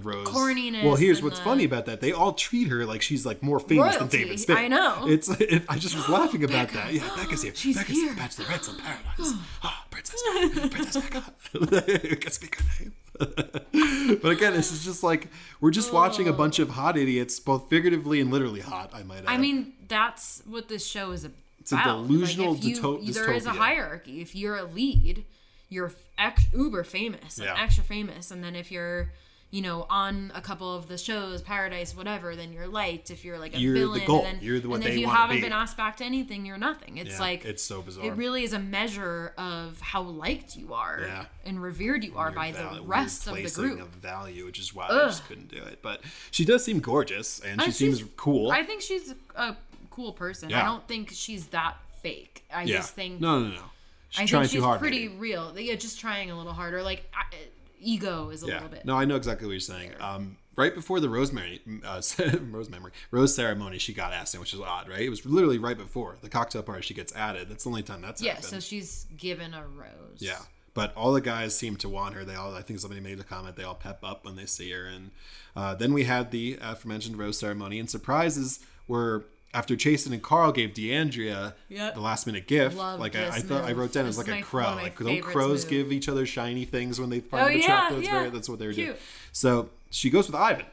The 0.00 0.08
rose. 0.08 0.26
Corniness 0.28 0.84
Well, 0.84 0.96
here's 0.96 1.22
what's 1.22 1.38
the- 1.38 1.44
funny 1.44 1.64
about 1.64 1.86
that. 1.86 2.00
They 2.00 2.12
all 2.12 2.32
treat 2.32 2.68
her 2.68 2.84
like 2.84 3.02
she's 3.02 3.24
like 3.24 3.42
more 3.42 3.58
famous 3.60 3.96
than 3.96 4.08
David 4.08 4.38
Spade. 4.40 4.56
I 4.56 4.68
know. 4.68 5.06
It's. 5.06 5.28
It, 5.28 5.64
I 5.68 5.78
just 5.78 5.94
was 5.96 6.08
laughing 6.18 6.44
about 6.44 6.68
that. 6.70 6.92
Yeah, 6.92 7.08
Becca's 7.16 7.42
here. 7.42 7.52
She's 7.56 7.76
Becca's 7.76 7.94
here. 7.96 8.12
Bachelorette's 8.14 8.68
in 8.68 8.76
paradise. 8.78 9.34
Ah, 9.62 9.84
Princess. 9.90 10.22
Becca. 10.52 10.68
Princess 10.70 11.02
Becca. 11.02 12.16
Can 12.20 12.30
speak 12.32 12.56
her 12.60 12.64
name. 12.84 12.92
but 14.22 14.30
again, 14.30 14.52
this 14.52 14.70
is 14.72 14.84
just 14.84 15.02
like 15.02 15.28
we're 15.60 15.70
just 15.70 15.92
watching 15.92 16.28
a 16.28 16.32
bunch 16.32 16.58
of 16.58 16.70
hot 16.70 16.96
idiots, 16.98 17.40
both 17.40 17.68
figuratively 17.70 18.20
and 18.20 18.30
literally 18.30 18.60
hot. 18.60 18.90
I 18.92 19.02
might 19.02 19.18
add. 19.20 19.24
I 19.28 19.38
mean, 19.38 19.72
that's 19.88 20.42
what 20.46 20.68
this 20.68 20.86
show 20.86 21.12
is 21.12 21.24
about. 21.24 21.36
It's 21.60 21.72
a 21.72 21.82
delusional 21.82 22.52
like 22.52 22.58
if 22.60 22.64
you, 22.64 22.76
dysto- 22.76 23.12
There 23.14 23.32
is 23.32 23.46
a 23.46 23.50
hierarchy. 23.50 24.20
If 24.20 24.36
you're 24.36 24.56
a 24.56 24.62
lead, 24.64 25.24
you're 25.68 25.90
ex- 26.16 26.44
uber 26.54 26.84
famous, 26.84 27.38
like 27.40 27.48
Yeah. 27.48 27.60
extra 27.60 27.82
famous, 27.82 28.30
and 28.30 28.44
then 28.44 28.54
if 28.54 28.70
you're, 28.70 29.10
you 29.56 29.62
know, 29.62 29.86
on 29.88 30.30
a 30.34 30.40
couple 30.42 30.70
of 30.76 30.86
the 30.86 30.98
shows, 30.98 31.40
Paradise, 31.40 31.96
whatever, 31.96 32.36
then 32.36 32.52
you're 32.52 32.66
liked. 32.68 33.10
If 33.10 33.24
you're 33.24 33.38
like 33.38 33.54
a 33.54 33.58
You're 33.58 33.72
the 33.72 33.80
villain, 33.80 34.04
goal. 34.06 34.24
and 34.26 34.36
then, 34.36 34.44
You're 34.44 34.60
the- 34.60 34.68
what 34.68 34.76
and 34.80 34.84
if 34.86 34.98
you 34.98 35.08
haven't 35.08 35.36
be. 35.36 35.42
been 35.42 35.52
asked 35.52 35.78
back 35.78 35.96
to 35.96 36.04
anything, 36.04 36.44
you're 36.44 36.58
nothing. 36.58 36.98
It's 36.98 37.12
Yeah, 37.12 37.20
like 37.20 37.44
it's 37.46 37.62
so 37.62 37.80
bizarre. 37.80 38.04
It 38.04 38.10
really 38.16 38.42
is 38.42 38.52
a 38.52 38.58
measure 38.58 39.32
of 39.38 39.80
how 39.80 40.02
liked 40.02 40.56
you 40.56 40.74
are 40.74 41.00
Yeah. 41.06 41.24
and 41.46 41.62
revered 41.62 42.04
you 42.04 42.18
are 42.18 42.30
by 42.30 42.52
val- 42.52 42.74
the 42.74 42.82
rest 42.82 43.26
of 43.28 43.34
the 43.34 43.50
group. 43.50 43.80
of 43.80 43.88
value, 43.88 44.44
which 44.44 44.58
is 44.58 44.74
why 44.74 44.88
I 44.88 45.06
just 45.06 45.26
couldn't 45.26 45.48
do 45.48 45.62
it. 45.62 45.80
But 45.80 46.02
she 46.30 46.44
does 46.44 46.62
seem 46.62 46.80
gorgeous, 46.80 47.40
and 47.40 47.62
she 47.62 47.68
Uh, 47.68 47.72
seems 47.72 48.04
cool. 48.16 48.50
I 48.50 48.62
think 48.62 48.82
she's 48.82 49.14
a 49.34 49.56
cool 49.90 50.12
person. 50.12 50.50
Yeah. 50.50 50.60
I 50.60 50.64
don't 50.66 50.86
think 50.86 51.10
she's 51.14 51.46
that 51.46 51.78
fake. 52.02 52.44
I 52.52 52.66
just 52.66 52.94
think 52.94 53.22
no, 53.22 53.40
no, 53.40 53.48
no. 53.54 53.62
She's 54.10 54.32
I 54.34 54.38
think 54.42 54.50
she's 54.52 54.78
pretty 54.78 55.08
maybe. 55.08 55.18
real. 55.18 55.58
Yeah, 55.58 55.74
just 55.74 55.98
trying 55.98 56.30
a 56.30 56.36
little 56.36 56.52
harder. 56.52 56.82
Like 56.82 57.10
I, 57.14 57.24
ego 57.80 58.30
is 58.30 58.42
a 58.42 58.46
Yeah. 58.46 58.54
little 58.54 58.68
bit. 58.68 58.84
No, 58.84 58.96
I 58.96 59.04
know 59.04 59.16
exactly 59.16 59.46
what 59.46 59.52
you're 59.52 59.60
saying. 59.60 59.92
Um, 60.00 60.36
right 60.56 60.74
before 60.74 61.00
the 61.00 61.08
rosemary, 61.08 61.60
uh, 61.84 62.00
rose 62.50 62.68
memory, 62.68 62.92
rose 63.10 63.34
ceremony, 63.34 63.78
she 63.78 63.92
got 63.92 64.12
asked 64.12 64.34
in, 64.34 64.40
which 64.40 64.54
is 64.54 64.60
odd, 64.60 64.88
right? 64.88 65.00
It 65.00 65.10
was 65.10 65.24
literally 65.26 65.58
right 65.58 65.76
before 65.76 66.16
the 66.20 66.28
cocktail 66.28 66.62
party. 66.62 66.82
She 66.82 66.94
gets 66.94 67.14
added. 67.14 67.48
That's 67.48 67.64
the 67.64 67.70
only 67.70 67.82
time 67.82 68.02
that's 68.02 68.22
yeah. 68.22 68.34
happened. 68.34 68.48
So 68.48 68.60
she's 68.60 69.06
given 69.16 69.54
a 69.54 69.66
rose. 69.66 70.18
Yeah. 70.18 70.38
But 70.74 70.94
all 70.94 71.12
the 71.12 71.22
guys 71.22 71.56
seem 71.56 71.76
to 71.76 71.88
want 71.88 72.14
her. 72.14 72.24
They 72.24 72.34
all, 72.34 72.54
I 72.54 72.60
think 72.60 72.80
somebody 72.80 73.00
made 73.00 73.18
a 73.18 73.24
comment, 73.24 73.56
they 73.56 73.62
all 73.62 73.74
pep 73.74 74.00
up 74.02 74.24
when 74.26 74.36
they 74.36 74.44
see 74.44 74.70
her. 74.72 74.84
And 74.84 75.10
uh, 75.54 75.74
then 75.74 75.94
we 75.94 76.04
had 76.04 76.30
the 76.30 76.58
aforementioned 76.60 77.18
rose 77.18 77.38
ceremony, 77.38 77.78
and 77.78 77.88
surprises 77.88 78.60
were 78.86 79.24
after 79.56 79.74
Chasen 79.74 80.12
and 80.12 80.22
Carl 80.22 80.52
gave 80.52 80.70
Deandra 80.74 81.54
Yep. 81.70 81.94
the 81.94 82.00
last 82.00 82.26
minute 82.26 82.46
gift. 82.46 82.76
Love 82.76 83.00
like 83.00 83.16
I, 83.16 83.28
I 83.28 83.40
thought, 83.40 83.64
I 83.64 83.72
wrote 83.72 83.92
down 83.92 84.04
it 84.04 84.08
was 84.08 84.18
like 84.18 84.28
a 84.28 84.42
crow. 84.42 84.62
one 84.64 84.70
of 84.72 84.76
my 84.76 84.82
Like 84.84 84.98
don't 84.98 85.20
crows 85.22 85.64
move. 85.64 85.70
give 85.70 85.92
each 85.92 86.08
other 86.08 86.26
shiny 86.26 86.64
things 86.64 87.00
when 87.00 87.10
they 87.10 87.20
find 87.20 87.44
Oh, 87.44 87.48
the 87.48 87.58
yeah, 87.60 87.66
trap? 87.66 87.90
That's 87.92 88.04
yeah. 88.04 88.18
very 88.18 88.30
that's 88.30 88.48
what 88.48 88.58
they 88.58 88.66
were 88.66 88.72
doing. 88.74 88.94
So 89.32 89.70
she 89.90 90.10
goes 90.10 90.26
with 90.26 90.36
Ivan 90.36 90.66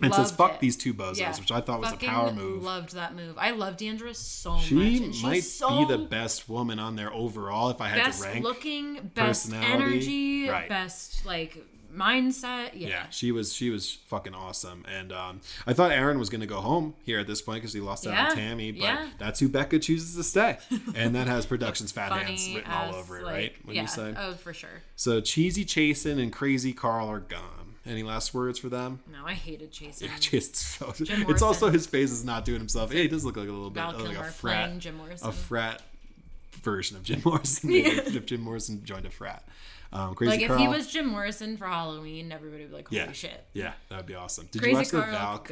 and 0.00 0.12
says, 0.14 0.32
"Fuck 0.32 0.54
it. 0.54 0.60
these 0.60 0.76
two 0.76 0.92
bozos," 0.94 1.18
Yeah. 1.18 1.36
which 1.38 1.52
I 1.52 1.60
thought 1.60 1.80
was 1.80 1.92
a 1.92 1.96
power 1.96 2.32
move. 2.32 2.62
Loved 2.64 2.94
that 2.94 3.14
move. 3.14 3.36
I 3.38 3.50
love 3.52 3.76
Deandra 3.76 4.16
so 4.16 4.58
she 4.58 4.74
much. 4.74 5.14
she's 5.14 5.22
might 5.22 5.44
so 5.44 5.84
be 5.86 5.92
the 5.92 5.98
best 5.98 6.48
woman 6.48 6.78
on 6.78 6.96
there 6.96 7.12
overall 7.12 7.70
if 7.70 7.80
I 7.80 7.88
had 7.88 8.02
best 8.04 8.22
to 8.22 8.28
rank. 8.28 8.42
looking, 8.44 9.10
best 9.14 9.52
energy, 9.52 10.48
Right. 10.48 10.68
best 10.68 11.24
like 11.24 11.64
mindset. 11.94 12.70
Yeah. 12.74 12.88
Yeah, 12.88 13.08
she 13.10 13.32
was 13.32 13.52
she 13.54 13.70
was 13.70 13.98
fucking 14.06 14.34
awesome, 14.34 14.84
and 14.90 15.12
um, 15.12 15.40
I 15.66 15.72
thought 15.72 15.92
Aaron 15.92 16.18
was 16.18 16.30
gonna 16.30 16.46
go 16.46 16.60
home 16.60 16.94
here 17.04 17.18
at 17.20 17.26
this 17.26 17.42
point 17.42 17.60
because 17.62 17.72
he 17.72 17.80
lost 17.80 18.06
out 18.06 18.14
Yeah, 18.14 18.30
on 18.30 18.36
Tammy, 18.36 18.72
but 18.72 18.80
yeah. 18.82 19.08
that's 19.18 19.40
who 19.40 19.48
Becca 19.48 19.78
chooses 19.78 20.16
to 20.16 20.24
stay, 20.24 20.58
and 20.94 21.14
that 21.14 21.26
has 21.26 21.46
Productions 21.46 21.92
Fat 21.92 22.12
Hands 22.12 22.54
written 22.54 22.70
all 22.70 22.94
over 22.94 23.18
it, 23.18 23.24
like- 23.24 23.34
right? 23.34 23.52
When 23.64 23.76
yeah. 23.76 23.82
you 23.82 23.88
say 23.88 24.14
Oh, 24.16 24.34
for 24.34 24.52
sure. 24.52 24.82
so, 24.96 25.20
cheesy 25.20 25.64
Chasen 25.64 26.18
and 26.20 26.32
crazy 26.32 26.72
Carl 26.72 27.08
are 27.08 27.20
gone. 27.20 27.58
Any 27.84 28.04
last 28.04 28.32
words 28.32 28.60
for 28.60 28.68
them? 28.68 29.00
No, 29.10 29.26
I 29.26 29.32
hated 29.34 29.72
Chasen. 29.72 30.02
Yeah, 30.02 30.10
just 30.20 30.54
so. 30.54 30.94
It's 31.00 31.42
also 31.42 31.68
his 31.68 31.84
face 31.86 32.12
is 32.12 32.24
not 32.24 32.44
doing 32.44 32.60
himself. 32.60 32.92
Yeah, 32.94 33.02
he 33.02 33.08
does 33.08 33.24
look 33.24 33.36
like 33.36 33.48
a 33.48 33.52
little 33.52 33.70
bit 33.70 33.80
Val 33.80 33.98
like 33.98 34.16
a 34.16 34.22
frat, 34.24 34.86
a 35.22 35.32
frat 35.32 35.82
version 36.62 36.96
of 36.96 37.02
Jim 37.02 37.20
Morrison. 37.24 37.70
maybe, 37.70 37.88
if 37.90 38.24
Jim 38.26 38.40
Morrison 38.40 38.84
joined 38.84 39.04
a 39.06 39.10
frat. 39.10 39.42
Um, 39.92 40.14
crazy 40.14 40.30
Like 40.30 40.40
if 40.40 40.48
Carl. 40.48 40.58
he 40.60 40.68
was 40.68 40.86
Jim 40.86 41.06
Morrison 41.06 41.56
for 41.58 41.66
Halloween, 41.66 42.32
everybody 42.32 42.62
would 42.62 42.70
be 42.70 42.76
like, 42.76 42.88
"Holy 42.88 43.00
Yeah. 43.00 43.12
shit!" 43.12 43.44
Yeah, 43.52 43.74
that 43.90 43.96
would 43.98 44.06
be 44.06 44.14
awesome. 44.14 44.48
Did 44.50 44.60
Crazy 44.62 44.70
you 44.70 44.76
watch 44.78 44.88
the 44.88 45.00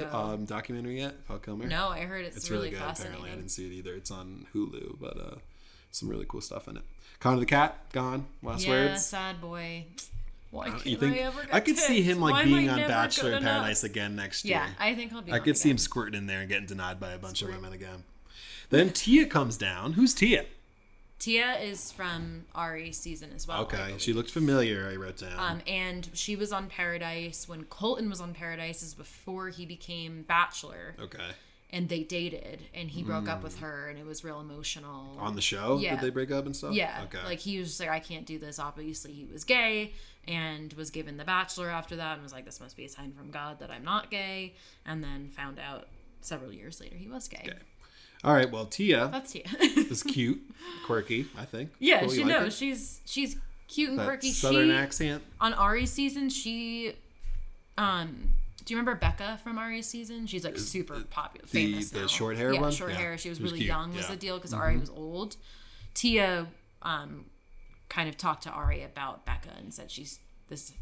Val 0.07 0.17
um, 0.33 0.45
documentary 0.47 0.99
yet? 0.99 1.15
Val 1.29 1.39
Kilmer? 1.39 1.67
No, 1.67 1.89
I 1.89 2.01
heard 2.01 2.25
it's, 2.25 2.39
It's 2.39 2.51
really, 2.51 2.69
really, 2.69 2.71
good. 2.71 2.81
fascinating. 2.81 3.17
Apparently, 3.17 3.33
I 3.33 3.35
didn't 3.37 3.51
see 3.51 3.67
it 3.67 3.73
either. 3.73 3.95
It's 3.95 4.11
on 4.11 4.47
Hulu, 4.55 4.99
but 4.99 5.17
uh, 5.19 5.35
some 5.91 6.09
really 6.09 6.25
cool 6.27 6.41
stuff 6.41 6.69
in 6.69 6.79
it. 6.79 6.83
Connor 7.19 7.41
the 7.41 7.47
cat 7.47 7.91
gone. 7.93 8.27
Last 8.43 8.65
yeah, 8.65 8.71
words. 8.71 9.05
Sad 9.05 9.41
boy. 9.43 9.85
Why 10.51 10.71
can't 10.71 10.87
You 10.87 10.97
think 10.97 11.17
I 11.17 11.21
ever 11.21 11.43
get 11.45 11.55
I 11.55 11.61
could 11.61 11.77
see 11.77 12.03
him 12.03 12.21
like 12.21 12.33
Why 12.33 12.45
being 12.45 12.69
on 12.69 12.79
Bachelor 12.81 13.33
in 13.33 13.37
enough? 13.39 13.53
Paradise 13.59 13.85
again 13.85 14.17
next 14.17 14.45
year. 14.45 14.57
Yeah, 14.57 14.69
I 14.81 14.95
think 14.95 15.13
he'll 15.13 15.23
be. 15.23 15.33
I 15.33 15.39
could 15.39 15.57
see 15.57 15.71
him 15.71 15.79
squirting 15.79 16.19
in 16.19 16.27
there 16.27 16.41
and 16.41 16.49
getting 16.49 16.67
denied 16.67 16.99
by 16.99 17.13
a 17.13 17.19
bunch 17.19 17.43
of 17.43 17.51
women 17.51 17.73
again. 17.73 18.05
Then 18.71 18.91
Tia 18.91 19.27
comes 19.27 19.57
down. 19.57 19.93
Who's 19.93 20.15
Tia? 20.15 20.47
Tia 21.21 21.59
is 21.59 21.93
from 21.93 22.47
Arie's 22.57 22.97
season 22.99 23.31
as 23.37 23.47
well. 23.47 23.61
Okay, 23.63 23.95
she 23.99 24.13
looked 24.15 24.31
familiar. 24.31 24.89
I 24.91 24.97
wrote 24.97 25.19
down. 25.19 25.39
Um, 25.39 25.61
and 25.67 26.09
she 26.15 26.35
was 26.35 26.51
on 26.51 26.67
Paradise 26.69 27.47
when 27.47 27.65
Colton 27.65 28.09
was 28.09 28.21
on 28.23 28.33
Paradise, 28.33 28.83
is 28.83 28.95
before 28.95 29.51
he 29.51 29.67
became 29.67 30.23
Bachelor, 30.23 30.97
okay, 30.99 31.29
and 31.69 31.89
they 31.91 32.03
dated, 32.05 32.63
and 32.75 32.91
he 32.91 33.03
broke 33.03 33.29
up 33.29 33.43
with 33.43 33.59
her, 33.61 33.89
and 33.89 33.99
it 33.99 34.07
was 34.07 34.25
real 34.25 34.41
emotional. 34.41 35.15
Mm. 35.19 35.23
on 35.23 35.35
the 35.37 35.43
show 35.43 35.79
Yeah. 35.79 35.91
did 35.97 36.01
they 36.01 36.11
break 36.11 36.31
up 36.31 36.47
and 36.47 36.57
stuff? 36.57 36.73
Yeah. 36.73 37.03
Okay. 37.05 37.23
Like 37.25 37.39
he 37.39 37.59
was 37.59 37.69
just 37.69 37.81
like, 37.81 37.91
I 37.91 38.01
can't 38.01 38.25
do 38.27 38.39
this. 38.39 38.59
Obviously, 38.59 39.13
he 39.13 39.27
was 39.31 39.45
gay 39.45 39.93
and 40.27 40.73
was 40.73 40.91
given 40.91 41.17
The 41.19 41.25
Bachelor 41.25 41.69
after 41.69 41.97
that 41.97 42.15
and 42.15 42.23
was 42.23 42.33
like, 42.33 42.45
this 42.47 42.61
must 42.61 42.77
be 42.77 42.87
a 42.87 42.89
sign 42.89 43.13
from 43.13 43.31
God 43.31 43.59
that 43.61 43.71
I'm 43.71 43.85
not 43.85 44.11
gay. 44.11 44.55
And 44.87 45.05
then 45.05 45.29
found 45.29 45.59
out 45.59 45.87
several 46.23 46.53
years 46.53 46.81
later 46.81 46.97
he 46.97 47.09
was 47.09 47.29
gay. 47.29 47.43
Okay. 47.47 47.59
All 48.25 48.35
right. 48.35 48.51
Well, 48.51 48.67
Tia 48.67 49.09
That's 49.13 49.33
Tia. 49.33 49.45
is 49.61 50.03
cute, 50.03 50.41
quirky. 50.87 51.27
I 51.39 51.45
think. 51.45 51.71
yeah, 51.79 52.01
Cool, 52.01 52.11
she 52.11 52.19
like 52.19 52.27
knows. 52.29 52.57
She's 52.57 53.01
she's 53.07 53.37
cute 53.69 53.91
and 53.91 53.99
that 53.99 54.05
quirky. 54.05 54.31
southern 54.31 54.69
she, 54.69 54.75
accent. 54.75 55.23
On 55.41 55.55
Arie's 55.55 55.91
season, 55.93 56.29
she. 56.29 56.95
um. 57.79 58.33
Do 58.63 58.75
you 58.75 58.79
remember 58.79 59.01
Becca 59.01 59.41
from 59.43 59.59
Arie's 59.59 59.87
season? 59.89 60.27
She's 60.27 60.45
like 60.45 60.59
super 60.59 61.01
popular, 61.11 61.45
the- 61.47 61.51
famous 61.51 61.91
the 61.91 62.03
now. 62.03 62.07
short 62.07 62.37
hair 62.37 62.53
yeah, 62.53 62.61
one? 62.61 62.71
short 62.71 62.91
Yeah. 62.93 62.99
hair. 62.99 63.19
She 63.19 63.31
was 63.31 63.39
She 63.39 63.43
was 63.43 63.53
really 63.53 63.61
cute, 63.65 63.69
young. 63.69 63.89
Was 63.89 63.97
yeah. 63.97 64.03
Mm-hmm. 64.03 64.13
the 64.13 64.19
deal 64.19 64.37
because 64.37 64.53
Arie 64.55 64.77
was 64.79 64.91
old. 64.91 65.37
Tia, 65.95 66.47
um, 66.83 67.25
kind 67.89 68.09
of 68.09 68.17
talked 68.19 68.43
to 68.45 68.51
Arie 68.55 68.83
about 68.85 69.25
Becca 69.25 69.49
and 69.59 69.73
said 69.73 69.91
she's 69.91 70.21
this 70.49 70.73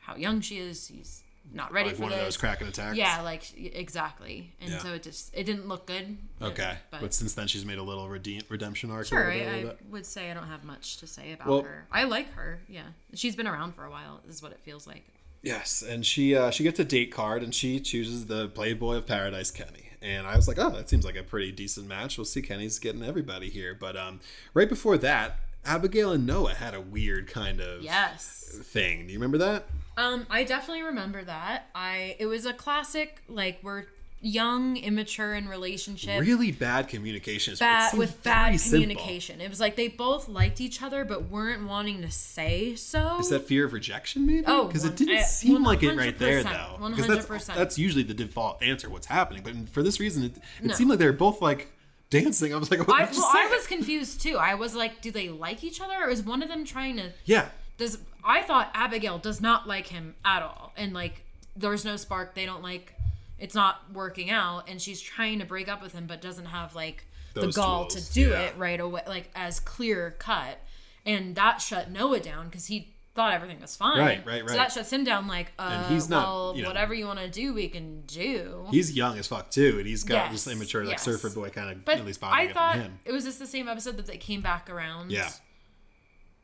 how 0.00 0.16
young 0.16 0.40
she 0.40 0.58
is. 0.58 0.88
She's 0.88 1.22
not 1.52 1.72
ready 1.72 1.88
like 1.88 1.96
for 1.96 2.02
one 2.02 2.10
this. 2.10 2.18
of 2.18 2.24
those 2.26 2.36
cracking 2.36 2.66
attacks. 2.68 2.96
Yeah, 2.96 3.22
like 3.22 3.42
exactly. 3.56 4.52
And 4.60 4.70
Yeah. 4.70 4.78
so 4.78 4.92
it 4.94 5.02
just 5.02 5.34
it 5.34 5.44
didn't 5.44 5.66
look 5.68 5.86
good. 5.86 6.18
Okay, 6.42 6.76
but, 6.90 7.00
but, 7.00 7.14
since 7.14 7.34
then 7.34 7.46
she's 7.46 7.64
made 7.64 7.78
a 7.78 7.82
little 7.82 8.08
redeem, 8.08 8.42
redemption 8.48 8.90
arc. 8.90 9.06
sure, 9.06 9.26
little 9.32 9.38
bit, 9.60 9.64
a 9.64 9.68
I, 9.68 9.70
I 9.72 9.74
would 9.90 10.06
say 10.06 10.30
I 10.30 10.34
don't 10.34 10.46
have 10.48 10.64
much 10.64 10.98
to 10.98 11.06
say 11.06 11.32
about 11.32 11.46
Well- 11.48 11.62
her. 11.62 11.86
I 11.90 12.04
like 12.04 12.32
her. 12.34 12.60
Yeah, 12.68 12.82
she's 13.14 13.34
been 13.36 13.46
around 13.46 13.74
for 13.74 13.84
a 13.84 13.90
while. 13.90 14.20
Is 14.28 14.42
what 14.42 14.52
it 14.52 14.60
feels 14.60 14.86
like. 14.86 15.04
Yes, 15.42 15.82
and 15.82 16.04
she 16.04 16.34
uh, 16.36 16.50
she 16.50 16.64
gets 16.64 16.78
a 16.80 16.84
date 16.84 17.12
card 17.12 17.42
and 17.42 17.54
she 17.54 17.78
chooses 17.80 18.26
the 18.26 18.48
Playboy 18.48 18.96
of 18.96 19.06
Paradise, 19.06 19.50
Kenny. 19.50 19.84
And 20.02 20.26
I 20.28 20.36
was 20.36 20.46
like, 20.46 20.58
oh, 20.60 20.70
that 20.70 20.88
seems 20.88 21.04
like 21.04 21.16
a 21.16 21.22
pretty 21.24 21.50
decent 21.50 21.88
match. 21.88 22.18
We'll 22.18 22.24
see. 22.24 22.40
Kenny's 22.42 22.78
getting 22.78 23.02
everybody 23.02 23.48
here, 23.50 23.74
but 23.74 23.96
um, 23.96 24.20
right 24.54 24.68
before 24.68 24.96
that, 24.98 25.40
Abigail 25.64 26.12
and 26.12 26.24
Noah 26.24 26.54
had 26.54 26.72
a 26.74 26.80
weird 26.80 27.26
kind 27.26 27.60
of 27.60 27.82
Yes. 27.82 28.48
thing. 28.62 29.06
Do 29.08 29.12
you 29.12 29.18
remember 29.18 29.38
that? 29.38 29.66
Um, 29.98 30.26
I 30.30 30.44
definitely 30.44 30.84
remember 30.84 31.22
that. 31.24 31.68
I 31.74 32.16
it 32.18 32.26
was 32.26 32.46
a 32.46 32.52
classic 32.52 33.20
like 33.28 33.58
we're 33.62 33.84
young, 34.20 34.76
immature 34.76 35.34
in 35.34 35.48
relationship. 35.48 36.20
Really 36.20 36.50
bad 36.50 36.88
communication. 36.88 37.54
Bad 37.58 37.96
with 37.96 38.22
bad 38.22 38.46
very 38.46 38.58
simple. 38.58 38.80
communication. 38.80 39.40
It 39.40 39.48
was 39.48 39.60
like 39.60 39.76
they 39.76 39.88
both 39.88 40.28
liked 40.28 40.60
each 40.60 40.82
other 40.82 41.04
but 41.04 41.28
weren't 41.30 41.66
wanting 41.68 42.02
to 42.02 42.10
say 42.10 42.74
so. 42.74 43.18
Is 43.20 43.28
that 43.30 43.46
fear 43.46 43.64
of 43.64 43.72
rejection, 43.72 44.26
maybe? 44.26 44.42
Oh, 44.46 44.66
because 44.66 44.84
it 44.84 44.96
didn't 44.96 45.18
I- 45.18 45.22
seem 45.22 45.62
like 45.62 45.82
it 45.82 45.96
right 45.96 46.18
there, 46.18 46.42
though. 46.42 46.78
That's 46.96 47.26
100%. 47.26 47.54
that's 47.54 47.78
usually 47.78 48.02
the 48.02 48.14
default 48.14 48.60
answer. 48.62 48.90
What's 48.90 49.06
happening? 49.06 49.42
But 49.44 49.68
for 49.68 49.82
this 49.82 50.00
reason, 50.00 50.24
it, 50.24 50.36
it 50.36 50.42
No. 50.64 50.74
seemed 50.74 50.90
like 50.90 50.98
they 50.98 51.06
were 51.06 51.12
both 51.12 51.40
like 51.40 51.68
dancing. 52.10 52.52
I 52.52 52.56
was 52.56 52.70
like, 52.72 52.80
what 52.88 53.00
I, 53.00 53.04
well. 53.10 53.30
I 53.34 53.48
was 53.56 53.66
confused 53.68 54.20
too. 54.20 54.36
I 54.36 54.54
was 54.54 54.74
like, 54.74 55.00
do 55.00 55.10
they 55.12 55.28
like 55.28 55.62
each 55.62 55.80
other, 55.80 55.94
or 56.02 56.08
is 56.08 56.22
one 56.24 56.42
of 56.42 56.48
them 56.48 56.64
trying 56.64 56.96
to? 56.96 57.12
yeah, 57.24 57.50
Does 57.76 57.98
I 58.24 58.42
thought 58.42 58.70
Abigail 58.74 59.18
does 59.18 59.40
not 59.40 59.66
like 59.68 59.86
him 59.88 60.14
at 60.24 60.42
all, 60.42 60.72
and 60.76 60.92
like 60.92 61.22
there's 61.56 61.84
no 61.84 61.96
spark. 61.96 62.34
They 62.34 62.46
don't 62.46 62.62
like. 62.62 62.94
It's 63.38 63.54
not 63.54 63.82
working 63.92 64.30
out, 64.30 64.68
and 64.68 64.82
she's 64.82 65.00
trying 65.00 65.38
to 65.38 65.44
break 65.44 65.68
up 65.68 65.80
with 65.80 65.92
him, 65.92 66.06
but 66.06 66.20
doesn't 66.20 66.46
have 66.46 66.74
like 66.74 67.04
Those 67.34 67.54
the 67.54 67.60
gall 67.60 67.86
tools, 67.86 68.08
to 68.08 68.12
do 68.14 68.30
yeah. 68.30 68.40
it 68.40 68.54
right 68.58 68.80
away, 68.80 69.02
like 69.06 69.30
as 69.34 69.60
clear 69.60 70.16
cut. 70.18 70.58
And 71.06 71.36
that 71.36 71.62
shut 71.62 71.90
Noah 71.90 72.20
down 72.20 72.46
because 72.46 72.66
he 72.66 72.92
thought 73.14 73.32
everything 73.32 73.60
was 73.60 73.74
fine. 73.76 73.98
Right, 73.98 74.26
right, 74.26 74.42
right. 74.42 74.50
So 74.50 74.56
that 74.56 74.72
shuts 74.72 74.92
him 74.92 75.04
down. 75.04 75.26
Like, 75.26 75.52
uh, 75.58 75.88
he's 75.88 76.08
not, 76.08 76.24
well, 76.26 76.52
you 76.56 76.62
know- 76.62 76.68
whatever 76.68 76.92
you 76.94 77.06
want 77.06 77.18
to 77.20 77.30
do, 77.30 77.54
we 77.54 77.68
can 77.68 78.02
do. 78.02 78.66
he's 78.70 78.92
young 78.94 79.16
as 79.18 79.26
fuck 79.28 79.50
too, 79.50 79.76
and 79.78 79.86
he's 79.86 80.04
got 80.04 80.30
Yes, 80.30 80.44
this 80.44 80.52
immature 80.54 80.82
like 80.84 80.92
yes. 80.94 81.02
surfer 81.02 81.30
boy 81.30 81.48
kind 81.50 81.70
of 81.70 81.84
But 81.84 81.98
at 81.98 82.04
least 82.04 82.20
I 82.22 82.52
thought 82.52 82.76
him. 82.76 82.98
it 83.04 83.12
was 83.12 83.24
just 83.24 83.38
the 83.38 83.46
same 83.46 83.68
episode 83.68 83.96
that 83.96 84.06
they 84.06 84.18
came 84.18 84.40
back 84.42 84.68
around. 84.68 85.10
Yeah. 85.12 85.30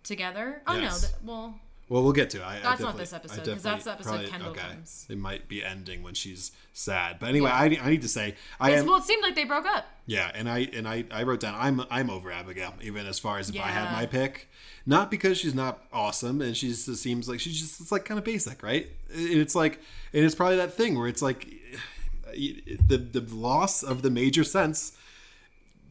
Together. 0.03 0.63
Oh 0.67 0.77
Yes. 0.77 1.03
no. 1.03 1.09
Th- 1.09 1.21
well, 1.25 1.61
Well, 1.89 2.03
we'll 2.03 2.13
get 2.13 2.31
to. 2.31 2.39
It. 2.39 2.43
I, 2.45 2.57
I 2.57 2.61
That's 2.61 2.65
not 2.81 2.97
definitely- 2.97 3.01
this 3.03 3.13
I 3.13 3.17
episode, 3.17 3.37
'cause 3.53 3.63
that's 3.63 3.85
the 3.85 3.91
episode 3.93 4.09
probably- 4.11 4.27
Kendall 4.29 4.51
okay. 4.53 4.61
comes. 4.61 5.07
It 5.11 5.19
might 5.19 5.49
be 5.49 5.63
ending 5.65 6.03
when 6.03 6.15
she's 6.15 6.51
sad, 6.73 7.19
but 7.21 7.29
anyway, 7.29 7.51
I, 7.51 7.65
I 7.83 7.91
need 7.91 8.03
to 8.03 8.09
say 8.09 8.35
I 8.59 8.71
am. 8.73 8.87
well, 8.87 8.97
it 8.97 9.05
seemed 9.05 9.23
like 9.23 9.35
they 9.35 9.45
broke 9.45 9.67
up. 9.67 9.85
Yeah, 10.07 10.31
and 10.35 10.49
I 10.49 10.61
and 10.73 10.89
I, 10.89 11.05
I 11.11 11.23
wrote 11.25 11.41
down 11.41 11.55
I'm 11.59 11.85
I'm 11.91 12.09
over 12.11 12.31
Abigail 12.33 12.73
even 12.83 13.07
as 13.07 13.19
far 13.19 13.39
as 13.39 13.51
if 13.51 13.57
I 13.61 13.69
had 13.69 13.93
my 13.93 14.07
pick, 14.07 14.49
not 14.87 15.11
because 15.11 15.39
she's 15.39 15.55
not 15.55 15.83
awesome 15.93 16.41
and 16.41 16.57
she 16.57 16.69
just 16.69 16.87
seems 16.97 17.29
like 17.29 17.41
she's 17.41 17.59
just 17.61 17.81
it's 17.81 17.93
like 17.93 18.05
kind 18.07 18.19
of 18.19 18.25
basic, 18.25 18.63
right? 18.63 18.89
And 19.13 19.35
it's 19.41 19.55
like 19.55 19.79
and 20.13 20.25
it's 20.25 20.35
probably 20.35 20.57
that 20.57 20.73
thing 20.75 20.99
where 20.99 21.09
it's 21.09 21.23
like 21.23 21.49
the 22.33 22.97
the 22.97 23.21
loss 23.35 23.83
of 23.83 24.03
the 24.03 24.11
major 24.11 24.45
sense 24.45 24.93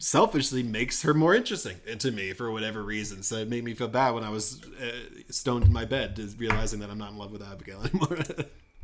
selfishly 0.04 0.62
makes 0.62 1.00
her 1.00 1.14
more 1.14 1.34
interesting 1.34 1.76
to 1.98 2.10
me 2.12 2.34
for 2.34 2.50
whatever 2.50 2.82
reason. 2.82 3.22
So 3.22 3.36
it 3.36 3.48
made 3.48 3.64
me 3.64 3.72
feel 3.72 3.88
bad 3.88 4.10
when 4.10 4.22
I 4.22 4.28
was 4.28 4.62
uh, 4.62 4.92
stoned 5.30 5.64
in 5.64 5.72
my 5.72 5.86
bed, 5.86 6.18
realizing 6.38 6.80
that 6.80 6.90
I'm 6.90 6.98
not 6.98 7.12
in 7.12 7.16
love 7.16 7.32
with 7.32 7.42
Abigail 7.42 7.82
anymore. 7.84 8.18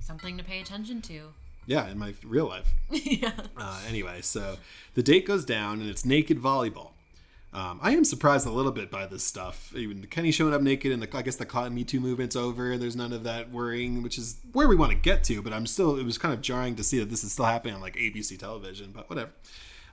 Something 0.01 0.39
to 0.39 0.45
pay 0.45 0.61
attention 0.61 1.03
to. 1.03 1.29
yeah, 1.67 1.89
in 1.91 1.99
my 1.99 2.15
real 2.25 2.47
life. 2.49 2.73
yeah. 2.91 3.33
Uh, 3.55 3.83
anyway, 3.87 4.23
so 4.23 4.57
the 4.95 5.03
date 5.03 5.27
goes 5.27 5.45
down 5.45 5.81
and 5.83 5.91
it's 5.91 6.07
naked 6.07 6.41
volleyball. 6.41 6.93
Um, 7.53 7.81
I 7.83 7.91
am 7.91 8.05
surprised 8.05 8.47
a 8.47 8.51
little 8.51 8.73
bit 8.73 8.91
by 8.91 9.07
this 9.07 9.25
stuff. 9.25 9.75
Even 9.77 10.07
Kenny 10.07 10.31
showing 10.31 10.55
up 10.55 10.63
naked, 10.63 10.91
and 10.93 11.03
the, 11.03 11.17
I 11.17 11.23
guess 11.23 11.37
the 11.37 11.45
cotton 11.45 11.75
Me 11.75 11.85
Too 11.85 12.01
movement's 12.01 12.37
over. 12.37 12.79
There's 12.79 12.97
none 12.97 13.13
of 13.13 13.25
that 13.25 13.51
worrying, 13.51 14.03
which 14.03 14.17
is 14.17 14.39
where 14.53 14.69
we 14.69 14.77
want 14.77 14.93
to 14.93 14.97
get 14.97 15.25
to. 15.25 15.43
But 15.43 15.53
I'm 15.53 15.67
still, 15.67 15.99
it 15.99 16.05
was 16.05 16.17
kind 16.17 16.33
of 16.33 16.41
jarring 16.41 16.77
to 16.77 16.85
see 16.85 17.01
that 17.01 17.11
this 17.11 17.25
is 17.25 17.33
still 17.33 17.47
happening 17.47 17.75
on 17.75 17.81
like 17.81 17.97
ABC 17.97 18.39
television. 18.39 18.93
But 18.95 19.11
whatever. 19.11 19.33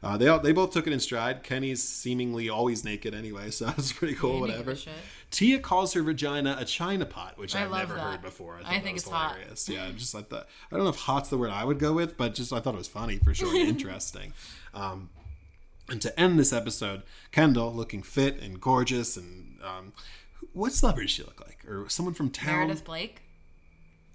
Uh, 0.04 0.16
they 0.18 0.28
all, 0.28 0.40
they 0.40 0.52
both 0.52 0.72
took 0.72 0.86
it 0.88 0.94
in 0.94 1.00
stride. 1.00 1.44
Kenny's 1.44 1.82
seemingly 1.84 2.50
always 2.50 2.84
naked 2.84 3.14
anyway, 3.16 3.50
so 3.50 3.66
that's 3.68 3.92
pretty 3.92 4.14
cool. 4.16 4.48
Yeah, 4.48 4.54
he 4.58 4.64
didn't 4.64 4.66
give 4.66 4.68
whatever. 4.68 4.92
Tia 5.32 5.60
calls 5.60 5.94
her 5.94 6.02
vagina 6.04 6.56
a 6.60 6.66
china 6.66 7.06
pot, 7.06 7.38
which 7.38 7.56
I 7.56 7.64
I've 7.64 7.72
love 7.72 7.80
never 7.80 7.96
that. 7.96 8.12
heard 8.12 8.22
before. 8.22 8.58
I, 8.58 8.64
thought 8.64 8.72
I 8.74 8.80
think 8.80 8.98
it's 8.98 9.08
hot. 9.10 9.34
hilarious. 9.36 9.68
Yeah, 9.68 9.90
just 9.96 10.14
like 10.14 10.30
that. 10.30 10.48
I 10.72 10.76
don't 10.76 10.84
know 10.86 10.90
if 10.92 10.96
"hot's" 11.02 11.30
the 11.30 11.38
word 11.38 11.50
I 11.50 11.66
would 11.66 11.80
go 11.80 11.94
with, 11.94 12.16
but 12.18 12.34
just 12.34 12.54
I 12.54 12.60
thought 12.60 12.76
it 12.76 12.78
was 12.78 12.88
funny 12.88 13.18
for 13.18 13.34
sure, 13.34 13.54
interesting. 13.60 14.34
Um, 14.74 15.10
and 15.90 16.02
to 16.02 16.18
end 16.20 16.40
this 16.40 16.54
episode, 16.54 17.04
Kendall 17.32 17.74
looking 17.74 18.04
fit 18.04 18.42
and 18.42 18.60
gorgeous, 18.62 19.18
and 19.18 19.58
um, 19.64 19.94
what 20.54 20.72
celebrity 20.74 21.08
does 21.08 21.12
she 21.16 21.24
look 21.24 21.42
like, 21.46 21.66
or 21.68 21.90
someone 21.90 22.14
from 22.14 22.30
town? 22.30 22.56
Meredith 22.68 22.86
Blake. 22.86 23.22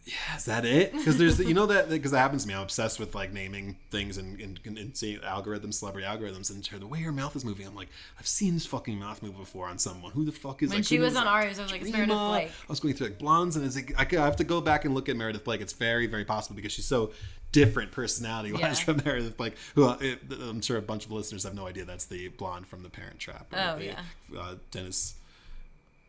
Yeah, 0.05 0.37
is 0.37 0.47
that 0.47 0.65
it? 0.65 0.93
Because 0.93 1.17
there's 1.17 1.39
you 1.39 1.55
know 1.55 1.67
that 1.67 1.89
because 1.89 2.11
that 2.11 2.19
happens 2.19 2.43
to 2.43 2.49
me. 2.49 2.55
I'm 2.55 2.63
obsessed 2.63 2.99
with 2.99 3.15
like 3.15 3.33
naming 3.33 3.77
things 3.91 4.19
and 4.19 4.41
and, 4.41 4.59
and 4.67 4.97
seeing 4.97 5.21
algorithms, 5.21 5.75
celebrity 5.75 6.07
algorithms, 6.07 6.51
and 6.51 6.83
the 6.83 6.87
way 6.89 7.01
her 7.03 7.13
mouth 7.13 7.37
is 7.37 7.45
moving. 7.45 7.69
I'm 7.69 7.77
like, 7.77 7.89
I've 8.19 8.27
seen 8.27 8.55
this 8.55 8.67
fucking 8.67 8.99
mouth 8.99 9.23
move 9.23 9.37
before 9.37 9.69
on 9.69 9.79
someone. 9.79 10.11
Who 10.11 10.25
the 10.25 10.33
fuck 10.33 10.61
is? 10.65 10.71
When 10.71 10.81
I 10.81 10.83
she 10.83 10.99
was 10.99 11.15
on 11.15 11.29
ours, 11.29 11.61
I 11.61 11.63
was 11.63 11.71
like, 11.71 11.83
it's 11.83 11.93
Meredith. 11.93 12.17
Blake. 12.17 12.49
I 12.49 12.53
was 12.69 12.81
going 12.81 12.95
through 12.95 13.09
like 13.09 13.19
blondes, 13.19 13.55
and 13.55 13.65
it's 13.65 13.77
like 13.77 13.95
I, 13.97 14.05
could- 14.05 14.19
I 14.19 14.25
have 14.25 14.37
to 14.37 14.45
go 14.45 14.61
back 14.61 14.85
and 14.85 14.93
look 14.93 15.09
at 15.09 15.17
Meredith 15.17 15.45
Blake. 15.45 15.61
It's 15.61 15.73
very, 15.73 16.09
very 16.09 16.25
possible 16.25 16.57
because 16.57 16.73
she's 16.73 16.85
so 16.87 17.13
different 17.53 17.93
personality 17.93 18.53
wise 18.53 18.61
Yeah. 18.61 18.73
from 18.87 18.97
Meredith 19.05 19.37
Blake. 19.37 19.55
Who 19.77 19.85
uh, 19.85 19.99
it, 20.01 20.19
I'm 20.33 20.63
sure 20.63 20.79
a 20.79 20.83
bunch 20.83 21.05
of 21.05 21.13
listeners 21.13 21.45
have 21.45 21.55
no 21.55 21.69
idea 21.69 21.85
that's 21.85 22.07
the 22.07 22.27
blonde 22.29 22.67
from 22.67 22.83
The 22.83 22.89
Parent 22.91 23.21
Trap. 23.21 23.47
Oh, 23.53 23.79
the, 23.79 23.85
yeah. 23.85 24.01
Uh, 24.37 24.55
Dennis, 24.73 25.15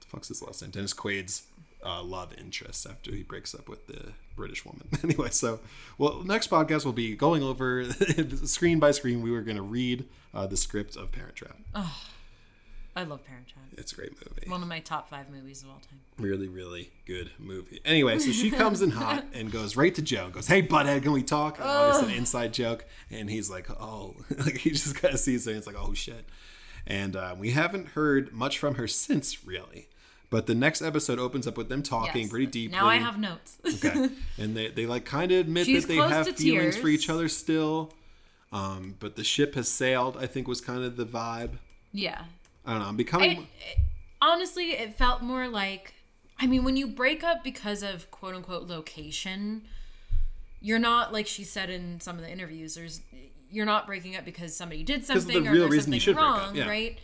the 0.02 0.08
fuck's 0.08 0.30
his 0.30 0.42
last 0.42 0.62
name? 0.64 0.72
Dennis 0.72 0.94
Quaid's 0.94 1.44
uh, 1.86 2.02
love 2.04 2.34
interest 2.38 2.86
after 2.90 3.12
he 3.12 3.24
breaks 3.24 3.54
up 3.54 3.68
with 3.70 3.88
the 3.88 4.14
British 4.36 4.66
woman. 4.66 4.88
anyway, 5.04 5.30
so 5.30 5.60
well, 5.98 6.24
next 6.24 6.50
podcast 6.50 6.86
will 6.86 6.94
be 6.94 7.16
going 7.16 7.44
over 7.44 7.86
screen 8.46 8.80
by 8.80 8.92
screen. 8.92 9.22
We 9.22 9.32
were 9.32 9.42
going 9.42 9.58
to 9.58 9.64
read 9.64 10.06
uh, 10.34 10.48
the 10.48 10.58
script 10.58 10.96
of 10.96 11.12
Parent 11.12 11.36
Trap. 11.36 11.58
I 12.96 13.04
love 13.04 13.26
Parent 13.26 13.48
Trap. 13.48 13.66
It's 13.76 13.92
a 13.92 13.96
great 13.96 14.14
movie. 14.14 14.48
One 14.50 14.62
of 14.62 14.68
my 14.68 14.80
top 14.80 15.10
five 15.10 15.30
movies 15.30 15.64
of 15.64 15.70
all 15.70 15.82
time. 15.90 16.00
really, 16.20 16.48
really 16.48 16.92
good 17.08 17.32
movie. 17.40 17.82
Anyway, 17.86 18.20
so 18.20 18.32
she 18.32 18.52
comes 18.52 18.84
in 18.84 18.92
hot 18.92 19.26
and 19.34 19.52
goes 19.52 19.76
right 19.76 19.94
to 19.96 20.02
Joe 20.04 20.26
and 20.26 20.34
goes, 20.34 20.46
Hey, 20.48 20.62
butthead, 20.62 21.02
can 21.02 21.12
we 21.12 21.24
talk? 21.24 21.58
And 21.58 21.68
obviously 21.68 22.14
an 22.14 22.20
inside 22.20 22.54
joke. 22.54 22.86
And 23.10 23.32
he's 23.32 23.50
like, 23.50 23.68
Oh, 23.82 24.16
like 24.38 24.58
he 24.58 24.70
just 24.70 24.96
kind 24.96 25.14
of 25.14 25.20
sees 25.20 25.46
her 25.46 25.52
and 25.52 25.58
it's 25.58 25.66
like, 25.66 25.76
Oh, 25.80 25.94
shit. 25.96 26.26
And 26.86 27.16
uh, 27.16 27.36
we 27.38 27.52
haven't 27.52 27.90
heard 27.90 28.32
much 28.32 28.60
from 28.60 28.76
her 28.76 28.88
since, 28.88 29.44
really. 29.44 29.88
But 30.34 30.48
the 30.48 30.56
next 30.56 30.82
episode 30.82 31.20
opens 31.20 31.46
up 31.46 31.58
with 31.58 31.70
them 31.70 31.84
talking 31.84 32.24
Yes. 32.24 32.32
pretty 32.32 32.48
deeply. 32.48 32.76
Now 32.76 32.88
I 32.88 32.96
have 32.98 33.20
notes. 33.20 33.60
okay. 33.66 34.10
And 34.40 34.58
they, 34.58 34.70
they 34.70 34.88
like 34.88 35.06
kind 35.06 35.32
of 35.32 35.42
admit 35.42 35.68
She's 35.68 35.84
that 35.86 35.88
they 35.88 35.96
have 35.98 36.28
feelings 36.36 36.76
for 36.76 36.88
each 36.88 37.08
other 37.08 37.30
still. 37.30 37.94
Um, 38.52 38.96
but 39.00 39.16
the 39.16 39.24
ship 39.24 39.54
has 39.54 39.68
sailed, 39.70 40.18
I 40.18 40.26
think 40.26 40.48
was 40.48 40.60
kind 40.60 40.84
of 40.84 40.98
the 40.98 41.06
vibe. 41.06 41.60
yeah. 41.92 42.26
I 42.66 42.72
don't 42.72 42.82
know. 42.82 42.88
I'm 42.88 42.98
becoming. 42.98 43.32
It, 43.32 43.38
it- 43.40 43.78
honestly, 44.22 44.72
it 44.72 44.98
felt 44.98 45.22
more 45.22 45.48
like 45.48 45.94
I 46.40 46.48
mean, 46.48 46.64
when 46.64 46.78
you 46.78 46.88
break 46.88 47.24
up 47.24 47.44
because 47.44 47.84
of 47.84 48.10
quote 48.10 48.34
unquote 48.36 48.64
location, 48.68 49.64
you're 50.62 50.80
not 50.80 51.14
like 51.14 51.28
she 51.28 51.44
said 51.44 51.70
in 51.70 52.00
some 52.00 52.16
of 52.18 52.24
the 52.24 52.32
interviews. 52.32 52.74
There's 52.76 53.02
you're 53.52 53.66
not 53.68 53.86
breaking 53.86 54.16
up 54.16 54.26
because 54.26 54.56
somebody 54.56 54.82
did 54.84 55.06
something 55.06 55.48
or 55.48 55.58
there's 55.70 55.84
something 55.84 56.00
should 56.00 56.16
break 56.16 56.26
up, 56.26 56.38
wrong, 56.38 56.56
yeah. 56.56 56.68
right? 56.68 56.98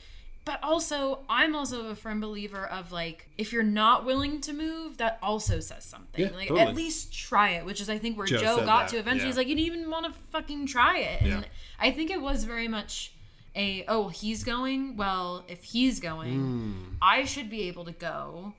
But 0.49 0.63
also, 0.63 1.19
I'm 1.29 1.55
also 1.55 1.89
a 1.91 1.95
firm 1.95 2.19
believer 2.19 2.65
of 2.65 2.91
like 2.91 3.29
if 3.37 3.53
you're 3.53 3.61
not 3.61 4.03
willing 4.03 4.41
to 4.41 4.51
move, 4.51 4.97
that 4.97 5.19
also 5.21 5.59
says 5.59 5.85
something. 5.85 6.25
Yeah, 6.25 6.35
like 6.35 6.47
totally. 6.47 6.65
at 6.67 6.73
least 6.75 7.13
try 7.13 7.51
it, 7.51 7.65
which 7.65 7.79
is 7.79 7.87
I 7.87 7.99
think 7.99 8.17
where 8.17 8.25
Joe 8.25 8.39
Joe, 8.39 8.55
got 8.65 8.65
that, 8.65 8.87
to 8.89 8.97
eventually. 8.97 9.19
yeah. 9.19 9.25
He's 9.27 9.37
like, 9.37 9.47
you 9.47 9.53
didn't 9.53 9.67
even 9.75 9.91
want 9.91 10.07
to 10.07 10.19
fucking 10.31 10.65
try 10.65 10.97
it, 10.97 11.21
and 11.21 11.29
Yeah. 11.29 11.43
I 11.79 11.91
think 11.91 12.09
it 12.09 12.19
was 12.19 12.45
very 12.45 12.67
much 12.67 13.13
a 13.55 13.85
oh 13.87 14.07
he's 14.07 14.43
going 14.43 14.97
well 14.97 15.45
if 15.47 15.63
he's 15.63 15.99
going 15.99 16.33
Hmm. 16.33 16.71
I 16.99 17.25
should 17.25 17.47
be 17.51 17.67
able 17.67 17.85
to 17.85 17.91
go. 17.91 18.55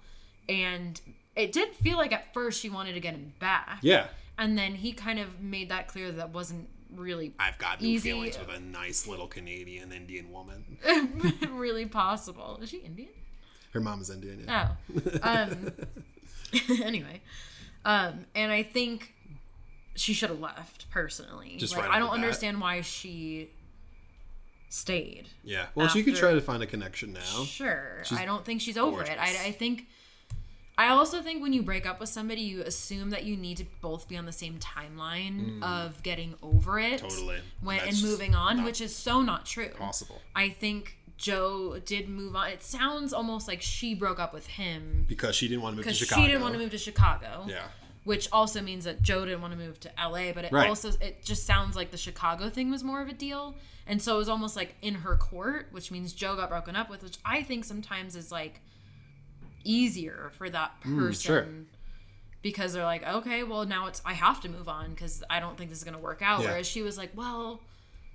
And 0.49 1.01
it 1.35 1.51
did 1.51 1.75
feel 1.75 1.97
like 1.97 2.13
at 2.13 2.33
first 2.33 2.61
she 2.61 2.71
wanted 2.71 2.93
to 2.93 3.01
get 3.01 3.15
him 3.15 3.33
back. 3.41 3.79
yeah. 3.83 4.07
And 4.39 4.57
then 4.57 4.77
he 4.77 4.93
kind 4.93 5.19
of 5.19 5.41
made 5.41 5.69
that 5.71 5.89
clear 5.89 6.07
that, 6.13 6.17
that 6.19 6.31
wasn't 6.31 6.69
really 6.95 7.33
I've 7.39 7.59
got 7.59 7.81
new 7.81 7.89
Easy. 7.89 8.11
feelings 8.11 8.39
with 8.39 8.49
a 8.49 8.61
nice 8.61 9.07
little 9.07 9.27
Canadian 9.27 9.93
Indian 9.93 10.31
woman. 10.33 10.79
really 11.51 11.87
possible. 11.87 12.59
Is 12.63 12.71
she 12.71 12.79
Indian? 12.79 13.11
Her 13.73 13.81
mom 13.81 14.01
is 14.01 14.11
Indian. 14.11 14.45
Yeah. 14.47 14.71
Oh. 15.23 15.51
Um 15.51 15.73
anyway. 16.83 17.21
Um 17.85 18.27
and 18.35 18.51
I 18.53 18.63
think 18.63 19.15
she 19.95 20.13
should 20.13 20.31
have 20.31 20.41
left 20.41 20.91
personally. 20.91 21.57
Just 21.59 21.77
like 21.77 21.87
right 21.87 21.95
I 21.95 21.99
don't 21.99 22.11
the 22.11 22.17
bat. 22.17 22.25
understand 22.25 22.61
why 22.61 22.81
she 22.81 23.51
stayed. 24.69 25.29
Yeah. 25.45 25.67
Well, 25.75 25.89
she 25.89 26.03
could 26.03 26.17
try 26.17 26.33
to 26.33 26.41
find 26.41 26.63
a 26.63 26.67
connection 26.67 27.13
now. 27.13 27.45
Sure. 27.45 28.03
She's 28.05 28.19
I 28.19 28.25
don't 28.25 28.45
think 28.45 28.61
she's 28.61 28.79
over 28.79 29.03
it. 29.03 29.19
I, 29.19 29.47
I 29.47 29.53
think 29.53 29.87
I 30.81 30.89
also 30.89 31.21
think 31.23 31.43
when 31.43 31.53
you 31.53 31.63
break 31.63 31.85
up 31.87 32.01
with 32.01 32.09
somebody, 32.09 32.41
you 32.41 32.63
assume 32.63 33.11
that 33.11 33.25
you 33.25 33.37
need 33.37 33.57
to 33.59 33.67
both 33.81 34.09
be 34.09 34.17
on 34.17 34.25
the 34.27 34.33
same 34.33 34.59
timeline 34.59 35.63
of 35.63 36.03
getting 36.03 36.35
over 36.43 36.79
it, 36.79 37.01
Mm. 37.03 37.09
Totally. 37.09 37.41
when, 37.61 37.81
and 37.81 38.03
moving 38.03 38.35
on, 38.35 38.65
which 38.65 38.81
is 38.81 38.95
so 38.95 39.21
not 39.21 39.45
true. 39.47 39.69
Possible. 39.71 40.21
I 40.35 40.49
think 40.49 40.97
Joe 41.19 41.79
did 41.85 42.09
move 42.09 42.35
on. 42.35 42.49
It 42.49 42.63
sounds 42.63 43.13
almost 43.13 43.47
like 43.47 43.61
she 43.61 43.95
broke 43.95 44.19
up 44.19 44.33
with 44.33 44.47
him 44.47 45.05
Because 45.09 45.37
she 45.37 45.49
didn't 45.49 45.63
want 45.63 45.75
to 45.75 45.77
move 45.77 45.85
to 45.85 45.91
because 46.01 46.17
she 46.19 46.27
didn't 46.27 46.41
want 46.41 46.55
to 46.55 46.59
move 46.59 46.71
to 46.71 46.79
Chicago. 46.79 47.45
Yeah. 47.47 47.65
Which 48.05 48.29
also 48.33 48.63
means 48.63 48.85
that 48.85 49.03
Joe 49.03 49.27
didn't 49.27 49.43
want 49.43 49.53
to 49.53 49.59
move 49.59 49.79
to 49.81 49.91
LA, 49.99 50.33
but 50.33 50.47
it 50.47 50.53
Right. 50.53 50.69
also 50.69 50.89
it 51.01 51.23
just 51.23 51.45
sounds 51.47 51.77
like 51.77 51.91
the 51.91 51.99
Chicago 51.99 52.49
thing 52.49 52.71
was 52.71 52.83
more 52.83 53.03
of 53.03 53.09
a 53.09 53.13
deal. 53.13 53.55
And 53.87 54.01
so 54.01 54.15
it 54.15 54.19
was 54.19 54.29
almost 54.31 54.57
like 54.57 54.77
in 54.81 54.95
her 54.95 55.17
court, 55.17 55.69
which 55.73 55.91
means 55.91 56.15
Joe 56.15 56.37
got 56.37 56.49
broken 56.49 56.75
up 56.75 56.89
with, 56.89 57.03
which 57.03 57.19
I 57.25 57.43
think 57.43 57.65
sometimes 57.67 58.17
is 58.17 58.33
like 58.33 58.61
easier 59.65 60.31
for 60.37 60.49
that 60.51 60.81
person 60.81 60.95
Mm, 61.13 61.23
sure. 61.23 61.47
because 62.43 62.73
they're 62.73 62.85
like, 62.85 63.07
okay, 63.07 63.43
well 63.43 63.67
now 63.67 63.87
it's 63.87 64.01
I 64.05 64.15
have 64.15 64.41
to 64.43 64.49
move 64.49 64.69
on 64.69 64.91
because 64.91 65.23
I 65.29 65.41
don't 65.41 65.57
think 65.59 65.71
this 65.71 65.79
is 65.79 65.85
gonna 65.85 65.99
work 65.99 66.23
out. 66.23 66.41
Yeah. 66.43 66.49
Whereas 66.51 66.67
she 66.67 66.83
was 66.83 66.97
like, 66.97 67.11
well, 67.15 67.61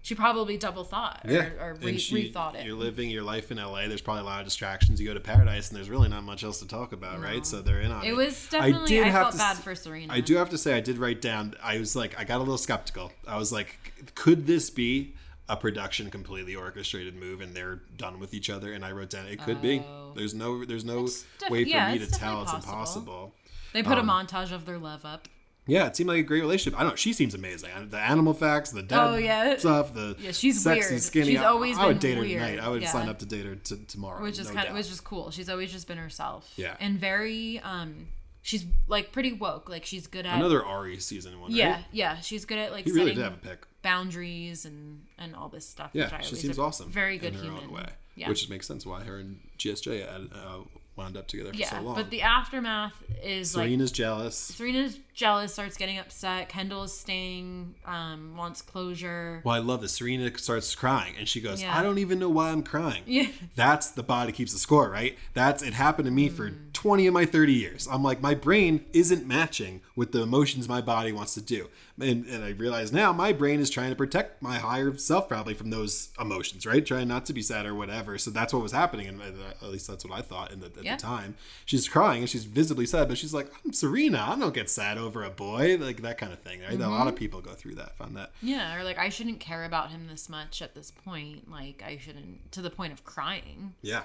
she 0.02 0.14
probably 0.14 0.56
double 0.58 0.84
thought 0.84 1.22
or, 1.26 1.32
Yeah. 1.34 1.50
or 1.60 1.74
re- 1.82 1.98
she- 1.98 2.32
rethought 2.32 2.54
it. 2.54 2.64
You're 2.66 2.76
living 2.78 3.10
your 3.10 3.24
life 3.24 3.52
in 3.52 3.58
LA. 3.58 3.88
There's 3.88 4.02
probably 4.02 4.22
a 4.22 4.26
lot 4.26 4.40
of 4.40 4.46
distractions. 4.46 5.02
You 5.02 5.08
go 5.08 5.16
to 5.16 5.20
Paradise, 5.20 5.70
and 5.70 5.78
there's 5.78 5.90
really 5.90 6.10
not 6.10 6.24
much 6.24 6.44
else 6.44 6.60
to 6.60 6.68
talk 6.68 6.92
about, 6.92 7.20
right? 7.22 7.44
So 7.44 7.62
they're 7.64 7.82
in 7.82 7.92
on 7.92 8.06
it. 8.06 8.10
It 8.10 8.14
was 8.16 8.48
definitely. 8.48 9.02
I, 9.02 9.12
felt 9.12 9.32
to 9.32 9.38
bad 9.40 9.56
s- 9.58 9.64
for 9.64 9.74
Serena. 9.74 10.14
I 10.14 10.20
do 10.22 10.36
have 10.36 10.52
to 10.52 10.60
say, 10.60 10.76
I 10.78 10.80
did 10.80 11.00
write 11.00 11.22
down. 11.22 11.56
I 11.64 11.80
was 11.80 11.96
like, 11.96 12.20
I 12.20 12.24
got 12.24 12.36
a 12.38 12.44
little 12.44 12.60
skeptical. 12.60 13.12
I 13.28 13.38
was 13.38 13.52
like, 13.52 13.94
could 14.14 14.46
this 14.46 14.70
be 14.70 15.16
a 15.48 15.56
production 15.58 16.10
completely 16.10 16.56
orchestrated 16.56 17.16
move, 17.16 17.42
and 17.42 17.54
they're 17.56 17.82
done 17.98 18.20
with 18.20 18.34
each 18.34 18.50
other? 18.50 18.74
And 18.74 18.84
I 18.86 18.92
wrote 18.92 19.10
down, 19.10 19.28
it 19.28 19.42
could 19.42 19.62
be. 19.62 19.80
Oh. 19.88 20.14
There's 20.16 20.34
no, 20.34 20.66
there's 20.66 20.86
no 20.86 21.06
def- 21.08 21.50
way 21.50 21.64
for 21.64 21.70
yeah, 21.70 21.92
me 21.94 22.00
to 22.00 22.10
tell. 22.10 22.44
It's 22.44 22.54
impossible. 22.54 23.34
They 23.74 23.84
put 23.84 23.98
um, 23.98 24.10
a 24.10 24.14
montage 24.14 24.52
of 24.52 24.66
their 24.66 24.78
love 24.78 25.06
up. 25.06 25.28
Yeah, 25.68 25.88
it 25.88 25.96
seemed 25.96 26.10
like 26.10 26.20
a 26.20 26.24
great 26.24 26.42
relationship. 26.42 26.80
I 26.80 26.84
don't 26.84 26.92
know. 26.92 26.96
She 26.96 27.12
seems 27.12 27.34
amazing. 27.34 27.72
The 27.90 27.98
animal 27.98 28.36
facts, 28.36 28.70
the 28.70 28.84
dead 28.84 29.00
Oh, 29.00 29.16
yeah. 29.16 29.58
stuff, 29.58 29.96
the 29.96 30.16
Yeah, 30.20 30.32
she's 30.32 30.62
sexy, 30.62 30.92
weird. 30.92 31.02
skinny. 31.02 31.26
She's 31.32 31.40
I- 31.42 31.46
always 31.46 31.76
I, 31.78 31.88
would 31.88 32.00
been 32.00 32.12
date 32.12 32.16
her 32.18 32.22
weird. 32.22 32.42
tonight. 32.42 32.60
I 32.60 32.70
would 32.70 32.84
Yeah. 32.84 32.92
sign 32.92 33.10
up 33.10 33.18
to 33.20 33.26
date 33.26 33.46
her 33.48 33.56
t- 33.56 33.84
tomorrow. 33.88 34.22
which 34.22 34.38
is 34.38 34.48
no 34.50 34.54
kind 34.54 34.68
of 34.70 34.76
which 34.76 34.92
is 34.92 35.02
cool. 35.02 35.32
She's 35.32 35.50
always 35.50 35.72
just 35.72 35.88
been 35.88 35.98
herself. 35.98 36.52
Yeah. 36.56 36.78
and 36.80 37.00
very 37.00 37.60
um, 37.62 38.10
she's 38.44 38.64
like 38.88 39.12
pretty 39.12 39.34
woke. 39.34 39.68
Like 39.68 39.86
she's 39.86 40.06
good 40.06 40.28
at 40.28 40.36
Another 40.38 40.64
Arie 40.64 41.00
season 41.00 41.42
one. 41.42 41.52
yeah, 41.52 41.74
right? 41.78 41.86
yeah. 41.92 42.20
She's 42.22 42.46
good 42.46 42.60
at 42.60 42.72
like 42.72 42.86
he 42.86 42.92
really 42.92 43.16
setting 43.16 43.16
did 43.16 43.24
have 43.24 43.34
a 43.34 43.38
pick. 43.38 43.66
Boundaries 43.86 44.66
and 44.66 45.02
and 45.18 45.36
all 45.36 45.48
this 45.50 45.66
stuff. 45.68 45.92
Yeah, 45.94 46.20
she 46.22 46.36
seems 46.36 46.60
awesome. 46.60 46.90
Very 46.92 47.18
good 47.18 47.34
in 47.34 47.40
her 47.40 47.46
human. 47.46 47.64
own 47.66 47.72
way, 47.72 47.86
Yeah. 48.16 48.28
which 48.30 48.50
makes 48.50 48.68
sense 48.68 48.86
why 48.86 49.04
her 49.04 49.18
and 49.18 49.40
GSJ 49.60 50.04
uh, 50.04 50.58
wound 50.98 51.16
up 51.16 51.28
together 51.28 51.52
for 51.52 51.56
yeah, 51.58 51.70
so 51.70 51.82
long. 51.82 51.96
but 51.96 52.10
the 52.10 52.22
aftermath 52.24 52.94
is 53.24 53.56
like 53.56 53.66
Serena's 53.68 53.92
jealous. 53.92 54.36
Serena's 54.38 54.98
jealous, 55.16 55.54
starts 55.54 55.78
getting 55.78 55.98
upset. 55.98 56.50
Kendall 56.50 56.84
is 56.84 56.96
staying, 56.96 57.74
um, 57.86 58.36
wants 58.38 58.62
closure. 58.62 59.42
Well, 59.44 59.56
I 59.56 59.60
love 59.60 59.82
this. 59.82 59.94
Serena 59.94 60.38
starts 60.38 60.76
crying, 60.76 61.16
and 61.18 61.28
she 61.28 61.42
goes, 61.42 61.62
Yeah. 61.62 61.76
"I 61.78 61.82
don't 61.82 61.98
even 61.98 62.20
know 62.20 62.30
why 62.30 62.52
I'm 62.52 62.62
crying." 62.62 63.04
Yeah. 63.08 63.28
That's 63.56 63.88
the 63.90 64.04
body 64.04 64.32
keeps 64.32 64.52
the 64.54 64.60
score, 64.60 64.90
right? 64.90 65.18
That's 65.34 65.64
it 65.64 65.74
happened 65.74 66.06
to 66.06 66.12
me 66.12 66.30
for 66.30 66.50
Mm. 66.52 66.74
20 66.74 67.08
of 67.08 67.14
my 67.14 67.26
30 67.26 67.54
years. 67.54 67.88
I'm 67.90 68.04
like, 68.04 68.22
my 68.22 68.36
brain 68.36 68.86
isn't 68.94 69.26
matching 69.26 69.82
with 69.96 70.12
the 70.12 70.22
emotions 70.22 70.68
my 70.70 70.82
body 70.82 71.12
wants 71.14 71.34
to 71.36 71.42
do. 71.42 71.70
And, 72.00 72.26
and 72.26 72.44
I 72.44 72.50
realize 72.50 72.92
now 72.92 73.14
my 73.14 73.32
brain 73.32 73.62
is 73.62 73.70
trying 73.70 73.90
to 73.92 73.96
protect 73.96 74.42
my 74.44 74.58
higher 74.60 74.96
self 74.98 75.30
probably 75.30 75.54
from 75.54 75.70
those 75.70 76.10
emotions, 76.20 76.66
right? 76.66 76.86
Trying 76.86 77.08
not 77.08 77.26
to 77.28 77.34
be 77.34 77.42
sad 77.42 77.66
or 77.66 77.74
whatever. 77.74 78.18
So 78.18 78.30
that's 78.30 78.54
what 78.54 78.62
was 78.62 78.74
happening. 78.74 79.08
And 79.08 79.22
at 79.22 79.70
least 79.70 79.88
that's 79.88 80.04
what 80.06 80.14
I 80.20 80.22
thought 80.22 80.52
in 80.52 80.60
the, 80.60 80.66
at 80.66 80.84
Yeah. 80.84 80.96
the 80.98 81.02
time. 81.02 81.36
She's 81.64 81.88
crying 81.88 82.20
and 82.22 82.30
she's 82.30 82.44
visibly 82.44 82.86
sad, 82.86 83.08
but 83.08 83.18
she's 83.18 83.34
like, 83.34 83.50
I'm 83.64 83.72
Serena. 83.72 84.26
I 84.28 84.38
don't 84.38 84.54
get 84.54 84.70
sad 84.70 84.98
over 85.06 85.24
a 85.24 85.30
boy. 85.30 85.78
Like 85.80 86.02
that 86.02 86.18
kind 86.18 86.34
of 86.34 86.40
thing, 86.40 86.62
right? 86.62 86.72
A 86.74 86.78
Mm-hmm. 86.78 86.92
lot 86.92 87.08
of 87.08 87.16
people 87.16 87.40
go 87.42 87.52
through 87.54 87.76
that. 87.76 87.96
Find 87.98 88.16
that. 88.18 88.32
Yeah, 88.42 88.76
or 88.78 88.84
like 88.84 88.98
I 88.98 89.10
shouldn't 89.10 89.40
care 89.40 89.64
about 89.64 89.92
him 89.92 90.08
this 90.10 90.28
much 90.28 90.62
at 90.62 90.76
this 90.76 90.92
point. 90.92 91.50
Like 91.50 91.84
I 91.86 91.98
shouldn't 91.98 92.52
to 92.54 92.62
the 92.62 92.70
point 92.70 92.92
of 92.92 93.04
crying. 93.06 93.74
Yeah. 93.82 94.04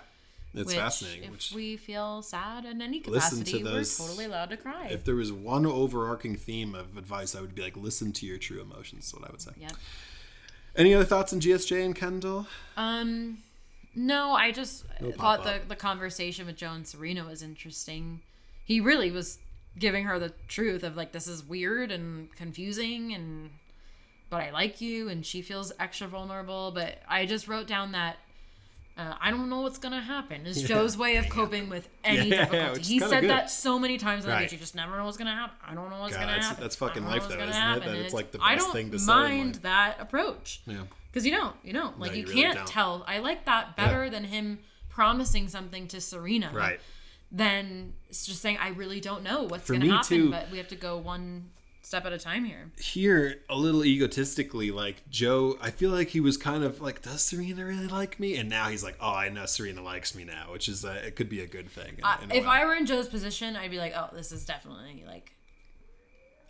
It's 0.52 0.66
which, 0.66 0.76
fascinating. 0.76 1.24
If 1.24 1.30
Which 1.30 1.52
we 1.54 1.76
feel 1.76 2.22
sad 2.22 2.64
in 2.64 2.82
any 2.82 2.98
capacity, 3.00 3.62
those- 3.62 3.98
we're 4.00 4.06
totally 4.06 4.24
allowed 4.24 4.50
to 4.50 4.56
cry. 4.56 4.88
if 4.90 5.04
there 5.04 5.14
was 5.14 5.30
one 5.32 5.64
overarching 5.64 6.34
theme 6.34 6.74
of 6.74 6.96
advice, 6.96 7.36
I 7.36 7.40
would 7.40 7.54
be 7.54 7.62
like, 7.62 7.76
listen 7.76 8.12
to 8.14 8.26
your 8.26 8.36
true 8.36 8.60
emotions. 8.60 9.06
Is 9.06 9.14
what 9.14 9.28
I 9.28 9.30
would 9.30 9.40
say. 9.40 9.52
yep. 9.60 9.72
Any 10.76 10.92
other 10.94 11.04
thoughts 11.04 11.32
on 11.32 11.40
GSJ 11.40 11.84
and 11.84 11.94
Kendall? 11.94 12.46
Um, 12.76 13.38
no, 13.94 14.32
I 14.32 14.50
just 14.52 14.84
No 15.00 15.12
thought 15.12 15.44
the 15.44 15.60
the 15.68 15.76
conversation 15.76 16.46
with 16.46 16.56
Joe 16.56 16.72
and 16.72 16.86
Serena 16.86 17.24
was 17.24 17.42
interesting. 17.42 18.20
He 18.64 18.80
really 18.80 19.10
was 19.10 19.38
giving 19.78 20.04
her 20.04 20.18
the 20.18 20.32
truth 20.48 20.82
of 20.82 20.96
like 20.96 21.12
this 21.12 21.26
is 21.26 21.44
weird 21.44 21.90
and 21.90 22.34
confusing 22.36 23.12
and 23.14 23.50
but 24.28 24.42
I 24.42 24.50
like 24.50 24.80
you 24.80 25.08
and 25.08 25.24
she 25.26 25.42
feels 25.42 25.72
extra 25.80 26.06
vulnerable. 26.06 26.70
But 26.72 26.98
I 27.08 27.26
just 27.26 27.48
wrote 27.48 27.66
down 27.66 27.92
that. 27.92 28.16
Uh, 28.98 29.14
I 29.20 29.30
don't 29.30 29.48
know 29.48 29.62
what's 29.62 29.78
gonna 29.78 30.00
happen. 30.00 30.44
Is 30.46 30.62
Joe's 30.68 30.96
way 30.98 31.16
of 31.16 31.28
coping 31.28 31.68
with 31.70 31.88
any 32.04 32.28
Yeah, 32.28 32.44
difficulty. 32.44 32.82
he 32.82 32.98
said 33.00 33.22
good. 33.22 33.30
that 33.30 33.50
so 33.50 33.78
many 33.78 33.96
times. 33.98 34.26
Like, 34.26 34.34
Right. 34.34 34.52
you 34.52 34.58
just 34.58 34.74
never 34.74 34.96
know 34.96 35.04
what's 35.04 35.16
gonna 35.16 35.34
happen. 35.34 35.56
I 35.66 35.74
don't 35.74 35.88
know 35.90 36.00
what's 36.00 36.12
God, 36.14 36.20
gonna 36.20 36.32
that's- 36.32 36.48
happen. 36.48 36.62
that's 36.62 36.76
fucking 36.76 36.92
I 36.92 36.94
don't 36.96 37.04
know 37.06 37.10
life, 37.12 37.22
what's 37.22 37.32
though, 37.34 37.38
gonna 37.38 37.50
isn't 37.50 37.62
it? 37.62 37.64
happen. 37.64 37.80
That 37.88 37.96
And 37.96 38.04
it's 38.04 38.14
like 38.14 38.30
the 38.32 38.40
I 38.42 38.54
best 38.56 38.66
don't 38.66 38.74
thing 38.74 38.90
to 38.90 38.98
say, 38.98 39.06
mind 39.06 39.54
like- 39.54 39.62
that 39.62 39.96
approach 40.00 40.60
Yeah. 40.66 40.82
because 41.10 41.24
you 41.24 41.32
don't 41.32 41.56
you 41.64 41.72
don't 41.72 41.98
like 41.98 42.10
No, 42.10 42.16
you, 42.16 42.22
you 42.22 42.28
really 42.28 42.42
can't 42.42 42.56
don't. 42.56 42.66
tell 42.66 43.04
i 43.06 43.18
like 43.18 43.46
that 43.46 43.76
better 43.76 44.10
than 44.10 44.24
him 44.24 44.58
promising 44.90 45.48
something 45.48 45.88
to 45.88 46.00
serena 46.00 46.50
Right. 46.52 46.80
Than 47.32 47.92
just 48.10 48.40
saying 48.42 48.58
i 48.60 48.68
really 48.70 49.00
don't 49.00 49.22
know 49.22 49.42
what's 49.44 49.70
gonna 49.70 49.86
happen 49.86 50.06
too- 50.08 50.30
but 50.30 50.50
we 50.50 50.58
have 50.58 50.68
to 50.68 50.76
go 50.76 50.96
one 50.98 51.50
step 51.82 52.04
at 52.04 52.12
a 52.12 52.18
time 52.18 52.44
here 52.44 52.70
Here, 52.78 53.40
a 53.48 53.56
little 53.56 53.84
egotistically, 53.84 54.70
like 54.70 55.08
Joe, 55.10 55.56
I 55.60 55.70
feel 55.70 55.90
like 55.90 56.08
he 56.08 56.20
was 56.20 56.36
kind 56.36 56.62
of 56.62 56.80
like, 56.80 57.02
does 57.02 57.22
Serena 57.22 57.64
really 57.64 57.86
like 57.88 58.20
me? 58.20 58.36
And 58.36 58.48
now 58.48 58.68
he's 58.68 58.84
like, 58.84 58.96
oh, 59.00 59.10
I 59.12 59.28
know 59.30 59.46
Serena 59.46 59.82
likes 59.82 60.14
me 60.14 60.22
now, 60.24 60.52
which 60.52 60.68
is, 60.68 60.84
uh, 60.84 61.02
it 61.04 61.16
could 61.16 61.28
be 61.28 61.40
a 61.40 61.46
good 61.48 61.68
thing. 61.70 61.94
in- 61.98 62.04
I, 62.04 62.22
in 62.22 62.30
a 62.30 62.34
if 62.34 62.44
way. 62.44 62.50
i 62.50 62.64
were 62.64 62.74
in 62.74 62.86
joe's 62.86 63.08
position 63.08 63.56
i'd 63.56 63.70
be 63.70 63.78
like 63.78 63.94
oh 63.96 64.08
this 64.14 64.30
is 64.30 64.44
definitely 64.44 65.04
like 65.06 65.34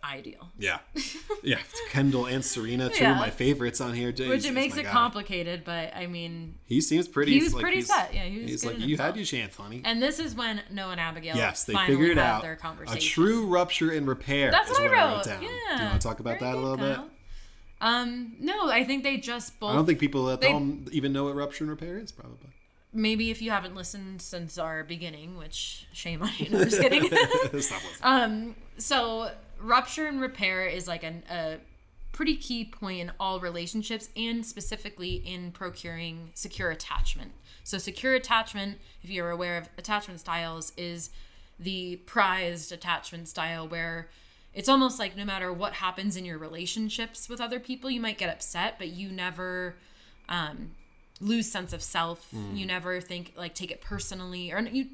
ideal 0.03 0.49
Yeah. 0.57 0.79
Yeah. 1.43 1.57
Kendall 1.89 2.25
and 2.27 2.43
Serena, 2.45 2.89
two 2.89 3.03
Yeah. 3.03 3.11
of 3.13 3.17
my 3.17 3.29
favorites 3.31 3.81
on 3.81 3.93
here. 3.93 4.11
Jeez, 4.11 4.29
which 4.29 4.45
it 4.45 4.53
makes 4.53 4.77
it 4.77 4.85
complicated 4.85 5.63
but 5.63 5.95
i 5.95 6.05
mean 6.07 6.55
He 6.65 6.81
seems 6.81 7.07
pretty. 7.07 7.33
He 7.33 7.43
was 7.43 7.53
like, 7.53 7.61
pretty 7.61 7.77
he's- 7.77 7.87
set. 7.87 8.13
Yeah, 8.13 8.23
he 8.25 8.41
was 8.41 8.51
he's 8.51 8.65
like, 8.65 8.79
you 8.79 8.97
had 8.97 9.15
your 9.15 9.25
chance, 9.25 9.55
honey. 9.55 9.81
and 9.85 10.01
this 10.01 10.19
is 10.19 10.35
when 10.35 10.61
noah 10.71 10.91
and 10.91 10.99
abigail 10.99 11.35
Yes, 11.35 11.63
they 11.65 11.73
figured 11.87 12.17
out. 12.17 12.41
their 12.43 12.55
conversation. 12.55 12.97
A 12.97 13.01
true 13.01 13.45
rupture 13.47 13.91
and 13.91 14.07
repair. 14.07 14.51
that's 14.51 14.69
is 14.69 14.79
what 14.79 14.91
i 14.91 14.93
wrote, 14.93 15.15
wrote 15.17 15.25
down. 15.25 15.41
yeah 15.43 15.49
Do 15.77 15.83
you 15.83 15.89
want 15.89 16.01
to 16.01 16.07
talk 16.07 16.19
about 16.19 16.39
Very 16.39 16.51
that 16.51 16.57
a 16.57 16.61
little 16.61 16.77
bit? 16.77 16.99
Um 17.79 18.35
no 18.39 18.69
i 18.69 18.83
think 18.83 19.03
they 19.03 19.17
just 19.17 19.59
both 19.59 19.71
I 19.71 19.75
don't 19.75 19.85
think 19.85 19.99
people 19.99 20.29
at 20.29 20.41
They- 20.41 20.51
home 20.51 20.85
even 20.91 21.11
know 21.13 21.23
what 21.25 21.35
rupture 21.35 21.63
and 21.63 21.71
repair 21.71 21.97
is. 21.97 22.11
Probably. 22.11 22.49
maybe 22.93 23.31
if 23.31 23.41
you 23.41 23.49
haven't 23.51 23.73
listened 23.75 24.21
since 24.21 24.57
our 24.57 24.83
beginning, 24.83 25.37
which 25.37 25.87
shame 25.93 26.21
on 26.21 26.29
you. 26.37 26.49
No, 26.49 26.59
I'm 26.59 26.69
just 26.69 26.81
kidding. 26.81 27.09
Um, 28.03 28.55
so 28.77 29.31
rupture 29.61 30.07
and 30.07 30.19
repair 30.21 30.65
is 30.65 30.87
like 30.87 31.03
an, 31.03 31.23
a 31.29 31.57
pretty 32.11 32.35
key 32.35 32.65
point 32.65 32.99
in 32.99 33.11
all 33.19 33.39
relationships, 33.39 34.09
and 34.15 34.45
specifically 34.45 35.15
in 35.15 35.51
procuring 35.51 36.31
secure 36.33 36.69
attachment. 36.69 37.31
So 37.63 37.77
secure 37.77 38.13
attachment, 38.15 38.79
if 39.03 39.09
you're 39.09 39.29
aware 39.29 39.57
of 39.57 39.69
attachment 39.77 40.19
styles, 40.19 40.73
is 40.75 41.09
the 41.59 41.97
prized 42.05 42.71
attachment 42.71 43.27
style 43.27 43.67
where 43.67 44.09
it's 44.53 44.67
almost 44.67 44.99
like 44.99 45.15
no 45.15 45.23
matter 45.23 45.53
what 45.53 45.73
happens 45.73 46.17
in 46.17 46.25
your 46.25 46.37
relationships 46.37 47.29
with 47.29 47.39
other 47.39 47.59
people, 47.59 47.89
you 47.89 48.01
might 48.01 48.17
get 48.17 48.29
upset, 48.29 48.75
but 48.77 48.89
you 48.89 49.09
never 49.09 49.75
um, 50.27 50.71
lose 51.21 51.49
sense 51.49 51.71
of 51.71 51.81
self. 51.81 52.27
Mm. 52.35 52.57
You 52.57 52.65
never 52.65 52.99
think 52.99 53.33
like 53.37 53.55
take 53.55 53.71
it 53.71 53.79
personally, 53.79 54.51
or 54.51 54.59
you 54.59 54.87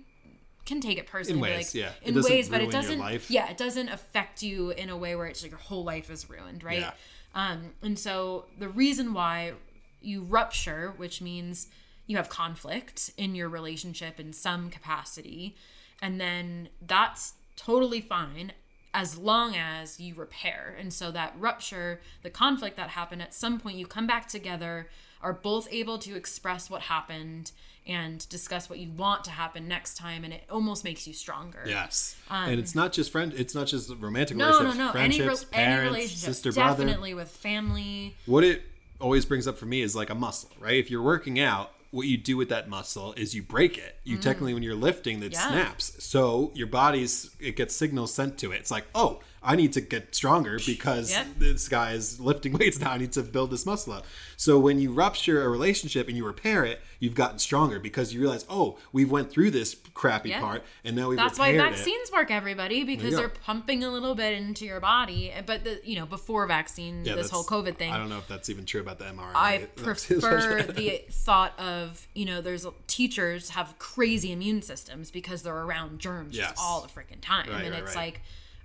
can 0.67 0.79
take 0.79 0.99
it 0.99 1.07
personally, 1.07 1.41
but, 1.41 1.49
ways, 1.49 1.73
like, 1.73 1.83
yeah. 1.83 1.91
In 2.03 2.13
doesn't 2.13 2.31
ways, 2.31 2.49
but 2.49 2.61
it 2.61 2.69
doesn't. 2.69 3.29
Yeah, 3.29 3.49
it 3.49 3.57
doesn't 3.57 3.89
affect 3.89 4.43
you 4.43 4.69
in 4.69 4.89
a 4.89 4.97
way 4.97 5.15
where 5.15 5.25
it's 5.25 5.41
like 5.41 5.51
your 5.51 5.59
whole 5.59 5.83
life 5.83 6.11
is 6.11 6.29
ruined, 6.29 6.63
right? 6.63 6.81
Yeah. 6.81 6.91
Um, 7.33 7.71
and 7.81 7.97
so 7.97 8.45
the 8.59 8.69
reason 8.69 9.13
why 9.13 9.53
you 10.01 10.21
rupture, 10.21 10.93
which 10.97 11.21
means 11.21 11.67
you 12.05 12.17
have 12.17 12.29
conflict 12.29 13.11
in 13.17 13.33
your 13.33 13.49
relationship 13.49 14.19
in 14.19 14.33
some 14.33 14.69
capacity, 14.69 15.55
and 16.01 16.21
then 16.21 16.69
that's 16.81 17.33
totally 17.55 18.01
fine 18.01 18.53
as 18.93 19.17
long 19.17 19.55
as 19.55 19.99
you 19.99 20.15
repair. 20.15 20.75
And 20.79 20.93
so 20.93 21.11
that 21.11 21.33
rupture, 21.37 22.01
the 22.23 22.29
conflict 22.29 22.77
that 22.77 22.89
happened, 22.89 23.21
at 23.21 23.33
some 23.33 23.59
point 23.59 23.77
you 23.77 23.85
come 23.85 24.07
back 24.07 24.27
together, 24.27 24.89
are 25.21 25.33
both 25.33 25.67
able 25.71 25.97
to 25.99 26.15
express 26.15 26.69
what 26.69 26.83
happened 26.83 27.51
and 27.87 28.27
discuss 28.29 28.69
what 28.69 28.79
you 28.79 28.89
want 28.91 29.23
to 29.23 29.31
happen 29.31 29.67
next 29.67 29.95
time, 29.97 30.23
and 30.23 30.33
it 30.33 30.43
almost 30.49 30.83
makes 30.83 31.07
you 31.07 31.13
stronger. 31.13 31.63
Yes. 31.65 32.15
and 32.29 32.59
it's 32.59 32.75
not 32.75 32.91
just 32.93 33.11
friend. 33.11 33.33
It's 33.35 33.55
not 33.55 33.67
just 33.67 33.89
romantic 33.99 34.35
Um, 34.35 34.39
No, 34.39 34.45
no, 34.49 34.59
relationships. 34.59 34.77
no. 34.77 34.99
Any, 34.99 35.19
re- 35.19 35.25
Friendships, 35.25 35.45
any 35.53 35.65
parents, 35.65 35.91
relationship, 35.95 36.25
sister, 36.27 36.51
brother. 36.51 36.83
definitely 36.85 37.13
with 37.13 37.29
family. 37.29 38.15
What 38.25 38.43
it 38.43 38.63
always 38.99 39.25
brings 39.25 39.47
up 39.47 39.57
for 39.57 39.65
me 39.65 39.81
is 39.81 39.95
like 39.95 40.09
a 40.09 40.15
muscle, 40.15 40.49
right? 40.59 40.75
If 40.75 40.89
you're 40.91 41.01
working 41.03 41.39
out 41.39 41.71
what 41.91 42.05
you 42.05 42.17
do 42.17 42.35
with 42.35 42.49
that 42.49 42.67
muscle 42.67 43.13
is 43.15 43.33
you 43.33 43.41
break 43.41 43.77
it. 43.77 43.95
You 44.03 44.17
technically, 44.17 44.53
when 44.53 44.61
you're 44.63 44.75
lifting, 44.75 45.23
it 45.23 45.31
Mm. 45.31 45.33
Yeah. 45.35 45.47
snaps. 45.47 46.03
So 46.03 46.51
your 46.53 46.67
body's 46.67 47.29
it 47.39 47.55
gets 47.55 47.75
signals 47.75 48.13
sent 48.13 48.37
to 48.39 48.51
it. 48.51 48.57
It's 48.57 48.71
like, 48.71 48.85
oh, 48.93 49.21
I 49.43 49.55
need 49.55 49.73
to 49.73 49.81
get 49.81 50.13
stronger 50.15 50.59
because 50.65 51.11
Yep. 51.11 51.27
this 51.37 51.67
guy 51.69 51.91
is 51.93 52.19
lifting 52.19 52.53
weights 52.57 52.79
now. 52.79 52.91
I 52.91 52.97
need 52.97 53.11
to 53.13 53.21
build 53.23 53.51
this 53.51 53.65
muscle 53.65 53.93
up. 53.93 54.05
So 54.35 54.59
when 54.59 54.79
you 54.79 54.91
rupture 54.91 55.43
a 55.43 55.49
relationship 55.49 56.07
and 56.07 56.17
you 56.17 56.25
repair 56.25 56.65
it, 56.65 56.81
you've 56.99 57.15
gotten 57.15 57.39
stronger 57.39 57.79
because 57.79 58.13
you 58.13 58.19
realize, 58.21 58.45
oh, 58.49 58.77
we've 58.91 59.09
went 59.11 59.31
through 59.31 59.51
this 59.51 59.75
crappy 59.93 60.29
Yeah. 60.29 60.41
part 60.41 60.63
and 60.83 60.95
now 60.95 61.09
we've 61.09 61.17
That's 61.17 61.37
why 61.39 61.51
repaired 61.51 61.73
it. 61.73 61.75
vaccines 61.77 62.11
work, 62.11 62.31
everybody, 62.31 62.83
because 62.83 63.15
they're 63.15 63.29
pumping 63.29 63.83
a 63.83 63.89
little 63.91 64.15
bit 64.15 64.33
into 64.37 64.65
your 64.65 64.79
body. 64.79 65.31
But 65.45 65.63
the 65.63 65.79
you 65.83 65.95
know 65.95 66.05
before 66.05 66.45
vaccine, 66.47 67.05
Yeah, 67.05 67.15
this 67.15 67.29
whole 67.29 67.43
COVID 67.43 67.77
thing, 67.77 67.91
I 67.93 67.97
don't 67.97 68.09
know 68.09 68.17
if 68.17 68.27
that's 68.27 68.49
even 68.49 68.65
true 68.65 68.81
about 68.81 68.99
the 68.99 69.05
mRNA. 69.05 69.31
I 69.35 69.67
prefer 69.75 70.63
the 70.63 71.03
thought 71.11 71.57
of 71.59 72.07
you 72.15 72.25
know 72.25 72.41
there's 72.41 72.65
teachers 72.87 73.49
have 73.51 73.77
crazy 73.79 74.31
immune 74.31 74.61
systems 74.61 75.11
because 75.11 75.43
they're 75.43 75.55
around 75.55 75.99
germs 75.99 76.35
Yes. 76.35 76.49
just 76.49 76.61
all 76.61 76.81
the 76.81 76.87
freaking 76.87 77.21
time, 77.21 77.49
Right, 77.49 77.63
and 77.65 77.73
right, 77.73 77.83
it's 77.83 77.95
right. 77.95 78.05
like 78.13 78.21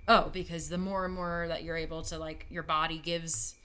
oh 0.07 0.29
because 0.33 0.69
the 0.69 0.77
more 0.77 1.05
and 1.05 1.13
more 1.13 1.45
that 1.47 1.63
you're 1.63 1.77
able 1.77 2.01
to 2.03 2.17
like 2.17 2.45
your 2.49 2.63
body 2.63 2.97
gives. 2.97 3.55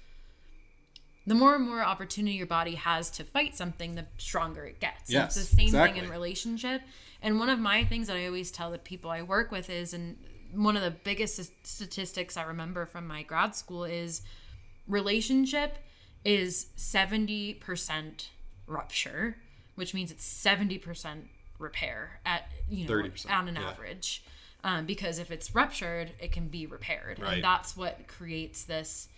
The 1.27 1.35
more 1.35 1.55
and 1.55 1.69
more 1.69 1.83
opportunity 1.85 2.37
your 2.37 2.47
body 2.47 2.75
has 2.75 3.11
to 3.11 3.25
fight 3.25 3.55
something, 3.55 3.97
the 3.97 4.07
stronger 4.17 4.65
it 4.65 4.81
gets. 4.81 5.11
Yes, 5.11 5.37
it's 5.37 5.51
the 5.51 5.57
same 5.57 5.67
exactly. 5.67 6.01
thing 6.01 6.07
in 6.07 6.11
relationship. 6.11 6.81
And 7.21 7.39
one 7.39 7.51
of 7.51 7.59
my 7.59 7.85
things 7.85 8.07
that 8.07 8.17
I 8.17 8.25
always 8.25 8.51
tell 8.51 8.71
the 8.71 8.79
people 8.79 9.11
I 9.11 9.21
work 9.21 9.51
with 9.51 9.69
is, 9.69 9.93
and 9.93 10.17
one 10.55 10.75
of 10.75 10.83
the 10.83 10.91
biggest 10.91 11.39
statistics 11.67 12.39
I 12.39 12.45
remember 12.45 12.87
from 12.87 13.07
my 13.07 13.25
grad 13.25 13.55
school 13.55 13.85
is 13.85 14.23
relationship 14.87 15.77
is 16.25 16.69
70% 16.77 18.29
rupture, 18.67 19.37
which 19.75 19.95
means 19.95 20.11
it's 20.11 20.27
70% 20.27 21.25
repair 21.59 22.21
at, 22.25 22.51
you 22.69 22.87
know, 22.87 22.93
30%, 22.93 23.31
on 23.31 23.49
an 23.49 23.57
yeah. 23.57 23.69
average. 23.69 24.25
Um, 24.65 24.87
because 24.87 25.19
if 25.19 25.31
it's 25.31 25.55
ruptured, 25.55 26.13
it 26.19 26.33
can 26.33 26.49
be 26.49 26.67
repaired. 26.67 27.21
Right. 27.21 27.35
And 27.35 27.45
that's 27.45 27.77
what 27.77 28.09
creates 28.09 28.65
this 28.65 29.09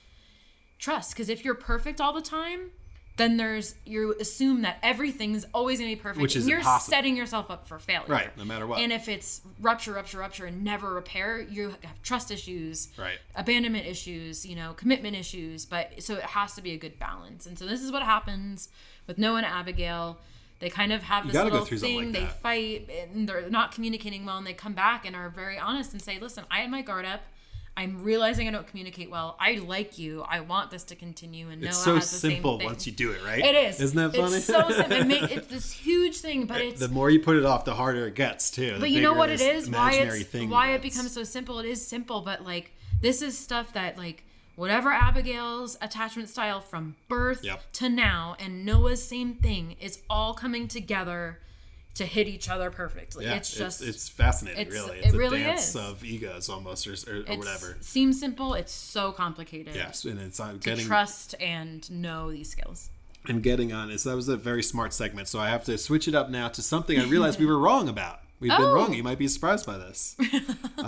trust. 0.78 1.12
Because 1.12 1.28
if 1.28 1.44
you're 1.44 1.54
perfect 1.54 2.00
all 2.00 2.12
the 2.12 2.20
time, 2.22 2.70
then 3.16 3.36
there's 3.36 3.74
you 3.84 4.14
assume 4.20 4.62
that 4.62 4.78
everything's 4.82 5.44
always 5.52 5.78
gonna 5.78 5.90
be 5.90 5.96
perfect. 5.96 6.22
Which 6.22 6.36
is 6.36 6.44
and 6.44 6.50
you're 6.50 6.58
impossible. 6.60 6.90
setting 6.90 7.16
yourself 7.16 7.50
up 7.50 7.66
for 7.68 7.78
failure. 7.78 8.06
Right, 8.08 8.36
no 8.38 8.44
matter 8.44 8.66
what. 8.66 8.80
And 8.80 8.92
if 8.92 9.08
it's 9.08 9.42
rupture, 9.60 9.92
rupture, 9.92 10.18
rupture, 10.18 10.46
and 10.46 10.62
never 10.64 10.92
repair, 10.94 11.38
you 11.40 11.74
have 11.82 12.02
trust 12.02 12.30
issues, 12.30 12.88
Right. 12.98 13.18
abandonment 13.34 13.86
issues, 13.86 14.46
you 14.46 14.56
know, 14.56 14.72
commitment 14.74 15.16
issues. 15.16 15.66
But 15.66 16.02
so 16.02 16.14
it 16.14 16.22
has 16.22 16.54
to 16.54 16.62
be 16.62 16.72
a 16.72 16.78
good 16.78 16.98
balance. 16.98 17.46
And 17.46 17.58
so 17.58 17.66
this 17.66 17.82
is 17.82 17.90
what 17.92 18.02
happens 18.02 18.68
with 19.06 19.18
Noah 19.18 19.38
and 19.38 19.46
Abigail. 19.46 20.18
They 20.60 20.70
kind 20.70 20.92
of 20.92 21.02
have 21.02 21.26
this 21.26 21.34
little 21.34 21.64
thing. 21.64 21.96
like 21.96 22.12
they 22.12 22.20
that. 22.20 22.42
fight 22.42 22.90
and 23.14 23.28
they're 23.28 23.48
not 23.50 23.72
communicating 23.72 24.24
well, 24.26 24.36
and 24.38 24.46
they 24.46 24.52
come 24.54 24.74
back 24.74 25.04
and 25.06 25.16
are 25.16 25.28
very 25.30 25.58
honest 25.58 25.92
and 25.92 26.00
say, 26.02 26.18
"Listen, 26.20 26.44
I 26.50 26.60
had 26.60 26.70
my 26.70 26.82
guard 26.82 27.04
up. 27.06 27.22
I'm 27.76 28.02
realizing 28.02 28.46
I 28.46 28.50
don't 28.50 28.66
communicate 28.66 29.10
well. 29.10 29.36
I 29.40 29.54
like 29.54 29.98
you. 29.98 30.22
I 30.22 30.40
want 30.40 30.70
this 30.70 30.84
to 30.84 30.96
continue." 30.96 31.48
And 31.48 31.64
It's 31.64 31.78
Noah 31.78 31.84
so 31.84 31.94
has 31.94 32.10
the 32.10 32.18
same 32.18 32.30
simple 32.32 32.58
thing. 32.58 32.66
once 32.66 32.86
you 32.86 32.92
do 32.92 33.10
it, 33.12 33.24
right? 33.24 33.42
It 33.42 33.54
is. 33.54 33.80
Isn't 33.80 33.96
that 33.96 34.14
funny? 34.14 34.36
It's 34.36 34.44
so 34.44 34.68
simple. 34.70 34.92
It 34.92 35.06
make, 35.06 35.30
it's 35.30 35.46
this 35.46 35.72
huge 35.72 36.18
thing, 36.18 36.44
but 36.44 36.60
it's 36.60 36.78
the 36.80 36.88
more 36.88 37.08
you 37.08 37.20
put 37.20 37.36
it 37.36 37.44
off, 37.46 37.64
the 37.64 37.74
harder 37.74 38.06
it 38.06 38.14
gets 38.14 38.50
too. 38.50 38.76
but 38.80 38.90
you 38.90 39.00
know 39.00 39.14
what 39.14 39.30
it 39.30 39.40
is 39.40 39.70
why 39.70 39.92
it's 39.94 40.34
why 40.50 40.72
it 40.74 40.82
becomes 40.82 41.12
so 41.12 41.24
simple 41.24 41.58
it 41.58 41.66
is 41.66 41.84
simple 41.86 42.20
but 42.20 42.44
like 42.44 42.72
this 43.00 43.22
is 43.22 43.38
stuff 43.38 43.72
that 43.72 43.96
like 43.96 44.24
whatever 44.60 44.90
abigail's 44.92 45.76
attachment 45.80 46.28
style 46.28 46.60
from 46.60 46.94
birth 47.08 47.42
Yep. 47.42 47.72
to 47.72 47.88
now 47.88 48.36
and 48.38 48.64
noah's 48.66 49.02
same 49.02 49.34
thing 49.34 49.74
is 49.80 50.00
all 50.10 50.34
coming 50.34 50.68
together 50.68 51.40
to 51.94 52.04
hit 52.04 52.28
each 52.28 52.48
other 52.48 52.70
perfectly 52.70 53.24
Yeah, 53.24 53.34
it's 53.36 53.52
just 53.52 53.82
it's, 53.82 54.08
fascinating. 54.08 54.60
it's- 54.60 54.72
really, 54.74 54.98
it 54.98 55.04
it's 55.06 55.14
a 55.14 55.18
really 55.18 55.40
dance 55.42 55.70
is. 55.70 55.76
of 55.76 56.04
egos 56.04 56.48
almost, 56.48 56.86
or, 56.86 56.92
or, 57.10 57.16
or 57.28 57.36
whatever. 57.38 57.76
seems 57.80 58.20
simple 58.20 58.54
it's 58.54 58.72
so 58.72 59.12
complicated 59.12 59.74
Yes, 59.74 60.04
and 60.04 60.20
it's 60.20 60.38
uh, 60.38 60.52
getting 60.60 60.84
trust 60.86 61.34
and 61.40 61.90
know 61.90 62.30
these 62.30 62.50
skills 62.50 62.90
and 63.28 63.42
getting 63.42 63.72
on. 63.72 63.96
So 63.98 64.10
that 64.10 64.16
was 64.16 64.28
a 64.28 64.36
very 64.36 64.62
smart 64.62 64.92
segment. 64.94 65.28
So 65.28 65.38
I 65.40 65.50
have 65.50 65.64
to 65.64 65.76
switch 65.76 66.06
it 66.08 66.14
up 66.14 66.30
now 66.30 66.48
to 66.48 66.62
something 66.62 66.98
I 66.98 67.04
realized 67.04 67.38
we 67.38 67.44
were 67.46 67.58
wrong 67.58 67.86
about. 67.88 68.20
We've 68.40 68.50
been 68.50 68.60
Oh. 68.62 68.72
wrong. 68.74 68.94
You 68.94 69.02
might 69.02 69.18
be 69.18 69.28
surprised 69.28 69.66
by 69.66 69.76
this. 69.76 70.16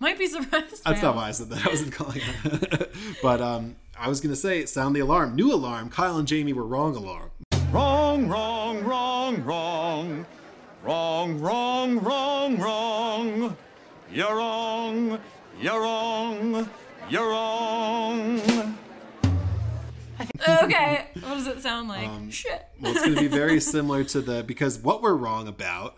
might 0.00 0.18
be 0.18 0.26
surprised 0.26 0.82
That's 0.84 1.00
by 1.00 1.00
not 1.02 1.14
why 1.16 1.28
I 1.28 1.30
said 1.32 1.50
that. 1.50 1.66
I 1.66 1.68
wasn't 1.68 1.92
calling 1.92 2.20
it. 2.44 2.90
but 3.22 3.40
um, 3.42 3.76
I 3.98 4.08
was 4.08 4.20
going 4.20 4.32
to 4.32 4.40
say, 4.40 4.64
sound 4.64 4.96
the 4.96 5.00
alarm. 5.00 5.34
New 5.36 5.52
alarm. 5.52 5.90
Kyle 5.90 6.16
and 6.16 6.26
Jamie 6.26 6.54
were 6.54 6.64
wrong 6.66 6.96
alarm. 6.96 7.30
Wrong, 7.70 8.28
wrong, 8.28 8.82
wrong, 8.84 9.44
wrong. 9.44 10.26
Wrong, 10.82 11.38
wrong, 11.40 11.98
wrong, 12.00 12.58
wrong. 12.58 13.56
You're 14.10 14.36
wrong. 14.36 15.18
You're 15.60 15.80
wrong. 15.82 16.70
You're 17.10 17.28
wrong. 17.28 18.40
okay 20.62 21.08
what 21.14 21.34
does 21.34 21.46
it 21.46 21.60
sound 21.62 21.88
like 21.88 22.08
Um, 22.08 22.30
shit 22.30 22.66
Well, 22.80 22.92
it's 22.92 23.02
going 23.02 23.14
to 23.14 23.20
be 23.20 23.26
very 23.28 23.60
similar 23.74 24.02
to 24.04 24.20
the 24.22 24.42
because 24.42 24.78
what 24.78 25.02
we're 25.02 25.14
wrong 25.14 25.46
about 25.48 25.96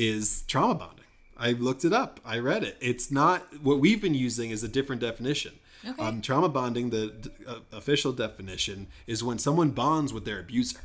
is 0.00 0.44
trauma 0.46 0.74
bonding. 0.74 1.04
I 1.36 1.52
looked 1.52 1.84
it 1.84 1.92
up. 1.92 2.20
I 2.24 2.38
read 2.38 2.64
it. 2.64 2.78
It's 2.80 3.10
not 3.10 3.62
what 3.62 3.80
we've 3.80 4.00
been 4.00 4.14
using 4.14 4.50
is 4.50 4.64
a 4.64 4.68
different 4.68 5.02
definition. 5.02 5.52
Okay. 5.86 6.02
Um, 6.02 6.22
trauma 6.22 6.48
bonding, 6.48 6.88
the 6.90 7.08
d- 7.08 7.30
uh, 7.46 7.58
official 7.72 8.12
definition, 8.12 8.86
is 9.06 9.22
when 9.22 9.38
someone 9.38 9.70
bonds 9.70 10.12
with 10.12 10.24
their 10.24 10.40
abuser. 10.40 10.80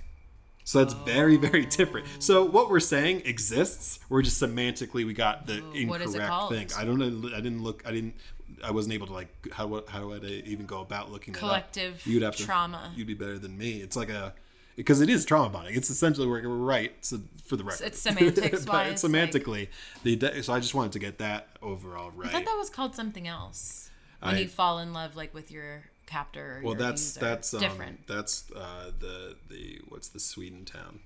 So 0.65 0.79
that's 0.79 0.93
very, 0.93 1.37
very 1.37 1.65
different. 1.65 2.07
So 2.19 2.43
what 2.43 2.69
we're 2.69 2.79
saying 2.81 3.21
exists. 3.25 3.99
We're 4.09 4.21
just 4.21 4.41
semantically 4.41 5.05
we 5.05 5.13
got 5.13 5.47
the 5.47 5.57
incorrect 5.73 5.89
what 5.89 6.01
is 6.01 6.15
it 6.15 6.21
called? 6.21 6.51
thing. 6.51 6.67
I 6.77 6.83
don't 6.83 6.99
know. 6.99 7.29
I 7.33 7.39
didn't 7.41 7.63
look. 7.63 7.83
I 7.85 7.91
didn't. 7.91 8.15
I 8.63 8.71
wasn't 8.71 8.95
able 8.95 9.07
to 9.07 9.13
like. 9.13 9.29
How 9.53 9.83
how 9.87 10.07
would 10.07 10.25
I 10.25 10.43
even 10.45 10.65
go 10.65 10.81
about 10.81 11.11
looking 11.11 11.33
it 11.33 11.37
up? 11.37 11.41
Collective 11.41 12.05
You'd 12.05 12.23
have 12.23 12.35
to 12.35 12.43
trauma. 12.43 12.91
You'd 12.95 13.07
be 13.07 13.13
better 13.13 13.39
than 13.39 13.57
me. 13.57 13.81
It's 13.81 13.95
like 13.95 14.09
a 14.09 14.33
because 14.75 15.01
it 15.01 15.09
is 15.09 15.25
trauma 15.25 15.49
bonding. 15.49 15.75
It's 15.75 15.89
essentially 15.89 16.27
we're, 16.27 16.47
we're 16.47 16.55
right. 16.55 16.93
So 17.01 17.19
for 17.45 17.55
the 17.57 17.63
record, 17.63 17.87
it's 17.87 17.99
semantics 17.99 18.65
wise. 18.67 18.91
it's 18.91 19.03
semantically, 19.03 19.69
the 20.03 20.15
de- 20.15 20.43
so 20.43 20.53
I 20.53 20.59
just 20.59 20.73
wanted 20.75 20.91
to 20.93 20.99
get 20.99 21.17
that 21.19 21.47
overall 21.61 22.11
right. 22.11 22.29
I 22.29 22.31
thought 22.31 22.45
that 22.45 22.57
was 22.57 22.69
called 22.69 22.95
something 22.95 23.27
else. 23.27 23.89
When 24.21 24.35
I- 24.35 24.39
you 24.39 24.47
fall 24.47 24.79
in 24.79 24.93
love, 24.93 25.15
like 25.15 25.33
with 25.33 25.51
your 25.51 25.83
captor. 26.07 26.57
Or 26.57 26.61
well, 26.63 26.73
your 26.73 26.75
that's 26.87 27.15
abuser. 27.15 27.19
that's 27.19 27.53
um, 27.53 27.59
different, 27.59 28.07
That's 28.07 28.45
uh, 28.55 28.91
the 28.99 29.35
the 29.49 29.79
what's 29.89 30.09
the 30.09 30.19
Sweden 30.19 30.65
town, 30.65 30.99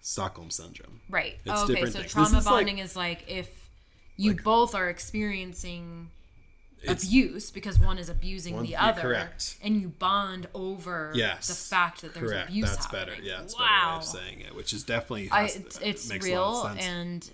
Stockholm 0.00 0.50
syndrome. 0.50 1.00
right? 1.10 1.36
it's 1.44 1.60
Oh, 1.60 1.64
okay, 1.64 1.84
so 1.86 2.00
things. 2.00 2.12
trauma 2.12 2.28
is 2.38 2.44
like- 2.44 2.44
bonding 2.44 2.78
is 2.78 2.96
like 2.96 3.24
if 3.28 3.68
you 4.16 4.34
both 4.34 4.74
are 4.74 4.88
experiencing 4.88 6.10
abuse 6.86 7.50
because 7.50 7.78
one 7.78 7.98
is 7.98 8.08
abusing 8.08 8.54
One- 8.56 8.64
the 8.66 8.76
other, 8.76 9.00
correct. 9.00 9.56
and 9.62 9.80
you 9.80 9.88
bond 9.88 10.48
over 10.54 11.12
Yes, 11.14 11.48
the 11.48 11.54
fact 11.54 12.02
that 12.02 12.14
there's 12.14 12.30
correct. 12.30 12.50
abuse 12.50 12.70
That's 12.70 12.84
happening. 12.86 13.06
better. 13.16 13.22
Yeah, 13.22 13.36
that's 13.40 13.54
a 13.54 13.56
better 13.56 13.64
way 13.70 13.76
wow. 13.90 13.96
of 13.98 14.04
saying 14.04 14.40
it, 14.42 14.54
which 14.54 14.72
is 14.72 14.84
definitely 14.84 15.30
I, 15.30 15.44
it's 15.44 15.78
it's 15.80 16.08
makes 16.08 16.26
a 16.26 16.34
lot 16.40 16.76
real 16.76 16.84
and 16.84 17.30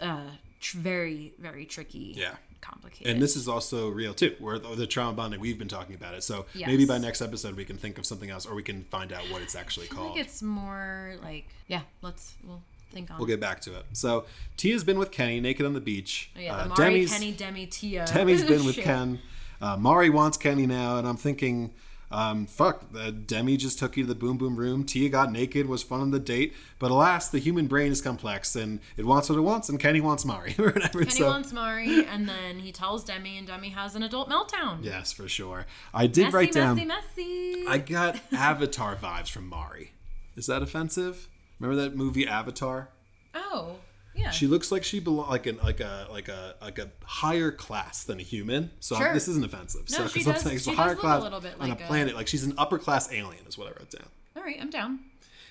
uh, 0.00 0.20
tr- 0.60 0.78
very 0.78 1.32
very 1.38 1.66
tricky. 1.66 2.14
Yeah. 2.16 2.34
complicated. 2.60 3.12
And 3.12 3.20
this 3.22 3.34
is 3.36 3.48
also 3.48 3.88
real 3.88 4.14
too. 4.14 4.36
Where 4.38 4.58
the, 4.58 4.74
the 4.76 4.86
trauma 4.86 5.12
bonding 5.14 5.40
we've 5.40 5.58
been 5.58 5.68
talking 5.68 5.94
about 5.96 6.14
it. 6.14 6.22
So 6.22 6.46
Yes. 6.54 6.68
maybe 6.68 6.84
by 6.84 6.98
next 6.98 7.20
episode 7.20 7.56
we 7.56 7.64
can 7.64 7.76
think 7.76 7.98
of 7.98 8.06
something 8.06 8.30
else, 8.30 8.46
or 8.46 8.54
we 8.54 8.62
can 8.62 8.84
find 8.84 9.12
out 9.12 9.22
what 9.30 9.42
it's 9.42 9.56
actually 9.56 9.88
called. 9.88 10.16
it's 10.16 10.42
more 10.42 11.14
like 11.22 11.46
yeah. 11.66 11.82
Let's 12.02 12.34
we'll 12.46 12.62
think 12.92 13.10
on. 13.10 13.18
We'll 13.18 13.26
get 13.26 13.40
back 13.40 13.60
to 13.62 13.74
it. 13.76 13.84
So 13.92 14.24
Tia's 14.56 14.84
been 14.84 14.98
with 14.98 15.10
Kenny, 15.10 15.40
naked 15.40 15.66
on 15.66 15.72
the 15.74 15.80
beach. 15.80 16.30
Oh, 16.36 16.40
yeah, 16.40 16.54
Uh, 16.56 16.62
the 16.64 16.68
Mari, 16.70 16.90
Demi's, 16.94 17.12
Kenny, 17.12 17.32
Demi, 17.32 17.66
Tia. 17.66 18.06
Demi's 18.06 18.44
been 18.44 18.64
with. 18.66 18.76
Ken. 18.78 19.18
Uh, 19.60 19.76
Mari 19.76 20.10
wants 20.10 20.36
Kenny 20.36 20.66
now, 20.66 20.98
and 20.98 21.06
I'm 21.06 21.16
thinking, 21.16 21.72
um, 22.10 22.46
fuck, 22.46 22.84
uh, 22.98 23.10
Demi 23.12 23.56
just 23.56 23.78
took 23.78 23.96
you 23.96 24.02
to 24.02 24.08
the 24.08 24.14
boom 24.16 24.36
boom 24.36 24.56
room. 24.56 24.82
Tia 24.84 25.08
got 25.08 25.30
naked, 25.32 25.66
was 25.66 25.82
fun 25.84 26.00
on 26.00 26.10
the 26.10 26.18
date, 26.18 26.52
but 26.80 26.90
alas, 26.90 27.28
the 27.30 27.38
human 27.38 27.68
brain 27.68 27.92
is 27.92 28.02
complex, 28.02 28.54
and 28.56 28.80
it 28.96 29.06
wants 29.06 29.28
what 29.30 29.38
it 29.38 29.42
wants, 29.42 29.68
and 29.68 29.78
Kenny 29.78 30.00
wants 30.00 30.24
Mari 30.24 30.54
or 30.58 30.66
whatever. 30.72 30.98
Kenny 30.98 31.10
so, 31.12 31.26
wants 31.28 31.52
Mari, 31.52 32.04
and 32.06 32.28
then 32.28 32.58
he 32.58 32.72
tells 32.72 33.04
Demi, 33.04 33.38
and 33.38 33.46
Demi 33.46 33.68
has 33.68 33.94
an 33.94 34.02
adult 34.02 34.28
meltdown. 34.28 34.78
yes, 34.82 35.12
for 35.12 35.28
sure. 35.28 35.64
I 35.94 36.06
did 36.08 36.24
Messy, 36.24 36.34
write 36.36 36.52
down. 36.52 36.74
messy, 36.76 36.86
messy. 36.88 37.66
I 37.68 37.78
got 37.78 38.18
Avatar 38.32 38.96
vibes 38.96 39.30
from 39.30 39.48
Mari. 39.48 39.92
Is 40.36 40.46
that 40.46 40.60
offensive? 40.60 41.28
Remember 41.62 41.82
that 41.82 41.96
movie 41.96 42.26
Avatar? 42.26 42.88
oh, 43.34 43.76
yeah. 44.14 44.28
She 44.30 44.46
looks 44.46 44.70
like 44.70 44.84
she 44.84 45.00
belong 45.00 45.30
like 45.30 45.46
an 45.46 45.58
like 45.62 45.80
a 45.80 46.06
like 46.10 46.28
a 46.28 46.54
like 46.60 46.78
a 46.78 46.90
higher 47.04 47.50
class 47.50 48.04
than 48.04 48.20
a 48.20 48.22
human. 48.22 48.70
So 48.80 48.96
Sure. 48.96 49.14
this 49.14 49.26
isn't 49.28 49.42
offensive. 49.44 49.88
No, 49.90 49.96
so 49.98 50.08
she 50.08 50.22
does- 50.24 50.42
saying 50.42 50.58
she 50.58 50.70
a 50.72 50.74
higher 50.74 50.94
does 50.94 50.96
look 50.96 51.04
a 51.04 51.06
class 51.06 51.22
little 51.22 51.40
bit 51.40 51.54
on 51.58 51.70
like 51.70 51.80
a 51.80 51.84
a- 51.84 51.86
planet. 51.86 52.14
Like 52.14 52.28
she's 52.28 52.44
an 52.44 52.52
upper 52.58 52.78
class 52.78 53.10
alien, 53.10 53.46
is 53.48 53.56
what 53.56 53.68
I 53.68 53.70
wrote 53.70 53.90
down. 53.90 54.06
All 54.36 54.42
right, 54.42 54.58
I'm 54.60 54.68
down. 54.68 55.00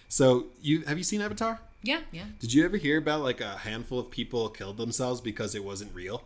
So 0.09 0.45
you 0.61 0.81
have 0.81 0.97
you 0.99 1.03
seen 1.03 1.21
Avatar? 1.21 1.59
Yeah, 1.81 2.01
yeah. 2.11 2.25
Did 2.39 2.53
you 2.53 2.63
ever 2.63 2.77
hear 2.77 2.97
about 2.99 3.21
like 3.21 3.41
a 3.41 3.57
handful 3.57 3.97
of 3.97 4.11
people 4.11 4.47
killed 4.49 4.77
themselves 4.77 5.21
because 5.21 5.55
it 5.55 5.63
wasn't 5.63 5.95
real? 5.95 6.23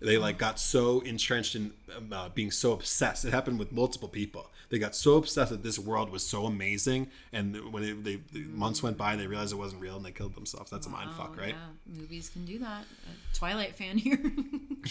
They 0.00 0.16
like 0.18 0.38
got 0.38 0.60
so 0.60 1.00
entrenched 1.00 1.54
in 1.56 1.72
um, 1.96 2.12
uh, 2.12 2.28
being 2.28 2.50
so 2.50 2.72
obsessed. 2.72 3.24
It 3.24 3.32
happened 3.32 3.58
with 3.58 3.72
multiple 3.72 4.08
people. 4.08 4.50
They 4.70 4.78
got 4.78 4.94
so 4.94 5.16
obsessed 5.16 5.50
that 5.50 5.62
this 5.62 5.78
world 5.78 6.10
was 6.10 6.24
so 6.26 6.44
amazing, 6.44 7.08
and 7.32 7.72
when 7.72 7.82
it, 7.82 8.04
they 8.04 8.20
the 8.32 8.44
months 8.44 8.82
went 8.82 8.96
by, 8.98 9.12
and 9.12 9.20
they 9.20 9.26
realized 9.26 9.52
it 9.52 9.56
wasn't 9.56 9.80
real, 9.80 9.96
and 9.96 10.04
they 10.04 10.12
killed 10.12 10.34
themselves. 10.34 10.70
That's 10.70 10.86
a 10.86 10.90
mind 10.90 11.10
fuck, 11.16 11.36
right? 11.38 11.54
Yeah, 11.54 12.00
movies 12.00 12.28
can 12.28 12.44
do 12.44 12.58
that. 12.58 12.82
A 12.84 13.36
Twilight 13.36 13.74
fan 13.76 13.98
here. 13.98 14.18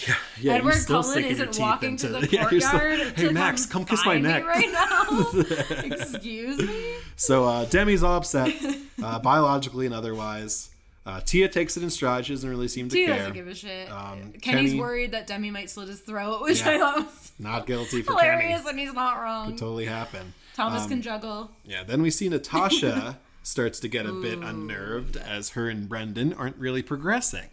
Yeah, 0.06 0.16
yeah. 0.42 0.54
Edward 0.56 0.76
Cullen 0.86 1.24
your 1.24 1.32
isn't 1.32 1.54
teeth 1.54 1.62
walking 1.62 1.92
into 1.92 2.08
to 2.08 2.14
the 2.20 2.28
yeah, 2.32 2.50
you're 2.52 2.60
still- 2.60 2.72
courtyard 2.78 3.14
hey 3.18 3.30
Max, 3.30 3.66
come 3.66 3.86
kiss 3.86 4.06
my 4.06 4.20
neck. 4.20 4.46
right 4.46 4.70
now. 4.70 5.32
Excuse 5.96 6.58
me. 6.58 6.96
So 7.16 7.46
uh, 7.46 7.66
Demi's 7.66 8.04
all 8.04 8.18
upset, 8.18 8.54
uh, 9.02 9.20
biologically 9.20 9.86
and 9.86 9.96
otherwise. 9.96 10.70
Uh, 11.08 11.22
Tia 11.22 11.48
takes 11.48 11.78
it 11.78 11.84
in 11.84 11.90
stride. 11.90 12.26
She 12.26 12.34
doesn't 12.34 12.50
really 12.50 12.68
seem 12.68 12.90
to 12.90 12.96
Tia 12.96 13.08
care. 13.08 13.18
doesn't 13.18 13.34
give 13.34 13.48
a 13.48 13.56
shit. 13.56 13.90
Um, 13.90 14.34
Kenny's 14.42 14.72
Kenny- 14.72 14.80
worried 14.80 15.12
that 15.14 15.26
Demi 15.26 15.50
might 15.52 15.70
slit 15.70 15.88
his 15.88 16.02
throat, 16.02 16.42
which 16.42 16.60
Yeah. 16.60 16.70
I 16.72 16.78
thought 16.80 16.98
was 17.06 17.32
Not 17.40 17.66
guilty 17.66 18.02
for 18.02 18.12
hilarious, 18.12 18.58
Kenny. 18.64 18.70
and 18.72 18.80
he's 18.80 18.94
not 18.94 19.18
wrong. 19.22 19.48
Could 19.52 19.58
totally 19.58 19.86
happen. 19.86 20.34
Thomas 20.54 20.84
Um, 20.84 20.90
can 20.90 21.02
juggle. 21.02 21.52
Yeah, 21.64 21.84
then 21.86 22.02
we 22.02 22.10
see 22.12 22.28
Natasha 22.28 23.20
starts 23.44 23.80
to 23.80 23.88
get 23.88 24.06
a 24.06 24.12
bit 24.12 24.40
unnerved 24.40 25.16
as 25.16 25.52
her 25.52 25.70
and 25.70 25.88
Brendan 25.88 26.34
aren't 26.34 26.58
really 26.58 26.82
progressing. 26.84 27.50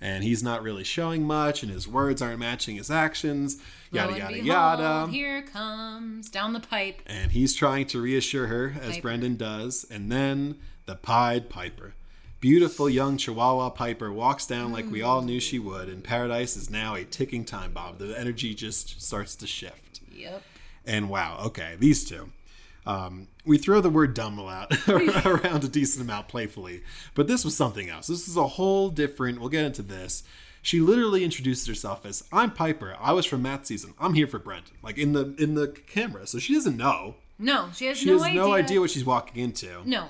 And 0.00 0.22
he's 0.22 0.42
not 0.44 0.62
really 0.62 0.84
showing 0.84 1.24
much, 1.26 1.64
and 1.64 1.72
his 1.72 1.88
words 1.88 2.22
aren't 2.22 2.38
matching 2.38 2.76
his 2.76 2.88
actions, 2.88 3.56
yada, 3.90 4.12
yada, 4.16 4.28
behold, 4.34 4.46
yada. 4.46 5.10
Here 5.10 5.42
comes 5.42 6.28
down 6.28 6.52
the 6.52 6.60
pipe. 6.60 7.02
And 7.06 7.32
he's 7.32 7.52
trying 7.54 7.86
to 7.86 8.00
reassure 8.00 8.46
her, 8.46 8.76
as 8.80 8.96
Pieper. 8.96 9.02
Brendan 9.02 9.36
does. 9.36 9.84
And 9.90 10.12
then 10.12 10.56
the 10.86 10.94
Pied 10.94 11.48
Piper. 11.48 11.94
Beautiful 12.40 12.88
young 12.88 13.16
Chihuahua 13.16 13.70
Pieper 13.70 14.12
walks 14.12 14.46
down 14.46 14.70
like 14.72 14.88
we 14.90 15.02
all 15.02 15.22
knew 15.22 15.40
she 15.40 15.58
would, 15.58 15.88
and 15.88 16.04
Paradise 16.04 16.56
is 16.56 16.70
now 16.70 16.94
a 16.94 17.04
ticking 17.04 17.44
time 17.44 17.72
bomb. 17.72 17.98
The 17.98 18.16
energy 18.18 18.54
just 18.54 19.02
starts 19.02 19.34
to 19.36 19.46
shift. 19.46 20.00
Yep. 20.14 20.42
And 20.86 21.08
wow, 21.10 21.40
okay, 21.46 21.74
these 21.80 22.08
two. 22.08 22.30
Um, 22.86 23.26
we 23.44 23.58
throw 23.58 23.80
the 23.80 23.90
word 23.90 24.14
dumb 24.14 24.38
a 24.38 24.42
lot 24.44 24.72
around 24.88 25.64
a 25.64 25.68
decent 25.68 26.02
amount 26.04 26.28
playfully, 26.28 26.82
but 27.14 27.26
this 27.26 27.44
was 27.44 27.56
something 27.56 27.90
else. 27.90 28.06
This 28.06 28.28
is 28.28 28.36
a 28.36 28.46
whole 28.46 28.88
different. 28.88 29.40
We'll 29.40 29.48
get 29.50 29.64
into 29.64 29.82
this. 29.82 30.22
She 30.62 30.80
literally 30.80 31.24
introduces 31.24 31.66
herself 31.66 32.06
as 32.06 32.22
"I'm 32.32 32.52
Pieper. 32.52 32.96
I 33.00 33.12
was 33.14 33.26
from 33.26 33.42
Matt 33.42 33.66
season. 33.66 33.94
I'm 33.98 34.14
here 34.14 34.26
for 34.28 34.38
Brent." 34.38 34.70
Like 34.82 34.96
in 34.96 35.12
the 35.12 35.34
in 35.38 35.54
the 35.54 35.68
camera, 35.68 36.26
so 36.26 36.38
she 36.38 36.54
doesn't 36.54 36.76
know. 36.76 37.16
No, 37.38 37.70
she 37.74 37.86
has 37.86 37.98
She 37.98 38.06
no 38.06 38.14
has 38.14 38.22
idea. 38.22 38.40
no 38.40 38.52
idea 38.52 38.80
what 38.80 38.90
she's 38.90 39.04
walking 39.04 39.42
into. 39.42 39.82
No, 39.88 40.08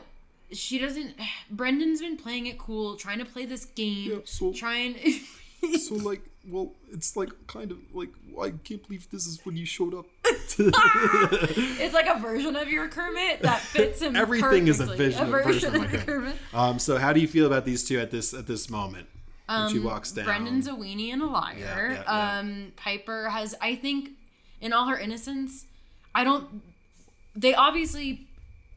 she 0.53 0.79
doesn't. 0.79 1.15
Brendan's 1.51 2.01
been 2.01 2.17
playing 2.17 2.47
it 2.47 2.59
cool, 2.59 2.97
trying 2.97 3.19
to 3.19 3.25
play 3.25 3.47
this 3.47 3.65
game, 3.65 4.11
Yeah, 4.11 4.19
so- 4.25 4.53
trying. 4.53 4.97
So 5.81 5.97
like, 5.97 6.23
well, 6.47 6.71
it's 6.93 7.17
like 7.17 7.31
kind 7.49 7.73
of 7.73 7.79
like 7.93 8.11
I 8.41 8.51
can't 8.51 8.81
believe 8.87 9.11
this 9.11 9.27
is 9.27 9.45
when 9.45 9.57
you 9.57 9.67
showed 9.67 9.93
up. 9.93 10.07
it's 10.25 11.95
like 11.95 12.07
a 12.07 12.17
version 12.21 12.55
of 12.55 12.69
your 12.69 12.87
Kermit 12.87 13.43
that 13.43 13.59
fits 13.61 14.01
him. 14.01 14.15
Everything 14.15 14.69
is 14.69 14.79
a 14.79 14.87
vision, 14.87 15.25
A 15.25 15.27
a 15.27 15.43
version 15.43 15.75
of 15.75 15.81
my 15.81 15.87
of 15.87 15.91
Kermit. 15.91 16.07
Kermit. 16.07 16.37
Um, 16.55 16.79
so 16.79 16.97
how 16.97 17.13
do 17.13 17.19
you 17.19 17.27
feel 17.27 17.45
about 17.45 17.65
these 17.65 17.83
two 17.83 17.99
at 17.99 18.13
this 18.13 18.33
at 18.35 18.47
this 18.47 18.71
moment? 18.71 19.09
When 19.49 19.69
she 19.71 19.81
walks 19.81 20.13
down. 20.13 20.29
Um, 20.29 20.45
Brendan's 20.45 20.69
a 20.69 20.73
weenie 20.75 21.13
and 21.13 21.23
a 21.23 21.27
liar. 21.27 21.57
Yeah, 21.59 21.77
yeah, 21.77 22.03
yeah. 22.07 22.39
Um, 22.39 22.73
Pieper 22.77 23.29
has, 23.31 23.57
I 23.61 23.75
think, 23.75 24.11
in 24.61 24.73
all 24.73 24.87
her 24.87 24.97
innocence, 24.99 25.65
I 26.15 26.23
don't. 26.23 26.63
They 27.35 27.53
obviously 27.53 28.28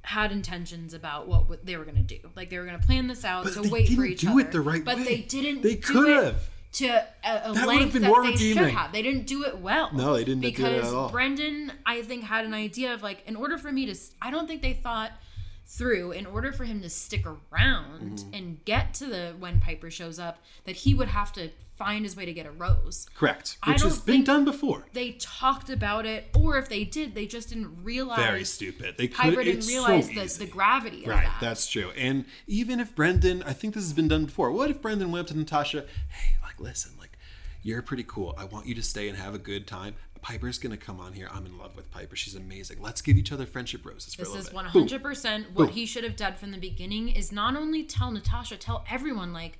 had 0.03 0.31
intentions 0.31 0.93
about 0.93 1.27
what 1.27 1.65
they 1.65 1.77
were 1.77 1.85
gonna 1.85 2.01
do. 2.01 2.17
Like 2.35 2.49
they 2.49 2.57
were 2.57 2.65
gonna 2.65 2.79
plan 2.79 3.07
this 3.07 3.23
out 3.23 3.43
But 3.43 3.53
to 3.53 3.69
wait 3.69 3.89
for 3.89 4.03
each 4.03 4.21
do 4.21 4.31
other. 4.31 4.39
it 4.41 4.51
the 4.51 4.61
right 4.61 4.83
but 4.83 4.97
way. 4.97 5.03
they 5.03 5.17
didn't. 5.21 5.61
They 5.61 5.75
could 5.75 6.09
have. 6.09 6.49
To 6.73 6.87
a, 6.87 7.03
a 7.49 7.53
That 7.53 7.67
length 7.67 7.93
that 7.93 8.01
they 8.23 8.35
should 8.37 8.57
have. 8.69 8.93
They 8.93 9.01
didn't 9.01 9.27
do 9.27 9.43
it 9.43 9.57
well. 9.59 9.89
No, 9.93 10.13
they 10.13 10.23
didn't 10.23 10.39
do 10.41 10.47
it 10.47 10.51
because 10.55 10.87
at 10.87 10.93
all. 10.93 11.09
Brendan, 11.09 11.71
I 11.85 12.01
think, 12.01 12.23
had 12.23 12.45
an 12.45 12.53
idea 12.53 12.93
of 12.93 13.03
like, 13.03 13.23
in 13.27 13.35
order 13.35 13.57
for 13.57 13.73
me 13.73 13.85
to, 13.87 13.95
I 14.21 14.31
don't 14.31 14.47
think 14.47 14.61
they 14.61 14.71
thought 14.73 15.11
through 15.65 16.11
in 16.13 16.25
order 16.25 16.51
for 16.53 16.63
him 16.63 16.81
to 16.81 16.89
stick 16.89 17.25
around 17.25 18.01
Mm-hmm. 18.19 18.33
and 18.33 18.65
get 18.65 18.93
to 18.95 19.05
the 19.05 19.35
when 19.37 19.59
Pieper 19.59 19.91
shows 19.91 20.17
up 20.17 20.39
that 20.65 20.77
he 20.77 20.93
would 20.93 21.09
have 21.09 21.31
to 21.33 21.49
find 21.83 22.05
his 22.05 22.15
way 22.15 22.25
to 22.25 22.33
get 22.33 22.45
a 22.45 22.51
rose. 22.51 23.07
Correct. 23.15 23.57
Which 23.65 23.81
has 23.81 23.99
been 23.99 24.23
done 24.23 24.45
before. 24.45 24.85
They 24.93 25.13
talked 25.13 25.69
about 25.69 26.05
it, 26.05 26.29
or 26.37 26.57
if 26.59 26.69
they 26.69 26.83
did, 26.83 27.15
they 27.15 27.25
just 27.25 27.49
didn't 27.49 27.83
realize. 27.83 28.19
Very 28.19 28.43
stupid. 28.43 28.95
They 28.97 29.07
could. 29.07 29.31
Pieper 29.31 29.43
didn't 29.43 29.65
realize 29.67 30.07
so 30.07 30.13
the, 30.13 30.45
the 30.45 30.51
gravity 30.51 31.03
of 31.05 31.09
Right, 31.09 31.23
that. 31.25 31.37
that's 31.41 31.65
true. 31.67 31.89
And 31.97 32.25
even 32.45 32.79
if 32.79 32.93
Brendan, 32.93 33.41
I 33.43 33.53
think 33.53 33.73
this 33.73 33.83
has 33.83 33.93
been 33.93 34.07
done 34.07 34.25
before. 34.25 34.51
What 34.51 34.69
if 34.69 34.81
Brendan 34.81 35.11
went 35.11 35.21
up 35.25 35.31
to 35.33 35.37
Natasha, 35.37 35.85
hey, 36.09 36.35
like, 36.43 36.59
listen, 36.59 36.91
like, 36.99 37.17
you're 37.63 37.81
pretty 37.81 38.05
cool. 38.07 38.35
I 38.37 38.45
want 38.45 38.67
you 38.67 38.75
to 38.75 38.83
stay 38.83 39.09
and 39.09 39.17
have 39.17 39.33
a 39.33 39.39
good 39.39 39.65
time. 39.65 39.95
Pieper's 40.21 40.59
gonna 40.59 40.77
come 40.77 40.99
on 40.99 41.13
here. 41.13 41.27
I'm 41.33 41.47
in 41.47 41.57
love 41.57 41.75
with 41.75 41.91
Pieper. 41.91 42.15
She's 42.15 42.35
amazing. 42.35 42.77
Let's 42.79 43.01
give 43.01 43.17
each 43.17 43.31
other 43.31 43.47
friendship 43.47 43.83
roses 43.83 44.13
for 44.13 44.21
This 44.21 44.35
a 44.35 44.37
is 44.37 44.45
little 44.45 44.57
one 44.57 44.65
hundred 44.65 45.01
percent 45.01 45.47
what 45.55 45.65
Boom. 45.65 45.73
he 45.73 45.87
should 45.87 46.03
have 46.03 46.15
done 46.15 46.35
from 46.35 46.51
the 46.51 46.59
beginning. 46.59 47.09
Is 47.09 47.31
not 47.31 47.55
only 47.57 47.83
tell 47.83 48.11
Natasha, 48.11 48.57
tell 48.57 48.85
everyone 48.89 49.33
like, 49.33 49.57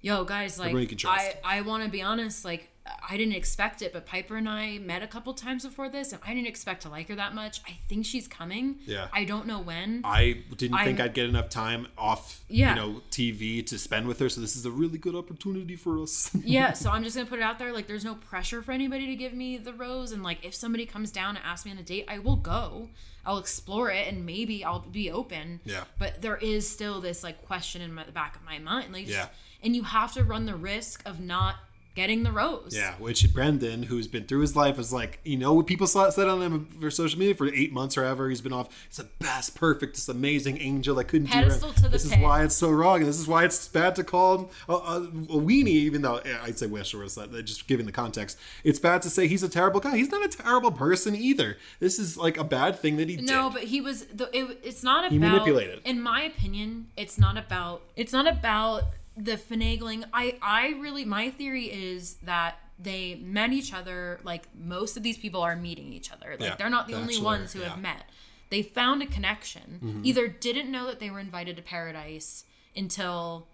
"Yo, 0.00 0.24
guys, 0.24 0.58
like, 0.58 0.66
Everybody 0.70 0.84
you 0.84 0.88
can 0.88 0.98
trust. 0.98 1.36
I 1.44 1.58
I 1.58 1.60
want 1.62 1.84
to 1.84 1.90
be 1.90 2.02
honest, 2.02 2.44
like." 2.44 2.70
I 3.06 3.18
didn't 3.18 3.34
expect 3.34 3.82
it, 3.82 3.92
but 3.92 4.06
Pieper 4.06 4.36
and 4.36 4.48
I 4.48 4.78
met 4.78 5.02
a 5.02 5.06
couple 5.06 5.34
times 5.34 5.62
before 5.62 5.90
this, 5.90 6.10
and 6.12 6.22
I 6.26 6.32
didn't 6.32 6.46
expect 6.46 6.84
to 6.84 6.88
like 6.88 7.08
her 7.08 7.14
that 7.16 7.34
much. 7.34 7.60
I 7.68 7.76
think 7.86 8.06
she's 8.06 8.26
coming. 8.26 8.76
Yeah. 8.86 9.08
I 9.12 9.24
don't 9.24 9.46
know 9.46 9.58
when. 9.60 10.00
I 10.04 10.42
didn't 10.56 10.78
think 10.78 10.98
I'm- 10.98 11.02
I'd 11.02 11.12
get 11.12 11.26
enough 11.28 11.50
time 11.50 11.88
off, 11.98 12.40
Yeah. 12.48 12.70
you 12.70 12.76
know, 12.80 13.02
TV 13.10 13.62
to 13.64 13.78
spend 13.78 14.08
with 14.08 14.18
her. 14.20 14.30
So 14.30 14.40
this 14.40 14.56
is 14.56 14.64
a 14.64 14.70
really 14.70 14.96
good 14.96 15.14
opportunity 15.14 15.76
for 15.76 16.00
us. 16.02 16.30
yeah, 16.42 16.72
so 16.72 16.88
I'm 16.90 17.04
just 17.04 17.14
gonna 17.14 17.28
put 17.28 17.40
it 17.40 17.42
out 17.42 17.58
there. 17.58 17.74
Like, 17.74 17.88
there's 17.88 18.06
no 18.06 18.14
pressure 18.14 18.62
for 18.62 18.72
anybody 18.72 19.04
to 19.08 19.16
give 19.16 19.34
me 19.34 19.58
the 19.58 19.74
rose, 19.74 20.10
and 20.12 20.22
like, 20.22 20.42
if 20.42 20.54
somebody 20.54 20.86
comes 20.86 21.10
down 21.12 21.36
and 21.36 21.44
asks 21.44 21.66
me 21.66 21.72
on 21.72 21.76
a 21.76 21.82
date, 21.82 22.06
I 22.08 22.20
will 22.20 22.36
go. 22.36 22.88
I'll 23.26 23.36
explore 23.38 23.90
it, 23.90 24.08
and 24.08 24.24
maybe 24.24 24.64
I'll 24.64 24.80
be 24.80 25.10
open. 25.10 25.60
Yeah. 25.66 25.84
But 25.98 26.22
there 26.22 26.36
is 26.38 26.66
still 26.66 27.02
this 27.02 27.22
like 27.22 27.44
question 27.44 27.82
in 27.82 27.92
my, 27.92 28.04
the 28.04 28.12
back 28.12 28.34
of 28.34 28.44
my 28.44 28.58
mind, 28.58 28.94
like, 28.94 29.08
Yeah. 29.08 29.28
And 29.62 29.74
you 29.74 29.82
have 29.84 30.12
to 30.14 30.24
run 30.24 30.46
the 30.46 30.56
risk 30.56 31.02
of 31.06 31.20
not 31.20 31.56
getting 31.98 32.22
the 32.22 32.30
rose. 32.30 32.76
Yeah, 32.76 32.94
which 33.00 33.34
Brendan, 33.34 33.82
who's 33.82 34.06
been 34.06 34.24
through 34.24 34.42
his 34.42 34.54
life, 34.54 34.78
is 34.78 34.92
like, 34.92 35.18
you 35.24 35.36
know, 35.36 35.52
what 35.52 35.66
people 35.66 35.88
said 35.88 36.28
on 36.28 36.40
him 36.40 36.66
for 36.80 36.92
social 36.92 37.18
media 37.18 37.34
for 37.34 37.52
eight 37.52 37.72
months 37.72 37.96
or 37.96 38.04
ever. 38.04 38.28
He's 38.28 38.40
been 38.40 38.52
off. 38.52 38.68
He's 38.86 38.98
the 38.98 39.08
best, 39.18 39.56
perfect, 39.56 39.96
this 39.96 40.08
amazing 40.08 40.60
angel 40.60 40.94
that 40.94 41.04
couldn't 41.04 41.26
Pedestal 41.26 41.72
do 41.72 41.82
the 41.82 41.88
This 41.88 42.04
is 42.04 42.16
why 42.18 42.44
it's 42.44 42.54
so 42.54 42.70
wrong, 42.70 42.98
and 43.00 43.08
this 43.08 43.18
is 43.18 43.26
why 43.26 43.44
it's 43.44 43.66
bad 43.66 43.96
to 43.96 44.04
call 44.04 44.38
him 44.38 44.46
a, 44.68 44.72
a, 44.74 44.96
a 45.02 45.40
weenie. 45.40 45.66
Even 45.88 46.02
though 46.02 46.20
I'd 46.44 46.56
say 46.56 46.66
wish 46.66 46.94
or 46.94 46.98
was 46.98 47.16
that 47.16 47.32
just 47.44 47.66
giving 47.66 47.84
the 47.84 47.90
context, 47.90 48.38
it's 48.62 48.78
bad 48.78 49.02
to 49.02 49.10
say 49.10 49.26
he's 49.26 49.42
a 49.42 49.48
terrible 49.48 49.80
guy. 49.80 49.96
He's 49.96 50.12
not 50.12 50.24
a 50.24 50.28
terrible 50.28 50.70
person 50.70 51.16
either. 51.16 51.56
This 51.80 51.98
is 51.98 52.16
like 52.16 52.36
a 52.36 52.44
bad 52.44 52.78
thing 52.78 52.96
that 52.98 53.08
he 53.08 53.16
No, 53.16 53.22
did. 53.22 53.26
No, 53.26 53.50
but 53.50 53.64
he 53.64 53.80
was. 53.80 54.04
The, 54.04 54.30
it, 54.32 54.60
it's 54.62 54.84
not 54.84 55.00
about. 55.00 55.12
He 55.12 55.18
manipulated. 55.18 55.80
In 55.84 56.00
my 56.00 56.22
opinion, 56.22 56.90
it's 56.96 57.18
not 57.18 57.36
about. 57.36 57.82
It's 57.96 58.12
not 58.12 58.28
about 58.28 58.84
the 59.24 59.36
finagling. 59.36 60.04
I. 60.12 60.38
I 60.40 60.68
really. 60.80 61.04
My 61.04 61.30
theory 61.30 61.66
is 61.66 62.14
that 62.22 62.56
they 62.78 63.16
met 63.16 63.52
each 63.52 63.74
other. 63.74 64.20
Like 64.22 64.44
most 64.56 64.96
of 64.96 65.02
these 65.02 65.18
people 65.18 65.40
are 65.42 65.56
meeting 65.56 65.92
each 65.92 66.12
other. 66.12 66.30
Like 66.38 66.40
Yeah, 66.40 66.54
they're 66.56 66.70
not 66.70 66.86
the 66.86 66.94
only 66.94 67.20
ones 67.20 67.52
who 67.52 67.60
yeah. 67.60 67.70
have 67.70 67.78
met. 67.80 68.04
They 68.50 68.62
found 68.62 69.02
a 69.02 69.06
connection. 69.06 69.80
Mm-hmm. 69.84 70.00
Either 70.04 70.28
didn't 70.28 70.70
know 70.70 70.86
that 70.86 71.00
they 71.00 71.10
were 71.10 71.20
invited 71.20 71.56
to 71.56 71.62
paradise 71.62 72.44
until 72.74 73.48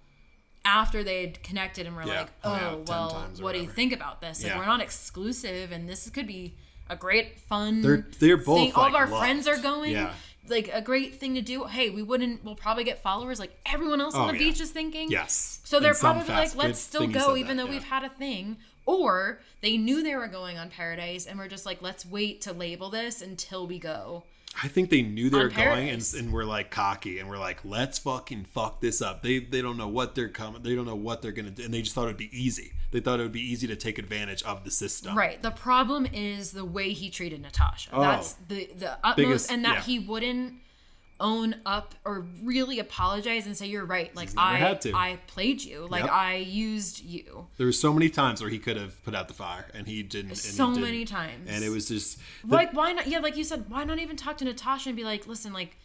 after 0.65 1.03
they 1.03 1.21
had 1.27 1.43
connected 1.43 1.87
and 1.87 1.97
were 1.97 2.05
Yeah, 2.05 2.21
like, 2.21 2.31
oh, 2.45 2.57
10 2.59 2.85
well, 2.87 3.29
what 3.41 3.53
do 3.53 3.61
you 3.61 3.69
think 3.69 3.93
about 3.93 4.21
this? 4.21 4.43
Like, 4.45 4.57
we're 4.57 4.65
not 4.67 4.81
exclusive, 4.81 5.73
and 5.73 5.89
this 5.89 6.09
could 6.11 6.27
be 6.27 6.55
a 6.89 6.97
great 6.97 7.39
fun. 7.41 7.83
They're- 7.83 8.07
they're 8.19 8.37
both, 8.37 8.59
thing. 8.59 8.73
All 8.75 8.87
of 8.87 8.95
our 8.95 9.07
friends 9.07 9.47
are 9.49 9.59
going. 9.59 9.93
Yeah. 9.93 10.13
Like 10.49 10.69
a 10.73 10.83
great 10.83 11.17
thing 11.17 11.35
to 11.35 11.43
do. 11.43 11.65
Hey, 11.65 11.91
we 11.91 12.03
wouldn't. 12.03 12.45
We'll 12.45 12.55
probably 12.55 12.85
get 12.85 13.03
followers. 13.03 13.39
Like 13.41 13.59
everyone 13.67 14.01
else 14.01 14.15
on 14.15 14.29
Oh, 14.29 14.33
the 14.33 14.39
yeah. 14.39 14.51
beach 14.51 14.61
is 14.61 14.71
thinking. 14.71 15.11
Yes. 15.11 15.61
So 15.65 15.81
they're 15.81 15.95
probably 15.95 16.25
fast- 16.25 16.57
like, 16.57 16.65
let's 16.67 16.79
still 16.79 17.07
go, 17.07 17.37
even 17.37 17.57
that, 17.57 17.63
though 17.63 17.69
yeah. 17.69 17.75
we've 17.79 17.85
had 17.85 18.05
a 18.05 18.11
thing. 18.11 18.59
Or 18.87 19.41
they 19.63 19.79
knew 19.79 20.03
they 20.03 20.15
were 20.15 20.29
going 20.29 20.59
on 20.59 20.69
Paradise, 20.69 21.25
and 21.25 21.39
we're 21.39 21.49
just 21.49 21.65
like, 21.65 21.81
let's 21.81 22.05
wait 22.05 22.43
to 22.43 22.53
label 22.53 22.91
this 22.91 23.23
until 23.23 23.67
we 23.67 23.79
go. 23.79 24.25
I 24.63 24.69
think 24.69 24.91
they 24.91 25.03
knew 25.03 25.31
they 25.31 25.39
were 25.39 25.49
going 25.49 25.89
and, 25.89 26.15
and 26.17 26.33
were 26.33 26.45
like 26.45 26.71
cocky 26.71 27.19
and 27.19 27.29
we're 27.29 27.39
like, 27.39 27.65
let's 27.65 27.99
fucking 27.99 28.45
fuck 28.45 28.81
this 28.81 29.03
up. 29.03 29.23
They 29.23 29.41
they 29.41 29.61
don't 29.63 29.77
know 29.77 29.89
what 29.89 30.15
they're 30.15 30.29
coming. 30.29 30.63
They 30.63 30.77
don't 30.77 30.87
know 30.87 30.95
what 30.95 31.23
they're 31.23 31.33
gonna 31.33 31.51
do, 31.51 31.65
and 31.65 31.75
they 31.75 31.83
just 31.83 31.95
thought 31.95 32.05
it'd 32.05 32.17
be 32.17 32.31
easy. 32.33 32.73
They 32.95 33.01
thought 33.01 33.19
it 33.19 33.25
would 33.25 33.33
be 33.33 33.41
easy 33.43 33.67
to 33.67 33.75
take 33.75 33.99
advantage 33.99 34.45
of 34.45 34.63
the 34.63 34.71
system. 34.71 35.19
Right. 35.19 35.43
The 35.43 35.51
problem 35.51 36.07
is 36.07 36.53
the 36.53 36.65
way 36.65 36.93
he 36.93 37.11
treated 37.11 37.43
Natasha. 37.43 37.91
Oh. 37.93 38.01
That's 38.01 38.35
the 38.47 38.71
the 38.79 38.93
utmost, 39.03 39.17
Biggest- 39.17 39.51
and 39.51 39.65
that 39.65 39.75
yeah. 39.75 39.83
he 39.83 39.99
wouldn't 39.99 40.55
own 41.19 41.57
up 41.67 41.97
or 42.05 42.25
really 42.43 42.79
apologize 42.79 43.47
and 43.47 43.57
say 43.57 43.67
you're 43.67 43.85
right. 43.85 44.15
Like 44.15 44.29
I 44.37 44.59
had 44.59 44.81
to. 44.83 44.93
I 44.95 45.19
played 45.27 45.61
you. 45.65 45.89
Like 45.91 46.05
Yep. 46.05 46.13
I 46.13 46.35
used 46.37 47.05
you. 47.05 47.49
There 47.57 47.67
were 47.67 47.73
so 47.73 47.93
many 47.93 48.09
times 48.11 48.41
where 48.41 48.51
he 48.51 48.61
could 48.61 48.77
have 48.77 49.03
put 49.05 49.15
out 49.17 49.27
the 49.27 49.35
fire, 49.35 49.67
and 49.75 49.89
he 49.89 50.05
didn't. 50.05 50.31
And 50.31 50.31
he 50.31 50.37
So 50.37 50.69
didn't. 50.69 50.83
many 50.83 51.05
times. 51.05 51.49
and 51.51 51.65
it 51.65 51.71
was 51.71 51.89
just 51.89 52.19
the- 52.45 52.55
like 52.55 52.73
why 52.75 52.93
not? 52.93 53.09
Yeah, 53.09 53.19
like 53.19 53.37
you 53.37 53.43
said, 53.43 53.65
why 53.69 53.83
not 53.83 53.99
even 53.99 54.15
talk 54.17 54.39
to 54.39 54.45
Natasha 54.45 54.89
and 54.91 54.97
be 54.97 55.03
like, 55.05 55.27
listen, 55.27 55.53
like 55.53 55.77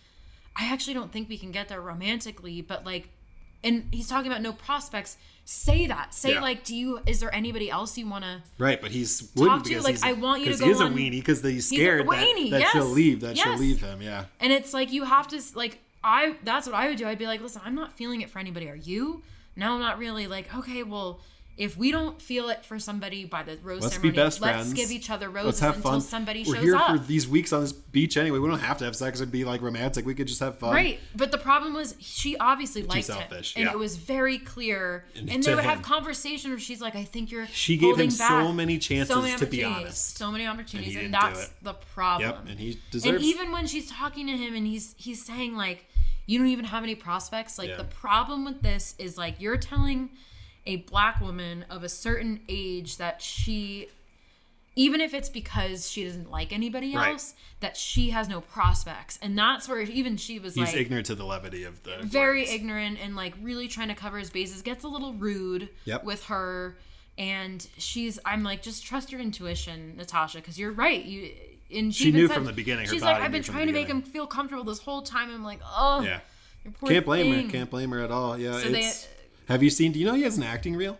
I 0.55 0.71
actually 0.71 0.93
don't 0.93 1.11
think 1.11 1.27
we 1.27 1.39
can 1.39 1.51
get 1.51 1.69
there 1.69 1.81
romantically, 1.81 2.61
but 2.61 2.85
like 2.85 3.09
and 3.63 3.87
he's 3.91 4.07
talking 4.07 4.31
about 4.31 4.41
no 4.41 4.53
prospects. 4.53 5.17
Say 5.45 5.87
that. 5.87 6.13
Say 6.13 6.33
Yeah. 6.33 6.41
like, 6.41 6.63
do 6.63 6.75
you? 6.75 6.99
Is 7.07 7.19
there 7.19 7.33
anybody 7.33 7.71
else 7.71 7.97
you 7.97 8.07
want 8.07 8.23
to? 8.23 8.43
Right, 8.59 8.79
but 8.79 8.91
he's 8.91 9.31
wouldn't 9.35 9.65
to, 9.65 9.81
like, 9.81 10.03
I 10.03 10.13
want 10.13 10.41
you 10.45 10.51
to 10.51 10.57
go 10.59 10.65
he 10.65 10.71
is 10.71 10.79
on- 10.81 10.93
a 10.93 10.95
weenie 10.95 11.11
because 11.11 11.41
he's 11.41 11.67
scared 11.67 12.01
that, 12.01 12.07
weenie, 12.07 12.51
that 12.51 12.69
she'll 12.71 12.85
leave 12.85 13.21
that 13.21 13.35
she'll 13.37 13.55
leave 13.57 13.81
him. 13.81 14.01
Yeah, 14.01 14.25
And 14.39 14.53
it's 14.53 14.73
like 14.73 14.91
you 14.93 15.05
have 15.05 15.27
to 15.29 15.41
like 15.55 15.79
I. 16.03 16.35
That's 16.43 16.67
what 16.67 16.75
I 16.75 16.87
would 16.89 16.97
do. 16.97 17.07
I'd 17.07 17.17
be 17.17 17.25
like, 17.25 17.41
listen, 17.41 17.61
I'm 17.65 17.73
not 17.75 17.93
feeling 17.93 18.21
it 18.21 18.29
for 18.29 18.37
anybody. 18.39 18.69
Are 18.69 18.75
you? 18.75 19.23
No, 19.55 19.73
I'm 19.73 19.79
not 19.79 19.97
really. 19.97 20.27
Like, 20.27 20.53
okay, 20.55 20.83
well. 20.83 21.19
If 21.59 21.75
we 21.75 21.91
don't 21.91 22.21
feel 22.21 22.47
it 22.47 22.63
for 22.63 22.79
somebody 22.79 23.25
by 23.25 23.43
the 23.43 23.57
rose 23.61 23.81
let's 23.83 23.95
be 23.97 24.03
ceremony, 24.09 24.15
best 24.15 24.39
let's 24.41 24.55
friends. 24.59 24.73
give 24.73 24.91
each 24.91 25.09
other 25.09 25.27
Let's 25.27 25.45
roses 25.45 25.59
have 25.59 25.75
until 25.75 25.91
fun. 25.91 26.01
somebody 26.01 26.45
We're 26.47 26.55
shows 26.55 26.63
here 26.63 26.75
up. 26.77 26.87
for 26.91 26.97
these 26.99 27.27
weeks 27.27 27.51
on 27.51 27.59
this 27.59 27.73
beach 27.73 28.15
anyway. 28.15 28.39
We 28.39 28.47
don't 28.47 28.59
have 28.61 28.77
to 28.77 28.85
have 28.85 28.95
sex 28.95 29.19
and 29.19 29.29
be 29.29 29.43
like 29.43 29.61
romantic. 29.61 30.05
We 30.05 30.15
could 30.15 30.27
just 30.27 30.39
have 30.39 30.57
fun. 30.57 30.73
Right, 30.73 31.01
but 31.17 31.31
the 31.33 31.37
problem 31.37 31.73
was 31.73 31.95
she 31.99 32.37
obviously 32.37 32.83
liked 32.83 33.07
selfish, 33.07 33.55
him, 33.55 33.63
and 33.63 33.67
yeah. 33.67 33.73
it 33.73 33.77
was 33.77 33.97
very 33.97 34.37
clear. 34.37 35.03
And 35.17 35.29
And, 35.29 35.43
they 35.43 35.53
would 35.53 35.65
him. 35.65 35.69
have 35.69 35.81
conversation 35.81 36.51
where 36.51 36.59
she's 36.59 36.79
like, 36.79 36.95
"I 36.95 37.03
think 37.03 37.29
you're." 37.29 37.45
She 37.47 37.75
gave 37.75 37.97
him 37.97 38.09
so 38.09 38.53
many 38.53 38.77
chances 38.77 39.35
to 39.35 39.45
be 39.45 39.61
honest. 39.65 40.17
So 40.17 40.31
many 40.31 40.47
opportunities, 40.47 40.93
didn't 40.93 41.13
and, 41.13 41.13
that's 41.13 41.49
the 41.61 41.73
problem. 41.73 42.29
Yep, 42.29 42.39
and 42.51 42.57
he 42.59 42.79
deserves 42.89 43.05
And 43.17 43.21
even 43.21 43.51
when 43.51 43.67
she's 43.67 43.91
talking 43.91 44.27
to 44.27 44.37
him, 44.37 44.55
and 44.55 44.65
he's 44.65 44.95
he's 44.97 45.25
saying 45.25 45.57
like, 45.57 45.87
"You 46.25 46.39
don't 46.39 46.47
even 46.47 46.63
have 46.63 46.83
any 46.83 46.95
prospects." 46.95 47.57
Like 47.59 47.67
Yeah. 47.67 47.75
the 47.75 47.83
problem 47.83 48.45
with 48.45 48.61
this 48.61 48.95
is 48.97 49.17
like 49.17 49.41
you're 49.41 49.57
telling 49.57 50.11
a 50.65 50.77
black 50.77 51.19
woman 51.21 51.65
of 51.69 51.83
a 51.83 51.89
certain 51.89 52.39
age 52.47 52.97
that 52.97 53.21
she 53.21 53.87
even 54.75 55.01
if 55.01 55.13
it's 55.13 55.29
because 55.29 55.89
she 55.89 56.05
doesn't 56.05 56.29
like 56.31 56.53
anybody 56.53 56.95
Right. 56.95 57.09
else 57.13 57.33
that 57.59 57.75
she 57.75 58.11
has 58.11 58.29
no 58.29 58.39
prospects 58.41 59.17
and 59.21 59.37
that's 59.37 59.67
where 59.67 59.81
even 59.81 60.15
she 60.15 60.39
was 60.39 60.55
he's 60.55 60.67
like 60.67 60.75
ignorant 60.77 61.07
to 61.07 61.15
the 61.15 61.25
levity 61.25 61.63
of 61.63 61.81
the 61.83 61.97
very 62.03 62.41
words. 62.41 62.51
ignorant 62.53 62.99
and 63.01 63.15
like 63.15 63.33
really 63.41 63.67
trying 63.67 63.87
to 63.89 63.95
cover 63.95 64.17
his 64.19 64.29
bases 64.29 64.61
gets 64.61 64.83
a 64.83 64.87
little 64.87 65.13
rude 65.13 65.69
Yep. 65.85 66.03
with 66.03 66.25
her 66.25 66.77
and 67.17 67.67
she's 67.77 68.19
i'm 68.25 68.43
like 68.43 68.61
just 68.61 68.85
trust 68.85 69.11
your 69.11 69.19
intuition 69.21 69.95
natasha 69.97 70.37
because 70.37 70.57
you're 70.59 70.71
right 70.71 71.03
you 71.03 71.31
and 71.71 71.93
she, 71.93 72.05
She 72.05 72.11
knew 72.11 72.27
said- 72.27 72.35
from 72.35 72.45
the 72.45 72.53
beginning, 72.53 72.85
her 72.85 72.91
she's 72.93 73.01
like 73.03 73.21
i've 73.21 73.31
been 73.31 73.43
trying 73.43 73.67
to 73.67 73.73
make 73.73 73.87
him 73.87 74.01
feel 74.01 74.27
comfortable 74.27 74.63
this 74.63 74.79
whole 74.79 75.01
time 75.01 75.29
i'm 75.33 75.43
like 75.43 75.59
oh 75.65 76.01
Yeah, 76.01 76.19
can't 76.85 77.05
blame 77.05 77.45
her. 77.45 77.51
Can't 77.51 77.69
blame 77.69 77.89
her 77.91 77.99
at 78.01 78.11
all. 78.11 78.37
Yeah, 78.37 78.59
So 78.59 78.69
they- 78.69 78.79
it's. 78.85 79.07
Have 79.49 79.61
you 79.63 79.69
seen? 79.69 79.91
Do 79.91 79.99
you 79.99 80.05
know 80.05 80.13
he 80.13 80.21
has 80.23 80.37
an 80.37 80.43
acting 80.43 80.75
reel? 80.75 80.97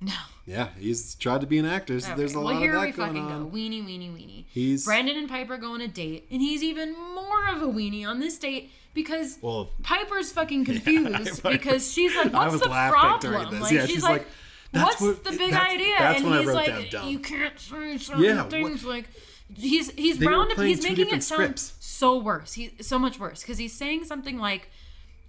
no 0.00 0.12
Yeah, 0.46 0.68
he's 0.78 1.14
tried 1.16 1.40
to 1.42 1.46
be 1.46 1.58
an 1.58 1.66
actor. 1.66 1.98
So 2.00 2.14
there's 2.16 2.34
a 2.34 2.38
Okay, 2.38 2.44
lot 2.44 2.52
well, 2.54 2.60
here 2.62 2.74
of 2.76 2.80
we 2.82 2.86
that 2.92 2.96
going 2.96 3.08
fucking 3.14 3.22
on. 3.32 3.50
go. 3.50 3.56
Weenie, 3.56 3.84
weenie, 3.84 4.10
weenie. 4.14 4.44
He's- 4.52 4.84
Brendan 4.84 5.16
and 5.16 5.28
Pieper 5.28 5.56
go 5.58 5.72
on 5.74 5.80
a 5.80 5.88
date, 5.88 6.26
and 6.30 6.40
he's 6.40 6.62
even 6.62 6.92
more 6.96 7.48
of 7.48 7.62
a 7.62 7.66
weenie 7.66 8.06
on 8.06 8.20
this 8.20 8.38
date 8.38 8.70
because 8.94 9.38
Well- 9.42 9.70
Pieper's 9.82 10.32
fucking 10.32 10.64
confused 10.70 11.42
Pieper- 11.42 11.50
because 11.50 11.90
she's 11.92 12.14
like, 12.16 12.32
I 12.34 12.38
"What's 12.44 12.52
was 12.52 12.60
the 12.62 12.68
laughing 12.68 13.20
during 13.30 13.40
problem?" 13.42 13.60
this. 13.60 13.62
Like 13.62 13.72
Yeah, 13.72 13.80
she's, 13.86 13.90
she's 13.96 14.02
like, 14.02 14.12
like, 14.12 14.26
"That's 14.72 14.84
"What's 15.00 15.00
what- 15.00 15.24
the 15.24 15.38
big 15.38 15.50
that's- 15.52 15.72
idea?" 15.74 15.94
that's 15.98 16.20
and 16.20 16.24
when 16.30 16.34
I 16.34 16.38
he's 16.40 16.46
wrote 16.48 16.54
like, 16.56 16.66
down 16.66 16.86
dumb. 16.90 17.08
"You 17.08 17.18
can't 17.18 17.58
say 17.58 17.98
certain 17.98 18.22
Yeah, 18.22 18.36
what- 18.42 18.50
things." 18.50 18.84
Like 18.84 19.08
he's 19.56 19.90
he's 19.92 20.18
They 20.18 20.26
round 20.26 20.50
playing 20.50 20.68
he's 20.76 20.82
making 20.82 21.08
it 21.08 21.22
sound 21.22 21.24
scripts. 21.58 21.74
so 21.80 22.18
worse. 22.18 22.52
He 22.54 22.72
so 22.80 22.98
much 22.98 23.18
worse 23.18 23.42
because 23.42 23.58
he's 23.58 23.72
saying 23.72 24.04
something 24.04 24.38
like. 24.38 24.70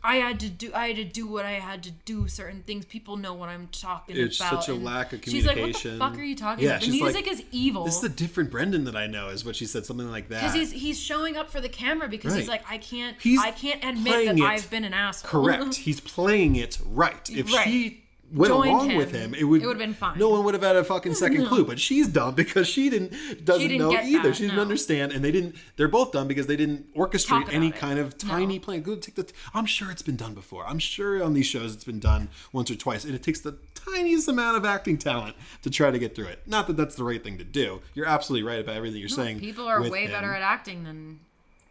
I 0.04 0.16
had 0.16 0.40
to 0.40 0.50
do. 0.50 0.72
I 0.74 0.88
had 0.88 0.96
to 0.98 1.04
do 1.04 1.28
what 1.28 1.46
I 1.46 1.52
had 1.54 1.84
to 1.84 1.92
do. 1.92 2.28
Certain 2.28 2.64
things. 2.64 2.86
People 2.86 3.18
know 3.18 3.34
what 3.34 3.50
I'm 3.50 3.68
talking 3.72 4.18
It's 4.18 4.40
about. 4.40 4.62
such 4.64 4.70
a 4.70 4.74
and 4.74 4.84
lack 4.84 5.14
of 5.14 5.22
communication. 5.22 5.34
She's 5.34 5.46
like, 5.46 5.74
"What 5.76 5.84
the 5.84 5.98
fuck 6.00 6.18
are 6.20 6.24
you 6.24 6.36
talking 6.36 6.64
Yeah, 6.64 6.72
about? 6.72 6.82
The 6.82 6.86
she's 6.92 7.02
like, 7.02 7.14
music 7.14 7.32
is 7.32 7.44
evil." 7.52 7.84
This 7.86 7.98
is 7.98 8.04
a 8.04 8.10
different 8.10 8.50
Brendan 8.52 8.86
that 8.86 8.96
I 8.96 9.08
know, 9.08 9.30
is 9.30 9.46
what 9.46 9.56
she 9.56 9.66
said. 9.66 9.86
Something 9.86 10.10
like 10.10 10.30
that. 10.30 10.42
because 10.42 10.56
he's 10.56 10.72
he's 10.72 11.00
showing 11.00 11.38
up 11.38 11.50
for 11.52 11.62
the 11.62 11.70
camera 11.70 12.08
because 12.10 12.34
he's 12.34 12.48
like, 12.48 12.64
I 12.70 12.78
can't. 12.80 13.16
He's 13.22 13.40
I 13.40 13.52
can't 13.52 13.84
admit 13.84 14.26
that 14.38 14.40
I've 14.44 14.70
been 14.70 14.84
an 14.86 14.94
asshole. 14.94 15.30
Correct. 15.44 15.76
He's 15.82 16.00
playing 16.00 16.56
it 16.56 16.78
right. 16.86 17.30
If 17.30 17.52
Right. 17.54 17.68
she 17.68 18.01
went 18.34 18.52
Joined 18.54 18.70
along 18.70 18.96
with 18.96 19.12
him, 19.12 19.34
him, 19.34 19.36
it 19.36 19.44
would 19.44 19.62
it 19.62 19.66
would've 19.66 19.80
been 19.80 19.94
fine. 19.94 20.18
No 20.18 20.30
one 20.30 20.44
would 20.46 20.54
have 20.54 20.64
had 20.64 20.76
a 20.76 20.84
fucking 20.84 21.14
second 21.16 21.46
clue. 21.48 21.66
But 21.66 21.80
she's 21.80 22.08
dumb 22.08 22.34
because 22.36 22.68
she 22.68 22.90
didn't 22.90 23.12
doesn't 23.46 23.68
didn't 23.68 23.78
know 23.80 23.92
either. 23.98 24.30
that, 24.30 24.36
she 24.36 24.44
didn't 24.44 24.56
no. 24.56 24.62
understand, 24.62 25.12
and 25.12 25.24
they 25.24 25.32
didn't. 25.32 25.56
They're 25.76 25.88
both 25.88 26.12
dumb 26.12 26.28
because 26.28 26.48
they 26.48 26.56
didn't 26.56 26.94
orchestrate 26.96 27.52
any 27.52 27.68
it. 27.70 27.76
kind 27.76 28.00
of 28.00 28.18
tiny 28.18 28.58
No. 28.58 28.64
plan. 28.64 28.82
Go 28.82 28.96
take 28.96 29.16
the. 29.16 29.32
I'm 29.54 29.66
sure 29.66 29.92
it's 29.92 30.02
been 30.02 30.16
done 30.16 30.34
before. 30.34 30.66
I'm 30.66 30.80
sure 30.80 31.24
on 31.24 31.34
these 31.34 31.46
shows 31.46 31.74
it's 31.74 31.84
been 31.84 32.00
done 32.00 32.30
once 32.54 32.72
or 32.72 32.76
twice, 32.76 33.04
and 33.06 33.14
it 33.14 33.24
takes 33.24 33.42
the 33.42 33.58
tiniest 33.76 34.28
amount 34.28 34.58
of 34.58 34.66
acting 34.66 34.98
talent 34.98 35.36
to 35.64 35.70
try 35.70 35.92
to 35.92 36.00
get 36.00 36.16
through 36.16 36.28
it. 36.28 36.44
Not 36.48 36.68
that 36.68 36.78
that's 36.78 36.96
the 36.96 37.04
right 37.04 37.24
thing 37.24 37.38
to 37.40 37.44
do. 37.44 37.82
You're 37.94 38.06
absolutely 38.06 38.48
right 38.48 38.60
about 38.60 38.76
everything 38.76 39.00
you're 39.00 39.10
saying. 39.10 39.40
People 39.40 39.68
are 39.68 39.82
way 39.90 40.06
him. 40.06 40.12
better 40.12 40.34
at 40.34 40.42
acting 40.42 40.84
than. 40.84 41.20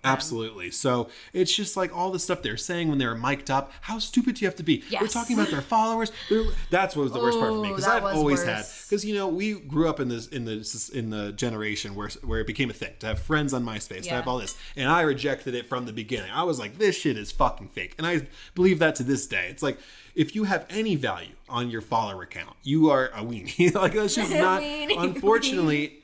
Absolutely. 0.03 0.71
So 0.71 1.11
it's 1.33 1.55
just 1.55 1.77
like 1.77 1.95
all 1.95 2.11
the 2.11 2.19
stuff 2.19 2.43
they're 2.43 2.57
saying 2.57 2.89
when 2.89 2.99
they're 2.99 3.15
mic'd 3.15 3.51
up. 3.51 3.71
How 3.83 3.99
stupid 3.99 4.37
do 4.37 4.41
you 4.41 4.49
have 4.49 4.57
to 4.57 4.63
be? 4.63 4.83
We're 4.99 5.09
talking 5.09 5.39
about 5.39 5.51
their 5.51 5.61
followers. 5.61 6.11
They're, 6.31 6.45
that's 6.71 6.97
what 6.97 7.03
was 7.05 7.13
the 7.13 7.19
worst 7.19 7.39
part 7.39 7.53
for 7.53 7.63
me 7.63 7.69
because 7.69 7.87
I've 7.87 8.05
always 8.05 8.43
had 8.43 8.65
because 8.89 9.05
you 9.05 9.15
know 9.15 9.29
we 9.29 9.55
grew 9.61 9.89
up 9.89 10.01
in 10.01 10.09
this 10.09 10.27
in 10.29 10.45
the 10.45 10.91
in 10.95 11.11
the 11.11 11.33
generation 11.33 11.95
where 11.95 12.09
where 12.25 12.41
it 12.41 12.47
became 12.47 12.71
a 12.71 12.75
thing 12.75 12.95
to 13.01 13.07
have 13.07 13.19
friends 13.19 13.53
on 13.53 13.65
MySpace 13.65 14.05
to 14.05 14.11
have 14.11 14.27
all 14.27 14.39
this, 14.39 14.57
and 14.77 14.89
I 14.89 15.03
rejected 15.03 15.55
it 15.55 15.69
from 15.69 15.87
the 15.87 15.93
beginning. 15.93 16.31
I 16.31 16.45
was 16.45 16.59
like, 16.59 16.79
this 16.79 16.97
shit 16.97 17.19
is 17.19 17.31
fucking 17.31 17.69
fake, 17.69 17.95
and 17.99 18.07
I 18.07 18.27
believe 18.55 18.79
that 18.79 18.95
to 18.97 19.03
this 19.03 19.27
day. 19.27 19.49
It's 19.51 19.63
like 19.63 19.79
if 20.15 20.35
you 20.35 20.45
have 20.45 20.67
any 20.71 20.97
value 20.97 21.35
on 21.49 21.71
your 21.71 21.81
follower 21.81 22.23
account, 22.23 22.57
you 22.63 22.91
are 22.91 23.09
a 23.09 23.23
weenie. 23.23 23.75
like 23.75 23.93
that's 23.93 24.15
just 24.15 24.33
not. 24.35 24.63
Weenie, 24.63 24.97
Unfortunately, 24.99 26.00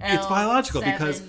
it's 0.00 0.26
biological 0.26 0.82
because 0.82 1.22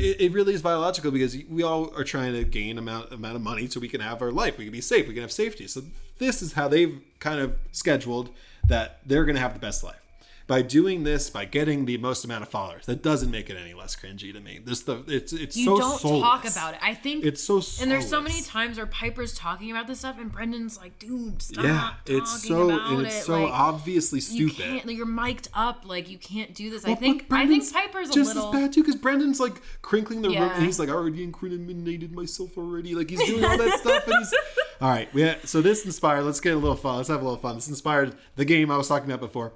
it, 0.00 0.20
it 0.20 0.32
really 0.32 0.54
is 0.54 0.62
biological 0.62 1.10
because 1.10 1.36
we 1.48 1.62
all 1.62 1.94
are 1.96 2.04
trying 2.04 2.32
to 2.32 2.44
gain 2.44 2.78
amount 2.78 3.12
amount 3.12 3.36
of 3.36 3.42
money 3.42 3.66
so 3.68 3.80
we 3.80 3.88
can 3.88 4.00
have 4.00 4.22
our 4.22 4.32
life. 4.32 4.58
We 4.58 4.64
can 4.64 4.72
be 4.72 4.80
safe. 4.80 5.06
We 5.06 5.14
can 5.14 5.22
have 5.22 5.32
safety. 5.32 5.66
So 5.66 5.82
this 6.18 6.42
is 6.42 6.54
how 6.54 6.68
they've 6.68 7.00
kind 7.20 7.40
of 7.40 7.56
scheduled 7.72 8.30
that 8.66 9.00
they're 9.06 9.24
going 9.24 9.36
to 9.36 9.40
have 9.40 9.54
the 9.54 9.60
best 9.60 9.82
life 9.82 10.07
by 10.48 10.62
doing 10.62 11.04
this. 11.04 11.30
By 11.30 11.44
getting 11.44 11.84
the 11.84 11.96
most 11.98 12.24
amount 12.24 12.42
of 12.42 12.48
followers, 12.48 12.86
that 12.86 13.02
doesn't 13.02 13.30
make 13.30 13.48
it 13.50 13.56
any 13.56 13.74
less 13.74 13.94
cringy 13.94 14.32
to 14.32 14.40
me. 14.40 14.58
This 14.64 14.80
the 14.82 15.04
it's 15.06 15.32
it's 15.32 15.56
you 15.56 15.66
so 15.66 15.78
don't 15.78 16.00
soulless. 16.00 16.22
talk 16.22 16.48
about 16.50 16.74
it. 16.74 16.80
I 16.82 16.94
think 16.94 17.24
It's 17.24 17.42
so 17.44 17.60
And 17.80 17.88
there's 17.90 18.08
so 18.08 18.20
many 18.20 18.42
times 18.42 18.78
where 18.78 18.86
Pieper's 18.86 19.34
talking 19.34 19.70
about 19.70 19.86
this 19.86 20.00
stuff, 20.00 20.16
and 20.18 20.32
Brendan's 20.32 20.76
like, 20.76 20.98
"Dude, 20.98 21.40
stop 21.40 21.64
Yeah, 21.64 21.90
talking 22.04 22.16
it's 22.16 22.48
so 22.48 22.70
about 22.70 23.04
it's 23.04 23.18
it." 23.20 23.22
so 23.24 23.42
like, 23.44 23.52
obviously 23.52 24.18
You 24.18 24.48
stupid. 24.48 24.56
can't. 24.56 24.86
Like, 24.86 24.96
you're 24.96 25.06
mic'd 25.06 25.48
up. 25.54 25.82
Like 25.86 26.08
you 26.10 26.18
can't 26.18 26.54
do 26.54 26.70
this. 26.70 26.84
I 26.84 26.94
think. 26.96 27.26
I 27.30 27.46
think 27.46 27.62
Pieper's 27.72 28.10
a 28.10 28.14
just 28.14 28.34
little. 28.34 28.54
as 28.54 28.60
bad 28.60 28.72
too 28.72 28.82
because 28.82 28.96
Brendan's 28.96 29.38
like 29.38 29.60
crinkling 29.82 30.22
the 30.22 30.28
room 30.30 30.38
Yeah. 30.38 30.54
and 30.56 30.64
he's 30.64 30.78
like, 30.80 30.88
I 30.88 30.92
already 30.92 31.22
incriminated 31.22 32.12
myself 32.12 32.56
already. 32.56 32.94
Like 32.94 33.10
he's 33.10 33.22
doing 33.24 33.44
all 33.44 33.56
that 33.58 33.78
stuff 33.80 34.06
and 34.06 34.16
he's 34.18 34.34
all 34.80 34.88
right. 34.88 35.08
Yeah. 35.12 35.36
So 35.44 35.60
this 35.60 35.84
inspired. 35.84 36.22
Let's 36.22 36.40
get 36.40 36.54
a 36.54 36.56
little 36.56 36.74
fun. 36.76 36.96
Let's 36.96 37.08
have 37.10 37.20
a 37.20 37.24
little 37.24 37.38
fun. 37.38 37.56
This 37.56 37.68
inspired 37.68 38.14
the 38.36 38.46
game 38.46 38.70
I 38.70 38.78
was 38.78 38.88
talking 38.88 39.10
about 39.10 39.20
before. 39.20 39.52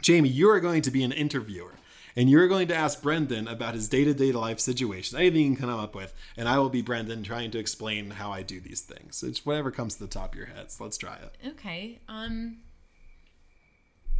Jamie, 0.00 0.28
you 0.28 0.48
are 0.50 0.60
going 0.60 0.82
to 0.82 0.90
be 0.90 1.02
an 1.02 1.12
interviewer. 1.12 1.72
And 2.16 2.28
you're 2.28 2.48
going 2.48 2.66
to 2.68 2.74
ask 2.74 3.00
Brendan 3.00 3.46
about 3.46 3.74
his 3.74 3.88
day 3.88 4.02
to 4.04 4.12
day 4.12 4.32
life 4.32 4.58
situations, 4.58 5.14
anything 5.18 5.40
you 5.42 5.56
can 5.56 5.68
come 5.68 5.78
up 5.78 5.94
with. 5.94 6.12
And 6.36 6.48
I 6.48 6.58
will 6.58 6.68
be 6.70 6.82
Brendan 6.82 7.22
trying 7.22 7.52
to 7.52 7.58
explain 7.60 8.10
how 8.10 8.32
I 8.32 8.42
do 8.42 8.58
these 8.58 8.80
things. 8.80 9.22
It's 9.22 9.46
whatever 9.46 9.70
comes 9.70 9.94
to 9.94 10.00
the 10.00 10.08
top 10.08 10.32
of 10.32 10.38
your 10.38 10.48
head. 10.48 10.70
So 10.72 10.82
let's 10.84 10.98
try 10.98 11.16
it. 11.16 11.34
Okay. 11.50 12.00
Um 12.08 12.58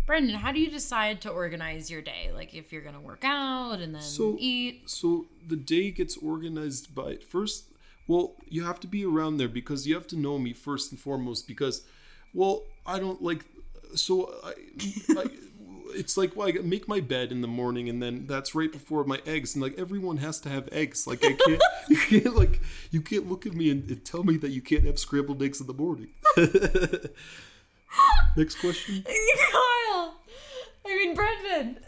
Brendan, 0.07 0.37
how 0.37 0.53
do 0.53 0.61
you 0.61 0.71
decide 0.71 1.21
to 1.23 1.29
organize 1.31 1.91
your 1.91 2.01
day? 2.01 2.31
Like 2.33 2.55
if 2.55 2.73
you're 2.73 2.83
gonna 2.83 3.01
work 3.01 3.25
out 3.25 3.81
and 3.81 3.95
then 3.95 4.03
So- 4.03 4.37
eat. 4.39 4.89
So 4.89 5.27
the 5.47 5.57
day 5.57 5.91
gets 5.91 6.17
organized 6.17 6.95
by 6.95 7.17
first. 7.17 7.65
Well, 8.07 8.37
you 8.49 8.65
have 8.65 8.79
to 8.81 8.87
be 8.87 9.05
around 9.05 9.37
there 9.39 9.49
because 9.49 9.87
you 9.89 9.95
have 9.97 10.07
to 10.09 10.17
know 10.17 10.39
me 10.39 10.53
first 10.55 10.93
and 10.93 11.01
foremost. 11.01 11.47
Because, 11.49 11.83
well, 12.33 12.63
I 12.87 12.99
don't 13.01 13.21
like. 13.23 13.45
So 13.97 14.33
I, 14.45 14.55
I 15.11 15.25
it's 15.95 16.17
like 16.17 16.35
well, 16.37 16.49
I 16.49 16.53
make 16.53 16.89
my 16.89 17.01
bed 17.01 17.33
in 17.33 17.41
the 17.41 17.49
morning, 17.49 17.89
and 17.89 18.03
then 18.03 18.27
that's 18.27 18.55
right 18.55 18.71
before 18.71 19.05
my 19.05 19.21
eggs, 19.27 19.55
and 19.55 19.63
like 19.63 19.79
everyone 19.79 20.19
has 20.19 20.41
to 20.41 20.49
have 20.49 20.69
eggs. 20.73 21.07
Like 21.07 21.25
I 21.25 21.33
can't, 21.33 21.63
you 21.89 21.97
can't 21.97 22.37
like 22.37 22.61
you 22.91 23.01
can't 23.01 23.29
look 23.29 23.47
at 23.47 23.55
me 23.55 23.71
and, 23.71 23.89
and 23.89 24.05
tell 24.05 24.23
me 24.23 24.37
that 24.39 24.51
you 24.51 24.61
can't 24.63 24.85
have 24.85 24.99
scrambled 24.99 25.43
eggs 25.43 25.61
in 25.61 25.67
the 25.67 25.75
morning. 25.75 26.09
Next 28.37 28.57
question. 28.57 29.03
Kyle. 29.53 30.15
I 30.87 30.97
mean 30.97 31.15
Brendan. 31.15 31.79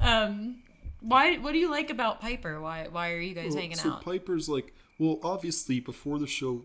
um 0.00 0.56
why 1.00 1.36
what 1.36 1.52
do 1.52 1.58
you 1.58 1.70
like 1.70 1.90
about 1.90 2.20
Pieper? 2.20 2.60
Why 2.60 2.88
why 2.90 3.12
are 3.12 3.20
you 3.20 3.34
guys 3.34 3.50
Well, 3.50 3.60
hanging 3.60 3.76
so 3.76 3.92
out? 3.92 4.04
Pieper's 4.04 4.48
like, 4.48 4.74
well, 4.98 5.18
obviously 5.22 5.80
before 5.80 6.18
the 6.18 6.26
show, 6.26 6.62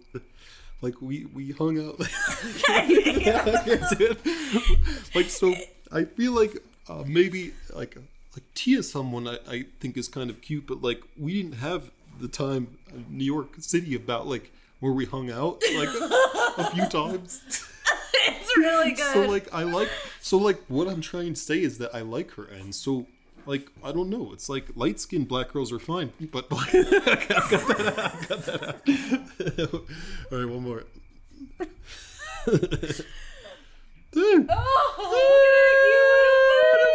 like 0.82 1.02
we 1.02 1.26
we 1.26 1.52
hung 1.52 1.80
out. 1.80 2.00
like 5.16 5.30
so, 5.30 5.54
I 5.92 6.06
feel 6.06 6.34
like 6.34 6.58
uh, 6.90 7.04
maybe 7.06 7.54
like 7.74 7.96
like 8.36 8.44
Tia, 8.56 8.84
someone 8.84 9.28
I, 9.28 9.38
I 9.48 9.66
think 9.80 9.98
is 9.98 10.08
kind 10.08 10.30
of 10.30 10.42
cute, 10.42 10.68
but 10.68 10.82
like 10.82 11.02
we 11.18 11.42
didn't 11.42 11.60
have 11.60 11.92
the 12.20 12.28
time 12.28 12.78
in 12.94 13.06
New 13.10 13.26
York 13.26 13.56
City 13.60 13.96
about 13.96 14.28
like 14.28 14.52
where 14.80 14.92
we 14.92 15.06
hung 15.06 15.32
out 15.32 15.62
like 15.76 15.90
a 16.58 16.72
few 16.72 16.86
times. 16.90 17.42
it's 18.28 18.58
really 18.58 18.92
good. 18.92 19.14
So 19.14 19.22
like 19.22 19.54
I 19.54 19.64
like 19.64 19.90
so 20.20 20.38
like 20.38 20.62
what 20.68 20.88
I'm 20.88 21.02
trying 21.02 21.34
to 21.34 21.40
say 21.40 21.62
is 21.62 21.78
that 21.78 21.96
I 21.96 22.02
like 22.02 22.32
her 22.32 22.46
and 22.46 22.74
so 22.74 23.08
Like 23.46 23.70
I 23.84 23.92
don't 23.92 24.10
know. 24.10 24.32
It's 24.34 24.50
like 24.50 24.68
light 24.76 25.00
skinned 25.00 25.28
black 25.28 25.52
girls 25.52 25.72
are 25.72 25.80
fine, 25.80 26.14
but 26.32 26.50
black. 26.50 26.72
got 26.72 26.88
that 26.88 27.94
out. 27.98 28.28
Got 28.30 28.46
that 28.46 28.64
out. 28.64 29.74
All 30.32 30.38
right, 30.38 30.50
one 30.50 30.64
more. 30.64 30.84
Oh, 32.48 32.52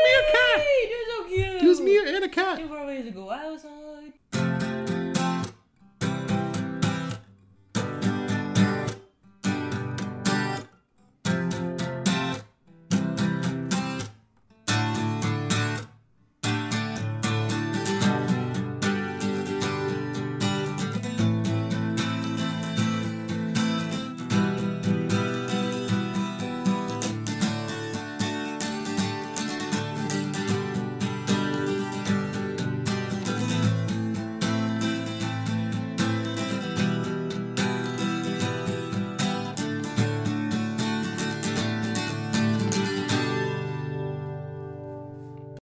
meerkat. 0.04 0.66
You're 0.90 1.06
so 1.08 1.24
cute. 1.28 1.62
it 1.62 1.84
me 1.84 2.14
and 2.16 2.24
a 2.24 2.28
cat. 2.28 2.58
Two 2.58 2.66
more 2.66 2.86
ways 2.86 3.04
to 3.04 3.10
go 3.10 3.30
outside. 3.30 4.12